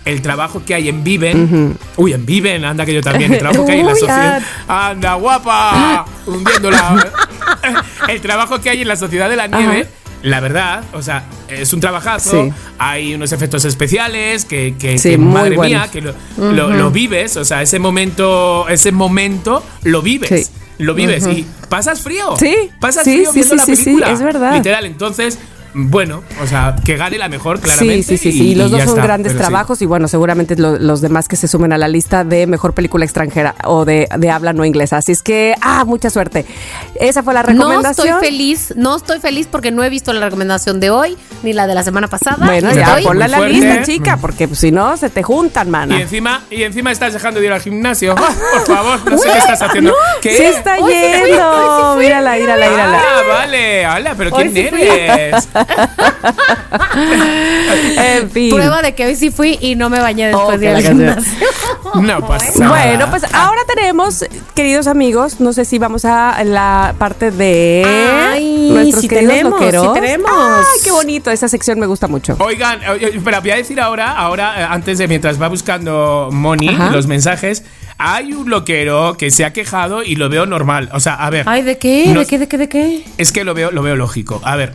el 0.09 0.23
trabajo 0.23 0.63
que 0.65 0.75
hay 0.75 0.89
en 0.89 1.05
Viven, 1.05 1.77
uy, 1.97 2.13
en 2.13 2.25
Viven, 2.27 2.65
anda 2.65 2.85
que 2.87 2.95
yo 2.95 3.01
también, 3.03 3.33
el 3.33 3.39
trabajo 3.39 3.65
que 3.67 3.73
hay 3.73 3.81
en 3.81 3.87
la 3.87 3.93
sociedad, 3.95 4.43
anda 4.67 5.15
guapa, 5.15 6.05
hundiéndola. 6.27 7.13
el 8.09 8.21
trabajo 8.21 8.61
que 8.61 8.71
hay 8.71 8.83
en 8.83 8.89
la 8.89 8.97
sociedad 8.97 9.29
de 9.29 9.37
la 9.37 9.47
nieve, 9.47 9.87
la 10.23 10.41
verdad, 10.41 10.83
o 10.95 11.03
sea, 11.03 11.25
es 11.49 11.73
un 11.73 11.81
trabajazo, 11.81 12.45
Sí. 12.45 12.53
hay 12.79 13.15
unos 13.15 13.33
efectos 13.33 13.65
especiales 13.65 14.45
que, 14.45 14.75
que, 14.79 14.99
Sí, 14.99 15.11
que, 15.11 15.19
muy 15.19 15.33
madre 15.35 15.57
mía, 15.59 15.89
que 15.93 16.01
lo, 16.01 16.13
lo- 16.39 16.71
lo 16.71 16.91
vives, 16.91 17.37
o 17.37 17.45
sea, 17.45 17.63
ese 17.63 17.79
momento, 17.79 18.67
ese 18.69 18.91
momento 18.93 19.63
lo 19.85 20.03
vives. 20.03 20.47
Sí. 20.47 20.53
Lo 20.79 20.95
vives 20.95 21.27
y 21.27 21.45
pasas 21.69 22.01
frío. 22.03 22.37
Sí, 22.39 22.55
Pasas 22.81 23.03
frío 23.03 23.33
viendo 23.33 23.57
la 23.57 23.67
película. 23.67 24.13
es 24.13 24.23
verdad. 24.23 24.55
Literal, 24.55 24.85
entonces, 24.87 25.37
bueno, 25.75 26.23
o 26.43 26.47
sea, 26.47 26.75
que 26.85 26.97
gane 26.97 27.19
la 27.19 27.29
mejor, 27.29 27.61
claramente. 27.61 28.03
Sí, 28.03 28.17
sí, 28.19 28.33
sí, 28.33 28.39
sí. 28.39 28.45
y- 28.49 28.53
Y 28.53 28.55
los 28.55 28.69
y 28.69 28.73
dos 28.73 28.81
son 28.83 28.91
está, 28.91 29.03
grandes 29.03 29.33
sí. 29.33 29.39
trabajos 29.39 29.81
y 29.83 29.87
bueno, 29.87 30.09
seguramente 30.09 30.57
lo- 30.57 30.79
los 30.79 31.01
demás 31.01 31.29
que 31.29 31.37
se 31.37 31.49
sumen 31.49 31.73
a 31.73 31.79
la 31.79 31.89
lista 31.89 32.25
de 32.25 32.47
mejor 32.47 32.73
película 32.75 33.05
extranjera 33.05 33.55
o 33.65 33.85
de, 33.85 34.09
de 34.17 34.31
habla 34.31 34.53
no 34.53 34.65
inglesa. 34.65 34.97
Así 34.99 35.13
es 35.13 35.23
que, 35.23 35.55
ah, 35.61 35.85
mucha 35.85 36.11
suerte. 36.11 36.45
Esa 37.01 37.23
fue 37.23 37.35
la 37.35 37.43
No 37.43 37.49
recomendación. 37.49 38.09
estoy 38.09 38.21
feliz, 38.29 38.73
no 38.77 38.97
estoy 38.97 39.21
feliz 39.21 39.47
porque 39.51 39.71
no 39.71 39.85
he 39.85 39.91
visto 39.91 40.13
la 40.13 40.21
recomendación 40.21 40.81
de 40.81 40.91
hoy 40.91 41.17
ni 41.43 41.53
la 41.53 41.67
de 41.67 41.75
la 41.75 41.83
semana 41.83 42.09
pasada. 42.09 42.47
Bueno, 42.47 42.71
y 42.73 42.75
ya, 42.77 42.83
estoy- 42.83 43.05
ponla 43.05 43.27
en 43.27 43.31
la 43.31 43.41
lista, 43.41 43.69
fuerte. 43.75 43.93
chica, 43.93 44.17
porque 44.17 44.49
pues, 44.49 44.59
si 44.61 44.71
no, 44.73 44.97
se 44.97 45.11
te 45.11 45.23
juntan, 45.23 45.69
Y 45.69 45.71
mana. 45.71 46.01
encima, 46.01 46.43
y 46.51 46.63
encima 46.63 46.91
estás 46.93 47.13
dejando 47.13 47.41
de 47.41 47.47
ir 47.47 47.53
al 47.53 47.61
gimnasio. 47.61 48.15
Ah, 48.19 48.33
por 48.67 48.77
favor, 48.77 49.11
no 49.13 49.19
sé 49.19 49.29
qué 49.33 49.39
estás 49.39 49.63
haciendo. 49.63 49.95
¿Qué? 50.23 50.37
Sí 50.37 50.43
está 50.45 50.77
Hoy 50.79 50.93
yendo. 50.93 51.97
Mírala, 51.99 52.37
mírala, 52.37 52.69
mírala. 52.71 52.99
Ah, 53.01 53.21
vale, 53.29 53.87
hola, 53.89 54.15
pero 54.17 54.35
Hoy 54.35 54.51
¿quién 54.51 54.75
eres? 54.79 55.49
En 57.97 58.31
fin. 58.31 58.51
Prueba 58.51 58.83
de 58.83 58.95
que 58.95 59.07
hoy 59.07 59.17
sí 59.17 59.31
fui 59.31 59.59
y 59.61 59.75
no 59.77 59.91
me 59.91 60.01
bañé 60.01 60.27
después 60.29 60.57
Oh, 60.57 60.59
de 60.59 60.73
la 60.73 60.81
gimnasio. 60.83 61.33
No 61.95 62.27
pasa 62.27 62.53
nada. 62.59 62.69
Bueno, 62.71 63.11
pues 63.11 63.25
ahora 63.33 63.61
tenemos, 63.67 64.25
queridos 64.55 64.87
amigos, 64.87 65.41
no 65.41 65.53
sé 65.53 65.65
si 65.65 65.79
vamos 65.79 66.05
a 66.05 66.43
la 66.45 66.95
parte 66.99 67.31
de 67.31 67.85
Ay, 68.33 68.71
nuestros 68.73 69.03
queridos 69.07 69.33
tenemos, 69.33 69.53
loqueros. 69.61 69.93
tenemos. 69.95 70.31
Ay, 70.33 70.81
qué 70.85 70.91
bonito, 70.91 71.31
esa 71.31 71.49
sección 71.49 71.79
me 71.79 71.87
gusta 71.87 72.07
mucho. 72.09 72.37
Oigan, 72.39 72.81
oye, 72.91 73.17
espera, 73.17 73.41
voy 73.41 73.51
a 73.51 73.57
decir 73.57 73.81
ahora, 73.81 74.13
ahora, 74.13 74.61
eh, 74.61 74.67
antes 74.71 74.99
de 74.99 75.09
mientras 75.09 75.41
va 75.41 75.49
buscando 75.49 76.29
Moni 76.33 76.69
Ajá. 76.69 76.91
los 76.91 77.07
mensajes, 77.07 77.65
hay 77.97 78.33
un 78.33 78.49
loquero 78.51 79.17
que 79.17 79.31
se 79.31 79.45
ha 79.45 79.53
quejado 79.53 80.03
y 80.03 80.17
lo 80.17 80.29
veo 80.29 80.47
normal. 80.47 80.91
O 80.93 81.01
sea, 81.01 81.15
a 81.15 81.31
ver. 81.31 81.45
Ay, 81.49 81.63
¿de 81.63 81.79
qué? 81.79 82.13
¿De 82.15 82.27
qué? 82.27 82.39
¿De 82.39 82.49
qué? 82.49 82.59
¿De 82.59 82.69
qué? 82.69 83.05
Es 83.19 83.33
que 83.33 83.45
lo 83.45 83.55
veo, 83.55 83.71
lo 83.71 83.83
veo 83.83 83.97
lógico. 83.97 84.41
A 84.45 84.57
ver. 84.57 84.75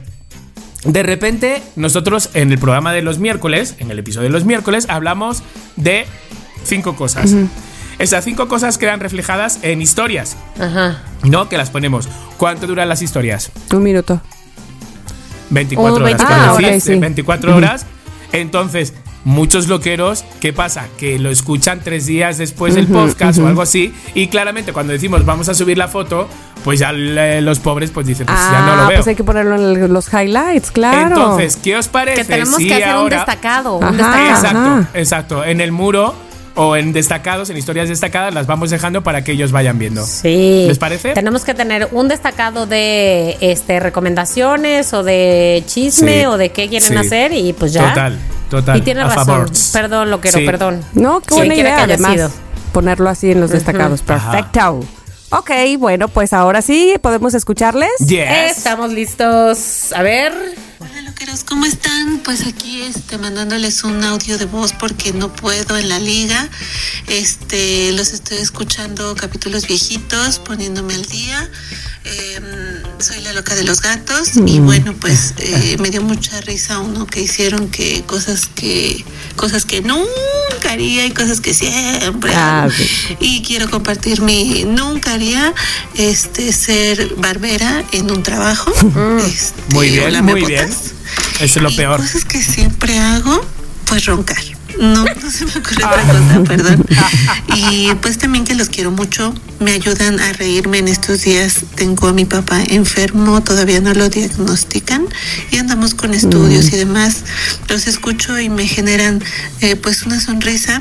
De 0.85 1.01
repente, 1.03 1.61
nosotros 1.75 2.29
en 2.33 2.51
el 2.51 2.57
programa 2.59 2.91
de 2.91 3.01
los 3.01 3.17
miércoles, 3.19 3.75
en 3.79 3.89
el 3.91 3.99
episodio 3.99 4.27
de 4.27 4.33
los 4.33 4.43
miércoles, 4.45 4.85
hablamos 4.89 5.41
de 5.77 6.05
cinco 6.65 6.95
cosas. 6.95 7.33
Esas 7.99 8.25
cinco 8.25 8.47
cosas 8.47 8.77
quedan 8.77 8.99
reflejadas 8.99 9.59
en 9.61 9.81
historias, 9.81 10.35
Ajá. 10.59 11.01
¿no? 11.23 11.47
Que 11.47 11.57
las 11.57 11.69
ponemos. 11.69 12.09
¿Cuánto 12.37 12.67
duran 12.67 12.89
las 12.89 13.01
historias? 13.01 13.51
Un 13.71 13.83
minuto. 13.83 14.19
24 15.51 15.93
Oh, 15.93 15.95
horas. 15.95 16.05
24 16.05 16.17
quiero 16.27 16.55
horas. 16.55 16.55
decir, 16.57 16.73
Ah, 16.73 16.75
ok, 16.75 16.81
sí. 16.81 16.89
de 16.93 16.99
24 16.99 17.55
horas. 17.55 17.85
Entonces, 18.31 18.93
muchos 19.25 19.67
loqueros, 19.67 20.25
¿qué 20.41 20.51
pasa? 20.53 20.87
Que 20.97 21.17
lo 21.19 21.29
escuchan 21.29 21.81
tres 21.83 22.05
días 22.05 22.37
después 22.37 22.75
del 22.75 22.87
podcast 22.87 23.39
o 23.39 23.47
algo 23.47 23.61
así. 23.61 23.93
Y 24.13 24.27
claramente, 24.27 24.73
cuando 24.73 24.93
decimos 24.93 25.25
vamos 25.25 25.47
a 25.49 25.53
subir 25.53 25.77
la 25.77 25.87
foto, 25.87 26.27
pues 26.63 26.79
ya 26.79 26.91
le- 26.91 27.41
los 27.41 27.59
pobres 27.59 27.91
pues 27.91 28.05
dicen, 28.07 28.25
pues 28.25 28.37
ya 28.39 28.61
no 28.65 28.75
lo 28.75 28.81
ah, 28.83 28.87
veo. 28.87 28.97
pues 28.97 29.07
hay 29.07 29.15
que 29.15 29.23
ponerlo 29.23 29.55
en 29.55 29.83
el- 29.83 29.93
los 29.93 30.07
highlights, 30.13 30.71
claro. 30.71 31.07
Entonces, 31.07 31.57
¿qué 31.57 31.75
os 31.77 31.87
parece? 31.87 32.21
Que 32.21 32.25
tenemos 32.27 32.55
si 32.57 32.67
que 32.67 32.75
hacer 32.83 32.95
un 32.97 33.09
destacado. 33.09 33.77
Un 33.77 33.83
Ajá. 33.83 33.91
destacado. 33.93 34.29
Exacto, 34.29 34.59
Ajá. 34.59 34.89
exacto. 34.93 35.43
En 35.45 35.61
el 35.61 35.71
muro 35.71 36.13
o 36.55 36.75
en 36.75 36.93
destacados, 36.93 37.49
en 37.49 37.57
historias 37.57 37.89
destacadas, 37.89 38.33
las 38.33 38.45
vamos 38.45 38.69
dejando 38.69 39.01
para 39.03 39.23
que 39.23 39.31
ellos 39.31 39.51
vayan 39.51 39.79
viendo. 39.79 40.05
Sí. 40.05 40.65
¿Les 40.67 40.77
parece? 40.77 41.13
Tenemos 41.13 41.43
que 41.43 41.53
tener 41.53 41.87
un 41.91 42.07
destacado 42.07 42.65
de 42.67 43.37
este 43.41 43.79
recomendaciones 43.79 44.93
o 44.93 45.01
de 45.03 45.63
chisme 45.65 46.19
Sí, 46.21 46.25
o 46.25 46.37
de 46.37 46.49
qué 46.51 46.69
quieren 46.69 46.89
sí. 46.89 46.95
hacer 46.95 47.33
y 47.33 47.53
pues 47.53 47.73
ya. 47.73 47.89
Total, 47.89 48.19
total. 48.49 48.77
Y 48.77 48.81
tiene 48.81 49.03
razón. 49.03 49.45
Perdón, 49.71 50.09
lo 50.11 50.21
quiero, 50.21 50.39
Sí. 50.39 50.45
perdón. 50.45 50.81
No, 50.93 51.21
qué 51.21 51.35
buena 51.35 51.55
idea, 51.55 51.75
que 51.77 51.81
además. 51.83 52.13
sido. 52.13 52.31
Ponerlo 52.71 53.09
así 53.09 53.31
en 53.31 53.41
los 53.41 53.51
destacados. 53.51 54.03
Ajá. 54.07 54.31
Perfecto. 54.31 54.79
Ok, 55.29 55.49
bueno, 55.79 56.07
pues 56.09 56.31
ahora 56.33 56.61
sí, 56.61 56.95
¿podemos 57.01 57.33
escucharles? 57.33 57.89
Yes. 57.99 58.57
Estamos 58.57 58.91
listos. 58.91 59.91
A 59.93 60.03
ver. 60.03 60.31
Hola 60.83 61.01
loqueros, 61.01 61.45
¿cómo 61.45 61.65
están? 61.65 62.19
Pues 62.25 62.45
aquí 62.45 62.81
este, 62.81 63.17
mandándoles 63.17 63.85
un 63.85 64.03
audio 64.03 64.37
de 64.37 64.43
voz 64.43 64.73
porque 64.73 65.13
no 65.13 65.33
puedo 65.33 65.77
en 65.77 65.87
la 65.87 65.97
liga. 65.97 66.49
Este, 67.07 67.93
los 67.93 68.11
estoy 68.11 68.39
escuchando 68.39 69.15
capítulos 69.15 69.65
viejitos, 69.65 70.39
poniéndome 70.39 70.95
al 70.95 71.05
día. 71.05 71.49
Eh, 72.05 72.83
soy 72.99 73.21
la 73.21 73.31
loca 73.31 73.55
de 73.55 73.63
los 73.63 73.81
gatos 73.81 74.31
y 74.45 74.59
bueno 74.59 74.93
pues 74.99 75.35
eh, 75.37 75.77
me 75.79 75.89
dio 75.89 76.01
mucha 76.01 76.41
risa 76.41 76.79
uno 76.79 77.07
que 77.07 77.21
hicieron 77.21 77.69
que 77.69 78.03
cosas 78.03 78.47
que 78.53 79.05
cosas 79.37 79.63
que 79.63 79.81
nunca 79.81 80.03
haría 80.69 81.05
y 81.05 81.11
cosas 81.11 81.39
que 81.39 81.53
siempre 81.53 82.33
Ah, 82.35 82.67
y 83.21 83.41
quiero 83.43 83.69
compartir 83.69 84.21
mi 84.21 84.65
nunca 84.65 85.13
haría 85.13 85.53
este 85.95 86.51
ser 86.51 87.15
barbera 87.15 87.85
en 87.93 88.11
un 88.11 88.21
trabajo 88.21 88.73
Este, 89.25 89.61
Muy 89.73 89.89
bien, 89.89 90.25
muy 90.25 90.43
bien. 90.43 90.72
Eso 91.39 91.59
es 91.59 91.61
lo 91.61 91.69
Y 91.69 91.75
peor. 91.75 91.99
cosas 91.99 92.25
que 92.25 92.41
siempre 92.41 92.97
hago, 92.99 93.45
pues 93.85 94.05
roncar. 94.05 94.43
No, 94.79 95.05
no 95.23 95.31
se 95.31 95.45
me 95.45 95.51
ocurre 95.51 95.85
otra 95.85 96.03
cosa, 96.03 96.43
perdón. 96.45 96.85
Y 97.55 97.93
pues 98.01 98.17
también 98.17 98.43
que 98.43 98.55
los 98.55 98.69
quiero 98.69 98.89
mucho, 98.91 99.33
me 99.59 99.71
ayudan 99.71 100.19
a 100.19 100.33
reírme 100.33 100.79
en 100.79 100.87
estos 100.87 101.21
días. 101.21 101.57
Tengo 101.75 102.07
a 102.07 102.13
mi 102.13 102.25
papá 102.25 102.61
enfermo, 102.67 103.41
todavía 103.43 103.79
no 103.81 103.93
lo 103.93 104.09
diagnostican 104.09 105.05
y 105.51 105.57
andamos 105.57 105.93
con 105.93 106.13
estudios 106.13 106.73
y 106.73 106.77
demás. 106.77 107.17
Los 107.69 107.85
escucho 107.87 108.39
y 108.39 108.49
me 108.49 108.67
generan 108.67 109.23
eh, 109.61 109.75
pues 109.75 110.03
una 110.03 110.19
sonrisa. 110.19 110.79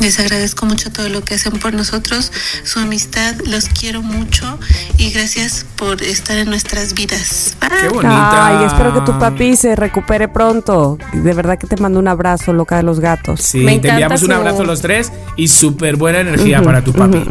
Les 0.00 0.18
agradezco 0.18 0.66
mucho 0.66 0.90
todo 0.90 1.08
lo 1.08 1.22
que 1.24 1.34
hacen 1.34 1.52
por 1.60 1.72
nosotros, 1.72 2.32
su 2.64 2.80
amistad, 2.80 3.36
los 3.46 3.66
quiero 3.68 4.02
mucho 4.02 4.58
y 4.98 5.10
gracias 5.12 5.64
por 5.76 6.02
estar 6.02 6.36
en 6.36 6.48
nuestras 6.48 6.94
vidas. 6.94 7.56
Bye. 7.60 7.70
Qué 7.80 7.88
bonita. 7.88 8.46
Ay, 8.60 8.66
espero 8.66 8.92
que 8.92 9.00
tu 9.02 9.16
papi 9.18 9.56
se 9.56 9.76
recupere 9.76 10.26
pronto. 10.28 10.98
De 11.12 11.32
verdad 11.32 11.58
que 11.58 11.66
te 11.68 11.76
mando 11.76 12.00
un 12.00 12.08
abrazo, 12.08 12.52
loca 12.52 12.76
de 12.76 12.82
los 12.82 12.98
gatos. 12.98 13.40
Sí, 13.40 13.58
Me 13.58 13.78
te 13.78 13.88
enviamos 13.88 14.20
un 14.22 14.28
su- 14.30 14.34
abrazo 14.34 14.64
los 14.64 14.80
tres 14.82 15.12
y 15.36 15.46
súper 15.48 15.96
buena 15.96 16.20
energía 16.20 16.60
para 16.60 16.82
tu 16.82 16.92
papi. 16.92 17.24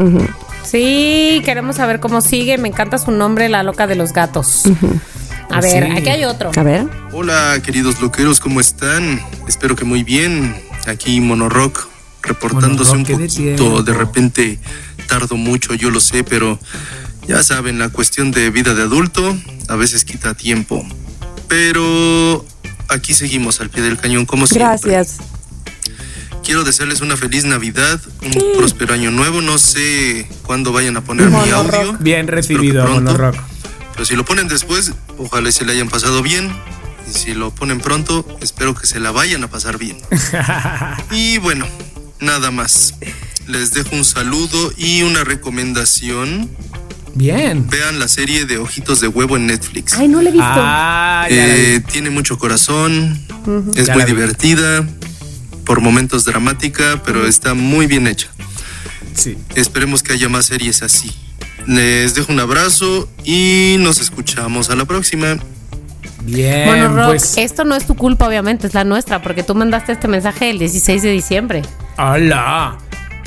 Sí, 0.63 1.41
queremos 1.43 1.75
saber 1.75 1.99
cómo 1.99 2.21
sigue. 2.21 2.57
Me 2.57 2.69
encanta 2.69 2.97
su 2.97 3.11
nombre, 3.11 3.49
la 3.49 3.63
loca 3.63 3.87
de 3.87 3.95
los 3.95 4.13
gatos. 4.13 4.63
A 5.49 5.59
ver, 5.59 5.83
sí. 5.85 5.91
aquí 5.97 6.09
hay 6.09 6.23
otro. 6.23 6.51
A 6.55 6.63
ver. 6.63 6.87
Hola 7.11 7.59
queridos 7.63 8.01
loqueros, 8.01 8.39
¿cómo 8.39 8.61
están? 8.61 9.21
Espero 9.47 9.75
que 9.75 9.83
muy 9.85 10.03
bien. 10.03 10.55
Aquí 10.87 11.19
Monorock 11.21 11.89
reportándose 12.23 12.91
Monorock, 12.91 12.97
un 12.97 13.03
de 13.03 13.25
poquito. 13.27 13.55
tiempo. 13.55 13.83
De 13.83 13.93
repente 13.93 14.59
tardo 15.07 15.35
mucho, 15.37 15.73
yo 15.73 15.89
lo 15.89 15.99
sé, 15.99 16.23
pero 16.23 16.59
ya 17.27 17.43
saben, 17.43 17.79
la 17.79 17.89
cuestión 17.89 18.31
de 18.31 18.49
vida 18.49 18.73
de 18.73 18.83
adulto 18.83 19.37
a 19.67 19.75
veces 19.75 20.05
quita 20.05 20.33
tiempo. 20.33 20.85
Pero 21.47 22.45
aquí 22.89 23.13
seguimos 23.13 23.61
al 23.61 23.69
pie 23.69 23.83
del 23.83 23.97
cañón 23.97 24.25
como 24.25 24.47
siempre. 24.47 24.91
Gracias. 24.91 25.17
quiero 26.43 26.63
desearles 26.63 27.01
una 27.01 27.15
feliz 27.15 27.45
Navidad, 27.45 27.99
un 28.21 28.57
próspero 28.57 28.93
año 28.93 29.11
nuevo. 29.11 29.41
No 29.41 29.57
sé 29.57 30.27
cuándo 30.43 30.71
vayan 30.71 30.97
a 30.97 31.01
poner 31.03 31.29
mi 31.29 31.49
audio. 31.49 31.93
Bien 31.99 32.21
Espero 32.21 32.35
recibido, 32.35 32.83
pronto. 32.85 33.11
Monorock. 33.11 33.35
Pero 33.93 34.05
si 34.05 34.15
lo 34.15 34.25
ponen 34.25 34.47
después, 34.47 34.93
ojalá 35.17 35.51
se 35.51 35.65
le 35.65 35.73
hayan 35.73 35.89
pasado 35.89 36.21
bien. 36.23 36.51
Y 37.07 37.13
si 37.13 37.33
lo 37.33 37.51
ponen 37.53 37.79
pronto, 37.79 38.25
espero 38.41 38.73
que 38.73 38.87
se 38.87 38.99
la 38.99 39.11
vayan 39.11 39.43
a 39.43 39.49
pasar 39.49 39.77
bien. 39.77 39.97
y 41.11 41.37
bueno, 41.37 41.67
nada 42.23 42.51
más. 42.51 42.95
Les 43.47 43.73
dejo 43.73 43.95
un 43.95 44.05
saludo 44.05 44.73
y 44.77 45.03
una 45.03 45.23
recomendación. 45.23 46.49
Bien. 47.15 47.69
Vean 47.69 47.99
la 47.99 48.07
serie 48.07 48.45
de 48.45 48.57
Ojitos 48.57 48.99
de 49.01 49.07
Huevo 49.07 49.37
en 49.37 49.47
Netflix. 49.47 49.93
Ay, 49.93 50.07
no 50.07 50.21
le 50.21 50.29
he 50.29 50.33
visto. 50.33 50.47
Ah, 50.47 51.27
la. 51.29 51.35
Eh, 51.35 51.83
tiene 51.91 52.09
mucho 52.09 52.39
corazón, 52.39 53.21
es 53.75 53.87
Ya 53.87 53.93
muy 53.93 54.01
la 54.01 54.07
divertida, 54.07 54.87
por 55.65 55.81
momentos 55.81 56.23
dramática, 56.25 57.03
pero 57.05 57.27
está 57.27 57.53
muy 57.53 57.85
bien 57.85 58.07
hecha. 58.07 58.29
Sí. 59.15 59.37
Esperemos 59.55 60.01
que 60.01 60.13
haya 60.13 60.29
más 60.29 60.47
series 60.47 60.81
así. 60.81 61.11
Les 61.67 62.15
dejo 62.15 62.33
un 62.33 62.39
abrazo 62.39 63.09
y 63.23 63.75
nos 63.79 63.99
escuchamos 63.99 64.69
a 64.69 64.75
la 64.75 64.85
próxima. 64.85 65.37
Bien, 66.25 66.65
Bueno, 66.67 66.95
Rock, 66.95 67.05
pues. 67.07 67.37
esto 67.37 67.63
no 67.65 67.75
es 67.75 67.85
tu 67.85 67.95
culpa, 67.95 68.27
obviamente, 68.27 68.67
es 68.67 68.73
la 68.73 68.83
nuestra, 68.83 69.21
porque 69.21 69.43
tú 69.43 69.55
mandaste 69.55 69.91
este 69.91 70.07
mensaje 70.07 70.49
el 70.49 70.59
16 70.59 71.01
de 71.03 71.11
diciembre. 71.11 71.61
¡Hala! 71.97 72.77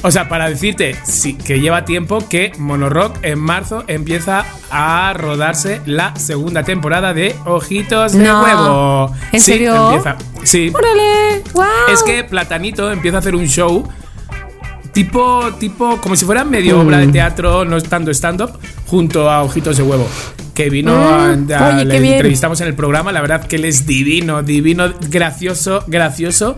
O 0.03 0.11
sea, 0.11 0.29
para 0.29 0.49
decirte 0.49 0.95
sí, 1.05 1.35
que 1.35 1.59
lleva 1.59 1.85
tiempo 1.85 2.19
que 2.29 2.53
Monorock 2.59 3.17
en 3.23 3.39
marzo 3.39 3.83
empieza 3.89 4.45
a 4.71 5.13
rodarse 5.15 5.81
la 5.87 6.15
segunda 6.17 6.63
temporada 6.63 7.13
de 7.15 7.35
Ojitos 7.47 8.13
de 8.13 8.25
No. 8.25 8.43
Huevo. 8.43 9.15
¿En 9.33 9.41
Sí, 9.41 9.53
serio? 9.53 9.93
Empieza. 9.95 10.17
Sí. 10.45 10.71
¡Órale! 10.75 11.43
¡Wow! 11.55 11.65
Es 11.93 12.03
que 12.03 12.25
Platanito 12.25 12.93
empieza 12.93 13.17
a 13.17 13.21
hacer 13.21 13.35
un 13.35 13.47
show 13.47 13.89
tipo, 14.93 15.51
tipo, 15.59 15.99
como 16.01 16.15
si 16.15 16.25
fuera 16.25 16.45
medio 16.45 16.81
obra 16.81 16.99
Mm. 16.99 17.07
de 17.07 17.13
teatro, 17.13 17.65
no 17.65 17.77
estando 17.77 18.11
stand-up, 18.13 18.59
junto 18.87 19.31
a 19.31 19.43
Ojitos 19.43 19.77
de 19.77 19.83
Huevo. 19.83 20.07
Que 20.57 20.71
vino, 20.71 20.93
Mm. 20.93 21.53
a- 21.53 21.59
a- 21.59 21.77
Oye, 21.77 21.85
le 21.85 22.13
entrevistamos 22.15 22.61
en 22.63 22.69
el 22.69 22.75
programa, 22.75 23.13
la 23.13 23.21
verdad 23.21 23.45
que 23.47 23.57
él 23.57 23.67
es 23.67 23.85
divino, 23.87 24.43
divino, 24.43 24.91
gracioso, 25.11 25.85
gracioso 25.87 26.57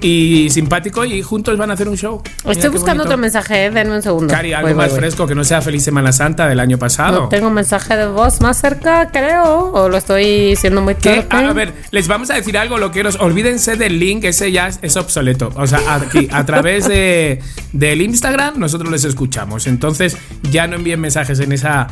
y 0.00 0.48
simpático 0.50 1.04
y 1.04 1.20
juntos 1.20 1.58
van 1.58 1.70
a 1.70 1.74
hacer 1.74 1.88
un 1.88 1.96
show. 1.96 2.22
Mira 2.44 2.52
Estoy 2.52 2.70
buscando 2.70 3.02
bonito. 3.02 3.14
otro 3.14 3.18
mensaje, 3.18 3.64
eh, 3.66 3.70
denme 3.72 3.96
un 3.96 4.02
segundo. 4.02 4.32
Cari, 4.32 4.52
algo 4.52 4.68
Voy, 4.68 4.76
más 4.76 4.90
voy. 4.90 5.00
fresco 5.00 5.26
que 5.26 5.34
no 5.34 5.42
sea 5.42 5.60
Feliz 5.62 5.82
Semana 5.82 6.12
Santa 6.12 6.46
del 6.46 6.60
año 6.60 6.78
pasado. 6.78 7.22
No 7.22 7.28
tengo 7.28 7.50
mensaje 7.50 7.96
de 7.96 8.06
voz 8.06 8.40
más 8.40 8.56
cerca, 8.60 9.10
creo. 9.10 9.72
O 9.72 9.88
lo 9.88 9.96
estoy 9.96 10.54
siendo 10.54 10.80
muy 10.80 10.94
¿Qué? 10.94 11.22
tarde. 11.22 11.48
A, 11.48 11.52
ver, 11.52 11.72
les 11.90 12.06
vamos 12.06 12.30
a 12.30 12.34
decir 12.34 12.56
algo, 12.56 12.78
loqueros. 12.78 13.16
Olvídense 13.18 13.74
del 13.74 13.98
link, 13.98 14.22
ese 14.24 14.52
ya 14.52 14.68
es, 14.68 14.78
es 14.82 14.96
obsoleto. 14.96 15.50
O 15.56 15.66
sea, 15.66 15.80
aquí, 15.96 16.28
a 16.30 16.46
través 16.46 16.86
de, 16.86 17.40
del 17.72 18.00
Instagram, 18.00 18.60
nosotros 18.60 18.92
les 18.92 19.02
escuchamos. 19.02 19.66
Entonces, 19.66 20.16
ya 20.52 20.68
no 20.68 20.76
envíen 20.76 21.00
mensajes 21.00 21.40
en 21.40 21.50
esa. 21.50 21.88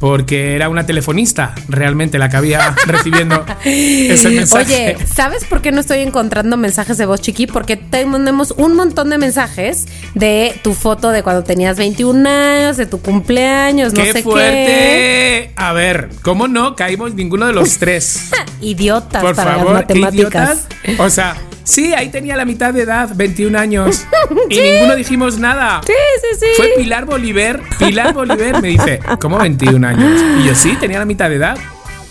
Porque 0.00 0.56
era 0.56 0.68
una 0.70 0.86
telefonista 0.86 1.54
realmente 1.68 2.18
la 2.18 2.28
que 2.30 2.36
había 2.38 2.74
recibiendo 2.86 3.44
ese 3.64 4.30
mensaje. 4.30 4.96
Oye, 4.96 5.06
¿sabes 5.06 5.44
por 5.44 5.60
qué 5.60 5.70
no 5.72 5.80
estoy 5.80 5.98
encontrando 6.00 6.56
mensajes 6.56 6.96
de 6.98 7.06
voz 7.06 7.20
chiqui? 7.20 7.46
Porque 7.46 7.76
tenemos 7.76 8.52
un 8.56 8.74
montón 8.74 9.10
de 9.10 9.18
mensajes 9.18 9.86
de 10.14 10.58
tu 10.64 10.72
foto 10.74 11.10
de 11.10 11.22
cuando 11.22 11.44
tenías 11.44 11.76
21 11.76 12.28
años, 12.28 12.76
de 12.78 12.86
tu 12.86 13.00
cumpleaños, 13.00 13.92
no 13.92 14.02
¡Qué 14.02 14.12
sé 14.14 14.22
fuerte! 14.22 15.52
A 15.56 15.72
ver, 15.72 16.08
¿cómo 16.22 16.48
no 16.48 16.74
caímos 16.74 17.14
ninguno 17.14 17.46
de 17.46 17.52
los 17.52 17.78
tres? 17.78 18.30
qué. 18.30 18.40
Idiotas 18.70 19.22
Por 19.22 19.34
para 19.34 19.54
favor, 19.56 19.72
las 19.74 19.84
¿qué 19.84 19.94
matemáticas. 19.96 20.66
idiotas? 20.84 21.00
O 21.00 21.10
sea, 21.10 21.36
sí, 21.70 21.94
ahí 21.94 22.08
tenía 22.08 22.36
la 22.36 22.44
mitad 22.44 22.74
de 22.74 22.82
edad, 22.82 23.10
21 23.14 23.58
años. 23.58 24.04
Y 24.48 24.60
ninguno 24.60 24.96
dijimos 24.96 25.38
nada. 25.38 25.80
Sí, 25.86 25.92
sí, 25.92 26.38
sí. 26.40 26.46
Fue 26.56 26.72
Pilar 26.76 27.04
Bolívar. 27.04 27.60
Pilar 27.78 28.12
Bolívar 28.12 28.60
me 28.60 28.68
dice, 28.68 29.00
¿cómo 29.20 29.38
21 29.38 29.86
años? 29.86 30.20
Y 30.40 30.46
yo, 30.46 30.54
sí, 30.54 30.76
tenía 30.80 30.98
la 30.98 31.04
mitad 31.04 31.28
de 31.28 31.36
edad. 31.36 31.56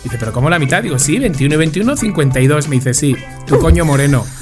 Dice, 0.04 0.18
¿pero 0.18 0.32
cómo 0.32 0.50
la 0.50 0.60
mitad? 0.60 0.82
Digo, 0.82 0.98
sí, 0.98 1.20
21 1.20 1.56
y 1.56 1.58
21, 1.58 1.98
52. 1.98 2.68
Me 2.70 2.76
dice, 2.78 2.94
sí, 2.94 3.16
tu 3.46 3.60
coño 3.60 3.86
moreno. 3.86 4.26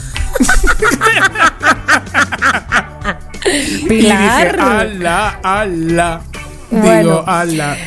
Y 3.49 3.49
dije, 3.49 3.87
Pilar. 3.87 4.59
ala, 4.59 5.39
ala. 5.41 6.21
Bueno. 6.69 6.97
Digo, 6.99 7.23
ala. 7.25 7.77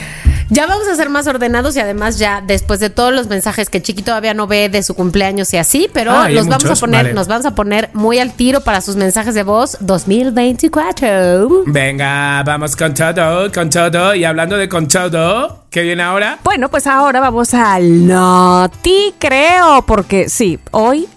Ya 0.53 0.67
vamos 0.67 0.89
a 0.89 0.95
ser 0.97 1.09
más 1.11 1.27
ordenados 1.29 1.77
y 1.77 1.81
además 1.81 2.19
ya 2.19 2.43
después 2.45 2.81
de 2.81 2.91
todos 2.91 3.13
los 3.15 3.29
mensajes 3.29 3.71
que 3.71 3.81
Chiqui 3.81 4.03
todavía 4.03 4.35
no 4.35 4.47
ve 4.49 4.69
de 4.69 4.83
su 4.83 4.95
cumpleaños 4.95 5.53
y 5.55 5.59
así, 5.59 5.89
pero 5.93 6.13
Ah, 6.13 6.29
los 6.29 6.49
vamos 6.49 6.65
a 6.69 6.75
poner, 6.75 7.05
vale. 7.05 7.15
nos 7.15 7.29
vamos 7.29 7.47
a 7.47 7.55
poner 7.55 7.89
muy 7.95 8.19
al 8.19 8.33
tiro 8.33 8.61
para 8.61 8.81
sus 8.81 8.97
mensajes 8.97 9.35
de 9.35 9.45
voz 9.45 9.77
2024. 9.81 11.65
Venga, 11.67 12.43
vamos 12.45 12.75
con 12.77 12.95
todo, 12.95 13.51
con 13.53 13.71
todo. 13.71 14.15
Y 14.15 14.25
hablando 14.25 14.57
de 14.57 14.69
con 14.69 14.89
todo, 14.89 15.65
¿qué 15.71 15.83
viene 15.83 16.03
ahora? 16.03 16.39
Bueno, 16.45 16.69
pues 16.69 16.87
ahora 16.87 17.21
vamos 17.21 17.55
al 17.55 18.07
Noti 18.07 19.15
Creo, 19.19 19.83
porque 19.87 20.29
sí, 20.29 20.59
hoy 20.73 21.09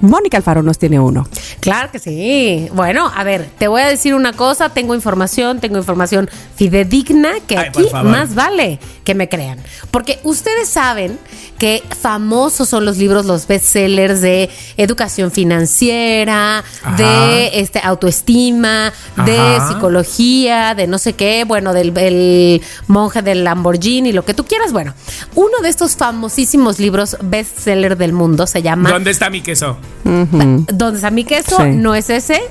Mónica 0.00 0.36
Alfaro 0.36 0.62
nos 0.62 0.78
tiene 0.78 1.00
uno. 1.00 1.26
Claro 1.60 1.90
que 1.90 1.98
sí. 1.98 2.68
Bueno, 2.72 3.10
a 3.14 3.24
ver, 3.24 3.46
te 3.58 3.68
voy 3.68 3.82
a 3.82 3.88
decir 3.88 4.14
una 4.14 4.32
cosa, 4.32 4.68
tengo 4.68 4.94
información, 4.94 5.60
tengo 5.60 5.78
información 5.78 6.28
fidedigna 6.56 7.34
que 7.46 7.56
Ay, 7.56 7.68
aquí 7.68 7.88
más 7.92 8.34
vale 8.34 8.78
que 9.04 9.14
me 9.14 9.28
crean. 9.28 9.58
Porque 9.90 10.18
ustedes 10.24 10.68
saben 10.68 11.18
que 11.64 11.82
famosos 11.98 12.68
son 12.68 12.84
los 12.84 12.98
libros, 12.98 13.24
los 13.24 13.46
bestsellers 13.46 14.20
de 14.20 14.50
educación 14.76 15.30
financiera, 15.30 16.58
Ajá. 16.58 16.96
de 16.96 17.58
este 17.58 17.80
autoestima, 17.82 18.92
de 19.24 19.38
psicología, 19.66 20.74
de 20.74 20.86
no 20.86 20.98
sé 20.98 21.14
qué, 21.14 21.44
bueno, 21.44 21.72
del 21.72 21.96
el 21.96 22.60
monje 22.86 23.22
del 23.22 23.44
Lamborghini, 23.44 24.12
lo 24.12 24.26
que 24.26 24.34
tú 24.34 24.44
quieras. 24.44 24.74
Bueno, 24.74 24.92
uno 25.36 25.60
de 25.62 25.70
estos 25.70 25.96
famosísimos 25.96 26.78
libros 26.78 27.16
bestseller 27.22 27.96
del 27.96 28.12
mundo 28.12 28.46
se 28.46 28.60
llama 28.60 28.90
¿Dónde 28.90 29.10
está 29.10 29.30
mi 29.30 29.40
queso? 29.40 29.78
¿Dónde 30.04 30.96
está 30.96 31.10
mi 31.10 31.24
queso? 31.24 31.56
Sí. 31.56 31.70
No 31.70 31.94
es 31.94 32.10
ese. 32.10 32.42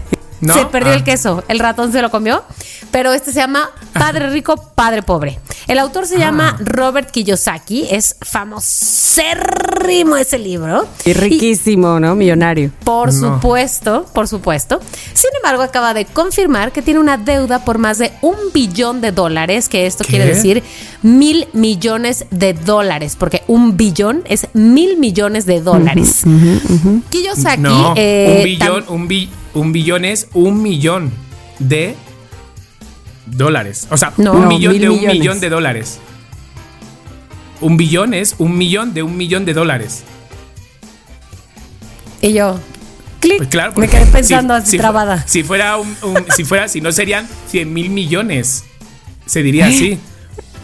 ¿No? 0.43 0.53
Se 0.53 0.65
perdió 0.65 0.91
Ah. 0.91 0.95
el 0.95 1.03
queso. 1.03 1.43
El 1.47 1.59
ratón 1.59 1.91
se 1.91 2.01
lo 2.01 2.09
comió. 2.11 2.43
Pero 2.91 3.11
este 3.13 3.31
se 3.31 3.39
llama 3.39 3.69
Padre 3.93 4.29
Rico, 4.29 4.55
Padre 4.75 5.01
Pobre. 5.01 5.39
El 5.67 5.79
autor 5.79 6.05
se 6.05 6.19
llama 6.19 6.57
Robert 6.59 7.09
Kiyosaki. 7.09 7.87
Es 7.89 8.15
famosérrimo 8.21 10.15
ese 10.17 10.37
libro. 10.37 10.87
Y 11.05 11.13
riquísimo, 11.13 11.99
¿no? 11.99 12.15
Millonario. 12.15 12.71
Por 12.83 13.13
No. 13.13 13.35
supuesto, 13.35 14.05
por 14.13 14.27
supuesto. 14.27 14.79
Sin 15.13 15.29
embargo, 15.37 15.63
acaba 15.63 15.93
de 15.93 16.05
confirmar 16.05 16.71
que 16.71 16.81
tiene 16.81 16.99
una 16.99 17.17
deuda 17.17 17.63
por 17.65 17.77
más 17.77 17.97
de 17.97 18.11
un 18.21 18.35
billón 18.53 19.01
de 19.01 19.11
dólares, 19.11 19.69
que 19.69 19.85
esto 19.85 20.03
¿Qué? 20.03 20.11
quiere 20.11 20.25
decir 20.25 20.63
mil 21.03 21.47
millones 21.53 22.25
de 22.31 22.53
dólares, 22.53 23.15
porque 23.19 23.43
un 23.47 23.77
billón 23.77 24.23
es 24.25 24.47
mil 24.53 24.97
millones 24.97 25.45
de 25.45 25.61
dólares. 25.61 26.23
Kiyosaki, 27.09 27.61
No, 27.61 27.93
eh, 27.95 28.35
un 28.39 28.43
billón, 28.45 28.85
tam- 28.85 28.89
un, 28.89 29.07
bi- 29.07 29.29
un 29.53 29.71
billón 29.73 30.05
es 30.05 30.27
un 30.33 30.61
millón 30.63 31.11
de 31.59 31.95
dólares. 33.25 33.87
O 33.91 33.97
sea, 33.97 34.13
No, 34.17 34.33
un 34.33 34.41
no, 34.43 34.47
millón 34.47 34.73
mil 34.73 34.81
de 34.81 34.89
un 34.89 34.95
millones. 34.95 35.19
millón 35.19 35.39
de 35.39 35.49
dólares. 35.49 35.99
Un 37.61 37.77
billón 37.77 38.13
es 38.13 38.35
un 38.39 38.57
millón 38.57 38.93
de 38.93 39.03
un 39.03 39.15
millón 39.15 39.45
de 39.45 39.53
dólares. 39.53 40.03
Y 42.21 42.33
yo, 42.33 42.59
clic, 43.19 43.37
Pues 43.37 43.49
claro, 43.49 43.73
me 43.75 43.87
quedé 43.87 44.05
pensando 44.05 44.53
si- 44.55 44.61
así 44.61 44.71
si 44.71 44.77
fu- 44.77 44.81
trabada. 44.81 45.23
Si 45.27 45.43
fuera 45.43 45.77
un, 45.77 45.95
un- 46.03 46.25
si 46.35 46.43
fuera, 46.45 46.67
si 46.67 46.79
no 46.81 46.91
serían 46.91 47.27
100 47.49 47.73
mil 47.73 47.89
millones. 47.89 48.63
Se 49.25 49.41
diría 49.43 49.67
así. 49.67 49.97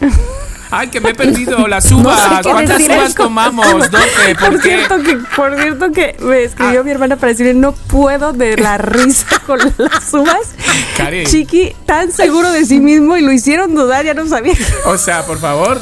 Ay, 0.72 0.88
que 0.88 1.00
me 1.00 1.10
he 1.10 1.14
perdido 1.14 1.66
las 1.66 1.90
uvas. 1.92 2.16
No 2.30 2.36
sé 2.36 2.42
qué 2.42 2.50
¿Cuántas 2.50 2.80
uvas 2.82 3.08
eso. 3.10 3.14
tomamos? 3.24 3.90
12. 3.90 4.34
¿Por 4.38 4.50
Por 4.50 4.60
qué? 4.60 4.68
cierto 4.68 5.02
que, 5.02 5.16
por 5.36 5.60
cierto 5.60 5.92
que 5.92 6.16
me 6.20 6.44
escribió 6.44 6.80
Ah. 6.80 6.84
mi 6.84 6.90
hermana 6.90 7.16
para 7.16 7.32
decirle 7.32 7.54
no 7.54 7.72
puedo 7.72 8.32
de 8.32 8.56
la 8.56 8.78
risa 8.78 9.26
con 9.46 9.58
las 9.78 10.12
uvas. 10.14 10.54
Cari. 10.96 11.24
Chiqui, 11.24 11.74
tan 11.86 12.12
seguro 12.12 12.50
de 12.52 12.64
sí 12.64 12.78
mismo 12.80 13.16
y 13.16 13.22
lo 13.22 13.32
hicieron 13.32 13.74
dudar, 13.74 14.04
ya 14.04 14.14
no 14.14 14.26
sabía. 14.26 14.54
O 14.86 14.96
sea, 14.96 15.24
por 15.26 15.38
favor. 15.38 15.80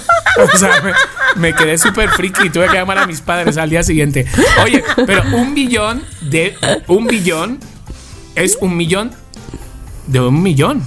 O 0.54 0.56
sea, 0.56 0.80
me, 0.82 0.92
me 1.40 1.52
quedé 1.54 1.76
súper 1.78 2.08
friki 2.10 2.46
y 2.46 2.50
tuve 2.50 2.68
que 2.68 2.74
llamar 2.74 2.98
a 2.98 3.06
mis 3.06 3.20
padres 3.20 3.56
al 3.58 3.68
día 3.70 3.82
siguiente. 3.82 4.24
Oye, 4.62 4.84
pero 5.06 5.22
un 5.36 5.52
billón 5.54 6.02
de. 6.22 6.56
Un 6.86 7.06
billón 7.08 7.58
es 8.36 8.56
un 8.60 8.76
millón 8.76 9.10
de 10.06 10.20
un 10.20 10.40
millón. 10.42 10.82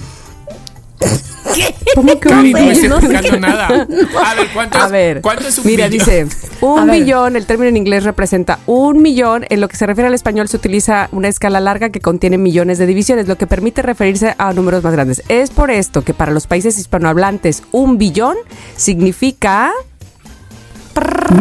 ¿Cómo 1.94 2.18
que 2.18 2.28
no 2.30 2.42
me 2.42 2.50
estoy 2.72 2.88
no 2.88 2.96
explicando 2.98 3.30
qué- 3.30 3.40
nada. 3.40 3.66
A 3.66 4.34
ver, 4.34 4.48
¿cuánto 4.54 4.78
es, 4.78 4.84
A 4.84 4.88
ver, 4.88 5.20
¿cuánto 5.20 5.46
es 5.48 5.58
un 5.58 5.66
mira, 5.66 5.88
billón? 5.88 6.06
dice, 6.06 6.26
un 6.62 6.78
A 6.78 6.84
ver. 6.86 7.00
millón, 7.00 7.36
el 7.36 7.44
término 7.46 7.68
en 7.68 7.76
inglés 7.76 8.04
representa 8.04 8.58
un 8.66 9.02
millón, 9.02 9.44
en 9.50 9.60
lo 9.60 9.68
que 9.68 9.76
se 9.76 9.86
refiere 9.86 10.08
al 10.08 10.14
español 10.14 10.48
se 10.48 10.56
utiliza 10.56 11.08
una 11.12 11.28
escala 11.28 11.60
larga 11.60 11.90
que 11.90 12.00
contiene 12.00 12.38
millones 12.38 12.78
de 12.78 12.86
divisiones, 12.86 13.28
lo 13.28 13.36
que 13.36 13.46
permite 13.46 13.82
referirse 13.82 14.34
a 14.38 14.52
números 14.54 14.82
más 14.82 14.92
grandes. 14.92 15.22
Es 15.28 15.50
por 15.50 15.70
esto 15.70 16.02
que 16.02 16.14
para 16.14 16.32
los 16.32 16.46
países 16.46 16.78
hispanohablantes 16.78 17.62
un 17.72 17.98
billón 17.98 18.36
significa 18.76 19.70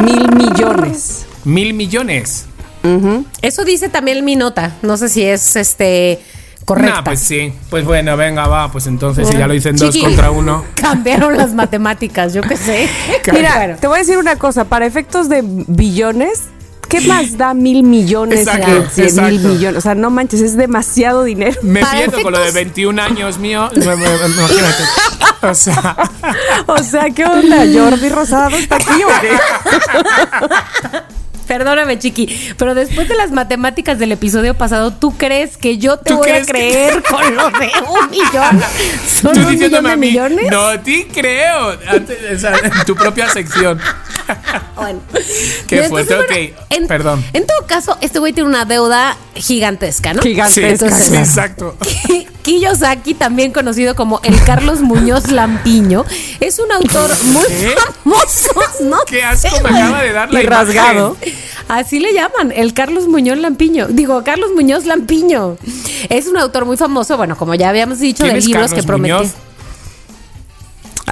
mil 0.04 0.30
millones. 0.36 1.26
Mil 1.46 1.74
millones. 1.74 2.46
Eso 3.42 3.64
dice 3.64 3.90
también 3.90 4.24
mi 4.26 4.36
nota. 4.36 4.76
No 4.82 4.98
sé 4.98 5.08
si 5.10 5.24
es 5.24 5.56
este 5.56 6.20
correcta. 6.66 6.96
Nah, 6.98 7.04
pues 7.04 7.20
sí. 7.20 7.54
Pues 7.70 7.86
bueno, 7.86 8.16
venga, 8.18 8.48
va. 8.48 8.72
Pues 8.72 8.88
entonces, 8.88 9.28
si 9.28 9.38
ya 9.38 9.48
lo 9.48 9.54
dicen 9.54 9.76
dos 9.76 9.94
Chiqui, 9.94 10.06
contra 10.06 10.32
uno. 10.32 10.64
Cambiaron 10.76 11.38
las 11.38 11.54
matemáticas, 11.54 12.34
yo 12.34 12.42
qué 12.42 12.58
sé. 12.58 12.90
Mira, 13.34 13.56
Bueno. 13.58 13.76
te 13.80 13.88
voy 13.88 13.98
a 13.98 14.00
decir 14.00 14.18
una 14.18 14.36
cosa, 14.38 14.66
para 14.66 14.86
efectos 14.86 15.28
de 15.30 15.42
billones, 15.44 16.44
¿qué 16.90 17.02
más 17.02 17.38
da 17.38 17.54
mil 17.54 17.84
millones 17.84 18.40
Exacto, 18.48 18.68
mil 19.24 19.40
millones? 19.40 19.78
O 19.78 19.82
sea, 19.82 19.96
no 19.96 20.10
manches, 20.10 20.42
es 20.42 20.58
demasiado 20.58 21.24
dinero. 21.24 21.60
Me 21.64 21.80
Para 21.82 21.98
pierdo 22.00 22.22
con 22.22 22.32
lo 22.34 22.40
de 22.40 22.46
efectos- 22.50 22.56
21 22.76 23.02
años 23.02 23.38
mío. 23.38 23.70
Imagínate. 23.76 24.84
O 25.44 25.56
sea, 25.56 25.96
O 26.68 26.78
sea, 26.84 27.10
¿qué 27.10 27.26
onda? 27.26 27.64
¿Jordi 27.74 28.10
Rosado 28.10 28.56
está 28.58 28.76
aquí 28.76 29.04
o 29.04 29.08
qué? 29.22 29.30
Perdóname, 31.52 32.00
Chiqui, 32.00 32.54
pero 32.58 32.74
después 32.76 33.10
de 33.10 33.16
las 33.16 33.32
matemáticas 33.32 34.00
del 34.00 34.14
episodio 34.14 34.54
pasado, 34.54 34.94
¿tú 34.94 35.18
crees 35.18 35.58
que 35.58 35.78
yo 35.78 35.98
te 35.98 36.12
¿Tú 36.12 36.18
voy 36.20 36.30
a 36.30 36.40
que- 36.40 36.46
creer 36.46 37.04
con 37.10 37.36
lo 37.36 37.50
de 37.50 37.70
un 37.90 38.10
millón? 38.10 38.62
¿Son 39.06 39.34
tú 39.34 39.40
un 39.42 39.46
millón 39.48 39.52
diciéndome 39.52 39.90
de 39.90 39.94
a 39.94 39.98
mí. 39.98 40.08
millones? 40.08 40.46
No, 40.50 40.62
a 40.62 40.82
ti 40.82 41.08
creo. 41.14 41.78
Antes, 41.90 42.18
o 42.38 42.40
sea, 42.40 42.54
en 42.64 42.72
tu 42.86 42.96
propia 42.96 43.28
sección. 43.30 43.82
Bueno. 44.78 45.02
Qué 45.68 45.84
fuerte, 45.84 46.16
bueno, 46.16 46.26
ok, 46.30 46.66
en- 46.70 46.88
perdón. 46.88 47.24
En 47.34 47.46
todo 47.46 47.68
caso, 47.68 47.98
este 48.02 48.18
güey 48.18 48.32
tiene 48.34 48.50
una 48.50 48.64
deuda 48.66 49.16
gigantesca, 49.36 50.14
¿no? 50.14 50.22
Sí, 50.24 50.30
Gigantesca. 50.30 50.90
sí, 50.90 51.16
exacto. 51.18 51.76
Kiyosaki, 52.42 53.14
también 53.14 53.52
conocido 53.52 53.94
como 53.96 54.20
el 54.24 54.42
Carlos 54.44 54.80
Muñoz 54.82 55.30
Lampiño, 55.32 56.06
es 56.40 56.58
un 56.60 56.72
autor 56.72 57.12
muy 57.26 57.46
¿Qué? 57.46 57.76
famoso. 58.04 58.54
No 58.84 58.98
Qué 59.06 59.24
asco 59.24 59.56
sé, 59.56 59.62
me 59.64 59.70
acaba 59.70 60.02
de 60.02 60.14
dar 60.14 60.34
la 60.34 60.42
Y 60.42 60.46
rasgado. 60.46 61.18
imagen. 61.22 61.41
Así 61.68 62.00
le 62.00 62.14
llaman, 62.14 62.52
el 62.56 62.74
Carlos 62.74 63.08
Muñoz 63.08 63.38
Lampiño. 63.38 63.88
Digo, 63.88 64.24
Carlos 64.24 64.52
Muñoz 64.56 64.86
Lampiño. 64.86 65.58
Es 66.10 66.28
un 66.28 66.38
autor 66.38 66.66
muy 66.66 66.78
famoso, 66.78 67.18
bueno, 67.18 67.38
como 67.38 67.56
ya 67.56 67.70
habíamos 67.70 68.00
dicho, 68.00 68.24
¿Quién 68.24 68.36
de 68.36 68.42
libros 68.42 68.70
Carlos 68.70 68.82
que 68.82 68.88
prometió. 68.88 69.32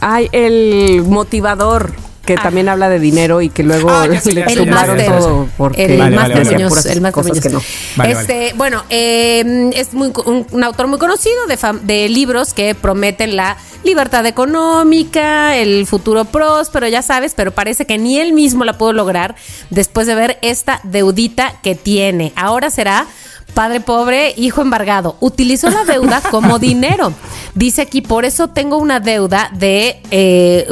Ay, 0.01 0.29
el 0.31 1.03
motivador 1.07 1.93
que 2.35 2.41
también 2.41 2.69
habla 2.69 2.89
de 2.89 2.99
dinero 2.99 3.41
y 3.41 3.49
que 3.49 3.63
luego 3.63 3.89
Ah, 3.89 4.05
ya 4.07 4.21
le 4.31 4.41
El 4.43 4.67
máster. 4.69 5.05
todo 5.07 5.47
porque 5.57 5.85
el 5.85 5.97
Vale, 5.97 6.15
máster 6.15 6.35
vale, 6.37 6.49
vale. 6.49 6.91
El 6.93 7.01
máster 7.01 7.41
que 7.41 7.49
no. 7.49 7.61
Este, 8.05 8.53
Bueno, 8.55 8.83
eh, 8.91 9.71
es 9.73 9.93
muy, 9.95 10.11
un, 10.25 10.45
un 10.51 10.63
autor 10.63 10.85
muy 10.87 10.99
conocido 10.99 11.47
de, 11.47 11.57
fam- 11.57 11.79
de 11.81 12.07
libros 12.07 12.53
que 12.53 12.75
prometen 12.75 13.35
la 13.35 13.57
libertad 13.83 14.25
económica, 14.25 15.57
el 15.57 15.87
futuro 15.87 16.25
próspero, 16.25 16.87
ya 16.87 17.01
sabes, 17.01 17.33
pero 17.35 17.51
parece 17.51 17.85
que 17.85 17.97
ni 17.97 18.19
él 18.19 18.33
mismo 18.33 18.63
la 18.63 18.77
pudo 18.77 18.93
lograr 18.93 19.35
después 19.71 20.05
de 20.05 20.15
ver 20.15 20.37
esta 20.41 20.81
deudita 20.83 21.53
que 21.63 21.75
tiene. 21.75 22.31
Ahora 22.35 22.69
será 22.69 23.07
Padre 23.55 23.79
pobre, 23.79 24.35
hijo 24.37 24.61
embargado. 24.61 25.17
Utilizó 25.21 25.71
la 25.71 25.83
deuda 25.83 26.21
como 26.29 26.59
dinero. 26.69 27.11
Dice 27.55 27.81
aquí, 27.81 28.01
por 28.01 28.23
eso 28.23 28.49
tengo 28.49 28.77
una 28.77 28.99
deuda 28.99 29.49
de 29.53 30.01
eh, 30.11 30.67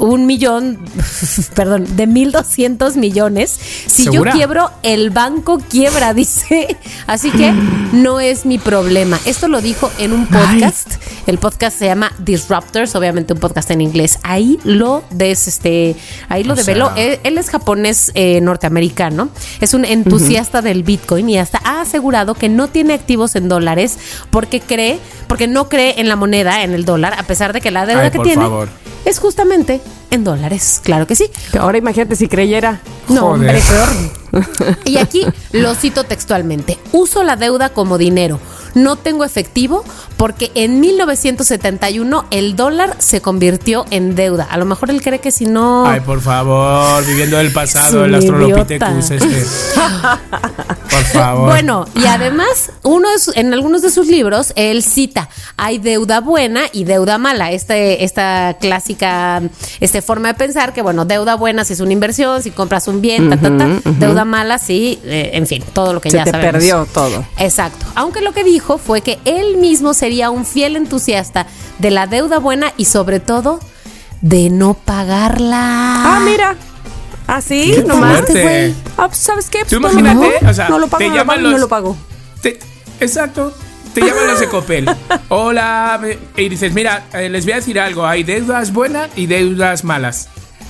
un 0.00 0.26
millón, 0.26 0.78
perdón, 1.54 1.86
de 1.96 2.06
mil 2.06 2.32
doscientos 2.32 2.96
millones. 2.96 3.50
Si 3.86 4.04
¿Segura? 4.04 4.32
yo 4.32 4.36
quiebro, 4.36 4.70
el 4.82 5.10
banco 5.10 5.58
quiebra, 5.58 6.14
dice. 6.14 6.76
Así 7.06 7.30
que 7.30 7.52
no 7.92 8.20
es 8.20 8.46
mi 8.46 8.58
problema. 8.58 9.18
Esto 9.24 9.48
lo 9.48 9.60
dijo 9.60 9.90
en 9.98 10.12
un 10.12 10.26
podcast. 10.26 10.94
El 11.26 11.38
podcast 11.38 11.78
se 11.78 11.86
llama 11.86 12.12
Disruptors, 12.18 12.94
obviamente 12.96 13.34
un 13.34 13.40
podcast 13.40 13.70
en 13.70 13.80
inglés. 13.80 14.18
Ahí 14.22 14.58
lo 14.64 15.04
des, 15.10 15.46
este, 15.46 15.94
ahí 16.28 16.44
lo 16.44 16.54
develó. 16.54 16.90
Él, 16.96 17.20
él 17.22 17.38
es 17.38 17.50
japonés 17.50 18.10
eh, 18.14 18.40
norteamericano. 18.40 19.28
Es 19.60 19.74
un 19.74 19.84
entusiasta 19.84 20.62
del 20.62 20.82
Bitcoin 20.82 21.28
y 21.28 21.38
hasta 21.38 21.60
ha 21.64 21.82
asegurado 21.82 22.34
que 22.34 22.48
no 22.48 22.68
tiene 22.68 22.94
activos 22.94 23.36
en 23.36 23.48
dólares 23.48 23.98
porque 24.30 24.60
cree, 24.60 24.98
porque 25.28 25.46
no 25.46 25.68
cree 25.68 26.00
en 26.00 26.08
la 26.08 26.16
moneda, 26.16 26.62
en 26.62 26.72
el 26.72 26.84
dólar, 26.84 27.14
a 27.18 27.22
pesar 27.24 27.52
de 27.52 27.60
que 27.60 27.70
la 27.70 27.86
deuda 27.86 28.04
Ay, 28.04 28.10
que 28.10 28.16
por 28.16 28.26
tiene 28.26 28.42
favor. 28.42 28.68
Es 29.04 29.18
justamente 29.18 29.80
en 30.10 30.24
dólares. 30.24 30.80
Claro 30.82 31.06
que 31.06 31.14
sí. 31.14 31.30
Ahora 31.58 31.78
imagínate 31.78 32.16
si 32.16 32.28
creyera. 32.28 32.80
No, 33.08 33.22
Joder. 33.22 33.32
hombre, 33.32 33.62
peor. 33.68 34.76
Y 34.84 34.98
aquí 34.98 35.26
lo 35.52 35.74
cito 35.74 36.04
textualmente. 36.04 36.78
Uso 36.92 37.22
la 37.24 37.36
deuda 37.36 37.70
como 37.70 37.98
dinero. 37.98 38.38
No 38.74 38.96
tengo 38.96 39.24
efectivo 39.24 39.84
porque 40.16 40.50
en 40.54 40.80
1971 40.80 42.24
el 42.30 42.56
dólar 42.56 42.96
se 42.98 43.20
convirtió 43.20 43.84
en 43.90 44.14
deuda. 44.14 44.46
A 44.50 44.56
lo 44.58 44.64
mejor 44.64 44.90
él 44.90 45.02
cree 45.02 45.20
que 45.20 45.30
si 45.30 45.46
no... 45.46 45.86
Ay, 45.86 46.00
por 46.00 46.20
favor, 46.20 47.04
viviendo 47.06 47.36
del 47.38 47.52
pasado, 47.52 48.04
el 48.04 48.14
Australopithecus 48.14 49.10
idiota. 49.10 49.26
este. 49.26 49.46
Por 50.90 51.04
favor. 51.04 51.46
Bueno, 51.50 51.86
y 51.94 52.04
además, 52.06 52.72
uno 52.82 53.08
de 53.10 53.18
su- 53.20 53.32
en 53.36 53.54
algunos 53.54 53.80
de 53.80 53.90
sus 53.90 54.08
libros, 54.08 54.52
él 54.56 54.82
cita, 54.82 55.28
hay 55.56 55.78
deuda 55.78 56.20
buena 56.20 56.62
y 56.72 56.82
deuda 56.84 57.16
mala. 57.16 57.52
Este, 57.52 58.04
esta 58.04 58.56
clásica 58.60 59.40
este, 59.78 60.02
forma 60.02 60.28
de 60.28 60.34
pensar 60.34 60.72
que, 60.72 60.82
bueno, 60.82 61.04
deuda 61.04 61.36
buena 61.36 61.64
si 61.64 61.74
es 61.74 61.80
una 61.80 61.92
inversión, 61.92 62.42
si 62.42 62.50
compras 62.50 62.88
un 62.88 63.00
bien, 63.00 63.30
ta, 63.30 63.36
ta, 63.36 63.56
ta. 63.56 63.68
Deuda 63.98 64.24
mala 64.24 64.58
si, 64.58 64.98
eh, 65.04 65.30
en 65.34 65.46
fin, 65.46 65.62
todo 65.72 65.92
lo 65.94 66.00
que 66.00 66.10
Se 66.10 66.16
ya 66.18 66.24
te 66.24 66.32
sabemos. 66.32 66.52
perdió 66.54 66.86
todo. 66.92 67.24
Exacto. 67.38 67.86
Aunque 67.94 68.20
lo 68.20 68.32
que 68.32 68.42
dijo 68.42 68.59
fue 68.78 69.00
que 69.00 69.18
él 69.24 69.56
mismo 69.56 69.94
sería 69.94 70.30
un 70.30 70.44
fiel 70.46 70.76
entusiasta 70.76 71.46
de 71.78 71.90
la 71.90 72.06
deuda 72.06 72.38
buena 72.38 72.72
y 72.76 72.84
sobre 72.86 73.20
todo 73.20 73.60
de 74.20 74.50
no 74.50 74.74
pagarla. 74.74 75.56
Ah, 76.16 76.20
mira. 76.24 76.56
Así, 77.26 77.72
Qué 77.76 77.84
nomás. 77.84 78.24
güey. 78.26 78.74
Ah, 78.96 79.06
pues, 79.06 79.18
¿sabes 79.18 79.48
qué? 79.50 79.60
Tú 79.64 79.80
Pues, 79.80 79.94
no, 79.94 80.00
imagínate, 80.00 80.38
no, 80.44 80.50
o 80.50 80.54
sea, 80.54 80.68
no 80.68 80.78
lo 80.78 80.88
pago, 80.88 80.98
te 80.98 81.04
no 81.04 81.10
lo 81.10 81.16
llaman 81.16 81.42
no 81.42 81.50
los- 81.50 81.60
lo 81.60 81.68
pago. 81.68 81.96
Te- 82.42 82.58
exacto. 83.00 83.54
Te 83.94 84.00
llaman 84.02 84.26
los 84.28 84.40
de 84.40 84.48
Copel. 84.48 84.88
Hola. 85.28 86.00
Y 86.36 86.48
dices, 86.48 86.72
mira, 86.72 87.04
eh, 87.12 87.28
les 87.28 87.44
voy 87.44 87.52
a 87.52 87.56
decir 87.56 87.78
algo. 87.80 88.06
Hay 88.06 88.22
deudas 88.24 88.72
buenas 88.72 89.10
y 89.16 89.26
deudas 89.26 89.84
malas. 89.84 90.28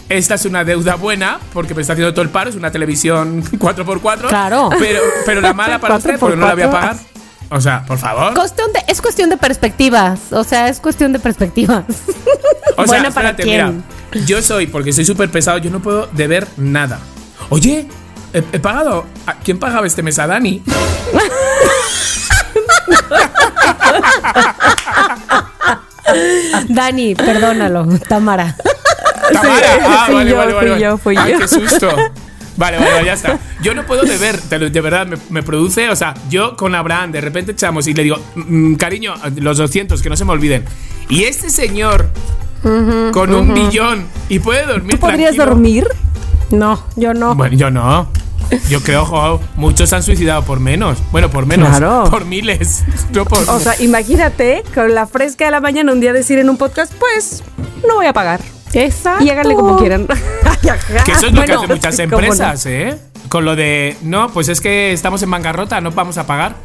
Esta 0.09 0.35
es 0.35 0.45
una 0.45 0.65
deuda 0.65 0.97
buena 0.97 1.39
porque 1.53 1.75
me 1.75 1.83
está 1.83 1.93
haciendo 1.95 2.12
todo 2.12 2.23
el 2.23 2.31
paro. 2.31 2.51
Es 2.51 2.57
una 2.57 2.71
televisión 2.71 3.43
4x4. 3.59 4.29
Claro. 4.29 4.71
Pero, 4.79 5.01
pero 5.27 5.41
la 5.41 5.53
mala 5.55 5.79
para 5.81 5.97
usted 5.99 6.19
porque 6.19 6.37
no 6.37 6.47
la 6.47 6.55
voy 6.55 6.62
a 6.65 6.71
pagar. 6.71 6.97
O 7.51 7.60
sea, 7.60 7.85
por 7.85 7.98
favor. 7.98 8.32
Cuestión 8.35 8.72
de- 8.72 8.85
es 8.86 9.02
cuestión 9.02 9.28
de 9.28 9.36
perspectivas. 9.36 10.32
O 10.32 10.44
sea, 10.44 10.68
es 10.68 10.78
cuestión 10.81 11.12
de 11.12 11.18
perspectivas. 11.18 11.85
O 12.77 12.86
sea, 12.86 13.01
Buena 13.01 13.10
para 13.10 13.31
espérate, 13.31 13.43
quién. 13.43 13.85
mira. 14.12 14.27
Yo 14.27 14.40
soy, 14.40 14.66
porque 14.68 14.93
soy 14.93 15.05
súper 15.05 15.28
pesado, 15.31 15.59
yo 15.59 15.70
no 15.70 15.81
puedo 15.81 16.06
deber 16.12 16.47
nada. 16.56 16.98
Oye, 17.51 17.86
he, 18.32 18.39
he 18.39 18.60
pagado. 18.60 19.05
¿A 19.27 19.35
¿Quién 19.35 19.59
pagaba 19.59 19.86
este 19.86 20.02
mes? 20.02 20.18
¿A 20.18 20.27
Dani? 20.27 20.62
Dani, 26.68 27.14
perdónalo, 27.14 27.86
Tamara. 28.09 28.56
Tamara. 29.32 29.66
Ah, 29.86 30.02
fui 30.06 30.14
vale, 30.14 30.31
yo, 30.31 30.36
vale, 30.36 30.52
vale, 30.55 30.70
fui 30.72 30.81
yo, 30.82 30.98
fui 30.98 31.16
Ay, 31.16 31.32
yo. 31.32 31.39
qué 31.39 31.48
susto. 31.48 31.89
Vale, 32.61 32.78
vale, 32.78 33.05
ya 33.07 33.15
está. 33.15 33.39
Yo 33.62 33.74
no 33.74 33.85
puedo 33.87 34.03
lo- 34.05 34.70
de 34.70 34.81
verdad, 34.82 35.07
me, 35.07 35.16
me 35.31 35.43
produce, 35.43 35.89
o 35.89 35.97
sea, 35.97 36.15
yo 36.28 36.57
con 36.57 36.74
Abraham 36.74 37.11
de 37.11 37.20
repente 37.23 37.53
echamos 37.53 37.87
y 37.87 37.95
le 37.95 38.03
digo, 38.05 38.19
"Mm, 38.37 38.74
cariño, 38.74 39.15
los 39.37 39.57
200, 39.57 40.03
que 40.03 40.11
no 40.11 40.16
se 40.16 40.24
me 40.27 40.32
olviden. 40.32 40.65
Y 41.09 41.24
este 41.24 41.49
señor, 41.51 42.11
con 43.12 43.35
un 43.35 43.55
billón, 43.55 44.05
y 44.28 44.39
puede 44.41 44.66
dormir 44.66 44.93
¿Tú 44.97 45.01
podrías 45.01 45.35
tranquilo. 45.35 45.47
dormir? 45.47 45.89
No, 46.51 46.85
yo 46.97 47.15
no. 47.15 47.35
Bueno, 47.35 47.57
yo 47.57 47.70
no. 47.70 48.09
Yo 48.69 48.82
creo, 48.82 49.03
ojo, 49.03 49.41
muchos 49.57 49.89
se 49.89 49.97
han 49.97 50.03
suicidado 50.03 50.43
por 50.45 50.59
menos. 50.61 50.99
Bueno, 51.12 51.31
por 51.31 51.47
menos. 51.47 51.69
Claro. 51.69 52.05
Por 52.11 52.24
miles. 52.27 52.85
No 53.15 53.24
por. 53.24 53.49
O 53.49 53.59
sea, 53.61 53.81
imagínate 53.81 54.62
con 54.74 54.95
la 54.95 55.07
fresca 55.07 55.47
de 55.47 55.51
la 55.53 55.61
mañana 55.61 55.93
un 55.93 56.01
día 56.01 56.12
decir 56.12 56.39
en 56.39 56.51
un 56.51 56.57
podcast, 56.59 56.93
pues 56.99 57.43
no 57.89 57.95
voy 57.95 58.07
a 58.07 58.12
pagar. 58.12 58.41
Exacto. 58.73 59.24
Y 59.24 59.31
háganle 59.31 59.55
como 59.55 59.78
quieran. 59.78 60.07
que 60.61 61.12
eso 61.12 61.27
es 61.27 61.32
lo 61.32 61.45
que 61.45 61.53
hacen 61.53 61.69
muchas 61.69 61.99
empresas, 61.99 62.66
¿eh? 62.66 62.99
Con 63.28 63.45
lo 63.45 63.55
de, 63.55 63.97
no, 64.03 64.31
pues 64.32 64.49
es 64.49 64.61
que 64.61 64.93
estamos 64.93 65.23
en 65.23 65.31
bancarrota, 65.31 65.81
no 65.81 65.93
vamos 65.93 66.19
a 66.19 66.27
pagar. 66.27 66.57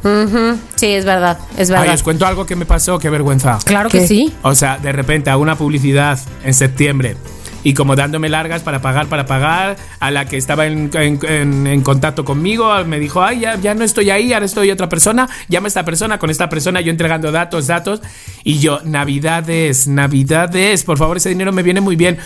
Sí, 0.74 0.86
es 0.86 1.04
verdad, 1.04 1.38
es 1.56 1.70
Ay, 1.70 1.78
verdad. 1.78 1.94
os 1.94 2.02
cuento 2.02 2.26
algo 2.26 2.44
que 2.44 2.56
me 2.56 2.66
pasó, 2.66 2.98
qué 2.98 3.08
vergüenza. 3.08 3.58
Claro 3.64 3.88
que 3.88 4.06
sí. 4.06 4.34
O 4.42 4.54
sea, 4.54 4.78
de 4.78 4.90
repente 4.90 5.30
hago 5.30 5.42
una 5.42 5.56
publicidad 5.56 6.18
en 6.44 6.54
septiembre 6.54 7.16
y 7.66 7.74
como 7.74 7.96
dándome 7.96 8.28
largas 8.28 8.62
para 8.62 8.80
pagar, 8.80 9.08
para 9.08 9.26
pagar, 9.26 9.76
a 9.98 10.10
la 10.12 10.26
que 10.26 10.36
estaba 10.36 10.66
en, 10.68 10.88
en- 10.94 11.18
en- 11.28 11.66
en 11.66 11.82
contacto 11.82 12.24
conmigo 12.24 12.72
me 12.84 13.00
dijo, 13.00 13.24
ay, 13.24 13.40
ya, 13.40 13.56
ya 13.60 13.74
no 13.74 13.82
estoy 13.82 14.10
ahí, 14.10 14.32
ahora 14.32 14.46
estoy 14.46 14.70
otra 14.70 14.88
persona, 14.88 15.28
llama 15.48 15.66
a 15.66 15.68
esta 15.68 15.84
persona, 15.84 16.20
con 16.20 16.30
esta 16.30 16.48
persona 16.48 16.80
yo 16.80 16.92
entregando 16.92 17.32
datos, 17.32 17.66
datos, 17.66 18.02
y 18.44 18.60
yo, 18.60 18.78
navidades, 18.84 19.88
navidades, 19.88 20.84
por 20.84 20.96
favor, 20.96 21.16
ese 21.16 21.30
dinero 21.30 21.50
me 21.52 21.64
viene 21.64 21.80
muy 21.80 21.96
bien. 21.96 22.18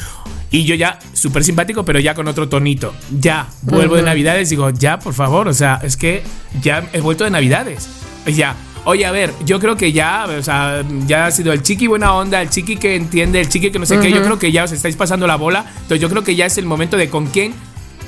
Y 0.51 0.65
yo 0.65 0.75
ya, 0.75 0.99
súper 1.15 1.43
simpático, 1.43 1.87
pero 1.87 2.01
ya 2.01 2.15
con 2.15 2.29
otro 2.29 2.49
tonito. 2.51 2.93
Ya, 3.19 3.47
vuelvo 3.63 3.95
de 3.97 4.03
Navidades, 4.03 4.51
digo, 4.51 4.69
ya, 4.69 4.99
por 4.99 5.15
favor, 5.15 5.49
o 5.49 5.55
sea, 5.55 5.81
es 5.83 5.97
que 5.97 6.23
ya 6.61 6.85
he 6.93 7.01
vuelto 7.01 7.25
de 7.25 7.31
Navidades. 7.31 7.89
Ya. 8.27 8.57
Oye, 8.85 9.05
a 9.05 9.11
ver, 9.11 9.33
yo 9.45 9.61
creo 9.61 9.77
que 9.77 9.93
ya, 9.93 10.27
o 10.27 10.43
sea, 10.43 10.83
ya 11.07 11.27
ha 11.27 11.31
sido 11.31 11.53
el 11.53 11.63
chiqui 11.63 11.87
buena 11.87 12.15
onda, 12.15 12.41
el 12.41 12.49
chiqui 12.49 12.77
que 12.77 12.97
entiende, 12.97 13.41
el 13.41 13.49
chiqui 13.49 13.71
que 13.71 13.79
no 13.79 13.87
sé 13.87 13.99
qué. 14.01 14.11
Yo 14.11 14.23
creo 14.23 14.39
que 14.39 14.53
ya 14.53 14.65
os 14.65 14.73
estáis 14.73 14.97
pasando 14.97 15.27
la 15.27 15.37
bola. 15.37 15.67
Entonces, 15.69 16.01
yo 16.01 16.09
creo 16.09 16.25
que 16.25 16.35
ya 16.35 16.47
es 16.47 16.57
el 16.57 16.65
momento 16.65 16.97
de 16.97 17.11
con 17.11 17.27
quién 17.27 17.53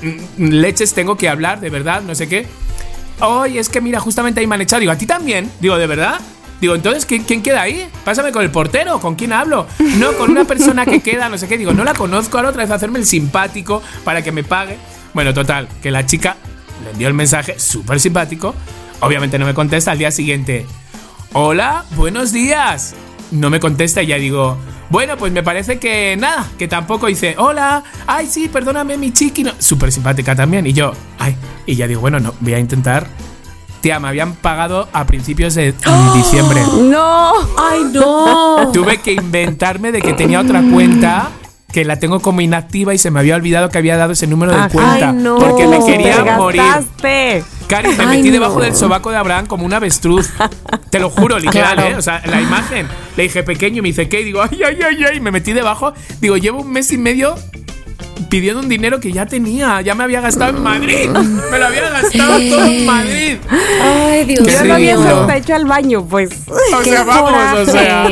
mm, 0.01 0.45
leches 0.45 0.93
tengo 0.93 1.15
que 1.15 1.29
hablar, 1.29 1.59
de 1.59 1.69
verdad, 1.69 2.01
no 2.01 2.15
sé 2.15 2.27
qué. 2.27 2.47
hoy 3.19 3.59
es 3.59 3.69
que 3.69 3.81
mira, 3.81 3.99
justamente 3.99 4.39
ahí 4.39 4.47
me 4.47 4.55
han 4.55 4.61
echado. 4.61 4.79
Digo, 4.79 4.91
¿a 4.91 4.97
ti 4.97 5.05
también? 5.05 5.51
Digo, 5.59 5.77
¿de 5.77 5.85
verdad? 5.85 6.19
Digo, 6.59 6.73
entonces, 6.75 7.05
¿quién, 7.05 7.23
quién 7.23 7.43
queda 7.43 7.61
ahí? 7.61 7.87
Pásame 8.03 8.31
con 8.31 8.41
el 8.41 8.49
portero, 8.49 8.99
¿con 8.99 9.15
quién 9.15 9.33
hablo? 9.33 9.67
No, 9.97 10.13
con 10.13 10.31
una 10.31 10.45
persona 10.45 10.85
que 10.85 11.01
queda, 11.01 11.29
no 11.29 11.37
sé 11.37 11.47
qué. 11.47 11.57
Digo, 11.57 11.73
no 11.73 11.83
la 11.83 11.93
conozco, 11.93 12.37
ahora 12.37 12.49
otra 12.49 12.63
vez 12.63 12.71
a 12.71 12.75
hacerme 12.75 12.99
el 12.99 13.05
simpático 13.05 13.83
para 14.03 14.23
que 14.23 14.31
me 14.31 14.43
pague. 14.43 14.77
Bueno, 15.13 15.33
total, 15.33 15.67
que 15.81 15.91
la 15.91 16.05
chica 16.05 16.37
le 16.83 16.91
envió 16.91 17.07
el 17.07 17.13
mensaje 17.13 17.59
súper 17.59 17.99
simpático. 17.99 18.55
Obviamente 18.99 19.37
no 19.37 19.45
me 19.45 19.53
contesta 19.53 19.91
al 19.91 19.97
día 19.97 20.11
siguiente. 20.11 20.65
Hola, 21.33 21.85
buenos 21.95 22.31
días. 22.31 22.95
No 23.31 23.49
me 23.49 23.59
contesta 23.59 24.03
y 24.03 24.07
ya 24.07 24.17
digo, 24.17 24.57
bueno, 24.89 25.17
pues 25.17 25.33
me 25.33 25.41
parece 25.41 25.79
que 25.79 26.15
nada, 26.17 26.47
que 26.57 26.67
tampoco 26.67 27.07
dice, 27.07 27.35
hola, 27.37 27.83
ay, 28.05 28.27
sí, 28.27 28.47
perdóname, 28.47 28.97
mi 28.97 29.11
chiqui. 29.11 29.43
No. 29.43 29.51
Súper 29.57 29.91
simpática 29.91 30.35
también. 30.35 30.67
Y 30.67 30.73
yo, 30.73 30.93
ay, 31.17 31.35
y 31.65 31.75
ya 31.75 31.87
digo, 31.87 32.01
bueno, 32.01 32.19
no, 32.19 32.33
voy 32.39 32.53
a 32.53 32.59
intentar. 32.59 33.07
Tía, 33.81 33.99
me 33.99 34.07
habían 34.07 34.35
pagado 34.35 34.87
a 34.93 35.05
principios 35.05 35.55
de 35.55 35.73
diciembre. 36.13 36.61
No. 36.83 37.33
¡Ay, 37.57 37.81
no! 37.91 38.71
Tuve 38.71 39.01
que 39.01 39.13
inventarme 39.13 39.91
de 39.91 40.01
que 40.01 40.13
tenía 40.13 40.39
otra 40.39 40.61
cuenta 40.71 41.31
que 41.73 41.83
la 41.83 41.97
tengo 41.99 42.21
como 42.21 42.39
inactiva 42.39 42.93
y 42.93 42.97
se 42.97 43.11
me 43.11 43.19
había 43.19 43.35
olvidado 43.35 43.69
que 43.69 43.77
había 43.79 43.97
dado 43.97 44.13
ese 44.13 44.27
número 44.27 44.53
de 44.53 44.61
Ay, 44.61 44.69
cuenta. 44.71 45.11
no. 45.11 45.37
Porque 45.39 45.67
me 45.67 45.83
quería 45.85 46.23
morir. 46.37 46.61
Cari, 47.67 47.89
me 47.97 48.03
Ay, 48.03 48.17
metí 48.17 48.27
no. 48.27 48.33
debajo 48.33 48.61
del 48.61 48.75
sobaco 48.75 49.09
de 49.09 49.17
Abraham 49.17 49.47
como 49.47 49.65
un 49.65 49.73
avestruz. 49.73 50.29
Te 50.91 50.99
lo 50.99 51.09
juro, 51.09 51.39
literal, 51.39 51.75
Claro. 51.75 51.89
¿eh? 51.89 51.97
O 51.97 52.01
sea, 52.01 52.21
la 52.25 52.39
imagen. 52.41 52.87
Le 53.17 53.23
dije 53.23 53.41
pequeño 53.43 53.79
y 53.79 53.81
me 53.81 53.87
dice, 53.89 54.07
¿qué? 54.07 54.21
Y 54.21 54.25
digo, 54.25 54.41
ay, 54.41 54.59
ay, 54.65 54.77
ay, 54.87 55.05
ay. 55.13 55.19
Me 55.19 55.31
metí 55.31 55.51
debajo. 55.53 55.93
Digo, 56.21 56.37
llevo 56.37 56.61
un 56.61 56.71
mes 56.71 56.91
y 56.91 56.97
medio 56.97 57.35
pidiendo 58.29 58.61
un 58.61 58.69
dinero 58.69 58.99
que 58.99 59.11
ya 59.11 59.25
tenía. 59.25 59.81
Ya 59.81 59.95
me 59.95 60.03
había 60.03 60.21
gastado 60.21 60.57
en 60.57 60.63
Madrid. 60.63 61.09
Me 61.09 61.59
lo 61.59 61.65
había 61.67 61.89
gastado 61.89 62.39
todo 62.49 62.65
en 62.65 62.85
Madrid. 62.85 63.37
Ay, 63.81 64.25
Dios 64.25 64.47
Yo 64.47 64.63
lo 64.65 64.73
había 64.73 65.37
hecho 65.37 65.55
al 65.55 65.65
baño, 65.65 66.05
pues. 66.05 66.31
O 66.47 66.79
¡Qué 66.83 66.89
sea, 66.91 67.03
vamos, 67.03 67.67
o 67.67 67.71
sea. 67.71 68.07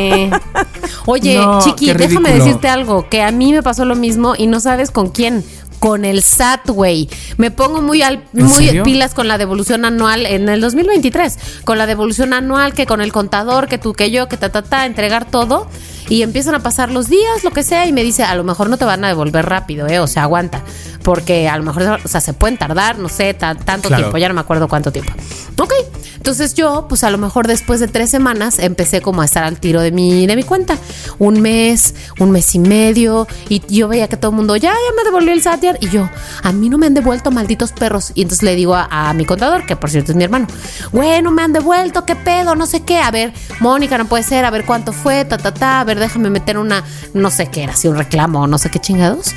Oye, 1.05 1.37
No, 1.37 1.59
Chiqui, 1.61 1.93
déjame 1.93 2.33
decirte 2.33 2.67
algo, 2.67 3.09
que 3.09 3.21
a 3.21 3.31
mí 3.31 3.51
me 3.51 3.63
pasó 3.63 3.85
lo 3.85 3.95
mismo 3.95 4.35
y 4.37 4.47
no 4.47 4.59
sabes 4.59 4.91
con 4.91 5.09
quién. 5.09 5.43
Con 5.79 6.05
el 6.05 6.21
SAT, 6.21 6.69
güey. 6.69 7.09
Me 7.37 7.49
pongo 7.49 7.81
muy 7.81 8.03
al, 8.03 8.23
¿En 8.35 8.45
muy 8.45 8.81
pilas 8.83 9.15
con 9.15 9.27
la 9.27 9.39
devolución 9.39 9.83
anual 9.83 10.27
en 10.27 10.47
el 10.47 10.61
2023. 10.61 11.63
Con 11.63 11.79
la 11.79 11.87
devolución 11.87 12.33
anual, 12.33 12.75
que 12.75 12.85
con 12.85 13.01
el 13.01 13.11
contador, 13.11 13.67
que 13.67 13.79
tú, 13.79 13.93
que 13.93 14.11
yo, 14.11 14.27
que 14.27 14.37
ta, 14.37 14.49
ta, 14.49 14.61
ta, 14.61 14.85
entregar 14.85 15.25
todo. 15.25 15.67
Y 16.11 16.23
empiezan 16.23 16.55
a 16.55 16.59
pasar 16.59 16.91
los 16.91 17.07
días, 17.07 17.45
lo 17.45 17.51
que 17.51 17.63
sea, 17.63 17.87
y 17.87 17.93
me 17.93 18.03
dice, 18.03 18.23
a 18.23 18.35
lo 18.35 18.43
mejor 18.43 18.69
no 18.69 18.75
te 18.75 18.83
van 18.83 19.01
a 19.05 19.07
devolver 19.07 19.45
rápido, 19.45 19.87
¿eh? 19.87 19.99
O 19.99 20.07
sea, 20.07 20.23
aguanta. 20.23 20.61
Porque 21.03 21.47
a 21.47 21.57
lo 21.57 21.63
mejor, 21.63 22.01
o 22.03 22.07
sea, 22.09 22.19
se 22.19 22.33
pueden 22.33 22.57
tardar, 22.57 22.99
no 22.99 23.07
sé, 23.07 23.33
ta- 23.33 23.55
tanto 23.55 23.87
Claro. 23.87 24.03
tiempo, 24.03 24.17
ya 24.17 24.27
no 24.27 24.33
me 24.33 24.41
acuerdo 24.41 24.67
cuánto 24.67 24.91
tiempo. 24.91 25.13
Ok, 25.57 25.73
entonces 26.17 26.53
yo, 26.53 26.85
pues 26.89 27.03
a 27.05 27.09
lo 27.11 27.17
mejor 27.17 27.47
después 27.47 27.79
de 27.79 27.87
tres 27.87 28.09
semanas 28.11 28.59
empecé 28.59 29.01
como 29.01 29.21
a 29.21 29.25
estar 29.25 29.43
al 29.45 29.57
tiro 29.59 29.79
de 29.81 29.91
mi, 29.91 30.27
de 30.27 30.35
mi 30.35 30.43
cuenta. 30.43 30.77
Un 31.17 31.41
mes, 31.41 31.95
un 32.19 32.29
mes 32.31 32.53
y 32.55 32.59
medio, 32.59 33.25
y 33.49 33.61
yo 33.73 33.87
veía 33.87 34.07
que 34.09 34.17
todo 34.17 34.31
el 34.31 34.37
mundo, 34.37 34.55
ya, 34.57 34.71
ya 34.71 34.95
me 34.97 35.03
devolvió 35.03 35.31
el 35.33 35.41
SAT, 35.41 35.61
ya", 35.61 35.75
y 35.79 35.89
yo, 35.89 36.09
a 36.43 36.51
mí 36.51 36.67
no 36.69 36.77
me 36.77 36.87
han 36.87 36.93
devuelto 36.93 37.31
malditos 37.31 37.71
perros. 37.71 38.11
Y 38.15 38.23
entonces 38.23 38.43
le 38.43 38.55
digo 38.55 38.75
a, 38.75 38.87
a 38.91 39.13
mi 39.13 39.25
contador, 39.25 39.65
que 39.65 39.75
por 39.77 39.89
cierto 39.89 40.11
es 40.11 40.17
mi 40.17 40.25
hermano, 40.25 40.47
bueno, 40.91 41.31
me 41.31 41.41
han 41.41 41.53
devuelto, 41.53 42.05
qué 42.05 42.15
pedo, 42.17 42.55
no 42.55 42.65
sé 42.65 42.81
qué, 42.83 42.99
a 42.99 43.09
ver, 43.11 43.33
Mónica, 43.61 43.97
no 43.97 44.05
puede 44.05 44.23
ser, 44.23 44.43
a 44.45 44.51
ver 44.51 44.65
cuánto 44.65 44.91
fue, 44.93 45.25
ta, 45.25 45.37
ta, 45.37 45.53
ta, 45.53 45.79
a 45.79 45.83
ver, 45.85 46.00
déjame 46.01 46.29
meter 46.29 46.57
una, 46.57 46.83
no 47.13 47.31
sé 47.31 47.47
qué 47.47 47.63
era, 47.63 47.75
si 47.75 47.87
un 47.87 47.95
reclamo, 47.95 48.45
no 48.47 48.57
sé 48.57 48.69
qué 48.69 48.79
chingados. 48.79 49.33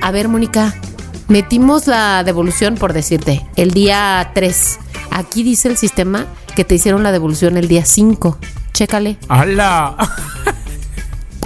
A 0.00 0.10
ver, 0.10 0.28
Mónica, 0.28 0.74
Metimos 1.28 1.86
la 1.86 2.22
devolución 2.22 2.74
por 2.74 2.92
decirte 2.92 3.46
el 3.56 3.70
día 3.70 4.30
3. 4.34 4.78
Aquí 5.10 5.42
dice 5.42 5.68
el 5.68 5.76
sistema 5.78 6.26
que 6.54 6.64
te 6.64 6.74
hicieron 6.74 7.02
la 7.02 7.12
devolución 7.12 7.56
el 7.56 7.66
día 7.66 7.84
5. 7.84 8.38
Chécale. 8.72 9.16
¡Hala! 9.28 9.96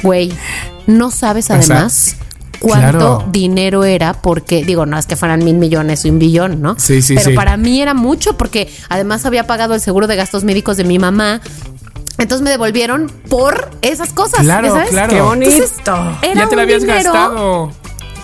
Güey, 0.02 0.32
no 0.86 1.10
sabes 1.10 1.46
sea, 1.46 1.56
además 1.56 2.16
cuánto 2.60 2.98
claro. 2.98 3.24
dinero 3.30 3.84
era 3.84 4.14
porque, 4.14 4.64
digo, 4.64 4.84
no 4.86 4.98
es 4.98 5.06
que 5.06 5.16
fueran 5.16 5.44
mil 5.44 5.56
millones 5.56 6.04
o 6.04 6.08
un 6.08 6.18
billón, 6.18 6.60
¿no? 6.60 6.76
Sí, 6.78 7.02
sí, 7.02 7.14
Pero 7.14 7.30
sí. 7.30 7.36
para 7.36 7.56
mí 7.56 7.80
era 7.80 7.94
mucho 7.94 8.36
porque 8.36 8.72
además 8.88 9.26
había 9.26 9.46
pagado 9.46 9.74
el 9.74 9.80
seguro 9.80 10.06
de 10.06 10.16
gastos 10.16 10.44
médicos 10.44 10.76
de 10.76 10.84
mi 10.84 10.98
mamá. 10.98 11.40
Entonces 12.18 12.42
me 12.42 12.50
devolvieron 12.50 13.06
por 13.28 13.70
esas 13.80 14.12
cosas. 14.12 14.40
Claro, 14.40 14.66
¿ya 14.66 14.72
sabes? 14.74 14.90
claro. 14.90 15.12
Qué 15.14 15.20
bonito. 15.20 15.50
Entonces, 15.52 15.78
era 16.22 16.34
Ya 16.34 16.48
te 16.48 16.50
un 16.50 16.56
la 16.56 16.62
habías 16.62 16.82
dinero 16.82 17.12
gastado. 17.12 17.72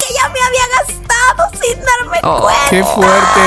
Que 0.06 0.14
ya 0.14 0.28
me 0.28 0.40
había 0.40 0.62
gastado 0.78 1.51
sin 1.60 1.76
darme 1.78 2.20
cuenta. 2.20 2.70
¡Qué 2.70 2.85
fuerte! 2.85 3.40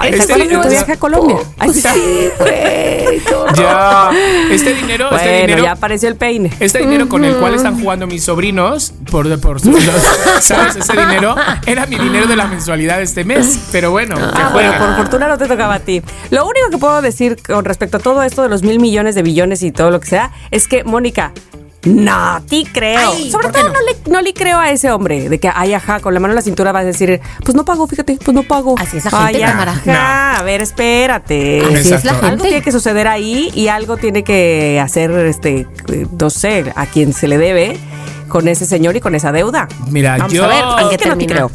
Ay, 0.00 0.10
Este 0.12 0.26
¿te 0.26 0.32
acuerdas 0.32 0.48
de 0.48 0.54
tu 0.54 0.60
dinero- 0.60 0.70
viaje 0.70 0.92
a 0.92 0.96
Colombia? 0.96 1.36
Ay, 1.58 1.72
sí, 1.74 2.30
güey. 2.38 3.22
Ya. 3.56 4.10
Este 4.50 4.74
dinero, 4.80 5.10
este 5.16 5.40
dinero. 5.42 5.62
ya 5.64 5.72
apareció 5.72 6.08
el 6.08 6.16
peine. 6.16 6.50
Este 6.60 6.78
dinero 6.80 7.08
con 7.08 7.24
el 7.24 7.36
cual 7.36 7.54
están 7.54 7.80
jugando 7.80 8.06
mis 8.06 8.24
sobrinos, 8.24 8.92
por, 9.10 9.40
por 9.40 9.64
los- 9.64 9.82
¿sabes? 10.40 10.76
Ese 10.76 10.92
dinero 10.92 11.34
era 11.66 11.86
mi 11.86 11.96
dinero 11.96 12.26
de 12.26 12.36
la 12.36 12.46
mensualidad 12.46 12.98
de 12.98 13.04
este 13.04 13.24
mes. 13.24 13.58
Pero 13.72 13.90
bueno, 13.90 14.16
que 14.16 14.22
Ah, 14.22 14.50
bueno, 14.52 14.72
por 14.78 14.96
fortuna 14.96 15.28
no 15.28 15.38
te 15.38 15.46
tocaba 15.46 15.74
a 15.74 15.80
ti. 15.80 16.02
Lo 16.30 16.44
único 16.46 16.70
que 16.70 16.78
puedo 16.78 17.00
decir 17.02 17.36
con 17.42 17.64
respecto 17.64 17.96
a 17.98 18.00
todo 18.00 18.22
esto 18.22 18.42
de 18.42 18.48
los 18.48 18.62
mil 18.62 18.78
millones 18.80 19.14
de 19.14 19.22
billones 19.22 19.62
y 19.62 19.72
todo 19.72 19.90
lo 19.90 20.00
que 20.00 20.06
sea 20.08 20.30
es 20.50 20.68
que, 20.68 20.84
Mónica, 20.84 21.32
no 21.84 22.42
ti 22.48 22.66
creo. 22.72 23.12
Ay, 23.12 23.30
Sobre 23.30 23.48
¿por 23.48 23.52
qué 23.52 23.60
todo 23.60 23.72
no? 23.72 23.74
no? 23.80 23.86
le, 23.86 24.10
no 24.12 24.20
le 24.22 24.32
creo 24.34 24.58
a 24.58 24.70
ese 24.70 24.90
hombre 24.90 25.28
de 25.28 25.38
que, 25.38 25.50
ay, 25.54 25.74
ajá, 25.74 26.00
con 26.00 26.14
la 26.14 26.20
mano 26.20 26.32
en 26.32 26.36
la 26.36 26.42
cintura 26.42 26.72
vas 26.72 26.82
a 26.82 26.86
decir, 26.86 27.20
pues 27.44 27.54
no 27.54 27.64
pago, 27.64 27.86
fíjate, 27.86 28.18
pues 28.24 28.34
no 28.34 28.42
pago. 28.42 28.74
Así 28.78 28.96
es 28.98 29.04
la 29.10 29.26
gente, 29.26 29.44
ajá, 29.44 30.38
a 30.38 30.42
ver, 30.42 30.62
espérate. 30.62 31.60
Así 31.60 31.74
es 31.74 31.90
la 31.90 31.96
Exacto. 31.96 32.08
gente. 32.10 32.26
Algo 32.26 32.44
tiene 32.44 32.62
que 32.62 32.72
suceder 32.72 33.08
ahí 33.08 33.50
y 33.54 33.68
algo 33.68 33.96
tiene 33.96 34.22
que 34.24 34.80
hacer, 34.80 35.10
este, 35.12 35.66
no 36.18 36.30
sé, 36.30 36.72
a 36.74 36.86
quien 36.86 37.12
se 37.12 37.28
le 37.28 37.38
debe 37.38 37.78
con 38.28 38.48
ese 38.48 38.66
señor 38.66 38.96
y 38.96 39.00
con 39.00 39.14
esa 39.14 39.32
deuda. 39.32 39.68
Mira, 39.90 40.16
Vamos 40.16 40.32
yo. 40.32 40.44
a 40.44 40.48
ver, 40.48 40.64
¿en 40.78 40.84
¿en 40.84 40.88
qué 40.90 40.96
qué 40.96 41.08
no 41.08 41.18
te 41.18 41.26
creo? 41.26 41.50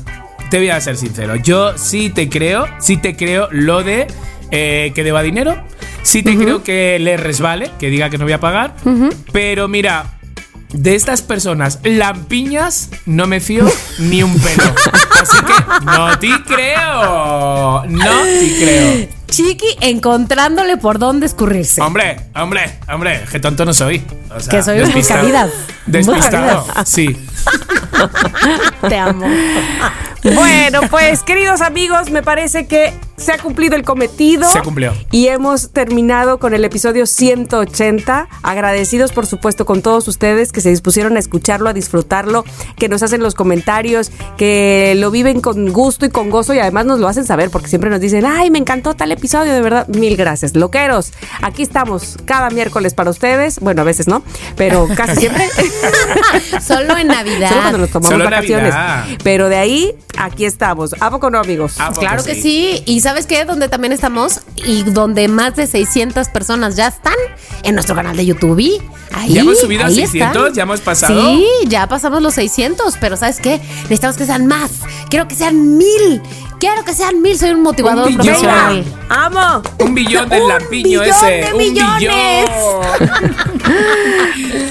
Te 0.49 0.57
voy 0.57 0.69
a 0.69 0.79
ser 0.81 0.97
sincero. 0.97 1.35
Yo 1.35 1.77
sí 1.77 2.09
te 2.09 2.29
creo, 2.29 2.65
sí 2.79 2.97
te 2.97 3.15
creo 3.15 3.47
lo 3.51 3.83
de 3.83 4.07
eh, 4.51 4.91
que 4.95 5.03
deba 5.03 5.21
dinero. 5.21 5.55
Sí 6.01 6.23
te 6.23 6.35
creo 6.37 6.63
que 6.63 6.97
le 6.99 7.17
resbale, 7.17 7.69
que 7.77 7.89
diga 7.89 8.09
que 8.09 8.17
no 8.17 8.23
voy 8.23 8.33
a 8.33 8.39
pagar. 8.39 8.73
Pero 9.33 9.67
mira, 9.67 10.18
de 10.73 10.95
estas 10.95 11.21
personas 11.21 11.79
lampiñas 11.83 12.89
no 13.05 13.27
me 13.27 13.39
fío 13.39 13.65
ni 13.97 14.23
un 14.23 14.37
pelo. 14.39 14.63
Así 15.21 15.37
que 15.37 15.85
no 15.85 16.17
te 16.19 16.29
creo. 16.43 17.85
No 17.87 18.23
te 18.23 18.55
creo. 18.59 19.19
Chiqui 19.27 19.67
encontrándole 19.81 20.77
por 20.77 20.97
dónde 20.97 21.25
escurrirse. 21.25 21.81
Hombre, 21.81 22.19
hombre, 22.35 22.79
hombre, 22.91 23.23
que 23.31 23.39
tonto 23.39 23.63
no 23.65 23.73
soy. 23.73 24.03
O 24.35 24.39
sea, 24.39 24.49
Que 24.49 24.63
soy 24.63 24.79
un 24.79 24.91
buscavidas. 24.91 25.51
Despistado, 25.85 26.65
sí. 26.85 27.15
Te 28.87 28.97
amo. 28.97 29.27
Bueno, 30.23 30.81
pues 30.89 31.23
queridos 31.23 31.61
amigos, 31.61 32.09
me 32.09 32.21
parece 32.21 32.67
que 32.67 32.93
se 33.19 33.33
ha 33.33 33.37
cumplido 33.37 33.75
el 33.75 33.83
cometido. 33.83 34.49
Se 34.49 34.61
cumplió. 34.61 34.93
Y 35.11 35.27
hemos 35.27 35.71
terminado 35.71 36.39
con 36.39 36.53
el 36.53 36.63
episodio 36.63 37.05
180. 37.05 38.27
Agradecidos, 38.41 39.11
por 39.11 39.25
supuesto, 39.25 39.65
con 39.65 39.81
todos 39.81 40.07
ustedes 40.07 40.51
que 40.51 40.61
se 40.61 40.69
dispusieron 40.69 41.15
a 41.17 41.19
escucharlo, 41.19 41.69
a 41.69 41.73
disfrutarlo, 41.73 42.45
que 42.77 42.89
nos 42.89 43.03
hacen 43.03 43.21
los 43.21 43.35
comentarios, 43.35 44.11
que 44.37 44.93
lo 44.97 45.11
viven 45.11 45.41
con 45.41 45.71
gusto 45.71 46.05
y 46.05 46.09
con 46.09 46.29
gozo 46.29 46.53
y 46.53 46.59
además 46.59 46.85
nos 46.85 46.99
lo 46.99 47.07
hacen 47.07 47.25
saber 47.25 47.49
porque 47.49 47.67
siempre 47.67 47.89
nos 47.89 47.99
dicen, 47.99 48.25
ay, 48.25 48.51
me 48.51 48.59
encantó 48.59 48.95
tal 48.95 49.11
episodio, 49.11 49.53
de 49.53 49.61
verdad. 49.61 49.87
Mil 49.87 50.15
gracias. 50.15 50.55
Loqueros, 50.55 51.11
aquí 51.41 51.63
estamos 51.63 52.17
cada 52.25 52.49
miércoles 52.49 52.93
para 52.93 53.09
ustedes. 53.09 53.59
Bueno, 53.59 53.81
a 53.81 53.85
veces 53.85 54.07
no, 54.07 54.23
pero 54.55 54.87
casi 54.95 55.21
siempre. 55.21 55.47
Solo 56.61 56.97
en 56.97 57.07
Navidad. 57.07 57.49
Solo 57.49 57.61
cuando 57.61 57.77
nos 57.79 57.89
tomamos 57.89 58.09
Solo 58.09 58.25
vacaciones. 58.25 58.73
Navidad. 58.73 59.17
Pero 59.23 59.49
de 59.49 59.57
ahí, 59.57 59.95
aquí 60.17 60.45
estamos. 60.45 60.95
¿A 60.99 61.09
poco 61.09 61.29
no, 61.29 61.39
amigos? 61.39 61.79
¿A 61.79 61.89
poco 61.89 62.01
Claro 62.01 62.23
que 62.23 62.35
sí. 62.35 62.83
¿Y 62.85 63.01
sabes 63.01 63.25
qué? 63.25 63.45
Donde 63.45 63.69
también 63.69 63.93
estamos 63.93 64.41
y 64.65 64.83
donde 64.83 65.27
más 65.27 65.55
de 65.55 65.67
600 65.67 66.29
personas 66.29 66.75
ya 66.75 66.87
están 66.87 67.13
en 67.63 67.75
nuestro 67.75 67.95
canal 67.95 68.15
de 68.17 68.25
YouTube. 68.25 68.59
Y 68.59 68.81
Ahí, 69.11 69.33
¿Ya 69.33 69.41
hemos 69.41 69.59
subido 69.59 69.83
a 69.83 69.87
ahí 69.87 69.95
600? 69.95 70.35
están. 70.37 70.53
¿Ya 70.53 70.63
hemos 70.63 70.81
pasado? 70.81 71.19
Sí, 71.35 71.45
ya 71.67 71.87
pasamos 71.87 72.21
los 72.21 72.35
600, 72.35 72.95
pero 73.01 73.17
¿sabes 73.17 73.39
qué? 73.39 73.59
Necesitamos 73.83 74.17
que 74.17 74.25
sean 74.25 74.45
más. 74.45 74.71
Quiero 75.09 75.27
que 75.27 75.35
sean 75.35 75.77
mil. 75.77 76.21
Quiero 76.59 76.83
que 76.83 76.93
sean 76.93 77.21
mil. 77.21 77.37
Soy 77.39 77.51
un 77.51 77.61
motivador 77.63 78.07
Un 78.09 78.17
billón. 78.17 78.25
profesional. 78.25 78.85
¡Amo! 79.09 79.63
Un 79.79 79.95
billón 79.95 80.27
del 80.29 80.47
lampiño 80.47 81.01
ese. 81.03 81.25
de 81.25 81.53
un 81.53 81.57
millones. 81.57 81.99
billón. 81.99 82.85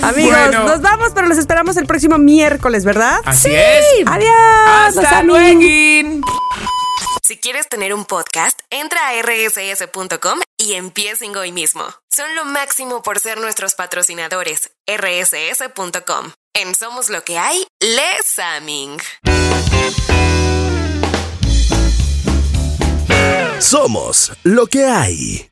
Amigos, 0.04 0.38
Bueno. 0.38 0.64
nos 0.64 0.80
vamos, 0.82 1.12
pero 1.14 1.26
los 1.28 1.38
esperamos 1.38 1.76
el 1.76 1.86
próximo 1.86 2.18
miércoles, 2.18 2.84
¿verdad? 2.84 3.20
Así 3.24 3.50
es. 3.52 3.84
Adiós. 4.06 4.96
Hasta 4.98 5.22
luego. 5.22 5.60
Si 7.24 7.36
quieres 7.36 7.68
tener 7.68 7.92
un 7.92 8.04
podcast, 8.06 8.58
entra 8.70 9.00
a 9.08 9.12
rss.com 9.22 10.40
y 10.56 10.74
empiecen 10.74 11.36
hoy 11.36 11.52
mismo. 11.52 11.84
Son 12.10 12.34
lo 12.36 12.44
máximo 12.46 13.02
por 13.02 13.18
ser 13.20 13.38
nuestros 13.38 13.74
patrocinadores. 13.74 14.70
rss.com. 14.86 16.32
En 16.54 16.74
Somos 16.74 17.08
lo 17.10 17.22
que 17.24 17.38
hay, 17.38 17.66
Les 17.80 18.38
Aming. 18.38 18.98
Somos 23.60 24.32
lo 24.44 24.68
que 24.68 24.84
hay. 24.86 25.44